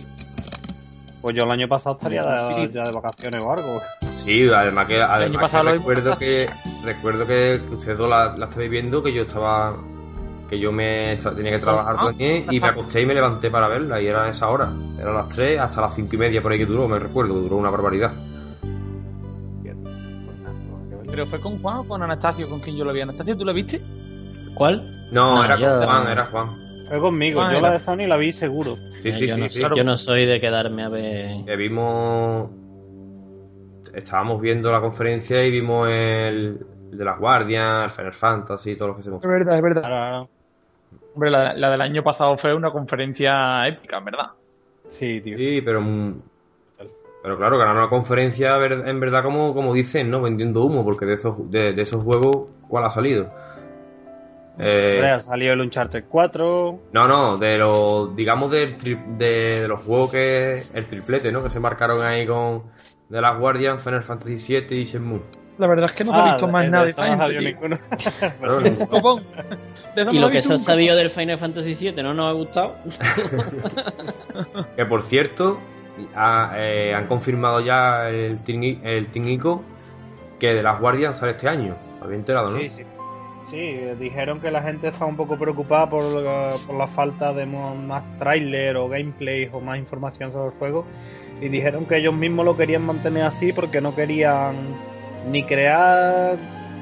Pues 1.26 1.34
yo 1.34 1.42
el 1.42 1.50
año 1.50 1.66
pasado 1.66 1.96
estaría 1.96 2.20
Sí. 2.54 2.70
ya 2.72 2.84
de 2.84 2.92
vacaciones 2.92 3.40
o 3.44 3.50
algo. 3.52 3.80
Sí, 4.14 4.48
además 4.48 4.86
que, 4.86 5.02
además 5.02 5.42
pasado 5.42 5.64
que 5.64 5.70
lo 5.72 5.76
recuerdo 5.78 6.18
que 6.18 6.46
recuerdo 6.84 7.26
que 7.26 7.60
ustedes 7.72 7.98
dos 7.98 8.08
la, 8.08 8.36
la 8.36 8.44
estabais 8.46 8.70
viendo 8.70 9.02
que 9.02 9.12
yo 9.12 9.22
estaba 9.22 9.74
que 10.48 10.56
yo 10.60 10.70
me 10.70 11.18
tenía 11.34 11.50
que 11.50 11.58
trabajar 11.58 11.96
Ah, 11.98 12.04
también 12.04 12.46
y 12.48 12.60
me 12.60 12.68
acosté 12.68 13.00
y 13.00 13.06
me 13.06 13.14
levanté 13.14 13.50
para 13.50 13.66
verla 13.66 14.00
y 14.00 14.06
era 14.06 14.28
esa 14.28 14.48
hora, 14.48 14.70
era 15.00 15.12
las 15.12 15.28
3 15.30 15.60
hasta 15.60 15.80
las 15.80 15.96
5 15.96 16.14
y 16.14 16.18
media 16.18 16.40
por 16.40 16.52
ahí 16.52 16.58
que 16.58 16.66
duró, 16.66 16.86
me 16.86 17.00
recuerdo, 17.00 17.34
duró 17.34 17.56
una 17.56 17.70
barbaridad. 17.70 18.12
Pero 21.10 21.26
fue 21.26 21.40
con 21.40 21.60
Juan 21.60 21.78
o 21.78 21.88
con 21.88 22.02
Anastasio, 22.04 22.48
con 22.48 22.60
quien 22.60 22.76
yo 22.76 22.84
lo 22.84 22.92
vi. 22.92 23.00
Anastasio, 23.00 23.36
¿tú 23.36 23.44
lo 23.44 23.52
viste? 23.52 23.80
¿Cuál? 24.54 24.80
No, 25.10 25.34
No, 25.38 25.44
era 25.44 25.56
yo- 25.58 25.78
con 25.78 25.86
Juan, 25.88 26.08
era 26.08 26.24
Juan. 26.26 26.46
Fue 26.88 27.00
conmigo, 27.00 27.40
Ah, 27.40 27.52
yo 27.52 27.58
era. 27.58 27.68
la 27.68 27.72
de 27.74 27.78
Sony 27.80 28.06
la 28.06 28.16
vi 28.16 28.32
seguro. 28.32 28.76
Sí, 29.00 29.12
sí, 29.12 29.26
yo, 29.26 29.34
sí, 29.34 29.40
no, 29.40 29.48
sí. 29.48 29.60
yo 29.76 29.84
no 29.84 29.96
soy 29.96 30.24
de 30.26 30.40
quedarme 30.40 30.84
a 30.84 30.88
ver. 30.88 31.44
Que 31.44 31.56
vimos 31.56 32.50
estábamos 33.94 34.40
viendo 34.40 34.70
la 34.70 34.80
conferencia 34.80 35.42
y 35.44 35.50
vimos 35.50 35.88
el, 35.88 36.58
el 36.92 36.98
de 36.98 37.04
las 37.04 37.18
guardias, 37.18 37.84
el 37.86 37.90
Final 37.90 38.12
Fantasy, 38.14 38.76
todo 38.76 38.88
lo 38.88 38.96
que 38.96 39.02
se 39.02 39.10
mostró. 39.10 39.30
Es 39.32 39.38
verdad, 39.38 39.56
es 39.56 39.62
verdad. 39.62 39.84
Ahora- 39.84 40.26
Hombre, 41.14 41.30
la, 41.30 41.54
la 41.54 41.70
del 41.70 41.80
año 41.80 42.02
pasado 42.02 42.36
fue 42.36 42.54
una 42.54 42.70
conferencia 42.70 43.66
épica, 43.66 43.96
en 43.98 44.04
verdad. 44.04 44.26
Sí, 44.88 45.20
tío. 45.22 45.36
Sí, 45.38 45.60
pero. 45.62 45.80
mm, 45.80 46.14
Pero 47.22 47.38
claro, 47.38 47.58
ganar 47.58 47.74
una 47.74 47.88
conferencia 47.88 48.56
en 48.64 49.00
verdad, 49.00 49.22
como, 49.24 49.52
como 49.54 49.72
dicen, 49.72 50.10
¿no? 50.10 50.20
Vendiendo 50.22 50.62
humo, 50.62 50.84
porque 50.84 51.06
de 51.06 51.14
esos, 51.14 51.50
de, 51.50 51.72
de 51.72 51.82
esos 51.82 52.02
juegos, 52.04 52.48
¿cuál 52.68 52.84
ha 52.84 52.90
salido? 52.90 53.30
Eh, 54.58 54.92
Hombre, 54.96 55.10
ha 55.10 55.20
salido 55.20 55.52
el 55.52 55.60
Uncharted 55.60 56.04
4. 56.08 56.78
no, 56.92 57.06
no, 57.08 57.36
de 57.36 57.58
los. 57.58 58.16
Digamos 58.16 58.50
del 58.50 58.78
tri- 58.78 59.04
de, 59.18 59.60
de 59.62 59.68
los 59.68 59.80
juegos 59.84 60.12
que. 60.12 60.62
El 60.74 60.86
triplete, 60.86 61.30
¿no? 61.32 61.42
Que 61.42 61.50
se 61.50 61.60
marcaron 61.60 62.04
ahí 62.04 62.26
con. 62.26 62.62
De 63.08 63.20
las 63.20 63.38
Guardian, 63.38 63.78
Final 63.78 64.02
Fantasy 64.02 64.36
VII 64.60 64.80
y 64.80 64.84
Shenmue. 64.84 65.20
La 65.58 65.66
verdad 65.68 65.86
es 65.86 65.92
que 65.92 66.04
no 66.04 66.12
se 66.12 66.18
ha 66.18 66.24
visto 66.24 66.48
más 66.48 66.64
de- 66.64 66.70
nada 66.70 66.84
de 66.84 66.88
de 66.92 66.92
salió. 66.94 67.40
De 69.94 70.02
eso 70.02 70.10
Y 70.12 70.18
lo 70.18 70.28
que 70.30 70.42
se 70.42 70.54
ha 70.54 70.58
sabido 70.58 70.96
del 70.96 71.10
Final 71.10 71.38
Fantasy 71.38 71.74
VII 71.74 72.02
no 72.02 72.12
nos 72.14 72.28
ha 72.30 72.32
gustado. 72.32 72.76
que 74.76 74.84
por 74.86 75.02
cierto, 75.02 75.58
ha- 76.14 76.52
eh, 76.56 76.94
han 76.94 77.06
confirmado 77.06 77.60
ya 77.60 78.08
el 78.10 78.40
el 78.84 79.06
Team 79.08 79.28
Ico 79.28 79.62
que 80.38 80.48
de 80.48 80.62
las 80.62 80.78
Guardian 80.80 81.12
sale 81.14 81.32
este 81.32 81.48
año. 81.48 81.76
Había 82.02 82.16
enterado, 82.16 82.50
¿no? 82.50 82.58
Sí, 82.58 82.68
sí. 82.70 82.82
Sí, 83.50 83.78
dijeron 84.00 84.40
que 84.40 84.50
la 84.50 84.60
gente 84.62 84.88
estaba 84.88 85.06
un 85.06 85.16
poco 85.16 85.38
preocupada 85.38 85.88
por, 85.88 86.02
la- 86.02 86.56
por 86.66 86.76
la 86.76 86.88
falta 86.88 87.32
de 87.32 87.46
más 87.46 88.02
tráiler 88.18 88.76
o 88.76 88.88
gameplay 88.88 89.48
o 89.52 89.60
más 89.60 89.78
información 89.78 90.32
sobre 90.32 90.46
el 90.52 90.58
juego. 90.58 90.84
Y 91.40 91.48
dijeron 91.48 91.86
que 91.86 91.98
ellos 91.98 92.14
mismos 92.14 92.44
lo 92.44 92.56
querían 92.56 92.84
mantener 92.84 93.22
así 93.24 93.52
porque 93.52 93.80
no 93.80 93.94
querían 93.94 94.56
ni 95.30 95.44
crear 95.44 96.36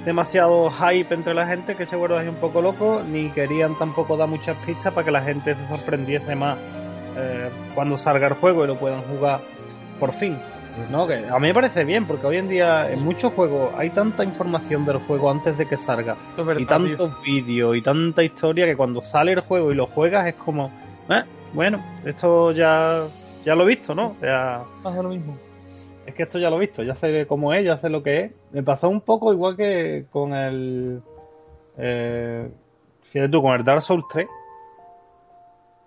demasiado 0.06 0.70
hype 0.70 1.14
entre 1.14 1.34
la 1.34 1.46
gente, 1.46 1.74
que 1.76 1.86
seguro 1.86 2.18
es 2.20 2.28
un 2.28 2.36
poco 2.36 2.62
loco, 2.62 3.02
ni 3.06 3.30
querían 3.30 3.76
tampoco 3.78 4.16
dar 4.16 4.28
muchas 4.28 4.56
pistas 4.64 4.92
para 4.94 5.04
que 5.04 5.10
la 5.10 5.22
gente 5.22 5.54
se 5.54 5.66
sorprendiese 5.68 6.34
más 6.34 6.58
eh, 7.16 7.50
cuando 7.74 7.98
salga 7.98 8.26
el 8.28 8.34
juego 8.34 8.64
y 8.64 8.68
lo 8.68 8.78
puedan 8.78 9.02
jugar 9.02 9.40
por 10.00 10.12
fin. 10.12 10.36
No, 10.90 11.06
que 11.06 11.26
a 11.28 11.38
mí 11.38 11.48
me 11.48 11.54
parece 11.54 11.84
bien, 11.84 12.04
porque 12.06 12.26
hoy 12.26 12.36
en 12.38 12.48
día 12.48 12.90
en 12.90 13.02
muchos 13.04 13.32
juegos 13.32 13.72
hay 13.76 13.90
tanta 13.90 14.24
información 14.24 14.84
del 14.84 14.98
juego 14.98 15.30
antes 15.30 15.56
de 15.56 15.66
que 15.66 15.76
salga, 15.76 16.16
verdad, 16.36 16.60
y 16.60 16.66
tantos 16.66 17.22
vídeos 17.22 17.76
y 17.76 17.82
tanta 17.82 18.24
historia 18.24 18.66
que 18.66 18.76
cuando 18.76 19.00
sale 19.00 19.32
el 19.32 19.40
juego 19.40 19.70
y 19.70 19.76
lo 19.76 19.86
juegas 19.86 20.26
es 20.26 20.34
como, 20.34 20.70
eh, 21.08 21.22
bueno, 21.52 21.80
esto 22.04 22.50
ya, 22.50 23.04
ya 23.44 23.54
lo 23.54 23.62
he 23.64 23.66
visto, 23.68 23.94
¿no? 23.94 24.08
O 24.08 24.16
sea, 24.20 24.64
Pasa 24.82 25.00
lo 25.02 25.10
mismo. 25.10 25.36
es 26.06 26.14
que 26.14 26.24
esto 26.24 26.40
ya 26.40 26.50
lo 26.50 26.56
he 26.56 26.60
visto, 26.60 26.82
ya 26.82 26.96
sé 26.96 27.24
cómo 27.28 27.54
es, 27.54 27.64
ya 27.64 27.78
sé 27.78 27.88
lo 27.88 28.02
que 28.02 28.20
es. 28.20 28.32
Me 28.52 28.62
pasó 28.64 28.88
un 28.88 29.00
poco 29.00 29.32
igual 29.32 29.56
que 29.56 30.06
con 30.10 30.34
el. 30.34 31.00
Eh, 31.78 32.48
fíjate 33.02 33.30
tú, 33.30 33.42
con 33.42 33.54
el 33.54 33.64
Dark 33.64 33.80
Souls 33.80 34.04
3. 34.10 34.26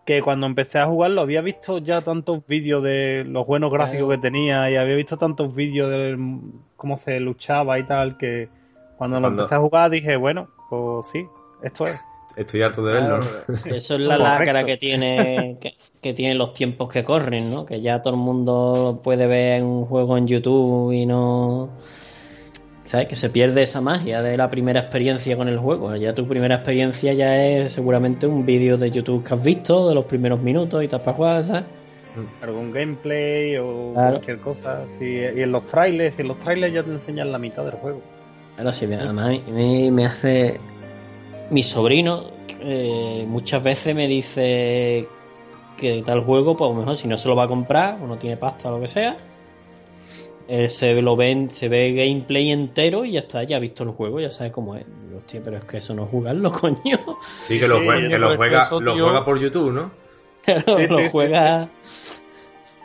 Que 0.07 0.23
cuando 0.23 0.47
empecé 0.47 0.79
a 0.79 0.87
jugarlo 0.87 1.21
había 1.21 1.41
visto 1.41 1.77
ya 1.77 2.01
tantos 2.01 2.47
vídeos 2.47 2.81
de 2.81 3.25
los 3.27 3.45
buenos 3.45 3.71
gráficos 3.71 4.09
que 4.09 4.17
tenía 4.17 4.71
y 4.71 4.75
había 4.75 4.95
visto 4.95 5.17
tantos 5.17 5.53
vídeos 5.53 5.91
de 5.91 6.17
cómo 6.77 6.97
se 6.97 7.19
luchaba 7.19 7.77
y 7.77 7.83
tal 7.83 8.17
que 8.17 8.49
cuando 8.97 9.19
lo 9.19 9.27
empecé 9.27 9.55
a 9.55 9.59
jugar 9.59 9.91
dije, 9.91 10.15
bueno, 10.15 10.47
pues 10.69 11.07
sí, 11.07 11.27
esto 11.61 11.87
es. 11.87 12.01
Estoy 12.37 12.61
harto 12.61 12.85
de 12.85 12.93
verlo. 12.93 13.19
Eso 13.65 13.95
es 13.95 13.99
la 13.99 14.17
lacra 14.17 14.63
que 14.63 14.77
tiene 14.77 15.57
que, 15.59 15.75
que 16.01 16.13
tienen 16.13 16.37
los 16.37 16.53
tiempos 16.53 16.89
que 16.89 17.03
corren, 17.03 17.51
¿no? 17.51 17.65
Que 17.65 17.81
ya 17.81 18.01
todo 18.01 18.13
el 18.13 18.19
mundo 18.19 19.01
puede 19.03 19.27
ver 19.27 19.63
un 19.63 19.85
juego 19.85 20.17
en 20.17 20.27
YouTube 20.27 20.93
y 20.93 21.05
no 21.05 21.69
¿sabes? 22.87 23.07
Que 23.07 23.15
se 23.15 23.29
pierde 23.29 23.63
esa 23.63 23.81
magia 23.81 24.21
de 24.21 24.35
la 24.37 24.49
primera 24.49 24.79
experiencia 24.81 25.37
con 25.37 25.47
el 25.47 25.57
juego. 25.59 25.95
Ya 25.95 26.13
tu 26.13 26.25
primera 26.27 26.55
experiencia 26.55 27.13
ya 27.13 27.35
es 27.37 27.73
seguramente 27.73 28.25
un 28.27 28.45
vídeo 28.45 28.77
de 28.77 28.89
YouTube 28.91 29.23
que 29.23 29.33
has 29.33 29.43
visto 29.43 29.87
de 29.89 29.95
los 29.95 30.05
primeros 30.05 30.41
minutos 30.41 30.83
y 30.83 30.87
tal 30.87 31.01
para 31.01 31.15
jugar, 31.17 31.45
¿sabes? 31.45 31.63
Algún 32.41 32.71
gameplay 32.71 33.57
o 33.57 33.91
Claro. 33.93 34.11
cualquier 34.15 34.39
cosa. 34.39 34.85
Sí, 34.97 35.05
y 35.05 35.41
en 35.41 35.51
los 35.51 35.65
trailers, 35.65 36.17
y 36.17 36.21
en 36.21 36.27
los 36.29 36.39
trailers 36.39 36.73
ya 36.73 36.83
te 36.83 36.91
enseñan 36.91 37.31
la 37.31 37.37
mitad 37.37 37.63
del 37.63 37.75
juego. 37.75 38.01
Ahora 38.57 38.73
sí, 38.73 38.85
además 38.85 39.19
a 39.47 39.51
mí 39.51 39.91
me 39.91 40.05
hace. 40.05 40.59
Mi 41.51 41.61
sobrino 41.63 42.23
eh, 42.59 43.23
muchas 43.27 43.61
veces 43.63 43.93
me 43.95 44.07
dice 44.07 45.05
que 45.77 46.01
tal 46.03 46.21
juego, 46.23 46.57
pues 46.57 46.71
a 46.71 46.73
lo 46.73 46.79
mejor 46.79 46.97
si 46.97 47.07
no 47.07 47.17
se 47.19 47.27
lo 47.29 47.35
va 47.35 47.43
a 47.43 47.47
comprar 47.47 47.99
o 48.01 48.07
no 48.07 48.17
tiene 48.17 48.35
pasta 48.35 48.69
o 48.69 48.71
lo 48.75 48.81
que 48.81 48.87
sea, 48.87 49.15
eh, 50.47 50.69
se 50.69 51.01
lo 51.01 51.15
ven, 51.15 51.49
se 51.49 51.67
ve 51.67 51.91
gameplay 51.93 52.51
entero 52.51 53.03
y 53.03 53.13
ya 53.13 53.19
está, 53.19 53.43
ya 53.43 53.57
ha 53.57 53.59
visto 53.59 53.83
el 53.83 53.89
juego, 53.89 54.19
ya 54.19 54.29
sabe 54.29 54.51
cómo 54.51 54.75
es. 54.75 54.85
Hostia, 55.15 55.41
pero 55.43 55.57
es 55.57 55.65
que 55.65 55.77
eso 55.77 55.93
no 55.93 56.05
es 56.05 56.09
jugarlo, 56.09 56.51
coño. 56.59 56.99
Sí, 57.43 57.59
que 57.59 57.67
lo, 57.67 57.79
Sí, 57.79 57.85
que 58.07 58.17
lo 58.17 58.27
pues 58.27 58.37
juega, 58.37 58.63
eso, 58.63 58.81
lo 58.81 58.93
juega 58.93 59.25
por 59.25 59.39
YouTube, 59.39 59.71
¿no? 59.71 59.91
Lo 60.89 61.09
juega 61.09 61.67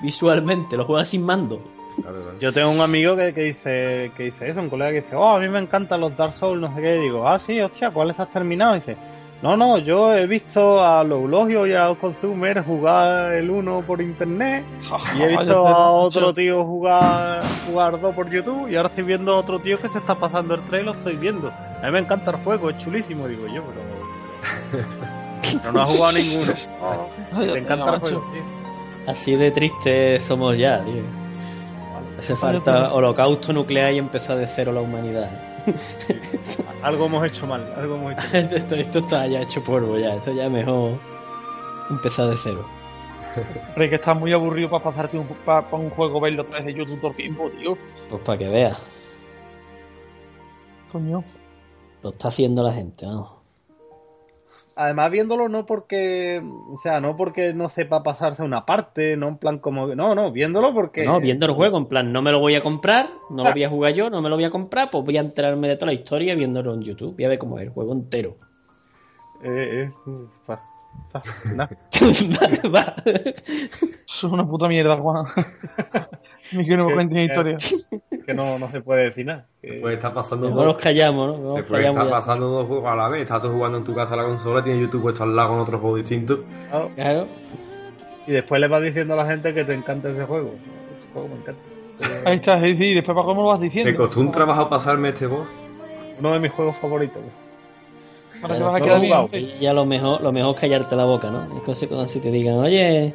visualmente, 0.02 0.76
lo 0.76 0.84
juega 0.84 1.04
sin 1.04 1.24
mando. 1.24 1.62
Yo 2.40 2.52
tengo 2.52 2.70
un 2.70 2.80
amigo 2.80 3.16
que, 3.16 3.32
que 3.32 3.42
dice 3.42 4.10
que 4.16 4.24
dice 4.24 4.50
eso, 4.50 4.60
un 4.60 4.68
colega 4.68 4.90
que 4.90 5.02
dice, 5.02 5.14
oh, 5.14 5.28
a 5.28 5.38
mí 5.38 5.48
me 5.48 5.60
encantan 5.60 6.00
los 6.00 6.16
Dark 6.16 6.32
Souls, 6.32 6.60
no 6.60 6.74
sé 6.74 6.82
qué. 6.82 6.96
Y 6.96 7.02
digo, 7.02 7.28
ah, 7.28 7.38
sí, 7.38 7.60
hostia, 7.60 7.90
¿cuál 7.90 8.10
estás 8.10 8.32
terminado? 8.32 8.72
Y 8.74 8.80
dice, 8.80 8.96
no, 9.42 9.56
no, 9.56 9.78
yo 9.78 10.14
he 10.14 10.26
visto 10.26 10.84
a 10.84 11.02
los 11.02 11.18
Eulogio 11.18 11.66
y 11.66 11.72
a 11.72 11.86
los 11.86 11.98
Consumer 11.98 12.64
jugar 12.64 13.32
el 13.32 13.50
uno 13.50 13.80
por 13.80 14.00
internet 14.00 14.64
y 15.18 15.22
he 15.22 15.28
visto 15.28 15.66
a 15.66 15.90
otro 15.90 16.32
tío 16.32 16.64
jugar 16.64 17.42
jugar 17.66 18.00
dos 18.00 18.14
por 18.14 18.30
YouTube 18.30 18.68
y 18.70 18.76
ahora 18.76 18.88
estoy 18.88 19.04
viendo 19.04 19.32
a 19.32 19.36
otro 19.38 19.58
tío 19.60 19.78
que 19.78 19.88
se 19.88 19.98
está 19.98 20.14
pasando 20.14 20.54
el 20.54 20.62
3 20.62 20.82
y 20.82 20.84
lo 20.84 20.92
estoy 20.92 21.16
viendo. 21.16 21.50
A 21.50 21.86
mí 21.86 21.92
me 21.92 21.98
encanta 21.98 22.30
el 22.30 22.36
juego, 22.38 22.70
es 22.70 22.78
chulísimo, 22.78 23.26
digo 23.26 23.46
yo, 23.48 23.62
pero... 23.62 24.84
pero 25.60 25.72
no 25.72 25.82
ha 25.82 25.86
jugado 25.86 26.12
ninguno. 26.12 26.52
Oh, 26.80 27.08
te 27.40 27.58
encanta 27.58 27.94
el 27.94 28.00
juego, 28.00 28.24
tío. 28.32 28.42
Así 29.06 29.34
de 29.34 29.50
triste 29.50 30.20
somos 30.20 30.56
ya, 30.56 30.82
tío. 30.84 31.02
Hace 32.18 32.36
falta 32.36 32.92
holocausto 32.92 33.52
nuclear 33.52 33.92
y 33.92 33.98
empezar 33.98 34.36
de 34.36 34.46
cero 34.46 34.72
la 34.72 34.80
humanidad. 34.80 35.28
Algo 36.82 37.06
hemos 37.06 37.26
hecho 37.26 37.46
mal, 37.46 37.72
algo 37.76 37.94
hemos 37.96 38.12
hecho 38.12 38.22
mal. 38.32 38.52
esto, 38.52 38.74
esto 38.74 38.98
está 38.98 39.26
ya 39.26 39.42
hecho 39.42 39.62
polvo 39.62 39.98
ya, 39.98 40.14
esto 40.14 40.32
ya 40.32 40.48
mejor 40.48 40.98
empezar 41.90 42.28
de 42.30 42.36
cero. 42.42 42.66
Pero 43.34 43.84
es 43.84 43.90
que 43.90 43.96
estás 43.96 44.18
muy 44.18 44.32
aburrido 44.32 44.68
para 44.68 44.84
pasarte 44.84 45.18
un, 45.18 45.26
para, 45.26 45.66
un 45.74 45.90
juego 45.90 46.20
verlo 46.20 46.42
otra 46.42 46.58
vez 46.58 46.66
de 46.66 46.74
YouTube 46.74 47.00
todo 47.00 47.10
el 47.10 47.16
tiempo, 47.16 47.50
tío. 47.50 47.76
Pues 48.08 48.22
para 48.22 48.38
que 48.38 48.48
veas, 48.48 48.78
Coño. 50.90 51.24
lo 52.02 52.10
está 52.10 52.28
haciendo 52.28 52.62
la 52.62 52.72
gente, 52.72 53.06
vamos. 53.06 53.41
Además, 54.82 55.10
viéndolo 55.10 55.48
no 55.48 55.64
porque, 55.64 56.42
o 56.70 56.76
sea, 56.76 57.00
no 57.00 57.16
porque 57.16 57.54
no 57.54 57.68
sepa 57.68 58.02
pasarse 58.02 58.42
una 58.42 58.66
parte, 58.66 59.16
no 59.16 59.28
en 59.28 59.38
plan 59.38 59.58
como, 59.58 59.94
no, 59.94 60.14
no, 60.14 60.32
viéndolo 60.32 60.74
porque... 60.74 61.04
No, 61.04 61.20
viendo 61.20 61.46
el 61.46 61.52
juego, 61.52 61.78
en 61.78 61.86
plan, 61.86 62.12
no 62.12 62.20
me 62.20 62.32
lo 62.32 62.40
voy 62.40 62.54
a 62.54 62.62
comprar, 62.62 63.10
no 63.30 63.44
lo 63.44 63.52
voy 63.52 63.64
a 63.64 63.68
jugar 63.68 63.94
yo, 63.94 64.10
no 64.10 64.20
me 64.20 64.28
lo 64.28 64.34
voy 64.34 64.44
a 64.44 64.50
comprar, 64.50 64.90
pues 64.90 65.04
voy 65.04 65.16
a 65.16 65.20
enterarme 65.20 65.68
de 65.68 65.76
toda 65.76 65.86
la 65.86 65.92
historia 65.92 66.34
viéndolo 66.34 66.74
en 66.74 66.82
YouTube. 66.82 67.14
Voy 67.14 67.24
a 67.24 67.28
ver 67.28 67.38
cómo 67.38 67.58
es 67.58 67.64
el 67.64 67.70
juego 67.70 67.92
entero. 67.92 68.34
Eh, 69.44 69.90
eh, 70.06 70.56
es 74.06 74.24
una 74.24 74.46
puta 74.46 74.68
mierda, 74.68 74.96
Juan. 74.96 75.26
Ni 76.52 76.66
que 76.66 76.76
no 76.76 76.88
me 76.90 77.08
que- 77.08 77.24
historia. 77.24 77.56
que 78.26 78.34
no, 78.34 78.58
no 78.58 78.70
se 78.70 78.80
puede 78.80 79.04
decir 79.04 79.26
nada. 79.26 79.46
Que- 79.60 79.78
Pues 79.80 79.94
está 79.94 80.12
pasando 80.14 80.48
Mejor 80.48 80.64
nos 80.66 80.74
dos, 80.74 80.82
callamos, 80.82 81.38
¿no? 81.40 81.54
Después 81.54 81.80
callamos 81.80 81.96
está 81.96 82.04
ya. 82.04 82.10
pasando 82.10 82.48
dos 82.48 82.66
juegos 82.66 82.90
a 82.90 82.96
la 82.96 83.08
vez. 83.08 83.22
Estás 83.22 83.42
tú 83.42 83.50
jugando 83.50 83.78
en 83.78 83.84
tu 83.84 83.94
casa 83.94 84.14
a 84.14 84.16
la 84.18 84.24
consola, 84.24 84.62
tienes 84.62 84.82
YouTube 84.82 85.02
puesto 85.02 85.24
al 85.24 85.34
lado 85.36 85.50
con 85.50 85.58
otro 85.60 85.78
juego 85.78 85.96
distinto. 85.96 86.44
Claro. 86.94 87.26
Y 88.26 88.32
después 88.32 88.60
le 88.60 88.68
vas 88.68 88.82
diciendo 88.82 89.14
a 89.14 89.16
la 89.18 89.26
gente 89.26 89.52
que 89.52 89.64
te 89.64 89.74
encanta 89.74 90.10
ese 90.10 90.24
juego. 90.24 90.54
Ese 90.98 91.12
juego 91.12 91.28
me 91.28 91.34
encanta. 91.36 91.60
Ahí 92.30 92.36
está, 92.36 92.62
sí, 92.62 92.76
sí, 92.76 92.84
y 92.84 92.94
después 92.94 93.16
cómo 93.16 93.42
lo 93.42 93.48
vas 93.48 93.60
Me 93.60 93.66
diciendo. 93.66 93.96
costó 93.96 94.20
un 94.20 94.30
trabajo 94.32 94.68
pasarme 94.68 95.08
este 95.10 95.26
boss. 95.26 95.46
Uno 96.18 96.32
de 96.32 96.40
mis 96.40 96.52
juegos 96.52 96.76
favoritos. 96.78 97.22
Para 98.42 98.54
que 98.54 98.58
Claro, 98.60 98.72
vas 98.72 98.74
a 98.74 98.78
no 98.80 98.84
quedar 98.84 98.98
lo 98.98 99.02
he 99.04 99.06
jugado. 99.06 99.28
bien. 99.30 99.50
Y 99.58 99.62
ya 99.62 99.72
lo 99.72 99.86
mejor, 99.86 100.20
lo 100.20 100.32
mejor 100.32 100.54
es 100.56 100.60
callarte 100.60 100.96
la 100.96 101.04
boca, 101.04 101.30
¿no? 101.30 101.56
Es 101.56 101.62
cosa 101.62 101.88
como 101.88 102.02
si 102.08 102.20
te 102.20 102.30
digan, 102.30 102.54
oye, 102.56 103.14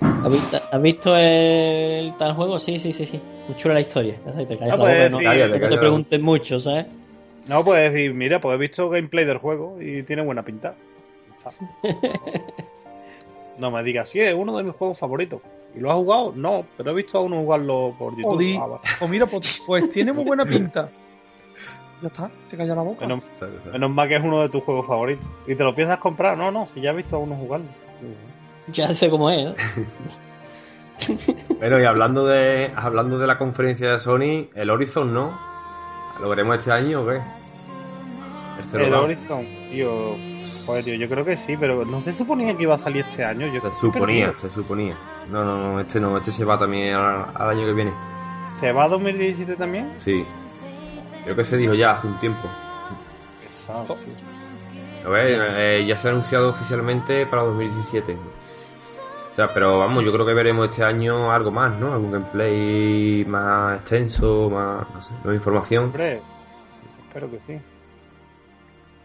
¿has 0.00 0.30
visto, 0.30 0.60
has 0.70 0.82
visto 0.82 1.16
el 1.16 2.14
tal 2.18 2.34
juego? 2.34 2.58
Sí, 2.60 2.78
sí, 2.78 2.92
sí, 2.92 3.04
sí. 3.06 3.20
Muy 3.48 3.56
chula 3.56 3.74
la 3.74 3.80
historia. 3.80 4.14
Ya 4.24 4.32
sabes, 4.32 4.48
te 4.48 4.56
callas 4.58 4.74
Ah, 4.74 4.76
la 4.76 4.82
pues 4.84 4.94
boca, 4.98 5.08
¿no? 5.10 5.18
cállate, 5.18 5.48
No 5.48 5.54
te 5.54 5.60
cállate. 5.60 5.78
preguntes 5.78 6.20
mucho, 6.20 6.60
¿sabes? 6.60 6.86
No, 7.48 7.64
puedes 7.64 7.92
decir, 7.92 8.14
mira, 8.14 8.40
pues 8.40 8.54
he 8.54 8.58
visto 8.58 8.88
gameplay 8.88 9.24
del 9.24 9.38
juego 9.38 9.80
y 9.82 10.02
tiene 10.04 10.22
buena 10.22 10.44
pinta. 10.44 10.74
No 13.58 13.72
me 13.72 13.82
digas, 13.82 14.08
sí, 14.10 14.20
es 14.20 14.32
uno 14.34 14.56
de 14.56 14.62
mis 14.62 14.74
juegos 14.76 14.96
favoritos. 14.96 15.40
¿Y 15.74 15.80
lo 15.80 15.90
has 15.90 15.96
jugado? 15.96 16.32
No, 16.36 16.64
pero 16.76 16.92
he 16.92 16.94
visto 16.94 17.18
a 17.18 17.22
uno 17.22 17.40
jugarlo 17.42 17.92
por 17.98 18.12
YouTube. 18.16 18.34
O 18.34 18.38
di- 18.38 18.56
Ah, 18.56 18.66
vale. 18.66 18.82
o 19.00 19.08
mira, 19.08 19.26
pues, 19.26 19.60
pues 19.66 19.90
tiene 19.90 20.12
muy 20.12 20.22
buena 20.24 20.44
pinta. 20.44 20.88
Ya 22.02 22.08
está, 22.08 22.30
te 22.48 22.56
calla 22.56 22.74
la 22.76 22.82
boca. 22.82 23.06
Menos, 23.06 23.24
menos 23.72 23.90
mal 23.90 24.08
que 24.08 24.16
es 24.16 24.22
uno 24.22 24.42
de 24.42 24.48
tus 24.50 24.62
juegos 24.62 24.86
favoritos. 24.86 25.26
¿Y 25.46 25.54
te 25.56 25.64
lo 25.64 25.74
piensas 25.74 25.98
comprar? 25.98 26.36
No, 26.38 26.50
no, 26.50 26.68
si 26.72 26.80
ya 26.80 26.90
he 26.90 26.94
visto 26.96 27.16
a 27.16 27.18
uno 27.18 27.34
jugarlo. 27.36 27.66
Ya 28.68 28.94
sé 28.94 29.10
cómo 29.10 29.30
es, 29.30 29.44
¿no? 29.44 29.54
Bueno, 31.58 31.80
y 31.80 31.84
hablando 31.84 32.26
de 32.26 32.72
hablando 32.74 33.18
de 33.18 33.26
la 33.28 33.38
conferencia 33.38 33.92
de 33.92 33.98
Sony, 34.00 34.48
el 34.54 34.68
Horizon 34.70 35.12
no. 35.14 35.38
¿Lo 36.20 36.28
veremos 36.28 36.58
este 36.58 36.72
año 36.72 37.02
o 37.02 37.06
qué? 37.06 37.16
El 38.58 38.64
Zero 38.64 38.84
El. 38.86 38.94
Horizon, 38.94 39.46
tío. 39.70 40.16
Joder, 40.66 40.84
tío, 40.84 40.94
yo 40.96 41.08
creo 41.08 41.24
que 41.24 41.36
sí, 41.36 41.56
pero 41.56 41.84
no 41.84 42.00
se 42.00 42.12
suponía 42.12 42.56
que 42.56 42.64
iba 42.64 42.74
a 42.74 42.78
salir 42.78 43.04
este 43.08 43.24
año. 43.24 43.46
Yo 43.46 43.60
Se 43.60 43.72
suponía, 43.74 44.26
perdido. 44.26 44.38
se 44.38 44.50
suponía. 44.50 44.96
No, 45.30 45.44
no, 45.44 45.72
no, 45.74 45.80
este 45.80 46.00
no, 46.00 46.16
este 46.16 46.32
se 46.32 46.44
va 46.44 46.58
también 46.58 46.94
al, 46.96 47.26
al 47.34 47.50
año 47.50 47.64
que 47.66 47.72
viene. 47.74 47.92
¿Se 48.58 48.72
va 48.72 48.84
a 48.84 48.88
2017 48.88 49.54
también? 49.54 49.92
Sí. 49.96 50.24
Creo 51.28 51.36
que 51.36 51.44
se 51.44 51.58
dijo 51.58 51.74
ya 51.74 51.90
hace 51.92 52.06
un 52.06 52.18
tiempo. 52.18 52.48
Pesado, 53.42 53.98
sí. 53.98 54.10
A 55.04 55.08
ver, 55.10 55.40
eh, 55.58 55.86
ya 55.86 55.94
se 55.94 56.08
ha 56.08 56.10
anunciado 56.10 56.48
oficialmente 56.48 57.26
para 57.26 57.42
2017. 57.42 58.16
O 59.30 59.34
sea, 59.34 59.52
pero 59.52 59.78
vamos, 59.78 60.02
yo 60.04 60.10
creo 60.12 60.24
que 60.24 60.32
veremos 60.32 60.70
este 60.70 60.84
año 60.84 61.30
algo 61.30 61.50
más, 61.50 61.78
¿no? 61.78 61.92
Algún 61.92 62.12
gameplay 62.12 63.26
más 63.26 63.80
extenso, 63.80 64.48
más, 64.50 64.88
no 64.94 65.02
sé, 65.02 65.12
más 65.22 65.34
información. 65.36 65.84
Hombre, 65.84 66.22
espero 67.06 67.30
que 67.30 67.40
sí. 67.46 67.52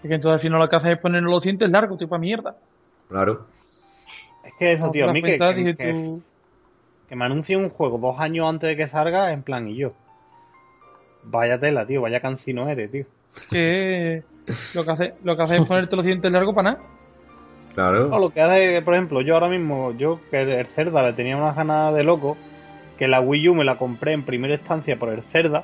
Es 0.01 0.07
que 0.07 0.15
entonces 0.15 0.35
al 0.35 0.39
final 0.39 0.59
lo 0.59 0.69
que 0.69 0.75
haces 0.77 0.91
es 0.93 0.99
poner 0.99 1.23
los 1.23 1.43
dientes 1.43 1.69
largos, 1.69 1.99
tipo 1.99 2.15
a 2.15 2.19
mierda. 2.19 2.55
Claro. 3.09 3.47
Es 4.45 4.53
que 4.57 4.71
eso, 4.71 4.91
tío, 4.91 5.09
a 5.09 5.13
mí 5.13 5.21
que, 5.21 5.37
que, 5.37 5.73
tú- 5.93 6.23
que 7.09 7.15
me 7.17 7.25
anuncien 7.25 7.59
un 7.59 7.69
juego 7.69 7.97
dos 7.97 8.17
años 8.19 8.47
antes 8.47 8.69
de 8.69 8.77
que 8.77 8.87
salga, 8.87 9.33
en 9.33 9.43
plan, 9.43 9.67
y 9.67 9.75
yo. 9.75 9.91
Vaya 11.25 11.57
tela, 11.59 11.85
tío, 11.85 12.01
vaya 12.01 12.19
cansino 12.19 12.67
eres, 12.69 12.91
tío. 12.91 13.05
que 13.49 14.23
lo 14.75 14.83
que 14.83 14.91
hace, 14.91 15.13
lo 15.23 15.35
que 15.37 15.43
hace 15.43 15.57
es 15.57 15.65
ponerte 15.65 15.95
los 15.95 16.05
dientes 16.05 16.31
largos 16.31 16.53
para 16.53 16.71
nada. 16.71 16.83
No, 16.83 17.73
Claro. 17.75 18.19
lo 18.19 18.29
que 18.29 18.41
hace, 18.41 18.81
por 18.83 18.93
ejemplo, 18.93 19.21
yo 19.21 19.33
ahora 19.33 19.47
mismo, 19.49 19.93
yo 19.97 20.19
que 20.29 20.41
el 20.59 20.67
Cerda 20.67 21.01
le 21.01 21.13
tenía 21.13 21.35
unas 21.37 21.55
ganas 21.55 21.93
de 21.95 22.03
loco, 22.03 22.37
que 22.99 23.07
la 23.07 23.19
Wii 23.19 23.49
U 23.49 23.55
me 23.55 23.63
la 23.63 23.77
compré 23.77 24.11
en 24.13 24.23
primera 24.23 24.53
instancia 24.53 24.97
por 24.99 25.09
el 25.09 25.23
Cerda, 25.23 25.63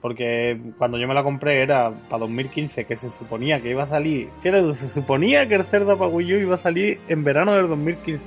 porque 0.00 0.58
cuando 0.76 0.98
yo 0.98 1.06
me 1.06 1.14
la 1.14 1.22
compré 1.22 1.62
era 1.62 1.92
para 2.08 2.18
2015, 2.20 2.84
que 2.84 2.96
se 2.96 3.10
suponía 3.10 3.60
que 3.60 3.70
iba 3.70 3.84
a 3.84 3.86
salir, 3.88 4.28
fíjate, 4.42 4.74
se 4.74 4.88
suponía 4.88 5.46
que 5.48 5.54
el 5.54 5.64
Cerda 5.66 5.96
para 5.96 6.10
Wii 6.10 6.34
U 6.34 6.38
iba 6.38 6.54
a 6.56 6.58
salir 6.58 6.98
en 7.08 7.22
verano 7.22 7.54
del 7.54 7.68
2015. 7.68 8.20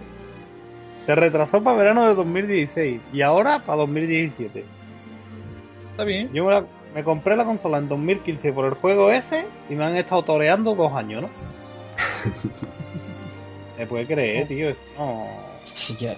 Se 0.99 1.15
retrasó 1.15 1.61
para 1.63 1.77
verano 1.77 2.07
de 2.07 2.15
2016 2.15 3.01
y 3.13 3.21
ahora 3.21 3.59
para 3.65 3.79
2017. 3.79 4.63
Está 5.97 6.03
bien. 6.03 6.31
Yo 6.31 6.45
me, 6.45 6.51
la- 6.51 6.65
me 6.93 7.03
compré 7.03 7.35
la 7.35 7.43
consola 7.43 7.79
en 7.79 7.89
2015 7.89 8.53
por 8.53 8.65
el 8.65 8.75
juego 8.75 9.11
ese 9.11 9.47
y 9.67 9.73
me 9.73 9.83
han 9.83 9.97
estado 9.97 10.21
toreando 10.23 10.75
dos 10.75 10.93
años, 10.93 11.23
¿no? 11.23 11.29
Me 13.79 13.85
puede 13.85 14.05
creer, 14.07 14.47
tío. 14.47 14.69
Eso 14.69 14.79
no, 14.97 15.25
Ya. 15.99 16.15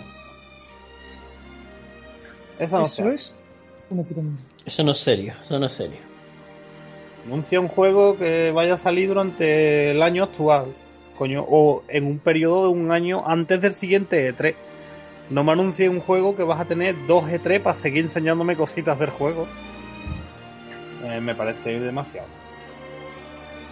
eso 2.59 2.77
no 2.79 2.85
Eso 2.85 3.03
se 3.03 3.13
es. 3.13 3.35
Eso 4.65 4.83
no 4.83 4.91
es 4.91 4.97
serio, 4.99 5.33
eso 5.43 5.59
no 5.59 5.65
es 5.65 5.73
serio. 5.73 5.97
Anuncia 7.25 7.59
un 7.59 7.67
juego 7.67 8.17
que 8.17 8.51
vaya 8.51 8.75
a 8.75 8.77
salir 8.77 9.09
durante 9.09 9.91
el 9.91 10.01
año 10.01 10.23
actual, 10.25 10.65
coño, 11.17 11.45
o 11.49 11.83
en 11.89 12.05
un 12.05 12.19
periodo 12.19 12.63
de 12.63 12.69
un 12.69 12.91
año 12.91 13.23
antes 13.27 13.59
del 13.61 13.73
siguiente 13.73 14.33
E3. 14.33 14.55
No 15.29 15.43
me 15.43 15.51
anuncie 15.51 15.87
un 15.89 15.99
juego 15.99 16.35
que 16.35 16.43
vas 16.43 16.59
a 16.59 16.65
tener 16.65 16.95
dos 17.07 17.23
E3 17.25 17.61
para 17.61 17.77
seguir 17.77 18.05
enseñándome 18.05 18.55
cositas 18.55 18.97
del 18.97 19.09
juego. 19.11 19.47
Eh, 21.05 21.19
me 21.21 21.35
parece 21.35 21.79
demasiado. 21.79 22.27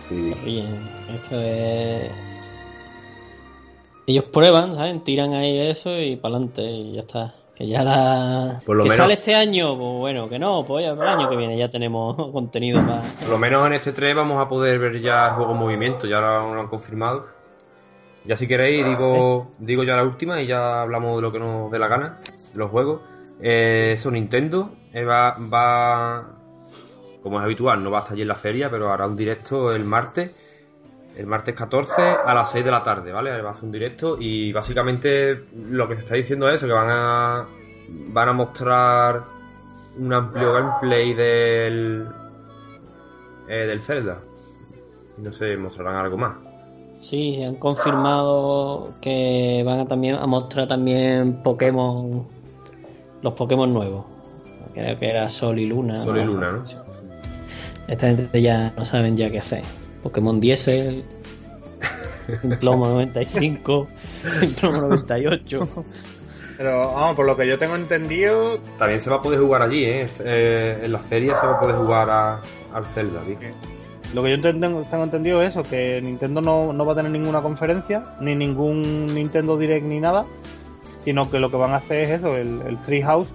Sí. 0.07 0.34
Bien, 0.45 0.67
esto 1.15 1.41
es... 1.41 2.11
Ellos 4.05 4.25
prueban, 4.25 4.75
¿saben? 4.75 5.01
Tiran 5.01 5.34
ahí 5.34 5.59
eso 5.59 5.99
y 5.99 6.15
para 6.15 6.35
adelante 6.35 6.61
y 6.61 6.93
ya 6.93 7.01
está. 7.01 7.34
Que 7.55 7.67
ya 7.67 7.81
la... 7.84 8.61
Por 8.65 8.75
lo 8.77 8.84
que 8.84 8.89
menos- 8.89 9.03
sale 9.03 9.15
este 9.15 9.34
año, 9.35 9.75
pues 9.77 9.93
bueno, 9.97 10.27
que 10.27 10.38
no, 10.38 10.63
pues 10.63 10.85
ya 10.85 10.91
el 10.93 11.01
año 11.01 11.27
que 11.27 11.35
viene 11.35 11.57
ya 11.57 11.69
tenemos 11.69 12.15
contenido 12.31 12.81
más... 12.84 13.01
Por 13.19 13.29
lo 13.29 13.38
menos 13.39 13.65
en 13.67 13.73
este 13.73 13.91
3 13.93 14.15
vamos 14.15 14.38
a 14.39 14.47
poder 14.47 14.77
ver 14.79 14.99
ya 14.99 15.27
el 15.29 15.34
juego 15.34 15.51
en 15.53 15.57
movimiento, 15.57 16.05
ya 16.07 16.19
lo 16.21 16.53
han 16.61 16.67
confirmado. 16.67 17.25
Ya 18.27 18.35
si 18.35 18.45
queréis 18.45 18.85
digo, 18.85 19.51
digo 19.57 19.83
ya 19.83 19.95
la 19.95 20.03
última 20.03 20.41
y 20.41 20.47
ya 20.47 20.81
hablamos 20.81 21.15
de 21.15 21.21
lo 21.21 21.31
que 21.31 21.39
nos 21.39 21.71
dé 21.71 21.79
la 21.79 21.87
gana, 21.87 22.17
de 22.51 22.59
los 22.59 22.69
juegos. 22.69 23.01
Eh, 23.39 23.91
eso 23.93 24.11
Nintendo 24.11 24.75
eh, 24.91 25.05
va, 25.05 25.37
va, 25.37 26.27
como 27.23 27.39
es 27.39 27.45
habitual, 27.45 27.81
no 27.81 27.89
va 27.89 27.99
a 27.99 28.01
estar 28.01 28.13
allí 28.13 28.23
en 28.23 28.27
la 28.27 28.35
feria, 28.35 28.69
pero 28.69 28.91
hará 28.91 29.07
un 29.07 29.15
directo 29.15 29.71
el 29.71 29.85
martes, 29.85 30.31
el 31.15 31.25
martes 31.25 31.55
14 31.55 32.01
a 32.25 32.33
las 32.33 32.51
6 32.51 32.65
de 32.65 32.71
la 32.71 32.83
tarde, 32.83 33.13
¿vale? 33.13 33.41
Va 33.41 33.49
a 33.49 33.51
hacer 33.53 33.63
un 33.63 33.71
directo 33.71 34.17
y 34.19 34.51
básicamente 34.51 35.45
lo 35.55 35.87
que 35.87 35.95
se 35.95 36.01
está 36.01 36.15
diciendo 36.15 36.49
es 36.49 36.55
eso, 36.55 36.67
que 36.67 36.73
van 36.73 36.89
a, 36.89 37.47
van 38.09 38.29
a 38.29 38.33
mostrar 38.33 39.21
un 39.97 40.13
amplio 40.13 40.51
gameplay 40.51 41.13
del 41.13 42.07
eh, 43.47 43.67
del 43.67 43.81
Zelda. 43.81 44.19
No 45.17 45.31
sé, 45.31 45.55
mostrarán 45.55 45.95
algo 45.95 46.17
más. 46.17 46.46
Sí, 46.99 47.41
han 47.43 47.55
confirmado 47.55 48.93
que 49.01 49.61
van 49.65 49.79
a 49.81 49.85
también 49.87 50.15
a 50.15 50.25
mostrar 50.25 50.67
también 50.67 51.41
Pokémon, 51.43 52.25
los 53.21 53.33
Pokémon 53.33 53.71
nuevos. 53.71 54.05
Creo 54.73 54.97
que 54.99 55.09
era 55.09 55.29
Sol 55.29 55.59
y 55.59 55.65
Luna. 55.67 55.95
Sol 55.95 56.17
y 56.19 56.23
Luna, 56.23 56.51
¿no? 56.51 56.63
Esta 57.87 58.07
gente 58.07 58.41
ya 58.41 58.73
no 58.77 58.83
saben 58.85 59.15
ya 59.15 59.29
qué 59.29 59.39
hacer. 59.39 59.61
Pokémon 60.03 60.39
Diesel, 60.39 61.03
Plomo 62.59 62.87
95, 62.87 63.87
Plomo 64.59 64.81
98. 64.81 65.61
Pero 66.57 66.79
vamos, 66.93 67.15
por 67.15 67.25
lo 67.27 67.37
que 67.37 67.47
yo 67.47 67.57
tengo 67.59 67.75
entendido, 67.75 68.57
También 68.79 68.99
se 68.99 69.09
va 69.11 69.17
a 69.17 69.21
poder 69.21 69.39
jugar 69.39 69.61
allí, 69.61 69.85
¿eh? 69.85 70.07
Eh, 70.25 70.81
en 70.85 70.91
la 70.91 70.97
feria 70.99 71.35
se 71.35 71.45
va 71.45 71.53
a 71.53 71.59
poder 71.59 71.75
jugar 71.75 72.09
a- 72.09 72.41
al 72.73 72.85
Zelda, 72.85 73.21
¿sí? 73.25 73.37
Lo 74.13 74.23
que 74.23 74.31
yo 74.31 74.41
tengo, 74.41 74.81
tengo 74.84 75.03
entendido 75.03 75.41
es 75.41 75.51
eso, 75.51 75.63
que 75.63 76.01
Nintendo 76.01 76.41
no, 76.41 76.73
no 76.73 76.85
va 76.85 76.93
a 76.93 76.95
tener 76.95 77.11
ninguna 77.11 77.41
conferencia, 77.41 78.03
ni 78.21 78.35
ningún 78.35 79.05
Nintendo 79.07 79.57
Direct 79.57 79.85
ni 79.85 79.99
nada, 79.99 80.25
sino 81.03 81.29
que 81.29 81.39
lo 81.39 81.49
que 81.49 81.57
van 81.57 81.71
a 81.71 81.77
hacer 81.77 81.99
es 81.99 82.09
eso, 82.11 82.35
el, 82.35 82.61
el 82.61 82.77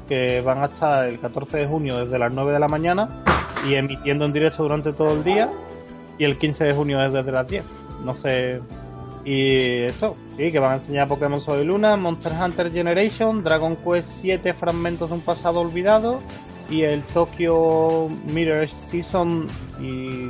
que 0.08 0.42
van 0.44 0.62
a 0.62 0.66
estar 0.66 1.06
el 1.06 1.18
14 1.18 1.58
de 1.58 1.66
junio 1.66 2.04
desde 2.04 2.18
las 2.18 2.32
9 2.32 2.52
de 2.52 2.58
la 2.58 2.68
mañana 2.68 3.08
y 3.68 3.74
emitiendo 3.74 4.24
en 4.24 4.32
directo 4.32 4.62
durante 4.62 4.92
todo 4.92 5.12
el 5.12 5.24
día, 5.24 5.48
y 6.18 6.24
el 6.24 6.36
15 6.36 6.64
de 6.64 6.72
junio 6.72 7.04
es 7.04 7.12
desde 7.12 7.32
las 7.32 7.48
10. 7.48 7.64
No 8.04 8.16
sé. 8.16 8.60
Y 9.24 9.82
eso, 9.84 10.16
sí, 10.36 10.50
que 10.50 10.58
van 10.58 10.72
a 10.72 10.74
enseñar 10.76 11.06
Pokémon 11.06 11.40
Sol 11.40 11.60
y 11.60 11.64
Luna, 11.64 11.96
Monster 11.96 12.32
Hunter 12.32 12.72
Generation, 12.72 13.44
Dragon 13.44 13.76
Quest 13.76 14.08
7 14.20 14.52
Fragmentos 14.52 15.10
de 15.10 15.14
un 15.14 15.20
pasado 15.20 15.60
olvidado 15.60 16.20
y 16.68 16.82
el 16.82 17.02
Tokyo 17.02 18.08
Mirror 18.32 18.68
Season 18.90 19.46
y 19.80 20.28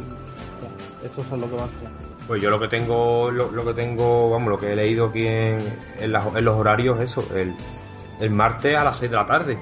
estos 1.04 1.26
son 1.28 1.40
lo 1.40 1.48
que 1.48 1.56
van 1.56 1.68
a 1.68 1.72
enseñar. 1.72 1.92
Pues 2.26 2.40
yo 2.40 2.50
lo 2.50 2.60
que 2.60 2.68
tengo, 2.68 3.30
lo, 3.30 3.50
lo 3.50 3.64
que 3.64 3.74
tengo, 3.74 4.30
vamos, 4.30 4.48
lo 4.48 4.58
que 4.58 4.72
he 4.72 4.76
leído 4.76 5.06
aquí 5.06 5.26
en, 5.26 5.58
en, 5.98 6.12
los 6.12 6.56
horarios, 6.56 7.00
eso, 7.00 7.24
el, 7.34 7.52
el 8.20 8.30
martes 8.30 8.76
a 8.76 8.84
las 8.84 8.96
6 8.98 9.10
de 9.10 9.16
la 9.16 9.26
tarde. 9.26 9.58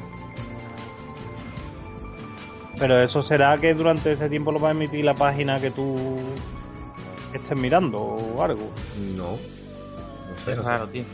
Pero 2.78 3.02
eso 3.02 3.22
será 3.22 3.58
que 3.58 3.74
durante 3.74 4.12
ese 4.12 4.28
tiempo 4.28 4.52
lo 4.52 4.60
va 4.60 4.68
a 4.68 4.72
emitir 4.72 5.04
la 5.04 5.14
página 5.14 5.58
que 5.58 5.70
tú 5.70 5.96
estés 7.32 7.58
mirando 7.58 7.98
o 8.00 8.42
algo. 8.42 8.70
No. 9.16 9.32
No 9.32 10.38
sé, 10.38 10.56
no 10.56 10.62
sé. 10.62 10.68
Claro, 10.68 10.86
tío. 10.88 11.04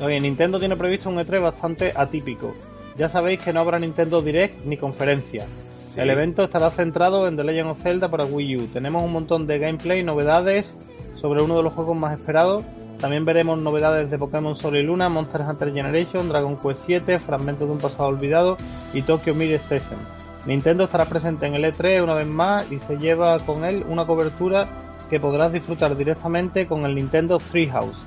Oye, 0.00 0.20
Nintendo 0.20 0.58
tiene 0.58 0.76
previsto 0.76 1.08
un 1.08 1.16
E3 1.16 1.42
bastante 1.42 1.92
atípico. 1.94 2.54
Ya 2.96 3.08
sabéis 3.08 3.40
que 3.42 3.52
no 3.52 3.60
habrá 3.60 3.78
Nintendo 3.78 4.20
Direct 4.20 4.64
ni 4.64 4.76
conferencia. 4.76 5.46
El 5.96 6.08
evento 6.08 6.42
estará 6.42 6.70
centrado 6.70 7.28
en 7.28 7.36
The 7.36 7.44
Legend 7.44 7.70
of 7.70 7.82
Zelda 7.82 8.10
para 8.10 8.24
Wii 8.24 8.56
U. 8.56 8.66
Tenemos 8.68 9.02
un 9.02 9.12
montón 9.12 9.46
de 9.46 9.58
gameplay, 9.58 10.02
novedades 10.02 10.74
sobre 11.16 11.42
uno 11.42 11.56
de 11.58 11.62
los 11.62 11.74
juegos 11.74 11.94
más 11.94 12.18
esperados. 12.18 12.64
También 12.98 13.26
veremos 13.26 13.58
novedades 13.58 14.10
de 14.10 14.16
Pokémon 14.16 14.56
Sol 14.56 14.76
y 14.76 14.82
Luna, 14.82 15.10
Monster 15.10 15.42
Hunter 15.42 15.70
Generation, 15.72 16.30
Dragon 16.30 16.56
Quest 16.56 16.84
7, 16.86 17.18
Fragmentos 17.18 17.68
de 17.68 17.74
un 17.74 17.78
pasado 17.78 18.08
olvidado 18.08 18.56
y 18.94 19.02
Tokyo 19.02 19.34
Mirror 19.34 19.60
Session. 19.60 19.98
Nintendo 20.46 20.84
estará 20.84 21.04
presente 21.04 21.46
en 21.46 21.54
el 21.54 21.64
E3 21.64 22.02
una 22.02 22.14
vez 22.14 22.26
más 22.26 22.72
y 22.72 22.78
se 22.78 22.96
lleva 22.96 23.38
con 23.40 23.64
él 23.64 23.84
una 23.86 24.06
cobertura 24.06 24.68
que 25.10 25.20
podrás 25.20 25.52
disfrutar 25.52 25.94
directamente 25.94 26.66
con 26.66 26.86
el 26.86 26.94
Nintendo 26.94 27.38
Treehouse, 27.38 27.98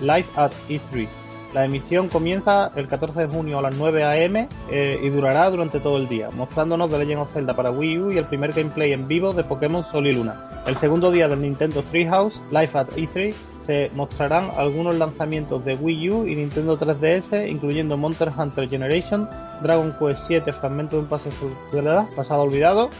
Live 0.00 0.26
at 0.36 0.52
E3. 0.70 1.23
La 1.54 1.64
emisión 1.64 2.08
comienza 2.08 2.72
el 2.74 2.88
14 2.88 3.20
de 3.20 3.26
junio 3.28 3.60
a 3.60 3.62
las 3.62 3.76
9 3.76 4.02
am 4.02 4.48
eh, 4.70 5.00
y 5.00 5.08
durará 5.08 5.48
durante 5.50 5.78
todo 5.78 5.98
el 5.98 6.08
día, 6.08 6.28
mostrándonos 6.36 6.90
The 6.90 6.98
Legend 6.98 7.20
of 7.20 7.32
Zelda 7.32 7.54
para 7.54 7.70
Wii 7.70 7.98
U 7.98 8.12
y 8.12 8.18
el 8.18 8.24
primer 8.24 8.52
gameplay 8.52 8.92
en 8.92 9.06
vivo 9.06 9.32
de 9.32 9.44
Pokémon 9.44 9.84
Sol 9.84 10.08
y 10.08 10.12
Luna. 10.12 10.34
El 10.66 10.76
segundo 10.76 11.12
día 11.12 11.28
del 11.28 11.42
Nintendo 11.42 11.80
Treehouse, 11.82 12.40
Live 12.50 12.70
at 12.74 12.88
E3, 12.96 13.32
se 13.64 13.88
mostrarán 13.94 14.50
algunos 14.56 14.96
lanzamientos 14.96 15.64
de 15.64 15.76
Wii 15.76 16.10
U 16.10 16.26
y 16.26 16.34
Nintendo 16.34 16.76
3DS, 16.76 17.48
incluyendo 17.48 17.96
Monster 17.96 18.30
Hunter 18.36 18.68
Generation, 18.68 19.28
Dragon 19.62 19.94
Quest 19.96 20.24
7 20.26 20.50
Fragmento 20.52 20.96
de 20.96 21.02
un 21.02 21.08
pasado, 21.08 22.08
pasado 22.16 22.42
olvidado 22.42 22.90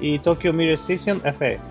y 0.00 0.18
Tokyo 0.18 0.52
Mirror 0.52 0.78
Session 0.78 1.20
FE. 1.20 1.69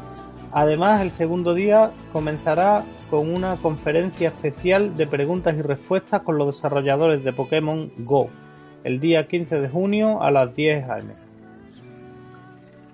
Además, 0.51 1.01
el 1.01 1.11
segundo 1.11 1.53
día 1.53 1.91
comenzará 2.11 2.83
con 3.09 3.29
una 3.31 3.55
conferencia 3.57 4.29
especial 4.29 4.95
de 4.95 5.05
preguntas 5.07 5.55
y 5.57 5.61
respuestas 5.61 6.21
con 6.23 6.37
los 6.37 6.55
desarrolladores 6.55 7.23
de 7.23 7.33
Pokémon 7.33 7.91
Go, 7.99 8.29
el 8.83 8.99
día 8.99 9.27
15 9.27 9.59
de 9.61 9.69
junio 9.69 10.21
a 10.23 10.31
las 10.31 10.55
10 10.55 10.89
am. 10.89 11.11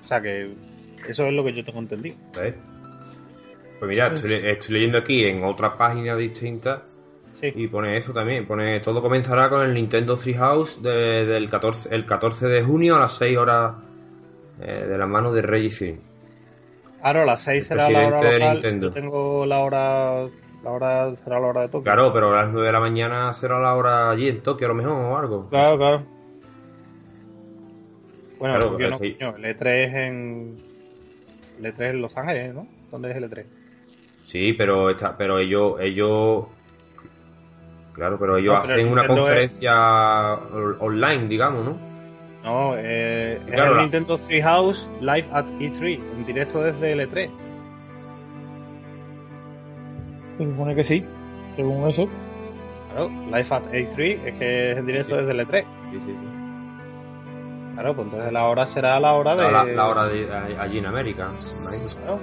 O 0.04 0.08
sea 0.08 0.22
que 0.22 0.54
eso 1.08 1.26
es 1.26 1.34
lo 1.34 1.44
que 1.44 1.54
yo 1.54 1.64
tengo 1.64 1.80
entendido. 1.80 2.16
¿Ves? 2.40 2.56
Pues 3.80 3.90
mira, 3.90 4.08
estoy, 4.08 4.30
le- 4.30 4.52
estoy 4.52 4.74
leyendo 4.76 4.98
aquí 4.98 5.24
en 5.26 5.44
otra 5.44 5.78
página 5.78 6.16
distinta 6.16 6.84
Sí. 7.42 7.52
y 7.54 7.68
pone 7.68 7.98
eso 7.98 8.14
también. 8.14 8.46
Pone 8.46 8.80
todo 8.80 9.02
comenzará 9.02 9.50
con 9.50 9.62
el 9.62 9.74
Nintendo 9.74 10.16
Treehouse 10.16 10.82
de- 10.82 11.26
del 11.26 11.50
14, 11.50 11.94
el 11.94 12.06
14 12.06 12.48
de 12.48 12.64
junio 12.64 12.96
a 12.96 13.00
las 13.00 13.14
6 13.18 13.38
horas 13.38 13.76
eh, 14.62 14.86
de 14.88 14.98
la 14.98 15.06
mano 15.06 15.34
de 15.34 15.42
Reggie 15.42 15.70
Fils. 15.70 16.00
Claro, 17.06 17.22
a 17.22 17.26
las 17.26 17.42
6 17.42 17.58
El 17.60 17.64
será 17.80 17.88
la 17.92 18.08
hora 18.08 18.32
local. 18.32 18.52
Nintendo. 18.54 18.88
Yo 18.88 18.94
tengo 18.94 19.46
la 19.46 19.60
hora. 19.60 20.28
La 20.64 20.72
hora 20.72 21.16
será 21.18 21.40
la 21.40 21.46
hora 21.48 21.62
de 21.62 21.68
Tokio. 21.68 21.84
Claro, 21.84 22.12
pero 22.12 22.34
a 22.34 22.42
las 22.42 22.52
9 22.52 22.66
de 22.66 22.74
la 22.74 22.80
mañana 22.80 23.32
será 23.34 23.60
la 23.60 23.76
hora 23.76 24.10
allí 24.10 24.28
en 24.28 24.42
Tokio 24.42 24.66
a 24.66 24.70
lo 24.70 24.74
mejor 24.74 24.94
o 24.94 25.16
algo. 25.18 25.46
Claro, 25.46 25.78
claro. 25.78 26.04
Bueno, 28.40 28.56
Claro, 28.56 28.72
Tokio 28.72 28.90
no, 28.90 28.98
sí. 28.98 29.14
coño, 29.20 29.36
el 29.38 29.46
E3 29.46 29.66
es 29.68 29.94
en. 29.94 30.58
El 31.60 31.66
E3 31.76 31.90
en 31.92 32.02
Los 32.02 32.18
Ángeles, 32.18 32.56
¿no? 32.56 32.68
¿Dónde 32.90 33.12
es 33.12 33.18
el 33.18 33.24
E 33.26 33.30
E3? 33.30 33.46
Sí, 34.26 34.54
pero 34.54 34.90
está, 34.90 35.16
pero 35.16 35.38
ellos, 35.38 35.76
ellos, 35.82 36.46
claro, 37.94 38.18
pero 38.20 38.38
ellos 38.38 38.56
No, 38.56 38.62
pero 38.64 38.74
hacen 38.74 38.88
el 38.88 38.92
una 38.92 39.02
es- 39.04 39.08
conferencia 39.08 40.34
on- 40.34 40.78
online, 40.80 41.28
digamos, 41.28 41.64
¿no? 41.66 41.95
No, 42.46 42.76
eh, 42.78 43.42
es 43.48 43.54
el 43.54 43.78
Nintendo 43.78 44.18
Treehouse 44.20 44.88
Live 45.02 45.28
at 45.34 45.46
E3, 45.60 46.00
en 46.16 46.26
directo 46.26 46.62
desde 46.62 46.92
el 46.94 47.00
E3. 47.10 47.30
Se 50.38 50.44
supone 50.46 50.76
que 50.76 50.84
sí, 50.84 51.04
según 51.56 51.90
eso. 51.90 52.08
Claro, 52.92 53.10
Live 53.10 53.48
at 53.50 53.64
E3 53.72 54.20
es 54.26 54.36
que 54.36 54.72
es 54.74 54.78
en 54.78 54.86
directo 54.86 55.16
Sí. 55.16 55.22
desde 55.26 55.32
el 55.32 55.40
E3. 55.48 55.64
Sí, 55.92 56.00
sí, 56.00 56.06
sí. 56.12 56.16
Claro, 57.74 57.96
pues 57.96 58.06
entonces 58.08 58.32
la 58.32 58.46
hora 58.46 58.68
será 58.68 59.00
la 59.00 59.14
hora 59.14 59.36
de. 59.36 59.52
La, 59.76 59.88
hora 59.88 60.06
de 60.08 60.32
allí 60.60 60.78
en 60.80 60.86
América, 60.86 61.24
imagino. 61.34 61.88
Claro. 61.98 62.20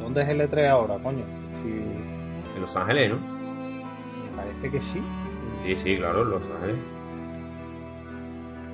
¿Dónde 0.00 0.22
es 0.22 0.28
el 0.30 0.40
E3 0.40 0.68
ahora, 0.70 0.94
coño? 1.02 1.24
Si 1.62 1.68
En 1.68 2.60
Los 2.60 2.74
Ángeles, 2.76 3.10
¿no? 3.10 3.16
me 3.18 4.36
parece 4.36 4.70
que 4.70 4.80
sí. 4.80 5.02
Sí, 5.64 5.76
sí, 5.76 5.96
claro, 5.96 6.22
en 6.22 6.30
Los 6.30 6.42
Ángeles. 6.56 6.76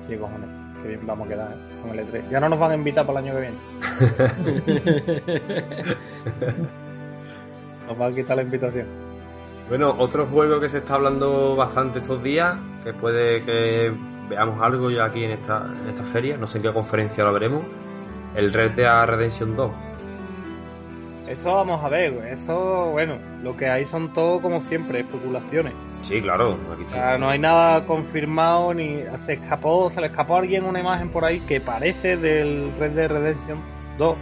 Sí, 0.07 0.15
cojones. 0.15 0.49
Qué 0.81 0.87
bien 0.89 1.05
vamos 1.05 1.27
a 1.27 1.29
quedar 1.29 1.51
¿eh? 1.51 1.55
con 1.81 1.91
el 1.97 2.05
E3. 2.05 2.29
Ya 2.29 2.39
no 2.39 2.49
nos 2.49 2.59
van 2.59 2.71
a 2.71 2.75
invitar 2.75 3.05
para 3.05 3.19
el 3.19 3.25
año 3.25 3.35
que 3.35 3.41
viene. 3.41 3.57
Nos 7.87 7.97
van 7.97 8.11
a 8.11 8.15
quitar 8.15 8.35
la 8.35 8.43
invitación. 8.43 8.85
Bueno, 9.69 9.95
otro 9.97 10.25
juego 10.27 10.59
que 10.59 10.67
se 10.67 10.79
está 10.79 10.95
hablando 10.95 11.55
bastante 11.55 11.99
estos 11.99 12.21
días, 12.21 12.57
que 12.83 12.91
puede 12.93 13.43
que 13.43 13.93
veamos 14.29 14.61
algo 14.61 14.89
ya 14.89 15.05
aquí 15.05 15.23
en 15.23 15.31
esta, 15.31 15.65
en 15.83 15.89
esta 15.89 16.03
feria, 16.03 16.35
no 16.37 16.47
sé 16.47 16.57
en 16.57 16.63
qué 16.63 16.73
conferencia 16.73 17.23
lo 17.23 17.31
veremos, 17.33 17.63
el 18.35 18.53
Red 18.53 18.71
Dead 18.71 19.05
Redemption 19.05 19.55
2. 19.55 19.71
Eso 21.29 21.53
vamos 21.53 21.81
a 21.83 21.89
ver, 21.89 22.13
eso, 22.31 22.91
bueno, 22.91 23.17
lo 23.41 23.55
que 23.57 23.67
hay 23.67 23.85
son 23.85 24.13
todo 24.13 24.41
como 24.41 24.61
siempre, 24.61 25.01
especulaciones. 25.01 25.73
Sí, 26.01 26.21
claro, 26.21 26.57
aquí 26.73 26.83
O 26.85 26.89
sea, 26.89 27.17
no 27.17 27.29
hay 27.29 27.39
nada 27.39 27.85
confirmado 27.85 28.73
ni 28.73 28.99
se 29.25 29.33
escapó, 29.33 29.89
se 29.89 29.99
le 29.99 30.07
escapó 30.07 30.35
a 30.35 30.39
alguien 30.39 30.63
una 30.63 30.79
imagen 30.79 31.09
por 31.09 31.25
ahí 31.25 31.39
que 31.41 31.59
parece 31.59 32.17
del 32.17 32.71
Red 32.79 32.91
Dead 32.91 33.09
Redemption 33.09 33.59
2. 33.97 34.15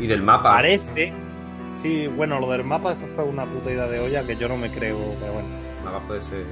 Y 0.00 0.06
del 0.06 0.22
mapa. 0.22 0.52
Parece. 0.52 1.12
Sí, 1.80 2.06
bueno, 2.08 2.40
lo 2.40 2.50
del 2.50 2.64
mapa 2.64 2.92
eso 2.92 3.06
fue 3.14 3.24
una 3.24 3.44
puta 3.44 3.70
idea 3.70 3.86
de 3.86 4.00
olla 4.00 4.26
que 4.26 4.36
yo 4.36 4.48
no 4.48 4.56
me 4.56 4.70
creo, 4.70 4.96
pero 5.20 5.32
bueno. 5.34 5.48
Mapa 5.84 6.00
puede 6.06 6.22
ser. 6.22 6.44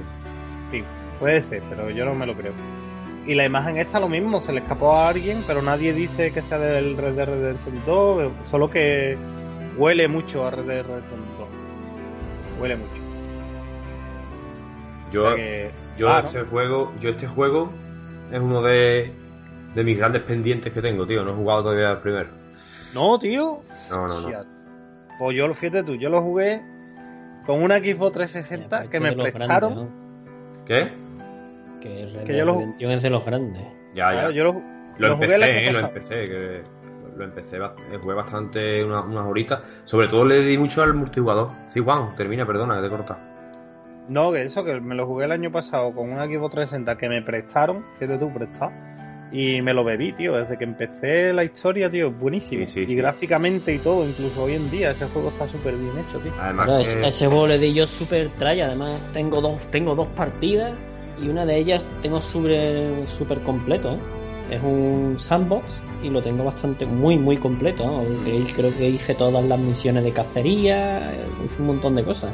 Sí, 0.71 0.83
puede 1.19 1.41
ser, 1.41 1.61
pero 1.69 1.89
yo 1.89 2.05
no 2.05 2.15
me 2.15 2.25
lo 2.25 2.35
creo. 2.35 2.53
Y 3.25 3.35
la 3.35 3.45
imagen 3.45 3.77
esta 3.77 3.99
lo 3.99 4.09
mismo, 4.09 4.39
se 4.39 4.53
le 4.53 4.61
escapó 4.61 4.93
a 4.93 5.09
alguien, 5.09 5.43
pero 5.45 5.61
nadie 5.61 5.93
dice 5.93 6.31
que 6.31 6.41
sea 6.41 6.57
del 6.57 6.97
Red 6.97 7.13
Dead 7.13 7.27
Redemption 7.27 7.81
2, 7.85 8.31
solo 8.49 8.69
que 8.69 9.17
huele 9.77 10.07
mucho 10.07 10.47
a 10.47 10.51
Red 10.51 10.65
Dead 10.65 10.85
Redemption 10.85 11.19
2. 11.37 11.47
Huele 12.61 12.75
mucho. 12.77 12.98
Yo, 15.11 15.23
O 15.23 15.27
sea 15.27 15.35
que- 15.35 15.71
yo 15.97 16.05
claro. 16.07 16.25
este 16.25 16.41
juego, 16.43 16.93
yo 16.99 17.09
este 17.09 17.27
juego 17.27 17.71
es 18.31 18.39
uno 18.39 18.61
de, 18.61 19.11
de 19.75 19.83
mis 19.83 19.97
grandes 19.97 20.23
pendientes 20.23 20.71
que 20.71 20.81
tengo, 20.81 21.05
tío. 21.07 21.23
No 21.23 21.31
he 21.31 21.35
jugado 21.35 21.63
todavía 21.63 21.91
el 21.91 21.97
primero. 21.99 22.29
No, 22.93 23.17
tío. 23.19 23.61
No, 23.89 24.07
no, 24.07 24.21
no. 24.21 24.29
Pues 25.19 25.35
yo, 25.37 25.53
fíjate 25.53 25.83
tú, 25.83 25.95
yo 25.95 26.09
lo 26.09 26.21
jugué 26.21 26.61
con 27.45 27.61
una 27.61 27.79
Xbox 27.79 28.13
360 28.13 28.89
que 28.89 28.99
me 28.99 29.11
prestaron. 29.15 29.73
grandes, 29.73 29.93
¿no? 29.93 30.65
¿Qué? 30.65 30.91
Que, 31.81 32.23
Que 32.25 32.37
yo 32.37 32.45
lo- 32.45 32.55
Redemption 32.55 32.91
es 32.91 33.03
de 33.03 33.09
los 33.09 33.25
grandes. 33.25 33.63
Ya, 33.95 34.11
Claro, 34.11 34.29
ya. 34.31 34.35
yo, 34.37 34.43
lo, 34.45 34.53
Lo, 34.99 35.07
Lo 35.07 35.15
jugué 35.15 35.33
empecé, 35.35 35.67
eh, 35.67 35.71
lo 35.71 35.79
empecé, 35.79 36.23
que 36.25 36.63
lo 37.15 37.23
empecé, 37.23 37.57
eh, 37.57 37.97
jugué 38.01 38.15
bastante 38.15 38.83
una- 38.83 39.01
unas 39.01 39.25
horitas. 39.25 39.61
Sobre 39.83 40.09
todo 40.09 40.25
le 40.25 40.41
di 40.41 40.57
mucho 40.57 40.83
al 40.83 40.93
multijugador. 40.93 41.51
Sí, 41.67 41.79
Juan, 41.79 42.13
termina, 42.15 42.45
perdona, 42.45 42.75
que 42.75 42.81
te 42.81 42.87
he 42.87 42.89
cortado. 42.89 43.19
No, 44.09 44.31
que 44.31 44.43
eso, 44.43 44.63
que 44.65 44.79
me 44.81 44.95
lo 44.95 45.05
jugué 45.05 45.25
el 45.25 45.31
año 45.31 45.51
pasado 45.51 45.93
con 45.93 46.11
un 46.11 46.21
equipo 46.21 46.49
360 46.49 46.97
que 46.97 47.07
me 47.07 47.21
prestaron, 47.21 47.85
que 47.99 48.07
de 48.07 48.17
tú 48.17 48.33
prestado, 48.33 48.71
y 49.31 49.61
me 49.61 49.73
lo 49.73 49.83
bebí, 49.83 50.13
tío. 50.13 50.35
Desde 50.35 50.57
que 50.57 50.63
empecé 50.63 51.31
la 51.31 51.43
historia, 51.43 51.89
tío, 51.91 52.07
es 52.07 52.19
buenísimo. 52.19 52.65
Sí, 52.65 52.73
sí, 52.73 52.79
y 52.81 52.87
sí. 52.87 52.95
gráficamente 52.95 53.73
y 53.73 53.77
todo, 53.77 54.07
incluso 54.07 54.43
hoy 54.43 54.55
en 54.55 54.69
día, 54.71 54.91
ese 54.91 55.05
juego 55.07 55.29
está 55.29 55.47
súper 55.47 55.75
bien 55.75 55.91
hecho, 55.99 56.17
tío. 56.19 56.31
Además, 56.39 56.67
que- 56.67 57.07
ese, 57.07 57.27
juego 57.27 57.47
le 57.47 57.59
di 57.59 57.73
yo 57.73 57.85
super 57.85 58.27
try, 58.39 58.61
además 58.61 58.99
tengo 59.13 59.39
dos, 59.41 59.61
tengo 59.69 59.93
dos 59.93 60.07
partidas 60.09 60.73
y 61.21 61.29
una 61.29 61.45
de 61.45 61.57
ellas 61.57 61.83
tengo 62.01 62.19
super, 62.19 63.07
super 63.07 63.39
completo. 63.41 63.93
¿eh? 63.93 64.55
Es 64.55 64.63
un 64.63 65.19
sandbox 65.19 65.71
y 66.03 66.09
lo 66.09 66.21
tengo 66.21 66.43
bastante 66.43 66.85
muy 66.85 67.17
muy 67.17 67.37
completo. 67.37 67.85
¿no? 67.85 68.03
Creo 68.55 68.75
que 68.77 68.89
hice 68.89 69.15
todas 69.15 69.43
las 69.45 69.59
misiones 69.59 70.03
de 70.03 70.11
cacería, 70.11 71.13
hice 71.45 71.61
un 71.61 71.67
montón 71.67 71.95
de 71.95 72.03
cosas. 72.03 72.31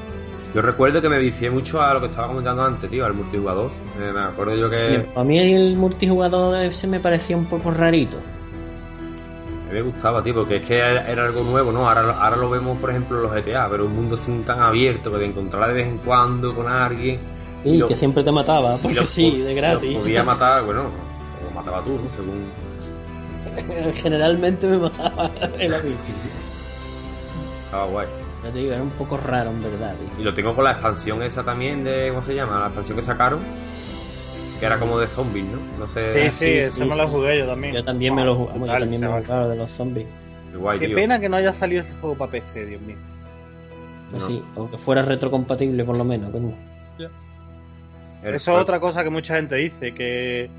yo 0.53 0.61
recuerdo 0.61 1.01
que 1.01 1.09
me 1.09 1.17
vicié 1.19 1.49
mucho 1.49 1.81
a 1.81 1.93
lo 1.93 1.99
que 2.01 2.07
estaba 2.07 2.27
comentando 2.27 2.63
antes, 2.63 2.89
tío, 2.89 3.05
al 3.05 3.13
multijugador. 3.13 3.69
Eh, 3.99 4.11
me 4.13 4.21
acuerdo 4.21 4.55
yo 4.55 4.69
que 4.69 4.77
Sí, 5.03 5.09
a 5.15 5.23
mí 5.23 5.39
el 5.39 5.75
multijugador 5.75 6.55
ese 6.63 6.87
me 6.87 6.99
parecía 6.99 7.35
un 7.37 7.45
poco 7.45 7.71
rarito. 7.71 8.17
a 8.17 9.67
mí 9.69 9.73
me 9.73 9.81
gustaba, 9.81 10.21
tío, 10.23 10.33
porque 10.35 10.57
es 10.57 10.67
que 10.67 10.77
era, 10.77 11.25
algo 11.25 11.41
nuevo, 11.43 11.71
¿no? 11.71 11.87
Ahora, 11.89 12.11
ahora 12.21 12.37
lo 12.37 12.49
vemos, 12.51 12.77
por 12.79 12.91
ejemplo, 12.91 13.17
en 13.17 13.23
los 13.23 13.31
GTA, 13.33 13.67
pero 13.69 13.85
un 13.85 13.95
mundo 13.95 14.13
así 14.15 14.31
tan 14.45 14.59
abierto 14.61 15.11
que 15.11 15.17
te 15.17 15.25
encontrarás 15.25 15.69
de 15.69 15.73
vez 15.75 15.87
en 15.87 15.97
cuando 15.99 16.53
con 16.55 16.67
alguien. 16.67 17.19
Sí, 17.63 17.69
Y 17.71 17.77
lo- 17.77 17.87
que 17.87 17.95
siempre 17.95 18.23
te 18.23 18.31
mataba, 18.31 18.75
y 18.75 18.77
porque 18.79 19.05
sí, 19.07 19.39
de 19.41 19.55
gratis. 19.55 19.97
podía 19.97 20.23
matar, 20.23 20.63
bueno, 20.65 20.83
o 20.83 21.53
mataba 21.53 21.83
tú, 21.83 21.99
¿no? 22.03 22.11
Según. 22.11 22.43
Generalmente 23.95 24.67
me 24.67 24.77
mataba 24.77 25.31
el 25.59 25.73
amigo. 25.73 25.95
Estaba 27.65 27.85
guay. 27.85 28.07
Ya 28.43 28.51
te 28.51 28.59
digo, 28.59 28.73
era 28.73 28.81
un 28.83 28.89
poco 28.91 29.17
raro 29.17 29.49
en 29.51 29.63
verdad. 29.63 29.95
tío. 29.95 30.21
Y 30.21 30.23
lo 30.23 30.33
tengo 30.33 30.53
con 30.55 30.63
la 30.63 30.71
expansión 30.71 31.21
esa 31.23 31.43
también 31.43 31.83
de. 31.83 32.09
¿Cómo 32.09 32.21
se 32.23 32.35
llama? 32.35 32.59
La 32.59 32.65
expansión 32.67 32.97
que 32.97 33.03
sacaron. 33.03 33.39
Que 34.59 34.65
era 34.67 34.79
como 34.79 34.99
de 34.99 35.07
zombies, 35.07 35.45
¿no? 35.47 35.59
No 35.79 35.87
sé. 35.87 36.11
Sí, 36.11 36.19
sí, 36.31 36.45
sí, 36.45 36.45
ese 36.59 36.71
sí, 36.71 36.85
me 36.85 36.95
lo 36.95 37.05
sí. 37.05 37.09
jugué 37.11 37.39
yo 37.39 37.45
también. 37.47 37.73
Yo 37.73 37.83
también 37.83 38.15
me 38.15 38.23
lo 38.23 38.35
jugué, 38.35 38.59
yo 38.59 38.65
también 38.65 39.01
me 39.01 39.07
lo 39.07 39.11
chaval. 39.13 39.13
jugué 39.23 39.25
claro, 39.25 39.49
de 39.49 39.55
los 39.57 39.71
zombies. 39.71 40.07
Qué 40.51 40.57
guay, 40.57 40.79
Qué 40.79 40.87
tío. 40.87 40.95
pena 40.95 41.19
que 41.19 41.27
no 41.27 41.35
haya 41.37 41.51
salido 41.51 41.81
ese 41.81 41.93
juego 41.95 42.15
para 42.15 42.31
PC, 42.31 42.65
Dios 42.65 42.81
mío. 42.83 42.95
Pues 44.11 44.21
No. 44.21 44.27
sí, 44.29 44.41
aunque 44.55 44.77
fuera 44.77 45.01
retrocompatible 45.01 45.83
por 45.83 45.97
lo 45.97 46.05
menos, 46.05 46.31
coño. 46.31 46.53
Eso 48.23 48.35
es 48.55 48.61
otra 48.63 48.79
cosa 48.79 49.03
que 49.03 49.09
mucha 49.11 49.35
gente 49.35 49.55
dice, 49.55 49.93
que, 49.93 50.49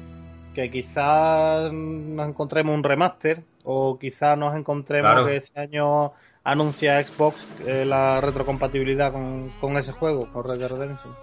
que 0.57 0.70
quizás 0.70 1.70
nos 1.73 2.28
encontremos 2.28 2.74
un 2.74 2.83
remaster 2.83 3.43
o 3.62 3.99
quizás 3.99 4.37
nos 4.39 4.57
encontremos 4.57 5.12
Claro. 5.12 5.27
que 5.27 5.37
este 5.37 5.61
año 5.61 6.12
anuncia 6.43 7.03
Xbox 7.05 7.37
eh, 7.66 7.85
la 7.85 8.20
retrocompatibilidad 8.23 9.12
con, 9.12 9.51
con 9.61 9.77
ese 9.77 9.93
juego, 9.93 10.33
con 10.33 10.45
Red 10.45 10.59
Dead 10.59 10.70
Redemption. 10.70 11.15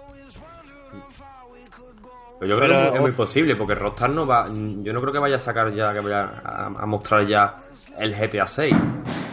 Pero 2.38 2.50
yo 2.50 2.56
creo 2.58 2.68
Pero- 2.68 2.90
que 2.92 2.96
es 2.96 3.00
muy, 3.02 3.12
posible, 3.12 3.56
porque 3.56 3.74
Rockstar 3.74 4.10
no 4.10 4.26
va. 4.26 4.46
Yo 4.48 4.92
no 4.92 5.00
creo 5.00 5.12
que 5.12 5.18
vaya 5.18 5.36
a 5.36 5.38
sacar 5.40 5.72
ya, 5.72 5.92
que 5.92 6.00
vaya 6.00 6.22
a, 6.44 6.66
a 6.66 6.86
mostrar 6.86 7.26
ya 7.26 7.56
el 7.98 8.14
GTA 8.14 8.46
6. 8.46 8.74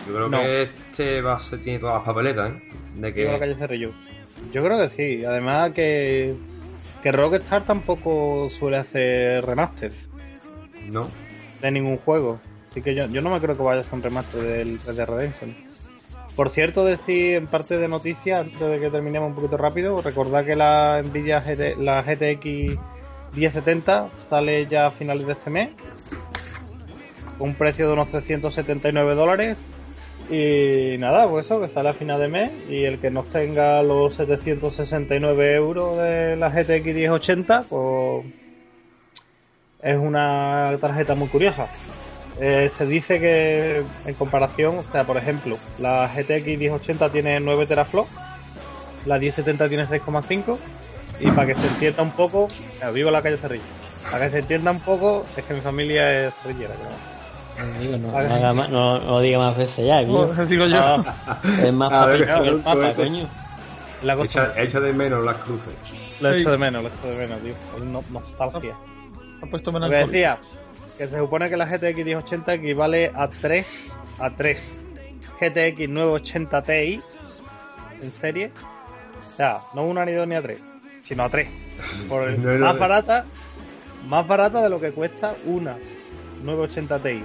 Yo 0.08 0.14
creo 0.16 0.30
No. 0.30 0.40
que 0.40 0.64
este 0.64 1.22
va 1.22 1.36
a 1.36 1.40
ser, 1.40 1.62
tiene 1.62 1.80
todas 1.80 1.96
las 1.96 2.04
papeletas, 2.06 2.52
¿eh? 2.52 2.62
De 2.96 3.14
que. 3.14 3.26
Yo 4.52 4.64
creo 4.64 4.78
que 4.80 4.90
sí. 4.90 5.24
Además 5.26 5.72
que, 5.74 6.36
que 7.02 7.12
Rockstar 7.12 7.64
tampoco 7.64 8.50
suele 8.50 8.78
hacer 8.78 9.46
remaster 9.46 9.92
No. 10.88 11.08
de 11.62 11.72
ningún 11.72 11.98
juego. 11.98 12.40
Así 12.70 12.82
que 12.82 12.96
yo, 12.96 13.06
yo 13.08 13.22
no 13.22 13.30
me 13.30 13.40
creo 13.42 13.58
que 13.58 13.64
vaya 13.64 13.82
a 13.82 13.84
ser 13.84 13.96
un 13.96 14.04
remaster 14.04 14.42
del 14.42 14.80
Red 14.80 14.96
Dead 14.96 15.08
Redemption. 15.10 15.56
Por 16.36 16.50
cierto, 16.50 16.86
decir 16.86 17.36
en 17.36 17.48
parte 17.48 17.78
de 17.78 17.88
noticias, 17.88 18.40
antes 18.40 18.60
de 18.60 18.80
que 18.80 18.90
terminemos 18.90 19.30
un 19.30 19.36
poquito 19.36 19.58
rápido, 19.58 20.02
recordad 20.02 20.46
que 20.46 20.56
la 20.56 21.02
Nvidia 21.04 21.42
GT 21.42 21.76
la 21.78 22.02
GTX 22.02 22.80
1070 23.36 24.10
sale 24.30 24.66
ya 24.68 24.88
a 24.88 24.92
finales 24.92 25.26
de 25.26 25.34
este 25.34 25.50
mes. 25.50 25.70
Con 27.38 27.50
un 27.50 27.56
precio 27.56 27.88
de 27.88 27.94
unos 27.94 28.10
379 28.10 29.16
dólares. 29.16 29.58
Y 30.32 30.98
nada, 30.98 31.30
pues 31.30 31.46
eso, 31.46 31.60
que 31.60 31.68
sale 31.68 31.90
a 31.90 31.94
final 31.94 32.20
de 32.20 32.30
mes. 32.30 32.52
Y 32.70 32.86
el 32.86 33.00
que 33.00 33.12
no 33.12 33.24
tenga 33.24 33.84
los 33.84 34.16
769 34.16 35.56
euros 35.56 35.98
de 35.98 36.38
la 36.38 36.50
GTX 36.50 36.86
1080, 36.96 37.66
pues 37.70 38.26
es 39.82 39.98
una 39.98 40.78
tarjeta 40.80 41.16
muy 41.16 41.28
curiosa. 41.28 41.68
Eh, 42.40 42.70
se 42.70 42.86
dice 42.86 43.20
que 43.20 43.84
en 44.06 44.14
comparación, 44.16 44.78
o 44.78 44.84
sea, 44.84 45.04
por 45.04 45.18
ejemplo, 45.18 45.58
la 45.80 46.08
GTX 46.08 46.58
1080 46.58 47.10
tiene 47.10 47.40
9 47.40 47.66
teraflops, 47.66 48.10
la 49.06 49.20
1070 49.20 49.68
tiene 49.68 49.86
6,5 49.86 50.58
y 51.20 51.30
para 51.32 51.48
que 51.48 51.56
se 51.56 51.68
entienda 51.68 52.04
un 52.04 52.12
poco, 52.12 52.48
eh, 52.82 52.92
vivo 52.94 53.12
la 53.12 53.22
calle 53.22 53.38
Cerrillo, 53.38 53.64
para 54.10 54.26
que 54.26 54.32
se 54.32 54.40
entienda 54.40 54.72
un 54.72 54.80
poco, 54.80 55.26
es 55.36 55.44
que 55.44 55.54
mi 55.54 55.62
familia 55.62 56.28
es 56.28 56.34
cerrillera. 56.36 56.74
No, 56.76 57.11
digo, 57.80 57.98
no, 57.98 58.18
haga 58.18 58.54
más- 58.54 58.70
no- 58.70 59.00
no 59.00 59.06
lo 59.12 59.20
diga 59.22 59.38
más 59.40 59.58
veces 59.58 59.86
ya, 59.86 60.06
coño. 60.06 60.46
digo 60.46 60.66
yo. 60.66 60.78
Ah, 60.80 61.38
Es 61.64 61.74
más 61.74 61.90
papel 61.92 62.26
que 62.26 62.48
el 62.50 62.58
papa, 62.60 62.90
este- 62.90 63.04
coño. 63.04 63.28
la 64.04 64.16
cosa 64.16 64.44
Echa, 64.54 64.62
echa 64.62 64.80
de 64.80 64.94
menos 64.94 65.24
las 65.24 65.36
cruces. 65.38 65.74
lo 66.20 66.32
echo 66.34 66.52
de 66.52 66.58
menos, 66.58 66.84
lo 66.84 66.90
echo 66.90 67.08
de 67.08 67.18
menos, 67.28 67.42
tío. 67.42 67.54
Es 67.78 67.84
no- 67.84 68.04
nostalgia. 68.10 68.76
Ha 69.44 69.46
puesto 69.48 69.72
melancolía. 69.72 70.06
decía, 70.06 70.40
que 70.98 71.08
se 71.08 71.18
supone 71.18 71.50
que 71.50 71.58
la 71.58 71.66
GTX 71.66 72.06
1080 72.06 72.54
equivale 72.54 73.12
a 73.16 73.28
3 73.28 73.92
a 74.20 74.30
3 74.30 74.84
GTX 75.40 75.90
980 75.90 76.62
Ti 76.62 77.02
en 78.02 78.12
serie. 78.20 78.52
O 79.20 79.36
sea, 79.38 79.60
no 79.74 79.84
una 79.86 80.06
ni 80.06 80.12
dos 80.14 80.28
ni 80.28 80.36
a 80.36 80.42
3, 80.42 80.60
sino 81.04 81.24
a 81.24 81.30
3. 81.30 81.48
Por 82.08 82.30
el- 82.30 82.42
No, 82.44 82.52
no, 82.52 82.66
más 82.68 82.78
barata, 82.78 83.26
más 84.08 84.28
barata 84.28 84.62
de 84.62 84.70
lo 84.70 84.80
que 84.80 84.92
cuesta 84.92 85.34
una 85.46 85.76
980 86.44 87.00
Ti. 87.00 87.24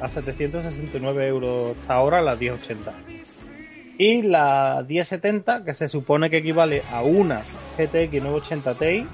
A 0.00 0.08
769 0.08 1.26
euros 1.26 1.76
hasta 1.80 1.94
ahora 1.94 2.20
la 2.22 2.36
1080. 2.36 2.92
Y 3.98 4.22
la 4.22 4.84
1070, 4.88 5.64
que 5.64 5.74
se 5.74 5.88
supone 5.88 6.30
que 6.30 6.36
equivale 6.36 6.82
a 6.92 7.02
una 7.02 7.40
GTX 7.76 8.22
980 8.22 8.74
Ti, 8.74 9.06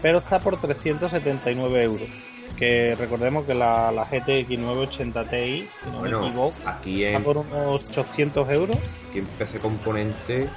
pero 0.00 0.18
está 0.18 0.38
por 0.38 0.58
379 0.58 1.82
euros. 1.82 2.08
Que 2.56 2.94
recordemos 2.98 3.44
que 3.44 3.54
la, 3.54 3.92
la 3.92 4.04
GTX 4.04 4.58
980 4.58 5.24
Ti, 5.24 5.36
si 5.84 5.90
no 5.90 5.98
Bueno, 6.00 6.20
me 6.20 6.26
equivoco, 6.28 6.54
aquí 6.64 7.04
está 7.04 7.18
por 7.20 7.38
unos 7.38 7.84
800 7.90 8.48
euros. 8.50 8.78
aquí 9.10 9.18
en 9.18 9.26
PC 9.26 9.58
Componente. 9.58 10.48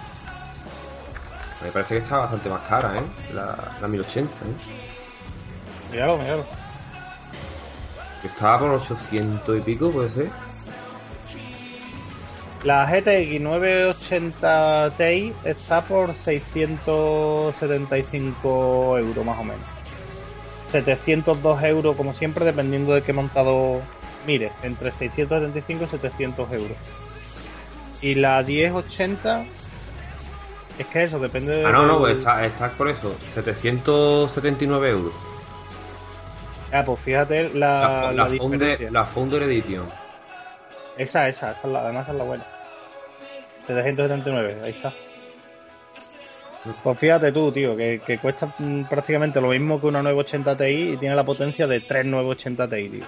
Me 1.63 1.71
parece 1.71 1.95
que 1.95 2.01
está 2.03 2.17
bastante 2.19 2.47
más 2.49 2.61
cara, 2.67 2.99
¿eh? 2.99 3.33
La, 3.33 3.75
la 3.81 3.87
1080, 3.87 4.29
¿eh? 4.31 4.47
Míralo, 5.91 6.17
míralo. 6.17 6.45
Que 8.25 8.31
estaba 8.31 8.59
por 8.59 8.71
800 8.71 9.55
y 9.55 9.61
pico, 9.61 9.91
puede 9.91 10.09
ser. 10.09 10.31
La 12.63 12.87
GTX 12.87 13.39
980 13.39 14.93
Ti 14.97 15.31
está 15.43 15.81
por 15.81 16.15
675 16.15 18.97
euros 18.97 19.23
más 19.23 19.37
o 19.37 19.43
menos. 19.43 19.61
702 20.71 21.63
euros 21.65 21.95
como 21.95 22.15
siempre 22.15 22.45
dependiendo 22.45 22.95
de 22.95 23.03
qué 23.03 23.13
montado 23.13 23.83
mire, 24.25 24.51
entre 24.63 24.91
675 24.91 25.83
y 25.83 25.87
700 25.87 26.51
euros. 26.51 26.77
Y 28.01 28.15
la 28.15 28.41
1080 28.41 29.45
es 30.79 30.87
que 30.87 31.03
eso 31.03 31.19
depende 31.19 31.57
de... 31.57 31.65
Ah, 31.65 31.71
no, 31.71 31.85
no, 31.85 31.99
pues 31.99 32.17
está, 32.17 32.43
está 32.43 32.69
por 32.69 32.89
eso. 32.89 33.15
779 33.23 34.89
euros. 34.89 35.13
Ah, 36.71 36.83
pues 36.85 36.99
fíjate 36.99 37.49
la, 37.53 37.81
La, 37.81 38.11
la 38.11 38.11
la, 38.11 38.25
Founder, 38.27 38.59
diferencia. 38.59 38.91
la 38.91 39.05
Founder 39.05 39.43
Edition. 39.43 39.85
Esa, 40.97 41.27
esa, 41.27 41.51
esa 41.51 41.59
es 41.63 41.69
la, 41.71 41.79
además 41.81 42.07
es 42.09 42.15
la 42.15 42.23
buena. 42.23 42.43
779, 43.67 44.61
ahí 44.63 44.71
está. 44.71 44.93
Pues 46.83 46.97
fíjate 46.97 47.31
tú, 47.31 47.51
tío, 47.51 47.75
que, 47.75 48.01
que 48.05 48.17
cuesta 48.17 48.47
mm, 48.57 48.85
prácticamente 48.85 49.39
lo 49.39 49.49
mismo 49.49 49.79
que 49.79 49.85
una 49.87 50.01
980 50.01 50.55
Ti 50.55 50.63
y 50.93 50.97
tiene 50.97 51.15
la 51.15 51.23
potencia 51.23 51.67
de 51.67 51.79
tres 51.81 52.05
980 52.05 52.67
Ti, 52.67 52.89
tío. 52.89 53.05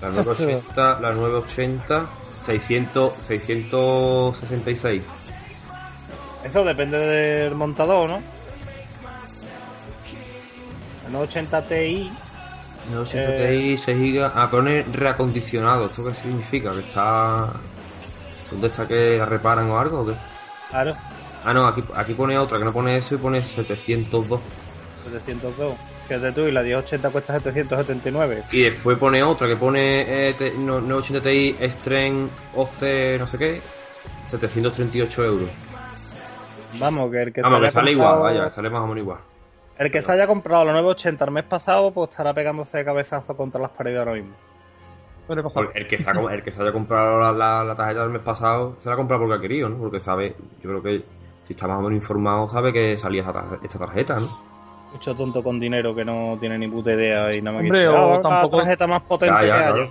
La 0.00 0.08
980, 0.08 1.00
la 1.00 1.12
980, 1.12 2.06
600, 2.40 3.12
666. 3.14 5.02
Eso 6.44 6.64
depende 6.64 6.98
del 6.98 7.54
montador, 7.54 8.08
¿no? 8.08 8.20
La 11.12 11.18
980 11.18 11.62
Ti, 11.62 12.10
980 12.90 13.42
Eh. 13.44 13.58
Ti, 13.58 13.76
6 13.78 13.98
GB. 13.98 14.30
Ah, 14.34 14.48
pone 14.50 14.82
reacondicionado. 14.92 15.86
¿Esto 15.86 16.04
qué 16.06 16.14
significa? 16.14 16.72
¿Que 16.72 16.80
está. 16.80 17.48
¿Dónde 18.50 18.66
está 18.66 18.86
que 18.88 19.16
la 19.18 19.26
reparan 19.26 19.70
o 19.70 19.78
algo? 19.78 20.00
¿o 20.00 20.06
qué? 20.06 20.14
claro, 20.70 20.94
Ah, 21.44 21.52
no, 21.52 21.66
aquí, 21.66 21.82
aquí 21.96 22.14
pone 22.14 22.38
otra 22.38 22.58
que 22.58 22.64
no 22.64 22.72
pone 22.72 22.96
eso 22.96 23.14
y 23.14 23.18
pone 23.18 23.42
702. 23.42 24.40
702. 25.04 25.74
Fíjate 26.06 26.32
tú, 26.32 26.40
y 26.42 26.52
la 26.52 26.62
1080 26.62 27.10
cuesta 27.10 27.32
779. 27.34 28.44
Y 28.52 28.62
después 28.62 28.96
pone 28.98 29.22
otra 29.22 29.46
que 29.48 29.56
pone 29.56 30.28
eh, 30.28 30.34
te- 30.34 30.52
no- 30.52 30.80
980 30.80 31.20
Ti 31.28 31.56
Extreme 31.60 32.28
OC 32.54 33.18
no 33.18 33.26
sé 33.26 33.38
qué, 33.38 33.60
738 34.24 35.24
euros. 35.24 35.48
Vamos, 36.78 37.10
que 37.10 37.22
el 37.22 37.32
que 37.32 37.42
Vamos, 37.42 37.60
que 37.60 37.70
sale 37.70 37.92
comprado- 37.92 38.16
igual, 38.18 38.34
vaya, 38.38 38.50
sale 38.50 38.70
más 38.70 38.80
o 38.82 38.86
menos 38.86 38.98
igual. 39.02 39.18
El 39.78 39.90
que 39.90 40.02
se 40.02 40.12
haya 40.12 40.26
comprado 40.26 40.64
la 40.64 40.72
980 40.72 41.24
el 41.24 41.30
mes 41.30 41.44
pasado, 41.44 41.92
pues 41.92 42.10
estará 42.10 42.32
pegándose 42.34 42.78
de 42.78 42.84
cabezazo 42.84 43.36
contra 43.36 43.60
las 43.60 43.70
paredes 43.70 43.98
ahora 43.98 44.12
mismo. 44.14 44.34
El 45.74 45.86
que, 45.88 45.98
se 45.98 46.08
ha, 46.10 46.12
el 46.34 46.42
que 46.42 46.52
se 46.52 46.62
haya 46.62 46.72
comprado 46.72 47.18
la, 47.20 47.32
la- 47.32 47.64
la 47.64 47.74
tarjeta 47.74 48.00
del 48.02 48.10
mes 48.10 48.22
pasado, 48.22 48.76
se 48.78 48.88
la 48.88 48.94
ha 48.94 48.96
comprado 48.98 49.22
porque 49.22 49.38
ha 49.38 49.40
querido, 49.40 49.68
¿no? 49.68 49.78
Porque 49.78 49.98
sabe, 49.98 50.36
yo 50.62 50.70
creo 50.70 50.82
que 50.82 51.04
si 51.42 51.54
está 51.54 51.66
más 51.66 51.78
o 51.78 51.82
menos 51.82 51.96
informado, 51.96 52.48
sabe 52.48 52.72
que 52.72 52.96
salía 52.96 53.24
tar- 53.24 53.58
esta 53.62 53.78
tarjeta, 53.78 54.16
¿no? 54.20 54.26
Mucho 54.92 55.14
tonto 55.14 55.42
con 55.42 55.58
dinero 55.58 55.94
que 55.94 56.04
no 56.04 56.36
tiene 56.38 56.58
ni 56.58 56.68
puta 56.68 56.92
idea 56.92 57.34
y 57.34 57.40
nada 57.40 57.56
más 57.56 57.64
Hombre, 57.64 57.80
que 57.80 57.88
o 57.88 57.96
"Ah, 57.96 58.16
la 58.16 58.22
tampoco- 58.22 58.58
tarjeta 58.58 58.86
más 58.86 59.02
potente 59.02 59.34
Ya, 59.34 59.46
ya, 59.46 59.46
que 59.46 59.52
haya". 59.62 59.72
claro. 59.72 59.90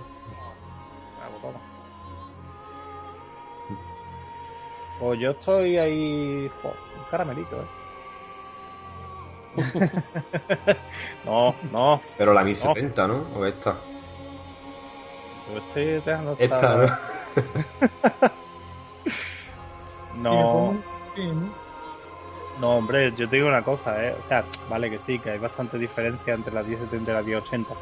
Pues. 3.66 3.78
Pues 5.00 5.18
yo 5.20 5.30
estoy 5.30 5.78
ahí. 5.78 6.50
Joder, 6.62 6.76
un 6.98 7.04
caramelito, 7.10 7.56
eh. 7.56 7.81
no, 11.24 11.54
no. 11.70 12.00
Pero 12.16 12.32
la 12.32 12.42
1070, 12.42 13.06
¿no? 13.06 13.26
O 13.34 13.44
esta. 13.44 13.76
Yo 15.46 15.58
estoy 15.58 16.00
dejando 16.00 16.36
Esta, 16.38 16.76
¿no? 16.76 16.86
No, 20.14 20.72
¿no? 20.72 20.82
no, 22.60 22.76
hombre, 22.76 23.12
yo 23.16 23.28
te 23.28 23.36
digo 23.36 23.48
una 23.48 23.62
cosa, 23.62 24.02
¿eh? 24.04 24.14
O 24.18 24.22
sea, 24.28 24.44
vale 24.68 24.88
que 24.88 24.98
sí, 25.00 25.18
que 25.18 25.30
hay 25.30 25.38
bastante 25.38 25.78
diferencia 25.78 26.34
entre 26.34 26.54
la 26.54 26.62
1070 26.62 27.10
y 27.10 27.14
la 27.14 27.22
1080. 27.22 27.74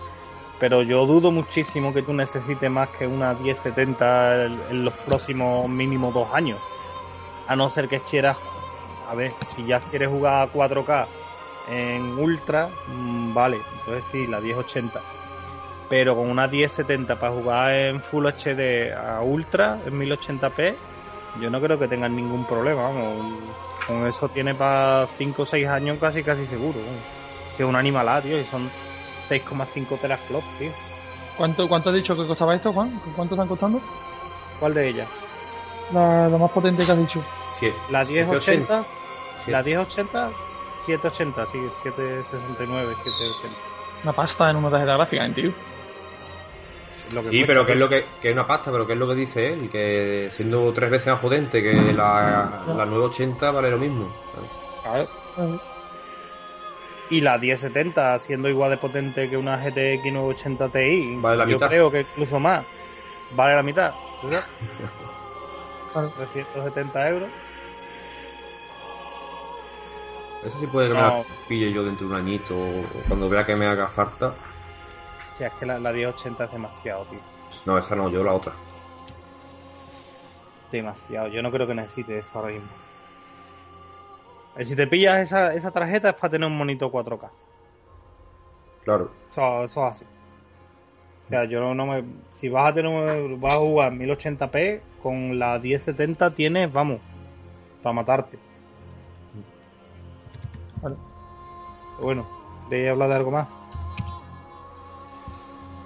Pero 0.58 0.82
yo 0.82 1.06
dudo 1.06 1.30
muchísimo 1.30 1.92
que 1.92 2.02
tú 2.02 2.12
necesites 2.12 2.70
más 2.70 2.88
que 2.90 3.06
una 3.06 3.34
1070 3.34 4.46
en 4.46 4.60
en 4.70 4.84
los 4.84 4.96
próximos 4.98 5.68
mínimo 5.68 6.10
dos 6.12 6.28
años. 6.32 6.58
A 7.46 7.56
no 7.56 7.70
ser 7.70 7.88
que 7.88 8.00
quieras, 8.00 8.36
a 9.08 9.14
ver, 9.14 9.32
si 9.48 9.64
ya 9.64 9.80
quieres 9.80 10.08
jugar 10.08 10.42
a 10.42 10.52
4K 10.52 11.08
en 11.70 12.18
Ultra, 12.18 12.68
mm, 12.88 13.32
vale, 13.32 13.60
entonces 13.78 14.04
sí, 14.10 14.26
la 14.26 14.40
1080. 14.40 15.00
Pero 15.88 16.14
con 16.16 16.28
una 16.28 16.46
1070 16.46 17.16
para 17.18 17.32
jugar 17.32 17.72
en 17.74 18.00
Full 18.02 18.26
HD 18.26 18.92
a 18.94 19.20
Ultra, 19.22 19.78
en 19.84 19.98
1080p, 19.98 20.76
yo 21.40 21.50
no 21.50 21.60
creo 21.60 21.78
que 21.78 21.88
tengan 21.88 22.14
ningún 22.14 22.44
problema, 22.44 22.82
vamos. 22.82 23.24
Con 23.86 24.06
eso 24.06 24.28
tiene 24.28 24.54
para 24.54 25.08
5 25.18 25.42
o 25.42 25.46
6 25.46 25.66
años 25.66 25.98
casi 25.98 26.22
casi 26.22 26.46
seguro. 26.46 26.78
Que 27.56 27.62
es 27.64 27.68
una 27.68 27.78
animalada, 27.80 28.22
tío, 28.22 28.38
y 28.40 28.44
son 28.46 28.70
6,5 29.28 29.98
teraflops, 29.98 30.46
tío. 30.58 30.70
¿Cuánto, 31.36 31.68
¿Cuánto 31.68 31.88
has 31.90 31.96
dicho 31.96 32.14
que 32.16 32.26
costaba 32.26 32.54
esto, 32.54 32.72
Juan? 32.72 33.00
¿Cuánto 33.16 33.34
están 33.34 33.48
costando? 33.48 33.80
¿Cuál 34.60 34.74
de 34.74 34.88
ellas? 34.88 35.08
La, 35.92 36.28
la 36.28 36.38
más 36.38 36.50
potente 36.52 36.84
que 36.84 36.92
has 36.92 36.98
dicho. 36.98 37.20
Sie- 37.50 37.72
La 37.90 38.04
1080, 38.04 38.84
780. 39.38 39.50
la 39.50 39.62
1080, 39.62 40.30
780, 40.80 41.46
sí, 41.46 41.70
769, 41.70 42.96
780. 42.96 43.60
Una 44.02 44.12
pasta 44.14 44.50
en 44.50 44.56
una 44.56 44.70
tarjeta 44.70 44.94
gráfica, 44.96 45.26
¿eh, 45.26 45.32
tío. 45.34 45.52
Lo 47.10 47.22
Sí, 47.22 47.22
cuesta, 47.22 47.46
pero 47.46 47.64
que 47.66 47.72
es 47.72 47.78
tío. 47.78 47.78
lo 47.78 47.88
que, 47.88 48.18
que 48.20 48.28
es 48.28 48.32
una 48.34 48.46
pasta, 48.46 48.70
pero 48.72 48.86
que 48.86 48.92
es 48.94 48.98
lo 48.98 49.08
que 49.08 49.14
dice 49.14 49.52
él, 49.52 49.68
que 49.70 50.28
siendo 50.30 50.72
tres 50.72 50.90
veces 50.90 51.08
más 51.12 51.20
potente 51.20 51.62
que 51.62 51.92
la, 51.92 52.64
la 52.72 52.86
980 52.86 53.50
vale 53.50 53.70
lo 53.70 53.78
mismo. 53.78 54.20
Y 57.08 57.20
la 57.20 57.36
1070 57.38 58.18
siendo 58.20 58.48
igual 58.48 58.70
de 58.70 58.78
potente 58.78 59.28
que 59.28 59.36
una 59.36 59.58
GTX 59.58 60.12
980 60.12 60.70
Ti, 60.70 61.22
Vale 61.22 61.36
la 61.36 61.46
yo 61.46 61.46
mitad. 61.46 61.68
creo 61.68 61.90
que 61.90 62.00
incluso 62.02 62.38
más, 62.40 62.66
vale 63.30 63.56
la 63.56 63.62
mitad. 63.62 63.96
¿verdad? 64.20 64.44
Claro. 65.92 66.12
370 66.14 67.08
euros. 67.08 67.32
Esa 70.44 70.58
sí 70.58 70.66
puede 70.66 70.88
que 70.88 70.94
me 70.94 71.00
No. 71.00 71.08
la 71.18 71.24
pille 71.48 71.72
yo 71.72 71.84
dentro 71.84 72.06
de 72.08 72.14
un 72.14 72.18
añito 72.20 72.56
o 72.58 72.82
cuando 73.08 73.28
vea 73.28 73.44
que 73.44 73.56
me 73.56 73.66
haga 73.66 73.88
falta. 73.88 74.34
Sea, 75.36 75.48
es 75.48 75.52
que 75.54 75.66
la, 75.66 75.78
la 75.78 75.92
1080 75.92 76.44
es 76.44 76.52
demasiado, 76.52 77.04
tío. 77.04 77.18
No, 77.66 77.76
esa 77.78 77.94
no, 77.96 78.08
yo 78.10 78.24
la 78.24 78.32
otra. 78.32 78.52
Demasiado. 80.72 81.28
Yo 81.28 81.42
no 81.42 81.50
creo 81.50 81.66
que 81.66 81.74
necesite 81.74 82.18
eso 82.18 82.30
ahora 82.38 82.52
mismo. 82.52 82.68
Eh, 84.56 84.64
Si 84.64 84.76
te 84.76 84.86
pillas 84.86 85.18
esa, 85.20 85.52
esa 85.54 85.70
tarjeta 85.70 86.10
es 86.10 86.14
para 86.14 86.30
tener 86.30 86.46
un 86.46 86.56
monito 86.56 86.90
4K. 86.90 87.28
Claro. 88.84 89.10
Eso, 89.30 89.64
eso 89.64 89.86
es 89.88 89.96
así. 89.96 90.04
O 91.26 91.28
sea, 91.28 91.44
yo 91.44 91.60
no, 91.60 91.74
no 91.74 91.86
me. 91.86 92.04
Si 92.34 92.48
vas 92.48 92.70
a 92.70 92.74
tener. 92.74 93.36
Vas 93.36 93.54
a 93.54 93.58
jugar 93.58 93.92
1080p, 93.92 94.80
con 95.02 95.38
la 95.38 95.58
1070 95.58 96.34
tienes, 96.34 96.72
vamos, 96.72 97.00
para 97.82 97.92
matarte. 97.92 98.38
Vale. 100.82 100.96
Pero 101.96 102.04
bueno, 102.06 102.26
¿queréis 102.68 102.90
hablar 102.90 103.08
de 103.08 103.14
algo 103.16 103.30
más? 103.30 103.48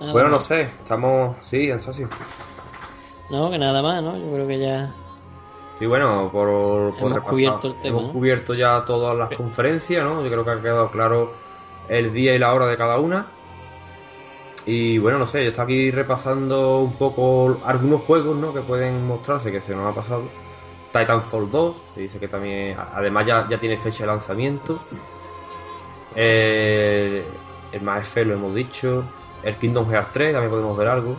Nada 0.00 0.12
Bueno, 0.12 0.28
no 0.28 0.38
sé, 0.38 0.62
estamos. 0.82 1.36
Sí, 1.42 1.70
en 1.70 1.80
socio. 1.80 2.08
No, 3.30 3.50
que 3.50 3.58
nada 3.58 3.80
más, 3.82 4.02
¿no? 4.02 4.16
Yo 4.16 4.32
creo 4.32 4.46
que 4.46 4.58
ya. 4.58 4.92
Sí, 5.78 5.86
bueno, 5.86 6.30
por, 6.30 6.48
por 6.90 6.98
Hemos 6.98 7.12
repasar, 7.14 7.32
cubierto 7.32 7.66
el 7.68 7.74
tema, 7.74 7.88
hemos 7.88 8.02
¿no? 8.04 8.12
cubierto 8.12 8.54
ya 8.54 8.84
todas 8.84 9.16
las 9.16 9.36
conferencias, 9.36 10.04
¿no? 10.04 10.22
Yo 10.22 10.30
creo 10.30 10.44
que 10.44 10.50
ha 10.50 10.60
quedado 10.60 10.90
claro 10.90 11.32
el 11.88 12.12
día 12.12 12.34
y 12.34 12.38
la 12.38 12.52
hora 12.54 12.66
de 12.66 12.76
cada 12.76 12.98
una. 12.98 13.26
Y 14.66 14.98
bueno, 14.98 15.18
no 15.18 15.26
sé, 15.26 15.42
yo 15.42 15.48
estoy 15.50 15.64
aquí 15.64 15.90
repasando 15.90 16.78
un 16.80 16.94
poco 16.94 17.60
algunos 17.64 18.02
juegos, 18.02 18.36
¿no? 18.36 18.54
Que 18.54 18.60
pueden 18.60 19.06
mostrarse 19.06 19.50
que 19.50 19.60
se 19.60 19.74
nos 19.74 19.92
ha 19.92 19.94
pasado. 19.94 20.22
Titanfall 20.96 21.50
2, 21.50 21.76
se 21.94 22.00
dice 22.02 22.20
que 22.20 22.28
también, 22.28 22.76
además 22.94 23.26
ya, 23.26 23.48
ya 23.48 23.58
tiene 23.58 23.76
fecha 23.76 24.04
de 24.04 24.06
lanzamiento. 24.06 24.78
Eh, 26.14 27.26
el 27.72 27.82
Maefel 27.82 28.28
lo 28.28 28.34
hemos 28.34 28.54
dicho. 28.54 29.04
El 29.42 29.56
Kingdom 29.56 29.90
Hearts 29.90 30.12
3, 30.12 30.32
también 30.32 30.50
podemos 30.50 30.76
ver 30.78 30.88
algo. 30.88 31.16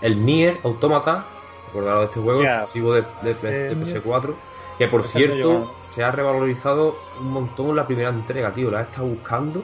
El 0.00 0.24
Nier 0.24 0.60
Automata, 0.62 1.26
acordaros 1.68 2.00
de 2.02 2.04
este 2.06 2.20
juego, 2.20 2.42
Ya, 2.42 2.58
exclusivo 2.60 2.92
de, 2.92 3.04
de, 3.22 3.30
ese 3.32 3.50
de 3.50 3.76
Nier- 3.76 4.02
PS4. 4.02 4.34
Que 4.78 4.88
por 4.88 5.04
cierto, 5.04 5.74
se 5.82 6.02
ha 6.02 6.10
revalorizado 6.10 6.96
un 7.20 7.32
montón 7.32 7.74
la 7.76 7.86
primera 7.86 8.08
entrega, 8.10 8.52
tío. 8.52 8.70
La 8.70 8.80
he 8.80 8.82
estado 8.82 9.06
buscando. 9.06 9.62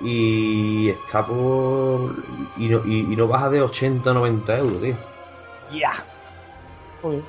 Y 0.00 0.88
está 0.88 1.24
por. 1.26 2.14
Y 2.56 2.68
no, 2.68 2.84
y, 2.86 3.12
y 3.12 3.16
no 3.16 3.26
baja 3.28 3.50
de 3.50 3.60
80 3.60 4.12
90 4.14 4.58
euros, 4.58 4.80
tío. 4.80 4.96
¡Ya! 5.72 5.92
Joder. 7.02 7.22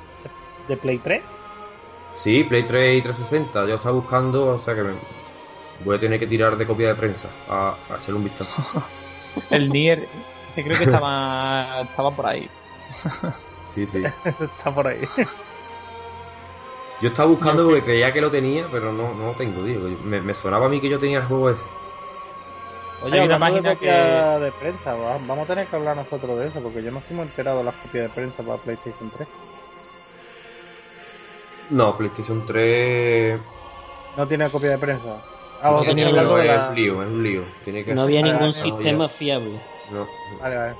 ¿De 0.67 0.77
Play 0.77 0.99
3? 0.99 1.23
Sí, 2.13 2.43
Play 2.43 2.65
3 2.65 2.99
y 2.99 3.01
360. 3.01 3.65
Yo 3.67 3.75
estaba 3.75 3.95
buscando, 3.95 4.47
o 4.47 4.59
sea 4.59 4.75
que 4.75 4.83
me 4.83 4.93
voy 5.83 5.95
a 5.95 5.99
tener 5.99 6.19
que 6.19 6.27
tirar 6.27 6.57
de 6.57 6.67
copia 6.67 6.89
de 6.89 6.95
prensa 6.95 7.29
a, 7.47 7.69
a 7.89 7.97
echarle 7.97 8.15
un 8.15 8.23
vistazo. 8.25 8.61
El 9.49 9.69
Nier, 9.71 10.07
que 10.55 10.63
creo 10.63 10.77
que 10.77 10.83
estaba, 10.85 11.81
estaba 11.83 12.15
por 12.15 12.27
ahí. 12.27 12.47
Sí, 13.73 13.87
sí. 13.87 14.03
Está 14.39 14.73
por 14.73 14.87
ahí. 14.87 15.01
Yo 17.01 17.07
estaba 17.07 17.29
buscando 17.29 17.65
porque 17.65 17.81
creía 17.81 18.13
que 18.13 18.21
lo 18.21 18.29
tenía, 18.29 18.67
pero 18.71 18.93
no, 18.93 19.13
no 19.15 19.27
lo 19.27 19.33
tengo, 19.33 19.63
tío. 19.65 19.79
Me, 20.05 20.21
me 20.21 20.35
sonaba 20.35 20.67
a 20.67 20.69
mí 20.69 20.79
que 20.79 20.89
yo 20.89 20.99
tenía 20.99 21.19
el 21.19 21.25
juego 21.25 21.49
ese. 21.49 21.69
Oye, 22.99 23.17
Hay 23.17 23.25
una 23.25 23.33
hablando 23.33 23.53
de 23.55 23.61
página 23.61 23.73
copia 23.73 24.39
de 24.39 24.51
prensa, 24.53 24.93
va- 24.95 25.17
vamos 25.17 25.45
a 25.45 25.47
tener 25.47 25.67
que 25.67 25.75
hablar 25.75 25.95
nosotros 25.97 26.39
de 26.39 26.47
eso, 26.47 26.61
porque 26.61 26.83
yo 26.83 26.91
no 26.91 26.99
estoy 26.99 27.15
muy 27.17 27.25
enterado 27.25 27.59
de 27.59 27.65
las 27.65 27.75
copias 27.77 28.03
de 28.03 28.09
prensa 28.13 28.43
para 28.43 28.61
PlayStation 28.61 29.09
3. 29.11 29.27
No, 31.69 31.97
PlayStation 31.97 32.45
3. 32.45 33.39
No 34.17 34.27
tiene 34.27 34.49
copia 34.49 34.71
de 34.71 34.77
prensa. 34.77 35.17
Ah, 35.61 35.69
no 35.69 35.77
vos 35.77 35.85
tiene, 35.85 36.05
pero 36.11 36.37
es 36.39 36.45
la... 36.47 36.71
lío, 36.73 37.01
es 37.01 37.07
un 37.07 37.23
lío. 37.23 37.43
Tiene 37.63 37.85
que 37.85 37.93
No 37.93 38.01
había 38.03 38.19
Ah, 38.21 38.23
ningún 38.23 38.47
no, 38.47 38.53
sistema 38.53 39.07
fiable. 39.07 39.59
No, 39.91 40.07
Vale, 40.39 40.57
vale. 40.57 40.75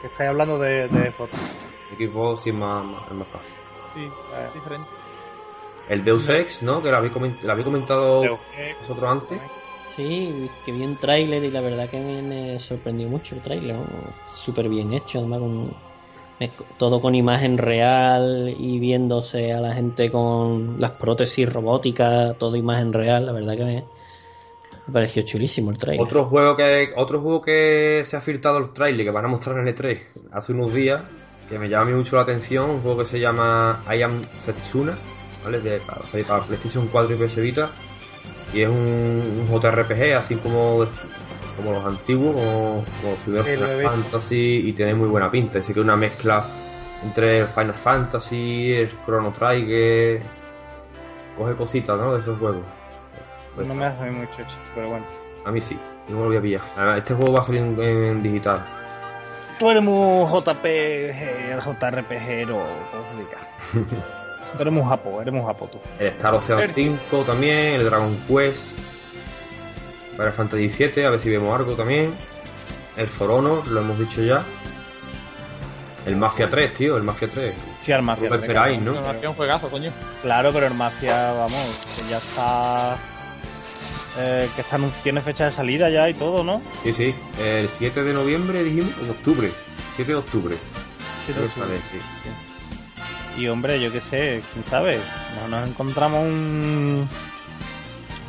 Que 0.00 0.06
estáis 0.06 0.30
hablando 0.30 0.58
de, 0.58 0.88
de 0.88 1.10
Xbox. 1.12 1.30
Xbox 1.98 2.40
sí 2.42 2.50
es 2.50 2.56
más, 2.56 2.84
más- 2.84 3.06
es 3.06 3.14
más 3.14 3.28
fácil. 3.28 3.54
Sí, 3.94 4.00
Eh, 4.02 4.50
diferente. 4.54 4.88
El 5.88 6.04
Deus 6.04 6.28
Ex, 6.28 6.62
¿no? 6.62 6.82
Que 6.82 6.90
lo 6.90 6.96
habéis, 6.98 7.12
coment- 7.12 7.40
lo 7.42 7.52
habéis 7.52 7.64
comentado 7.66 8.20
Deus 8.22 8.40
Ex. 8.56 8.78
vosotros 8.78 9.10
antes. 9.10 9.40
Sí, 9.96 10.48
que 10.64 10.72
vi 10.72 10.84
un 10.84 10.96
tráiler 10.96 11.42
y 11.42 11.50
la 11.50 11.60
verdad 11.60 11.88
que 11.90 11.98
me, 11.98 12.22
me 12.22 12.60
sorprendió 12.60 13.08
mucho 13.08 13.34
el 13.34 13.42
tráiler. 13.42 13.74
¿no? 13.76 13.84
Súper 14.36 14.68
bien 14.68 14.92
hecho, 14.92 15.18
además 15.18 15.40
con, 15.40 15.64
todo 16.78 17.00
con 17.00 17.14
imagen 17.14 17.58
real 17.58 18.54
y 18.58 18.78
viéndose 18.78 19.52
a 19.52 19.60
la 19.60 19.74
gente 19.74 20.10
con 20.10 20.80
las 20.80 20.92
prótesis 20.92 21.52
robóticas, 21.52 22.36
todo 22.38 22.56
imagen 22.56 22.92
real. 22.92 23.26
La 23.26 23.32
verdad 23.32 23.56
que 23.56 23.64
me, 23.64 23.84
pareció 24.92 25.22
chulísimo 25.22 25.70
el 25.70 25.78
tráiler. 25.78 26.04
Otro 26.04 26.24
juego 26.24 26.56
que 26.56 26.92
otro 26.96 27.20
juego 27.20 27.42
que 27.42 28.02
se 28.04 28.16
ha 28.16 28.20
filtrado 28.20 28.58
el 28.58 28.70
trailer 28.72 29.06
que 29.06 29.12
van 29.12 29.24
a 29.24 29.28
mostrar 29.28 29.58
en 29.58 29.74
E3 29.74 30.00
hace 30.32 30.52
unos 30.52 30.72
días 30.72 31.02
que 31.50 31.58
me 31.58 31.68
llama 31.68 31.90
mucho 31.90 32.16
la 32.16 32.22
atención, 32.22 32.70
un 32.70 32.80
juego 32.80 32.98
que 32.98 33.04
se 33.04 33.18
llama 33.18 33.84
I 33.92 34.02
Am 34.02 34.22
Setsuna, 34.38 34.96
¿vale? 35.44 35.60
De, 35.60 35.78
para, 35.80 36.00
o 36.00 36.06
sea, 36.06 36.24
para 36.24 36.44
PlayStation 36.44 36.86
4 36.86 37.16
y 37.16 37.26
PS 37.26 37.36
Vita. 37.42 37.70
Y 38.54 38.62
es 38.62 38.68
un 38.68 39.48
JRPG, 39.50 40.14
así 40.16 40.36
como, 40.36 40.86
como 41.56 41.72
los 41.72 41.84
antiguos, 41.84 42.34
como, 42.34 42.84
como 43.00 43.12
los 43.12 43.18
primeros 43.24 43.46
Final. 43.46 43.82
Fantasy, 43.90 44.62
y 44.68 44.72
tiene 44.72 44.94
muy 44.94 45.08
buena 45.08 45.30
pinta. 45.30 45.58
Así 45.58 45.72
que 45.74 45.80
una 45.80 45.96
mezcla 45.96 46.44
entre 47.02 47.46
Final 47.46 47.74
Fantasy, 47.74 48.72
el 48.74 48.90
Chrono 49.04 49.32
Trigger. 49.32 50.22
Coge 51.36 51.54
cositas, 51.54 51.98
¿no? 51.98 52.14
De 52.14 52.20
esos 52.20 52.38
juegos. 52.38 52.62
Pues, 53.54 53.66
No 53.66 53.74
me 53.74 53.86
hace 53.86 54.10
mucho 54.10 54.36
chiste, 54.36 54.60
pero 54.74 54.88
bueno. 54.90 55.04
A 55.44 55.50
mí 55.50 55.60
sí, 55.60 55.78
yo 56.08 56.14
me 56.16 56.22
lo 56.22 56.26
voy 56.28 56.36
a 56.36 56.42
pillar. 56.42 56.60
Además, 56.76 56.98
Este 56.98 57.14
juego 57.14 57.32
va 57.32 57.40
a 57.40 57.42
salir 57.42 57.62
en, 57.62 57.80
en 57.80 58.18
digital. 58.20 58.64
Tú 59.58 59.70
eres 59.70 59.82
muy 59.82 60.26
JPG, 60.26 61.60
JRPG 61.62 62.50
o 62.50 62.64
¿cómo 62.90 63.04
se 63.04 63.16
diga? 63.16 63.38
Tú 64.52 64.62
eres 64.62 64.72
muy 64.72 64.82
japo, 64.82 65.20
eres 65.20 65.32
muy 65.34 65.44
japo 65.44 65.66
tú. 65.66 65.78
El 65.98 66.06
Star 66.08 66.34
Ocean 66.34 66.58
Verde. 66.60 66.72
5 66.74 67.24
también, 67.24 67.74
el 67.74 67.84
Dragon 67.84 68.16
Quest, 68.26 68.78
Final 70.20 70.32
Fantasy 70.34 70.68
7, 70.68 71.06
a 71.06 71.10
ver 71.10 71.20
si 71.20 71.30
vemos 71.30 71.58
algo 71.58 71.72
también. 71.74 72.12
El 72.94 73.08
For 73.08 73.30
Honor, 73.30 73.66
lo 73.68 73.80
hemos 73.80 73.98
dicho 73.98 74.20
ya. 74.22 74.44
El 76.04 76.16
Mafia 76.16 76.48
3, 76.50 76.74
tío, 76.74 76.98
el 76.98 77.02
Mafia 77.04 77.28
3. 77.32 77.54
Sí, 77.80 77.92
al 77.92 78.02
Mafia. 78.02 78.28
Lo 78.28 78.36
que 78.38 78.42
esperáis, 78.46 78.82
¿no? 78.82 78.92
Me 78.92 79.00
pareció 79.00 79.30
un 79.30 79.36
juegazo, 79.36 79.68
coño. 79.70 79.90
Claro, 80.20 80.52
pero 80.52 80.66
el 80.66 80.74
Mafia, 80.74 81.32
vamos, 81.32 81.86
que 81.98 82.10
ya 82.10 82.18
está. 82.18 82.98
eh, 84.18 84.46
que 84.54 84.60
está 84.60 84.78
tiene 85.02 85.22
fecha 85.22 85.46
de 85.46 85.52
salida 85.52 85.88
ya 85.88 86.06
y 86.10 86.12
todo, 86.14 86.44
¿no? 86.44 86.60
Sí, 86.82 86.92
sí, 86.92 87.14
el 87.38 87.68
7 87.70 88.02
de 88.04 88.12
noviembre 88.12 88.62
dijimos, 88.62 88.92
en 89.02 89.08
octubre. 89.10 89.50
7 89.96 90.12
de 90.12 90.18
octubre. 90.18 90.56
Creo 91.26 91.46
que 91.48 91.54
sale, 91.60 91.76
sí. 91.78 93.40
Y 93.40 93.48
hombre, 93.48 93.80
yo 93.80 93.90
qué 93.90 94.00
sé, 94.02 94.42
quién 94.52 94.64
sabe. 94.66 94.98
Nos, 95.40 95.48
nos 95.48 95.68
encontramos 95.68 96.20
un. 96.24 97.08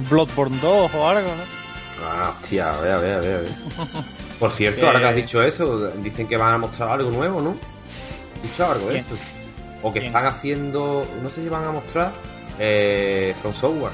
Bloodborne 0.09 0.57
2 0.61 0.91
o 0.95 1.07
algo, 1.09 1.27
¿no? 1.35 1.60
Ah, 2.03 2.33
hostia, 2.39 2.73
a 2.73 2.81
ver, 2.81 2.91
a 2.93 2.97
ver, 2.97 3.13
a 3.15 3.19
ver. 3.19 3.45
Por 4.39 4.51
cierto, 4.51 4.87
ahora 4.87 4.99
que 4.99 5.05
has 5.07 5.15
dicho 5.15 5.41
eso, 5.41 5.87
dicen 5.97 6.27
que 6.27 6.35
van 6.37 6.53
a 6.55 6.57
mostrar 6.57 6.89
algo 6.89 7.11
nuevo, 7.11 7.41
¿no? 7.41 7.51
¿Has 7.51 8.43
escuchado 8.45 8.73
algo 8.73 8.87
de 8.89 8.97
eso? 8.97 9.15
O 9.83 9.93
que 9.93 10.05
están 10.07 10.25
haciendo, 10.25 11.05
no 11.21 11.29
sé 11.29 11.43
si 11.43 11.49
van 11.49 11.63
a 11.65 11.71
mostrar 11.71 12.11
eh, 12.59 13.35
From 13.41 13.53
Software. 13.53 13.91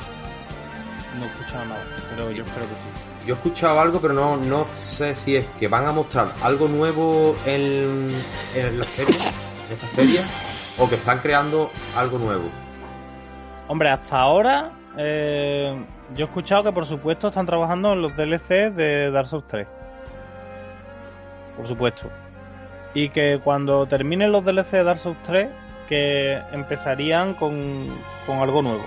No 1.19 1.25
he 1.25 1.27
escuchado 1.27 1.65
nada, 1.65 1.83
pero 2.09 2.31
yo 2.31 2.43
espero 2.43 2.61
que 2.61 2.67
sí. 2.75 3.25
Yo 3.27 3.33
he 3.33 3.37
escuchado 3.37 3.81
algo, 3.81 3.99
pero 3.99 4.13
no, 4.13 4.37
no 4.37 4.65
sé 4.77 5.13
si 5.15 5.35
es 5.35 5.45
que 5.59 5.67
van 5.67 5.85
a 5.87 5.91
mostrar 5.91 6.31
algo 6.43 6.67
nuevo 6.69 7.35
en, 7.45 8.21
en 8.55 8.79
la 8.79 8.85
feria, 8.85 9.15
en 9.15 9.73
esta 9.73 9.87
feria, 9.87 10.21
o 10.77 10.87
que 10.87 10.95
están 10.95 11.19
creando 11.19 11.69
algo 11.97 12.17
nuevo. 12.19 12.49
Hombre, 13.67 13.89
hasta 13.89 14.17
ahora. 14.17 14.69
eh, 14.97 15.77
yo 16.15 16.25
he 16.25 16.27
escuchado 16.27 16.63
que 16.63 16.71
por 16.71 16.85
supuesto 16.85 17.27
están 17.27 17.45
trabajando 17.45 17.93
en 17.93 18.01
los 18.01 18.15
DLC 18.15 18.71
de 18.71 19.11
Dark 19.11 19.27
Souls 19.27 19.45
3. 19.47 19.67
Por 21.55 21.67
supuesto. 21.67 22.09
Y 22.93 23.09
que 23.09 23.39
cuando 23.43 23.85
terminen 23.87 24.31
los 24.31 24.45
DLC 24.45 24.71
de 24.71 24.83
Dark 24.83 24.99
Souls 24.99 25.17
3, 25.23 25.49
que 25.87 26.41
empezarían 26.51 27.33
con, 27.33 27.87
con 28.25 28.37
algo 28.37 28.61
nuevo. 28.61 28.83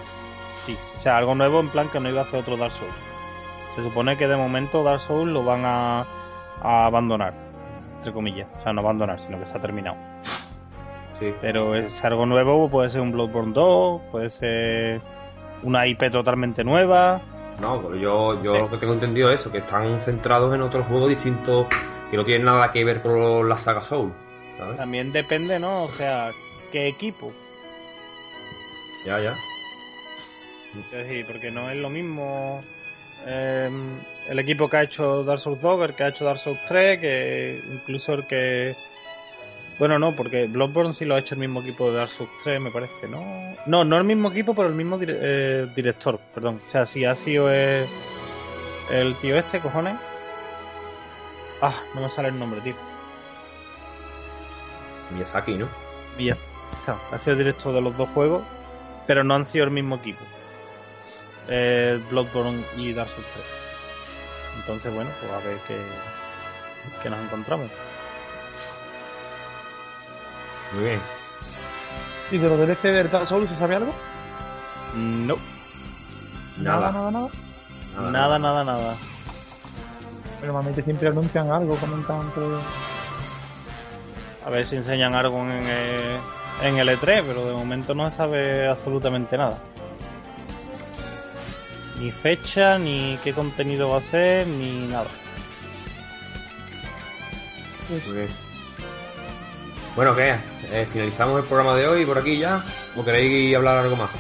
Sí, 0.67 0.77
o 0.99 1.01
sea, 1.01 1.19
algo 1.19 1.35
nuevo 1.35 1.61
en 1.61 1.69
plan 1.69 1.89
que 1.89 2.01
no 2.01 2.09
iba 2.09 2.23
a 2.23 2.25
ser 2.25 2.41
otro 2.41 2.57
Dark 2.57 2.73
Souls. 2.73 2.95
Se 3.77 3.83
supone 3.83 4.17
que 4.17 4.27
de 4.27 4.37
momento 4.37 4.83
Dark 4.83 5.01
Souls 5.01 5.31
lo 5.31 5.45
van 5.45 5.65
a, 5.65 6.07
a 6.63 6.87
abandonar, 6.87 7.35
entre 7.99 8.13
comillas. 8.13 8.49
O 8.59 8.63
sea, 8.63 8.73
no 8.73 8.81
abandonar, 8.81 9.21
sino 9.21 9.39
que 9.39 9.47
se 9.47 9.57
ha 9.57 9.61
terminado. 9.61 9.97
Sí. 11.19 11.35
Pero 11.41 11.75
es 11.77 12.03
algo 12.05 12.25
nuevo, 12.25 12.69
puede 12.69 12.91
ser 12.91 13.03
un 13.03 13.13
Bloodborne 13.13 13.53
2, 13.53 14.03
puede 14.11 14.31
ser 14.31 15.01
una 15.63 15.87
IP 15.87 16.11
totalmente 16.11 16.65
nueva. 16.65 17.21
No, 17.61 17.83
pero 17.83 17.97
yo, 17.97 18.43
yo 18.43 18.53
Sí. 18.55 18.59
lo 18.59 18.71
que 18.71 18.77
tengo 18.79 18.95
entendido 18.95 19.31
es 19.31 19.41
eso, 19.41 19.53
que 19.53 19.59
están 19.59 20.01
centrados 20.01 20.55
en 20.55 20.63
otros 20.63 20.87
juegos 20.87 21.11
distintos 21.11 21.67
que 22.11 22.17
no 22.17 22.25
tienen 22.25 22.45
nada 22.47 22.73
que 22.73 22.85
ver 22.85 23.03
con 23.03 23.49
la 23.49 23.57
saga 23.59 23.83
Soul. 23.83 24.13
¿sabes? 24.59 24.77
También 24.77 25.13
depende, 25.13 25.59
¿no? 25.59 25.85
O 25.85 25.89
sea, 25.91 26.31
qué 26.73 26.89
equipo. 26.89 27.33
Ya, 29.07 29.21
ya. 29.21 29.35
Decir, 30.93 31.27
porque 31.27 31.51
no 31.51 31.69
es 31.71 31.77
lo 31.77 31.89
mismo 31.91 32.63
eh, 33.27 33.71
el 34.29 34.39
equipo 34.39 34.69
que 34.71 34.77
ha 34.77 34.83
hecho 34.83 35.25
Dark 35.25 35.41
Souls 35.41 35.61
2, 35.61 35.89
el 35.89 35.95
que 35.95 36.05
ha 36.05 36.09
hecho 36.09 36.25
Dark 36.25 36.39
Souls 36.39 36.61
3, 36.69 37.01
que 37.01 37.61
incluso 37.73 38.15
el 38.15 38.27
que... 38.27 38.75
Bueno, 39.81 39.99
no, 39.99 40.15
porque 40.15 40.47
Bloodborne 40.47 40.95
sí 40.95 41.05
lo 41.07 41.15
ha 41.15 41.19
hecho 41.19 41.35
el 41.35 41.41
mismo 41.41 41.63
equipo 41.63 41.91
de 41.91 41.97
Dark 41.99 42.11
Souls 42.11 42.31
3, 42.45 42.61
me 42.61 42.71
parece, 42.71 43.09
¿no? 43.09 43.25
No, 43.67 43.83
no 43.85 43.97
el 43.97 44.05
mismo 44.05 44.31
equipo, 44.31 44.55
pero 44.55 44.69
el 44.69 44.75
mismo 44.75 44.97
dire- 44.99 45.17
eh, 45.21 45.67
director, 45.75 46.21
perdón. 46.35 46.61
O 46.69 46.71
sea, 46.71 46.85
sí 46.87 47.05
ha 47.05 47.15
sido 47.17 47.51
el 47.51 47.87
tío 49.23 49.37
este, 49.39 49.59
cojones. 49.59 49.97
Ah, 51.63 51.75
no 51.95 52.03
me 52.03 52.11
sale 52.11 52.29
el 52.29 52.39
nombre, 52.39 52.61
tío. 52.61 52.75
Miyazaki, 55.15 55.55
¿no? 55.55 55.69
Está. 56.79 56.99
Ha 57.13 57.19
sido 57.19 57.37
director 57.37 57.73
de 57.75 57.81
los 57.81 57.97
dos 57.97 58.09
juegos, 58.11 58.43
pero 59.07 59.25
no 59.25 59.35
han 59.35 59.47
sido 59.47 59.65
el 59.65 59.71
mismo 59.71 59.97
equipo. 59.97 60.21
Eh, 61.49 61.99
Bloodborne 62.11 62.63
y 62.77 62.93
Dark 62.93 63.11
Souls 63.11 63.27
3. 63.33 63.47
Entonces, 64.61 64.95
bueno, 64.95 65.11
pues 65.21 65.33
a 65.33 65.39
ver 65.39 65.57
qué, 65.67 65.77
qué 67.03 67.11
nos 67.11 67.19
encontramos. 67.25 67.69
Muy 70.73 70.85
bien. 70.85 71.01
¿Y 72.31 72.39
de 72.39 72.49
los 72.49 72.59
DLC 72.59 72.83
de 72.83 73.05
Dark 73.05 73.29
Souls 73.29 73.49
se 73.49 73.57
sabe 73.59 73.77
algo? 73.77 73.93
No, 74.95 75.37
Nada. 76.59 76.93
nada, 76.93 77.11
nada. 77.11 77.29
nada, 78.11 78.39
nada, 78.39 78.65
nada. 78.65 78.95
Pero 80.41 80.53
normalmente 80.53 80.83
siempre 80.83 81.09
anuncian 81.09 81.51
algo, 81.51 81.77
comentan 81.77 82.31
todo. 82.35 82.61
A 84.47 84.51
ver 84.51 84.67
si 84.67 84.77
enseñan 84.77 85.15
algo 85.15 85.39
en, 85.43 85.59
eh, 85.63 86.19
en 86.63 86.79
el 86.79 86.89
E3, 86.89 87.23
pero 87.27 87.45
de 87.47 87.53
momento 87.53 87.95
no 87.95 88.09
se 88.11 88.17
sabe 88.17 88.69
absolutamente 88.69 89.37
nada. 89.37 89.59
Ni 91.99 92.11
fecha, 92.11 92.79
ni 92.79 93.19
qué 93.23 93.33
contenido 93.35 93.91
va 93.91 93.99
a 93.99 94.03
ser, 94.03 94.47
ni 94.47 94.87
nada. 94.87 95.09
Muy 97.91 98.01
bien. 98.17 98.29
Bueno, 99.97 100.15
¿qué? 100.15 100.37
Eh, 100.73 100.87
¿Finalizamos 100.91 101.41
el 101.41 101.47
programa 101.47 101.77
de 101.77 101.87
hoy 101.87 102.07
por 102.07 102.19
aquí 102.19 102.39
ya? 102.39 102.65
¿O 102.97 103.05
queréis 103.05 103.55
hablar 103.57 103.79
algo 103.79 103.97
más? 103.97 104.11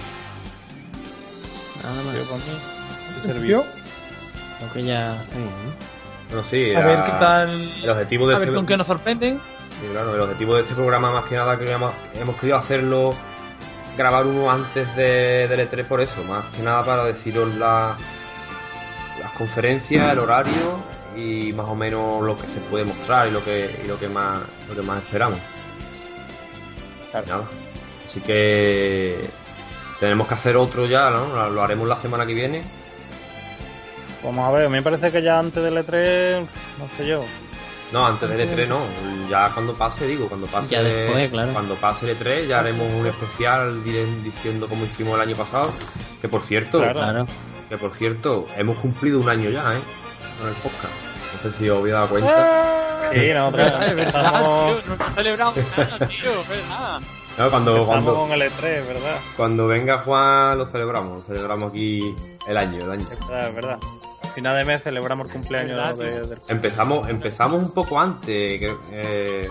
Nada 1.82 2.02
más. 2.02 2.14
Yo 2.14 2.24
por 2.24 2.38
mí, 2.38 2.44
¿Se 3.22 3.28
servido. 3.28 3.64
Creo 4.58 4.72
que 4.72 4.82
ya 4.82 5.22
está 5.22 5.36
bien, 5.36 5.48
¿no? 5.48 5.72
Bueno, 6.28 6.44
sí. 6.44 6.74
A 6.74 6.86
ver 6.86 7.02
qué 7.04 7.10
tal. 7.12 7.72
El 7.82 7.90
objetivo 7.90 8.26
de 8.28 8.34
A 8.34 8.38
este 8.38 8.50
ver 8.50 8.56
con 8.56 8.66
qué 8.66 8.76
nos 8.76 8.86
sorprenden. 8.86 9.38
Sí, 9.80 9.86
claro, 9.92 10.14
el 10.14 10.20
objetivo 10.20 10.54
de 10.56 10.62
este 10.62 10.74
programa 10.74 11.10
más 11.12 11.24
que 11.24 11.36
nada 11.36 11.58
que 11.58 11.70
hemos, 11.70 11.92
hemos 12.20 12.36
querido 12.36 12.58
hacerlo 12.58 13.14
grabar 13.96 14.26
uno 14.26 14.50
antes 14.50 14.94
de, 14.94 15.48
del 15.48 15.68
E3 15.68 15.84
por 15.86 16.00
eso, 16.00 16.22
más 16.24 16.44
que 16.54 16.62
nada 16.62 16.82
para 16.82 17.04
deciros 17.04 17.54
la, 17.56 17.96
las 19.20 19.32
conferencias, 19.32 20.12
el 20.12 20.18
horario 20.18 20.78
y 21.16 21.52
más 21.52 21.68
o 21.68 21.74
menos 21.74 22.22
lo 22.22 22.36
que 22.36 22.48
se 22.48 22.60
puede 22.60 22.84
mostrar 22.84 23.28
y 23.28 23.30
lo 23.30 23.42
que 23.42 23.80
y 23.82 23.88
lo 23.88 23.98
que 23.98 24.08
más 24.08 24.40
lo 24.68 24.74
que 24.74 24.82
más 24.82 25.02
esperamos. 25.02 25.38
Claro. 27.10 27.26
Nada. 27.28 27.44
Así 28.04 28.20
que 28.20 29.20
tenemos 30.00 30.26
que 30.26 30.34
hacer 30.34 30.56
otro 30.56 30.86
ya, 30.86 31.10
¿no? 31.10 31.50
Lo- 31.50 31.62
haremos 31.62 31.86
la 31.88 31.96
semana 31.96 32.26
que 32.26 32.34
viene. 32.34 32.62
Vamos 34.24 34.48
a 34.48 34.52
ver, 34.52 34.68
me 34.68 34.82
parece 34.82 35.10
que 35.10 35.22
ya 35.22 35.38
antes 35.38 35.62
del 35.62 35.76
E3, 35.78 36.40
no 36.78 36.88
sé 36.96 37.06
yo. 37.06 37.24
No, 37.92 38.06
antes 38.06 38.28
del 38.28 38.48
E3 38.48 38.68
no, 38.68 38.80
ya 39.28 39.50
cuando 39.52 39.74
pase, 39.74 40.06
digo, 40.06 40.28
cuando 40.28 40.46
pase 40.46 40.68
Ya 40.70 40.82
después, 40.82 41.28
claro. 41.30 41.52
cuando 41.52 41.74
pase 41.74 42.08
el 42.10 42.16
E3 42.18 42.46
ya 42.46 42.60
haremos 42.60 42.86
un 42.92 43.06
especial 43.06 43.82
diciendo 43.82 44.68
como 44.68 44.84
hicimos 44.84 45.14
el 45.16 45.22
año 45.22 45.34
pasado, 45.36 45.72
que 46.20 46.28
por 46.28 46.42
cierto. 46.42 46.78
Claro. 46.78 47.26
que 47.68 47.78
por 47.78 47.94
cierto, 47.94 48.46
hemos 48.56 48.76
cumplido 48.78 49.18
un 49.20 49.28
año 49.28 49.50
ya, 49.50 49.74
¿eh? 49.74 49.80
Con 50.38 50.48
el 50.48 50.54
podcast. 50.56 50.92
No 51.34 51.40
sé 51.40 51.52
si 51.52 51.68
os 51.68 51.78
habéis 51.78 51.94
dado 51.94 52.08
cuenta. 52.08 52.89
Sí, 53.12 53.32
nosotros 53.34 53.66
Es 53.86 53.96
verdad, 53.96 54.06
estamos, 54.06 54.82
tío, 54.84 54.88
no 54.88 54.94
hemos 54.94 55.14
celebrado 55.14 55.52
nada, 55.78 56.06
tío, 56.06 56.40
es 56.40 56.48
verdad. 56.48 57.00
No, 57.38 57.48
cuando, 57.50 57.76
estamos 57.76 57.86
cuando, 57.86 58.14
con 58.14 58.32
el 58.32 58.42
E3, 58.42 58.62
¿verdad? 58.86 59.16
cuando 59.36 59.66
venga 59.66 59.98
Juan 59.98 60.58
lo 60.58 60.66
celebramos, 60.66 61.24
celebramos 61.26 61.70
aquí 61.70 62.14
el 62.46 62.56
año, 62.56 62.84
el 62.84 62.90
año. 62.92 63.02
Es 63.10 63.18
verdad, 63.28 63.48
es 63.48 63.54
verdad. 63.54 63.78
A 64.22 64.26
final 64.32 64.56
de 64.56 64.64
mes 64.64 64.82
celebramos 64.82 65.26
el 65.26 65.32
cumpleaños 65.32 65.76
¿Verdad, 65.76 65.94
de, 65.96 66.28
del... 66.28 66.38
Empezamos, 66.48 67.08
empezamos 67.08 67.62
un 67.62 67.70
poco 67.70 67.98
antes, 67.98 68.26
que, 68.60 68.72
eh, 68.92 69.50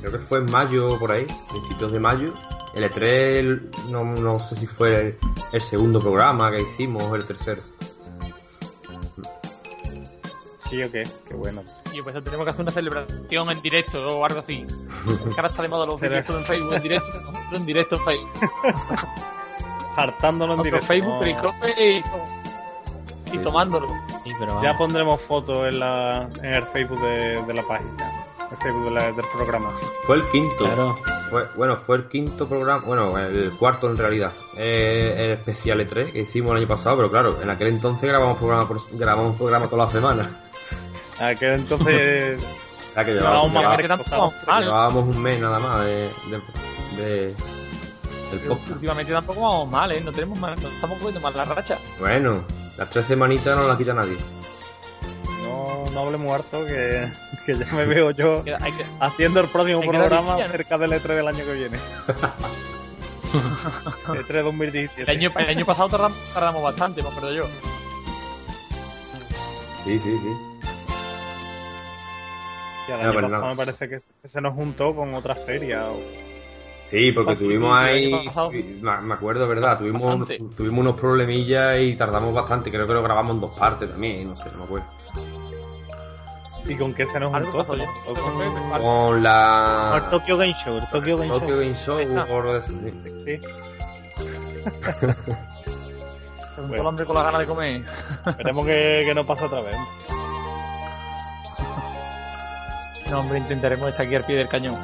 creo 0.00 0.12
que 0.12 0.18
fue 0.18 0.38
en 0.38 0.50
mayo 0.50 0.98
por 0.98 1.10
ahí, 1.12 1.26
principios 1.50 1.92
de 1.92 2.00
mayo. 2.00 2.32
El 2.74 2.84
E3, 2.90 3.02
el- 3.38 3.70
no, 3.90 4.04
no 4.04 4.38
sé 4.40 4.56
si 4.56 4.66
fue 4.66 4.94
el, 5.00 5.16
el 5.52 5.60
segundo 5.62 6.00
programa 6.00 6.50
que 6.50 6.62
hicimos 6.62 7.04
o 7.04 7.14
el 7.16 7.24
tercero. 7.24 7.62
Sí 10.74 10.82
o 10.82 10.90
qué, 10.90 11.02
qué 11.28 11.34
bueno. 11.34 11.62
Y 11.92 12.02
pues 12.02 12.14
tenemos 12.24 12.44
que 12.44 12.50
hacer 12.50 12.62
una 12.62 12.72
celebración 12.72 13.50
en 13.50 13.60
directo 13.62 14.18
o 14.18 14.24
algo 14.24 14.40
así. 14.40 14.66
Que 15.06 15.34
ahora 15.36 15.48
está 15.48 15.62
de 15.62 15.68
moda 15.68 15.86
los 15.86 16.00
directos 16.00 16.36
en 16.40 16.44
Facebook 16.46 16.74
en 16.74 16.82
directo. 16.82 17.06
Nosotros 17.22 17.60
en 17.60 17.66
directo 17.66 17.96
en 17.96 18.04
Facebook. 18.04 18.30
Hartándolo 19.96 20.54
en 20.54 20.60
Otro 20.60 20.70
directo. 20.70 20.86
Facebook, 20.88 21.12
no- 21.14 21.20
Periscope 21.20 21.84
y 21.84 22.02
y 23.32 23.38
tomándolo. 23.38 23.88
Sí, 24.22 24.30
pero 24.38 24.62
Ya 24.62 24.76
pondremos 24.78 25.20
fotos 25.22 25.66
en, 25.66 25.80
la, 25.80 26.28
en 26.42 26.44
el 26.54 26.66
Facebook 26.68 27.00
de, 27.00 27.42
de 27.42 27.54
la 27.54 27.62
página, 27.64 28.12
el 28.50 28.56
Facebook 28.58 28.84
de 28.84 28.90
la- 28.92 29.12
del 29.12 29.24
programa. 29.34 29.72
Fue 30.04 30.16
el 30.16 30.22
quinto. 30.30 30.64
Claro. 30.64 30.96
Fue, 31.30 31.44
bueno, 31.56 31.76
fue 31.78 31.96
el 31.96 32.08
quinto 32.08 32.46
programa, 32.48 32.84
bueno, 32.86 33.18
el 33.18 33.50
cuarto 33.58 33.90
en 33.90 33.96
realidad. 33.98 34.30
Eh, 34.56 35.14
el 35.18 35.30
especial 35.32 35.80
E3 35.80 36.12
que 36.12 36.20
hicimos 36.20 36.52
el 36.52 36.58
año 36.58 36.68
pasado, 36.68 36.96
pero 36.96 37.10
claro, 37.10 37.36
en 37.42 37.50
aquel 37.50 37.68
entonces 37.68 38.08
grabamos 38.08 38.38
programa, 38.38 38.68
por- 38.68 38.82
grabamos 38.92 39.36
programa 39.36 39.66
toda 39.68 39.84
la 39.86 39.90
semana. 39.90 40.30
Aquel 41.20 41.52
Ah, 41.52 41.54
entonces 41.54 42.40
Ya 42.94 43.04
que 43.04 43.10
No, 43.12 43.16
llevábamos, 43.20 43.52
llevábamos- 43.52 43.76
que 43.82 43.88
tampoco 43.88 44.32
llevábamos 44.60 45.08
un 45.08 45.22
mes 45.22 45.40
nada 45.40 45.58
más 45.58 45.84
de, 45.84 45.92
de, 46.30 46.40
de- 46.96 47.26
del 47.26 47.36
Pero 48.40 48.48
podcast. 48.54 48.70
Últimamente 48.72 49.12
tampoco 49.12 49.40
vamos 49.40 49.68
mal, 49.70 49.92
¿eh? 49.92 50.00
No 50.00 50.12
tenemos 50.12 50.38
mal, 50.38 50.60
no 50.60 50.68
estamos 50.68 50.98
cogiendo 50.98 51.20
mal 51.20 51.36
la 51.36 51.44
racha. 51.44 51.78
Bueno, 52.00 52.44
las 52.76 52.90
tres 52.90 53.04
semanitas 53.06 53.56
no 53.56 53.68
las 53.68 53.76
quita 53.78 53.94
nadie. 53.94 54.16
no, 55.44 55.84
no 55.92 56.00
hablemos 56.00 56.34
harto, 56.34 56.64
que, 56.66 57.08
que 57.46 57.54
ya 57.56 57.66
me 57.72 57.84
veo 57.84 58.10
yo 58.10 58.42
que, 58.44 58.56
haciendo 59.00 59.40
el 59.40 59.48
próximo 59.48 59.80
programa 59.82 60.36
cerca 60.38 60.78
del 60.78 60.92
E3 60.92 61.02
del 61.02 61.28
año 61.28 61.44
que 61.44 61.52
viene. 61.52 61.78
E3 64.06 64.42
2017. 64.44 65.02
el, 65.02 65.10
año, 65.18 65.32
el 65.36 65.48
año 65.48 65.64
pasado 65.64 65.88
tardamos, 65.88 66.18
tardamos 66.32 66.62
bastante, 66.62 67.02
me 67.02 67.08
acuerdo 67.08 67.32
yo. 67.32 67.44
Sí, 69.84 69.98
sí, 69.98 70.18
sí. 70.22 70.68
Y 72.86 72.90
el 72.92 72.98
No, 72.98 73.02
año 73.04 73.12
pero 73.14 73.26
pasado 73.28 73.42
no. 73.42 73.48
me 73.50 73.56
parece 73.56 73.88
que, 73.88 73.98
se 74.28 74.40
nos 74.40 74.54
juntó 74.54 74.94
con 74.94 75.14
otra 75.14 75.34
feria. 75.34 75.84
o- 75.90 76.00
Sí, 76.90 77.10
porque 77.12 77.32
Ah, 77.32 77.36
tuvimos 77.36 77.80
el 77.80 77.86
ahí, 77.86 78.30
me 79.02 79.14
acuerdo, 79.14 79.48
¿verdad? 79.48 79.78
Tuvimos, 79.78 80.02
Bastante. 80.20 80.38
tuvimos 80.54 80.80
unos 80.80 81.00
problemillas 81.00 81.80
y 81.80 81.96
tardamos 81.96 82.32
bastante. 82.34 82.70
Creo 82.70 82.86
que 82.86 82.92
lo 82.92 83.02
grabamos 83.02 83.34
en 83.34 83.40
dos 83.40 83.58
partes 83.58 83.90
también, 83.90 84.28
no 84.28 84.36
sé, 84.36 84.50
no 84.52 84.58
me 84.58 84.64
acuerdo. 84.64 84.86
¿Y 86.66 86.74
con 86.76 86.94
qué 86.94 87.06
se 87.06 87.18
nos 87.20 87.32
juntó? 87.32 87.58
pasó 87.58 87.74
juntó 87.76 88.22
con- 88.22 88.34
Con 88.70 88.80
con 88.82 89.22
la... 89.22 90.00
el 90.04 90.10
Tokyo 90.10 90.36
Game 90.36 90.54
Show. 90.54 90.78
El 90.78 90.88
Tokyo 90.90 91.16
Game 91.18 91.28
Tokyo 91.28 91.48
Show. 91.48 91.58
Game 91.58 91.74
Show 91.74 91.96
de 92.52 92.58
eso, 92.58 92.68
sí. 92.68 92.92
Sí. 93.24 93.40
Un 96.56 96.68
Bueno. 96.68 96.88
hombre 96.88 97.04
con 97.04 97.16
las 97.16 97.24
ganas 97.24 97.40
de 97.40 97.46
comer. 97.46 97.82
Esperemos 98.26 98.64
que, 98.66 99.02
que 99.06 99.14
no 99.14 99.26
pase 99.26 99.44
otra 99.44 99.60
vez. 99.62 99.76
No, 103.10 103.20
hombre, 103.20 103.38
intentaremos 103.38 103.88
estar 103.88 104.06
aquí 104.06 104.14
al 104.14 104.24
pie 104.24 104.36
del 104.36 104.48
cañón. 104.48 104.76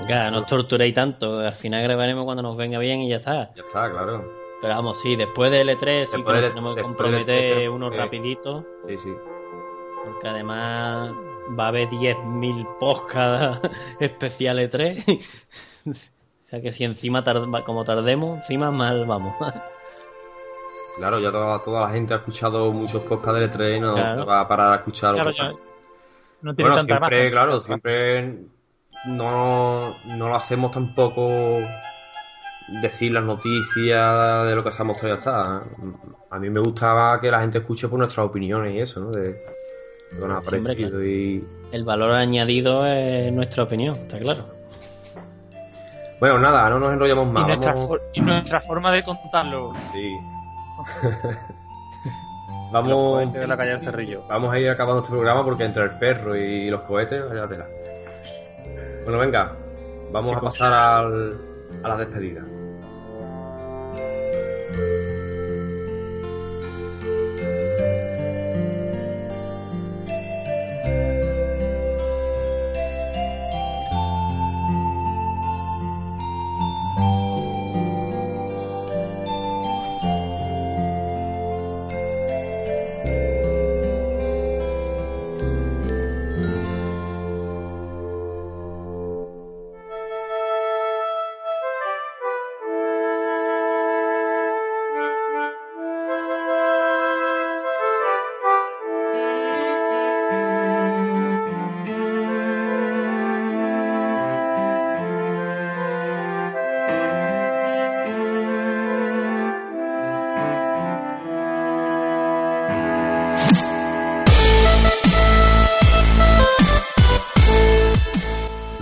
Venga, 0.00 0.30
no 0.30 0.40
os 0.40 0.46
torturéis 0.46 0.94
tanto. 0.94 1.40
Al 1.40 1.54
final 1.54 1.82
grabaremos 1.82 2.24
cuando 2.24 2.42
nos 2.42 2.56
venga 2.56 2.78
bien 2.78 3.00
y 3.00 3.10
ya 3.10 3.16
está. 3.16 3.52
Ya 3.54 3.62
está, 3.62 3.90
claro. 3.90 4.24
Pero 4.60 4.74
vamos, 4.74 5.00
sí, 5.00 5.16
después 5.16 5.50
del 5.50 5.68
E3 5.70 6.06
sí 6.06 6.22
que 6.22 6.32
nos 6.32 6.50
tenemos 6.50 6.74
que 6.76 6.82
comprometer 6.82 7.54
E3, 7.54 7.68
unos 7.72 7.88
porque- 7.90 8.02
rapiditos. 8.04 8.64
Sí, 8.86 8.98
sí. 8.98 9.12
Porque 10.04 10.28
además 10.28 11.10
va 11.58 11.64
a 11.64 11.68
haber 11.68 11.88
10.000 11.90 12.66
podcasts 12.78 13.68
especiales 14.00 14.70
3. 14.70 15.04
o 15.86 15.92
sea 16.44 16.60
que 16.62 16.72
si 16.72 16.84
encima, 16.84 17.22
como 17.64 17.84
tardemos, 17.84 18.38
encima 18.38 18.70
mal 18.70 19.04
vamos. 19.06 19.34
Claro, 20.96 21.18
ya 21.20 21.30
toda, 21.30 21.62
toda 21.62 21.82
la 21.82 21.90
gente 21.90 22.14
ha 22.14 22.16
escuchado 22.18 22.72
muchos 22.72 23.02
podcasts 23.02 23.40
del 23.40 23.50
E3 23.50 23.76
y 23.76 23.80
no 23.80 23.94
Claro. 23.94 24.22
se 24.22 24.26
va 24.26 24.40
a 24.40 24.48
parar 24.48 24.72
a 24.72 24.76
escuchar 24.76 25.14
Claro, 25.14 25.30
otros. 25.30 25.56
No 26.42 26.54
tiene 26.54 26.70
Bueno, 26.70 26.76
tanta 26.86 26.98
siempre, 26.98 27.16
gracia. 27.18 27.30
claro, 27.30 27.60
siempre 27.60 28.38
no, 29.06 29.96
no 30.04 30.28
lo 30.28 30.34
hacemos 30.36 30.70
tampoco 30.70 31.58
decir 32.82 33.12
las 33.12 33.24
noticias 33.24 34.46
de 34.46 34.54
lo 34.54 34.62
que 34.62 34.72
se 34.72 34.82
ha 34.82 34.84
mostrado 34.84 35.14
y 35.14 35.16
ya 35.16 35.18
está. 35.18 35.62
A 36.30 36.38
mí 36.38 36.50
me 36.50 36.60
gustaba 36.60 37.20
que 37.20 37.30
la 37.30 37.40
gente 37.40 37.58
escuche 37.58 37.88
por 37.88 37.98
nuestras 37.98 38.26
opiniones 38.26 38.74
y 38.74 38.78
eso, 38.80 39.00
¿no? 39.00 39.10
De 39.10 39.34
lo 40.12 40.20
que 40.20 40.28
nos 40.28 40.66
ha 40.66 41.04
y... 41.04 41.44
El 41.72 41.84
valor 41.84 42.12
añadido 42.12 42.86
es 42.86 43.32
nuestra 43.32 43.64
opinión, 43.64 43.94
está 43.94 44.18
claro. 44.18 44.44
Bueno, 46.20 46.38
nada, 46.38 46.68
no 46.70 46.78
nos 46.80 46.92
enrollamos 46.92 47.28
Y 47.28 47.30
más. 47.32 47.46
nuestra, 47.46 47.72
Vamos... 47.72 47.88
for- 47.88 48.02
y 48.12 48.20
nuestra 48.20 48.60
forma 48.60 48.92
de 48.92 49.04
contarlo. 49.04 49.72
Sí. 49.92 50.16
Vamos, 52.70 53.32
de 53.32 53.46
la 53.46 53.56
calle 53.56 53.70
del 53.72 53.80
Cerrillo. 53.80 54.24
vamos 54.28 54.52
a 54.52 54.58
ir 54.58 54.68
acabando 54.68 55.02
este 55.02 55.12
programa 55.12 55.44
porque 55.44 55.64
entre 55.64 55.84
el 55.84 55.98
perro 55.98 56.36
y 56.36 56.68
los 56.70 56.82
cohetes, 56.82 57.26
vaya 57.28 57.48
tela. 57.48 57.66
Bueno, 59.04 59.18
venga, 59.18 59.56
vamos 60.12 60.32
a 60.34 60.40
pasar 60.40 60.72
al, 60.72 61.34
a 61.82 61.88
la 61.88 61.96
despedida. 61.96 62.44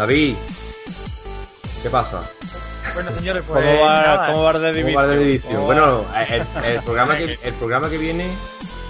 David, 0.06 0.36
¿qué 1.82 1.90
pasa? 1.90 2.22
Bueno, 2.94 3.10
señores, 3.18 3.42
pues. 3.46 3.64
¿Cómo 3.64 3.80
va, 3.82 4.02
nada, 4.02 4.26
¿Cómo 4.28 4.42
va 4.44 4.52
de 4.52 4.58
¿Cómo 4.60 4.72
división? 4.76 4.96
va 5.02 5.06
de 5.08 5.18
división? 5.18 5.54
¿Cómo 5.54 5.66
Bueno, 5.66 6.04
va? 6.14 6.22
el, 6.22 6.42
el 6.64 6.82
programa 6.82 7.16
que, 7.16 7.38
el 7.42 7.54
programa 7.54 7.90
que 7.90 7.98
viene, 7.98 8.28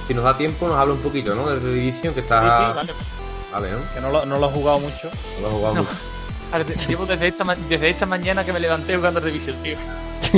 si 0.07 0.13
nos 0.15 0.25
da 0.25 0.37
tiempo, 0.37 0.69
nos 0.69 0.77
habla 0.79 0.93
un 0.95 1.01
poquito, 1.01 1.35
¿no? 1.35 1.49
De 1.49 1.59
Division, 1.73 2.13
que 2.15 2.21
sí, 2.21 2.27
está... 2.27 2.41
sí, 2.73 2.77
vale. 2.77 2.93
Vale, 3.53 3.71
¿no? 3.73 3.79
Que 3.95 4.01
no 4.03 4.11
lo, 4.11 4.27
no 4.27 4.39
lo 4.39 4.47
he 4.49 4.53
jugado 4.53 4.79
mucho. 4.81 5.11
No 5.41 5.43
lo 5.43 5.49
he 5.49 5.51
jugado 5.59 5.75
No. 5.77 5.83
mucho. 5.83 5.95
Llevo 6.89 7.07
desde 7.07 7.29
esta, 7.29 7.45
desde 7.69 7.89
esta 7.91 8.07
mañana 8.07 8.45
que 8.45 8.53
me 8.53 8.61
levanté 8.61 8.95
jugando 8.97 9.19
Revision, 9.21 9.57
tío. 9.63 9.77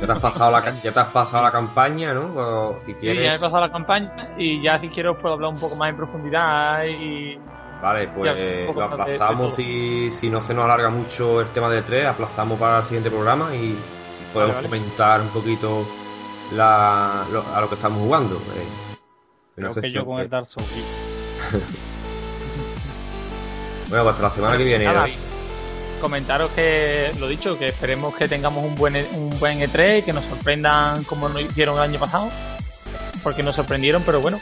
Ya 0.00 0.06
te 0.06 0.12
has 0.12 0.20
pasado 0.20 0.50
la, 0.50 0.64
ya 0.82 0.92
te 0.92 0.98
has 1.00 1.08
pasado 1.08 1.42
la 1.42 1.52
campaña, 1.52 2.14
¿no? 2.14 2.32
O 2.34 2.80
si 2.80 2.86
Sí, 2.86 2.92
ya 2.92 2.96
he 3.10 3.14
quieres... 3.14 3.38
pasado 3.40 3.60
la 3.60 3.70
campaña 3.70 4.30
y 4.38 4.62
ya 4.62 4.80
si 4.80 4.88
quiero 4.88 5.18
puedo 5.20 5.34
hablar 5.34 5.50
un 5.52 5.60
poco 5.60 5.76
más 5.76 5.90
en 5.90 5.96
profundidad 5.96 6.84
y 6.84 7.38
Vale, 7.82 8.08
pues 8.08 8.30
lo 8.30 8.34
de- 8.34 8.66
de 8.74 8.84
aplazamos 8.84 9.56
todo. 9.56 9.64
si, 10.10 10.28
no 10.30 10.42
se 10.42 10.52
nos 10.54 10.64
alarga 10.64 10.90
mucho 10.90 11.40
el 11.40 11.48
tema 11.48 11.70
de 11.70 11.82
3, 11.82 12.06
aplazamos 12.06 12.58
para 12.58 12.78
el 12.80 12.84
siguiente 12.84 13.10
programa 13.10 13.54
y 13.54 13.74
podemos 14.34 14.56
Vale, 14.56 14.68
vale. 14.68 14.80
comentar 14.80 15.20
un 15.22 15.28
poquito 15.28 15.86
la, 16.52 17.24
lo- 17.32 17.44
a 17.54 17.60
lo 17.60 17.68
que 17.68 17.74
estamos 17.76 18.02
jugando. 18.02 18.36
eh. 18.36 18.96
Creo 19.56 19.74
que 19.74 19.90
yo 19.90 20.04
con 20.04 20.16
que- 20.18 20.22
el 20.24 20.28
Dark 20.30 20.46
Souls. 20.46 20.68
Bueno, 23.88 24.04
pues 24.04 24.14
hasta 24.14 24.22
la 24.28 24.30
semana 24.30 24.56
que 24.56 24.64
viene. 24.64 24.84
Nada, 24.84 25.08
comentaros 26.00 26.50
que 26.52 27.10
lo 27.18 27.26
dicho, 27.28 27.58
que 27.58 27.68
esperemos 27.68 28.14
que 28.14 28.28
tengamos 28.28 28.64
un 28.64 28.76
buen 28.76 28.94
E- 28.96 29.08
un 29.14 29.36
buen 29.40 29.58
E3 29.60 29.98
y 29.98 30.02
que 30.02 30.12
nos 30.12 30.24
sorprendan 30.26 31.02
como 31.04 31.28
nos 31.28 31.42
hicieron 31.42 31.74
el 31.76 31.82
año 31.82 31.98
pasado, 31.98 32.30
porque 33.24 33.42
nos 33.42 33.56
sorprendieron, 33.56 34.02
pero 34.06 34.20
bueno, 34.20 34.38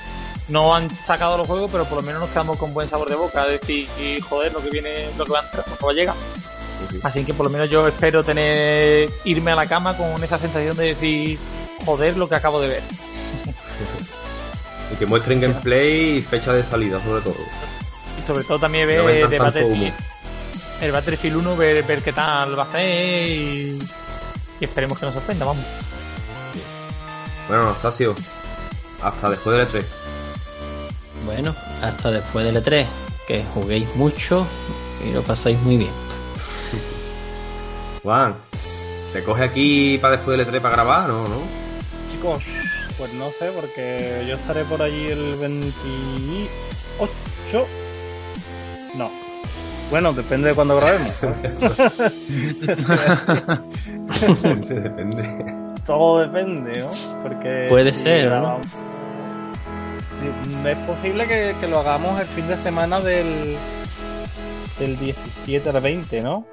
no 0.48 0.74
han 0.74 0.90
sacado 0.90 1.36
los 1.36 1.46
juegos, 1.46 1.70
pero 1.70 1.84
por 1.84 1.98
lo 1.98 2.02
menos 2.02 2.20
nos 2.20 2.30
quedamos 2.30 2.58
con 2.58 2.72
buen 2.74 2.88
sabor 2.88 3.08
de 3.08 3.16
boca, 3.16 3.46
es 3.46 3.60
decir, 3.60 3.88
y, 4.00 4.20
joder, 4.20 4.52
lo 4.52 4.62
que 4.62 4.70
viene, 4.70 5.10
lo 5.16 5.24
que 5.24 5.32
va 5.32 5.40
a 5.40 5.44
entrar, 5.44 5.68
lo 5.68 5.76
que 5.76 5.84
va 5.84 5.90
a 5.90 5.94
llegar. 5.94 6.14
Sí, 6.14 6.96
sí. 6.96 7.00
Así 7.02 7.24
que 7.24 7.34
por 7.34 7.46
lo 7.46 7.50
menos 7.50 7.68
yo 7.68 7.86
espero 7.86 8.24
tener 8.24 9.10
irme 9.24 9.50
a 9.50 9.56
la 9.56 9.66
cama 9.66 9.96
con 9.96 10.22
esa 10.22 10.38
sensación 10.38 10.76
de 10.76 10.94
decir, 10.94 11.38
joder, 11.84 12.16
lo 12.16 12.28
que 12.28 12.34
acabo 12.34 12.60
de 12.60 12.68
ver. 12.68 12.82
Y 14.90 14.96
que 14.96 15.04
muestren 15.04 15.38
gameplay 15.38 16.16
y 16.16 16.22
fecha 16.22 16.50
de 16.50 16.64
salida, 16.64 16.98
sobre 17.04 17.20
todo. 17.20 17.36
Y 18.18 18.26
sobre 18.26 18.42
todo 18.42 18.58
también 18.58 18.88
No 18.88 19.04
ver 19.04 19.28
de 19.28 19.36
tanto 19.36 19.58
Battlefield, 19.58 19.92
el 20.80 20.92
Battlefield 20.92 21.36
1, 21.36 21.56
ver, 21.58 21.84
ver 21.84 22.02
qué 22.02 22.12
tal 22.14 22.58
va 22.58 22.62
a 22.62 22.72
ser 22.72 23.28
y, 23.28 23.78
y 24.60 24.64
esperemos 24.64 24.98
que 24.98 25.04
nos 25.04 25.14
sorprenda, 25.14 25.44
vamos. 25.44 25.62
Bueno, 27.48 27.64
Anastasio, 27.64 28.14
hasta 29.02 29.28
después 29.28 29.58
del 29.58 29.68
E3. 29.68 29.97
Bueno, 31.24 31.54
hasta 31.82 32.10
después 32.10 32.44
del 32.44 32.56
E3, 32.62 32.84
que 33.26 33.44
juguéis 33.54 33.86
mucho 33.96 34.46
y 35.06 35.12
lo 35.12 35.22
pasáis 35.22 35.58
muy 35.62 35.76
bien. 35.76 35.90
Juan, 38.02 38.34
¿te 39.12 39.22
coge 39.22 39.44
aquí 39.44 39.98
para 39.98 40.16
después 40.16 40.38
del 40.38 40.46
E3 40.46 40.60
para 40.60 40.74
grabar? 40.76 41.08
No, 41.08 41.28
no. 41.28 41.36
Chicos, 42.12 42.42
Pues 42.96 43.12
no 43.14 43.30
sé, 43.30 43.50
porque 43.54 44.24
yo 44.28 44.34
estaré 44.34 44.64
por 44.64 44.82
allí 44.82 45.06
el 45.08 45.36
28. 45.36 46.48
No. 48.96 49.10
Bueno, 49.90 50.12
depende 50.12 50.48
de 50.48 50.54
cuando 50.54 50.76
grabemos. 50.76 51.12
depende, 54.20 54.80
depende. 54.80 55.44
Todo 55.86 56.20
depende, 56.20 56.80
¿no? 56.80 56.90
Porque 57.22 57.66
Puede 57.68 57.92
si 57.94 58.02
ser, 58.02 58.24
¿no? 58.24 58.30
grabamos- 58.30 58.66
es 60.64 60.76
posible 60.86 61.26
que, 61.26 61.54
que 61.60 61.68
lo 61.68 61.78
hagamos 61.80 62.20
el 62.20 62.26
fin 62.26 62.46
de 62.48 62.56
semana 62.56 63.00
del, 63.00 63.56
del 64.78 64.98
17 64.98 65.68
al 65.68 65.80
20, 65.80 66.22
¿no? 66.22 66.44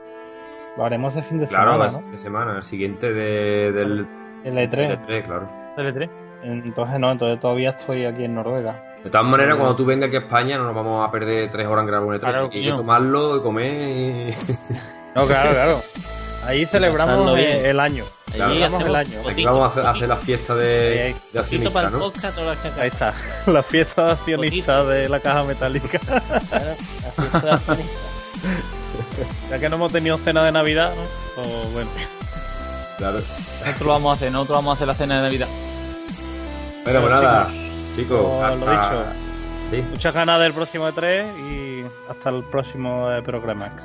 Lo 0.77 0.85
haremos 0.85 1.15
el 1.15 1.23
fin 1.23 1.39
de 1.39 1.47
Claro, 1.47 1.77
la 1.77 1.89
semana, 1.89 2.11
de 2.11 2.17
semana, 2.17 2.55
el 2.57 2.63
siguiente 2.63 3.13
de, 3.13 3.71
del. 3.71 4.07
El 4.43 4.57
E3. 4.57 5.05
E3, 5.05 5.23
claro. 5.23 5.49
Tele3. 5.77 6.09
Entonces 6.43 6.99
no, 6.99 7.11
entonces 7.11 7.39
todavía 7.39 7.71
estoy 7.71 8.05
aquí 8.05 8.25
en 8.25 8.35
Noruega. 8.35 8.83
De 9.03 9.09
todas 9.09 9.25
maneras, 9.25 9.55
cuando 9.55 9.75
tú 9.75 9.85
vengas 9.85 10.07
aquí 10.07 10.17
a 10.17 10.19
España, 10.19 10.57
no 10.57 10.65
nos 10.65 10.75
vamos 10.75 11.07
a 11.07 11.11
perder 11.11 11.49
tres 11.49 11.65
horas 11.67 11.83
en 11.83 11.87
grabar 11.87 12.07
un 12.07 12.15
E3. 12.15 12.19
Claro, 12.19 12.49
Hay 12.51 12.63
que 12.63 12.71
tomarlo 12.71 13.37
y 13.37 13.41
comer 13.41 13.73
y... 13.73 14.25
No, 15.15 15.25
claro, 15.25 15.51
claro. 15.51 15.81
Ahí 16.45 16.65
celebramos 16.65 17.37
el, 17.37 17.45
el 17.65 17.79
año. 17.79 18.03
Claro. 18.35 18.53
Celebramos 18.53 18.83
el 18.83 18.95
año. 18.95 19.19
Aquí 19.29 19.45
vamos 19.45 19.63
a 19.63 19.67
hacer, 19.67 19.83
a 19.83 19.85
fotito, 19.85 19.97
hacer 19.97 20.09
la 20.09 20.17
fiesta 20.17 20.55
de, 20.55 20.65
de 20.65 21.13
fotito 21.13 21.39
accionista, 21.39 21.71
para 21.71 21.87
el 21.87 21.93
¿no? 21.93 22.81
Ahí 22.81 22.87
está. 22.87 23.13
La 23.47 23.63
fiesta 23.63 24.11
accionista 24.11 24.83
de 24.83 25.09
la 25.09 25.19
caja 25.19 25.43
metálica. 25.43 25.99
Claro, 25.99 26.25
la 27.03 27.11
fiesta 27.11 27.39
de 27.39 27.51
accionistas. 27.51 28.15
Ya 29.49 29.59
que 29.59 29.69
no 29.69 29.75
hemos 29.75 29.91
tenido 29.91 30.17
cena 30.17 30.43
de 30.43 30.51
Navidad, 30.51 30.93
¿no? 30.95 31.43
Pues 31.43 31.73
bueno. 31.73 31.89
Claro. 32.97 33.17
Nosotros 33.59 33.81
lo 33.81 33.87
vamos 33.87 34.11
a 34.11 34.13
hacer, 34.15 34.31
nosotros 34.31 34.57
vamos 34.57 34.71
a 34.71 34.73
hacer 34.75 34.87
la 34.87 34.95
cena 34.95 35.15
de 35.17 35.21
Navidad. 35.23 35.47
Bueno, 36.83 36.99
pues 37.01 37.11
nada, 37.11 37.49
chicos, 37.95 38.59
lo 38.59 38.71
dicho. 38.71 39.05
Sí, 39.71 39.83
Muchas 39.89 40.13
ganas 40.13 40.39
del 40.39 40.53
próximo 40.53 40.87
E3 40.87 41.39
y 41.39 41.85
hasta 42.09 42.29
el 42.29 42.43
próximo 42.43 43.11
eh, 43.11 43.23
Programax. 43.23 43.83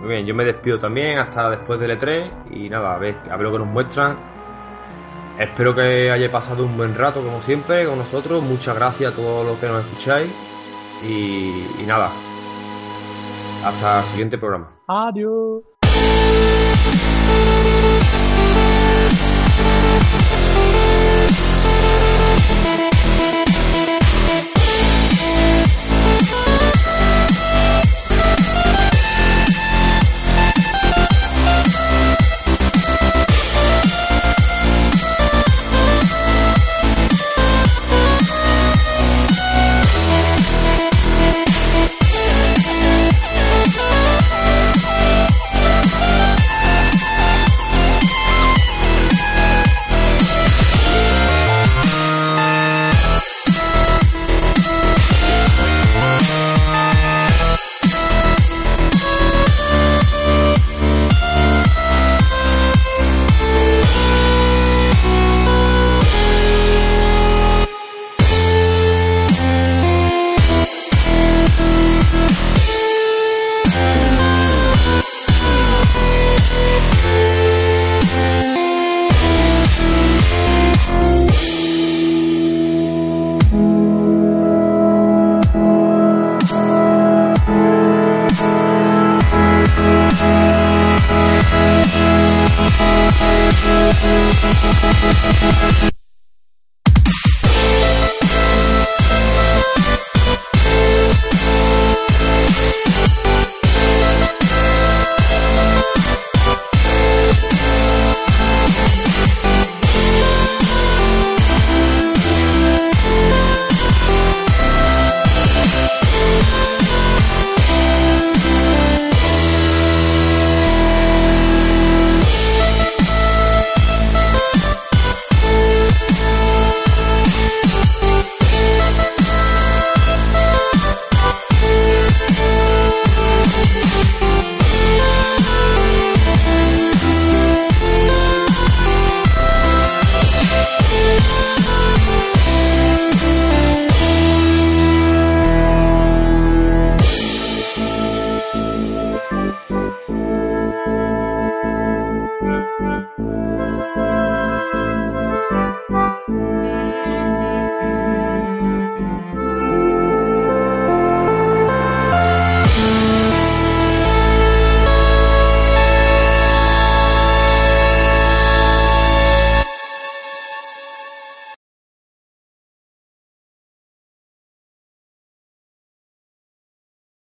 Muy 0.00 0.08
bien, 0.08 0.26
yo 0.26 0.34
me 0.34 0.44
despido 0.44 0.78
también 0.78 1.18
hasta 1.18 1.50
después 1.50 1.78
del 1.78 1.98
E3 1.98 2.52
y 2.52 2.70
nada, 2.70 2.94
a 2.94 2.98
ver, 2.98 3.16
a 3.30 3.36
lo 3.36 3.52
que 3.52 3.58
nos 3.58 3.68
muestran. 3.68 4.16
Espero 5.38 5.74
que 5.74 6.10
hayáis 6.10 6.30
pasado 6.30 6.64
un 6.64 6.74
buen 6.76 6.94
rato 6.94 7.22
como 7.22 7.40
siempre 7.42 7.84
con 7.84 7.98
nosotros. 7.98 8.42
Muchas 8.42 8.74
gracias 8.74 9.12
a 9.12 9.16
todos 9.16 9.46
los 9.46 9.58
que 9.58 9.68
nos 9.68 9.84
escucháis 9.84 10.30
y, 11.06 11.86
nada, 11.86 12.10
hasta 13.64 14.00
el 14.00 14.04
siguiente 14.06 14.38
programa. 14.38 14.70
Adiós. 14.86 15.64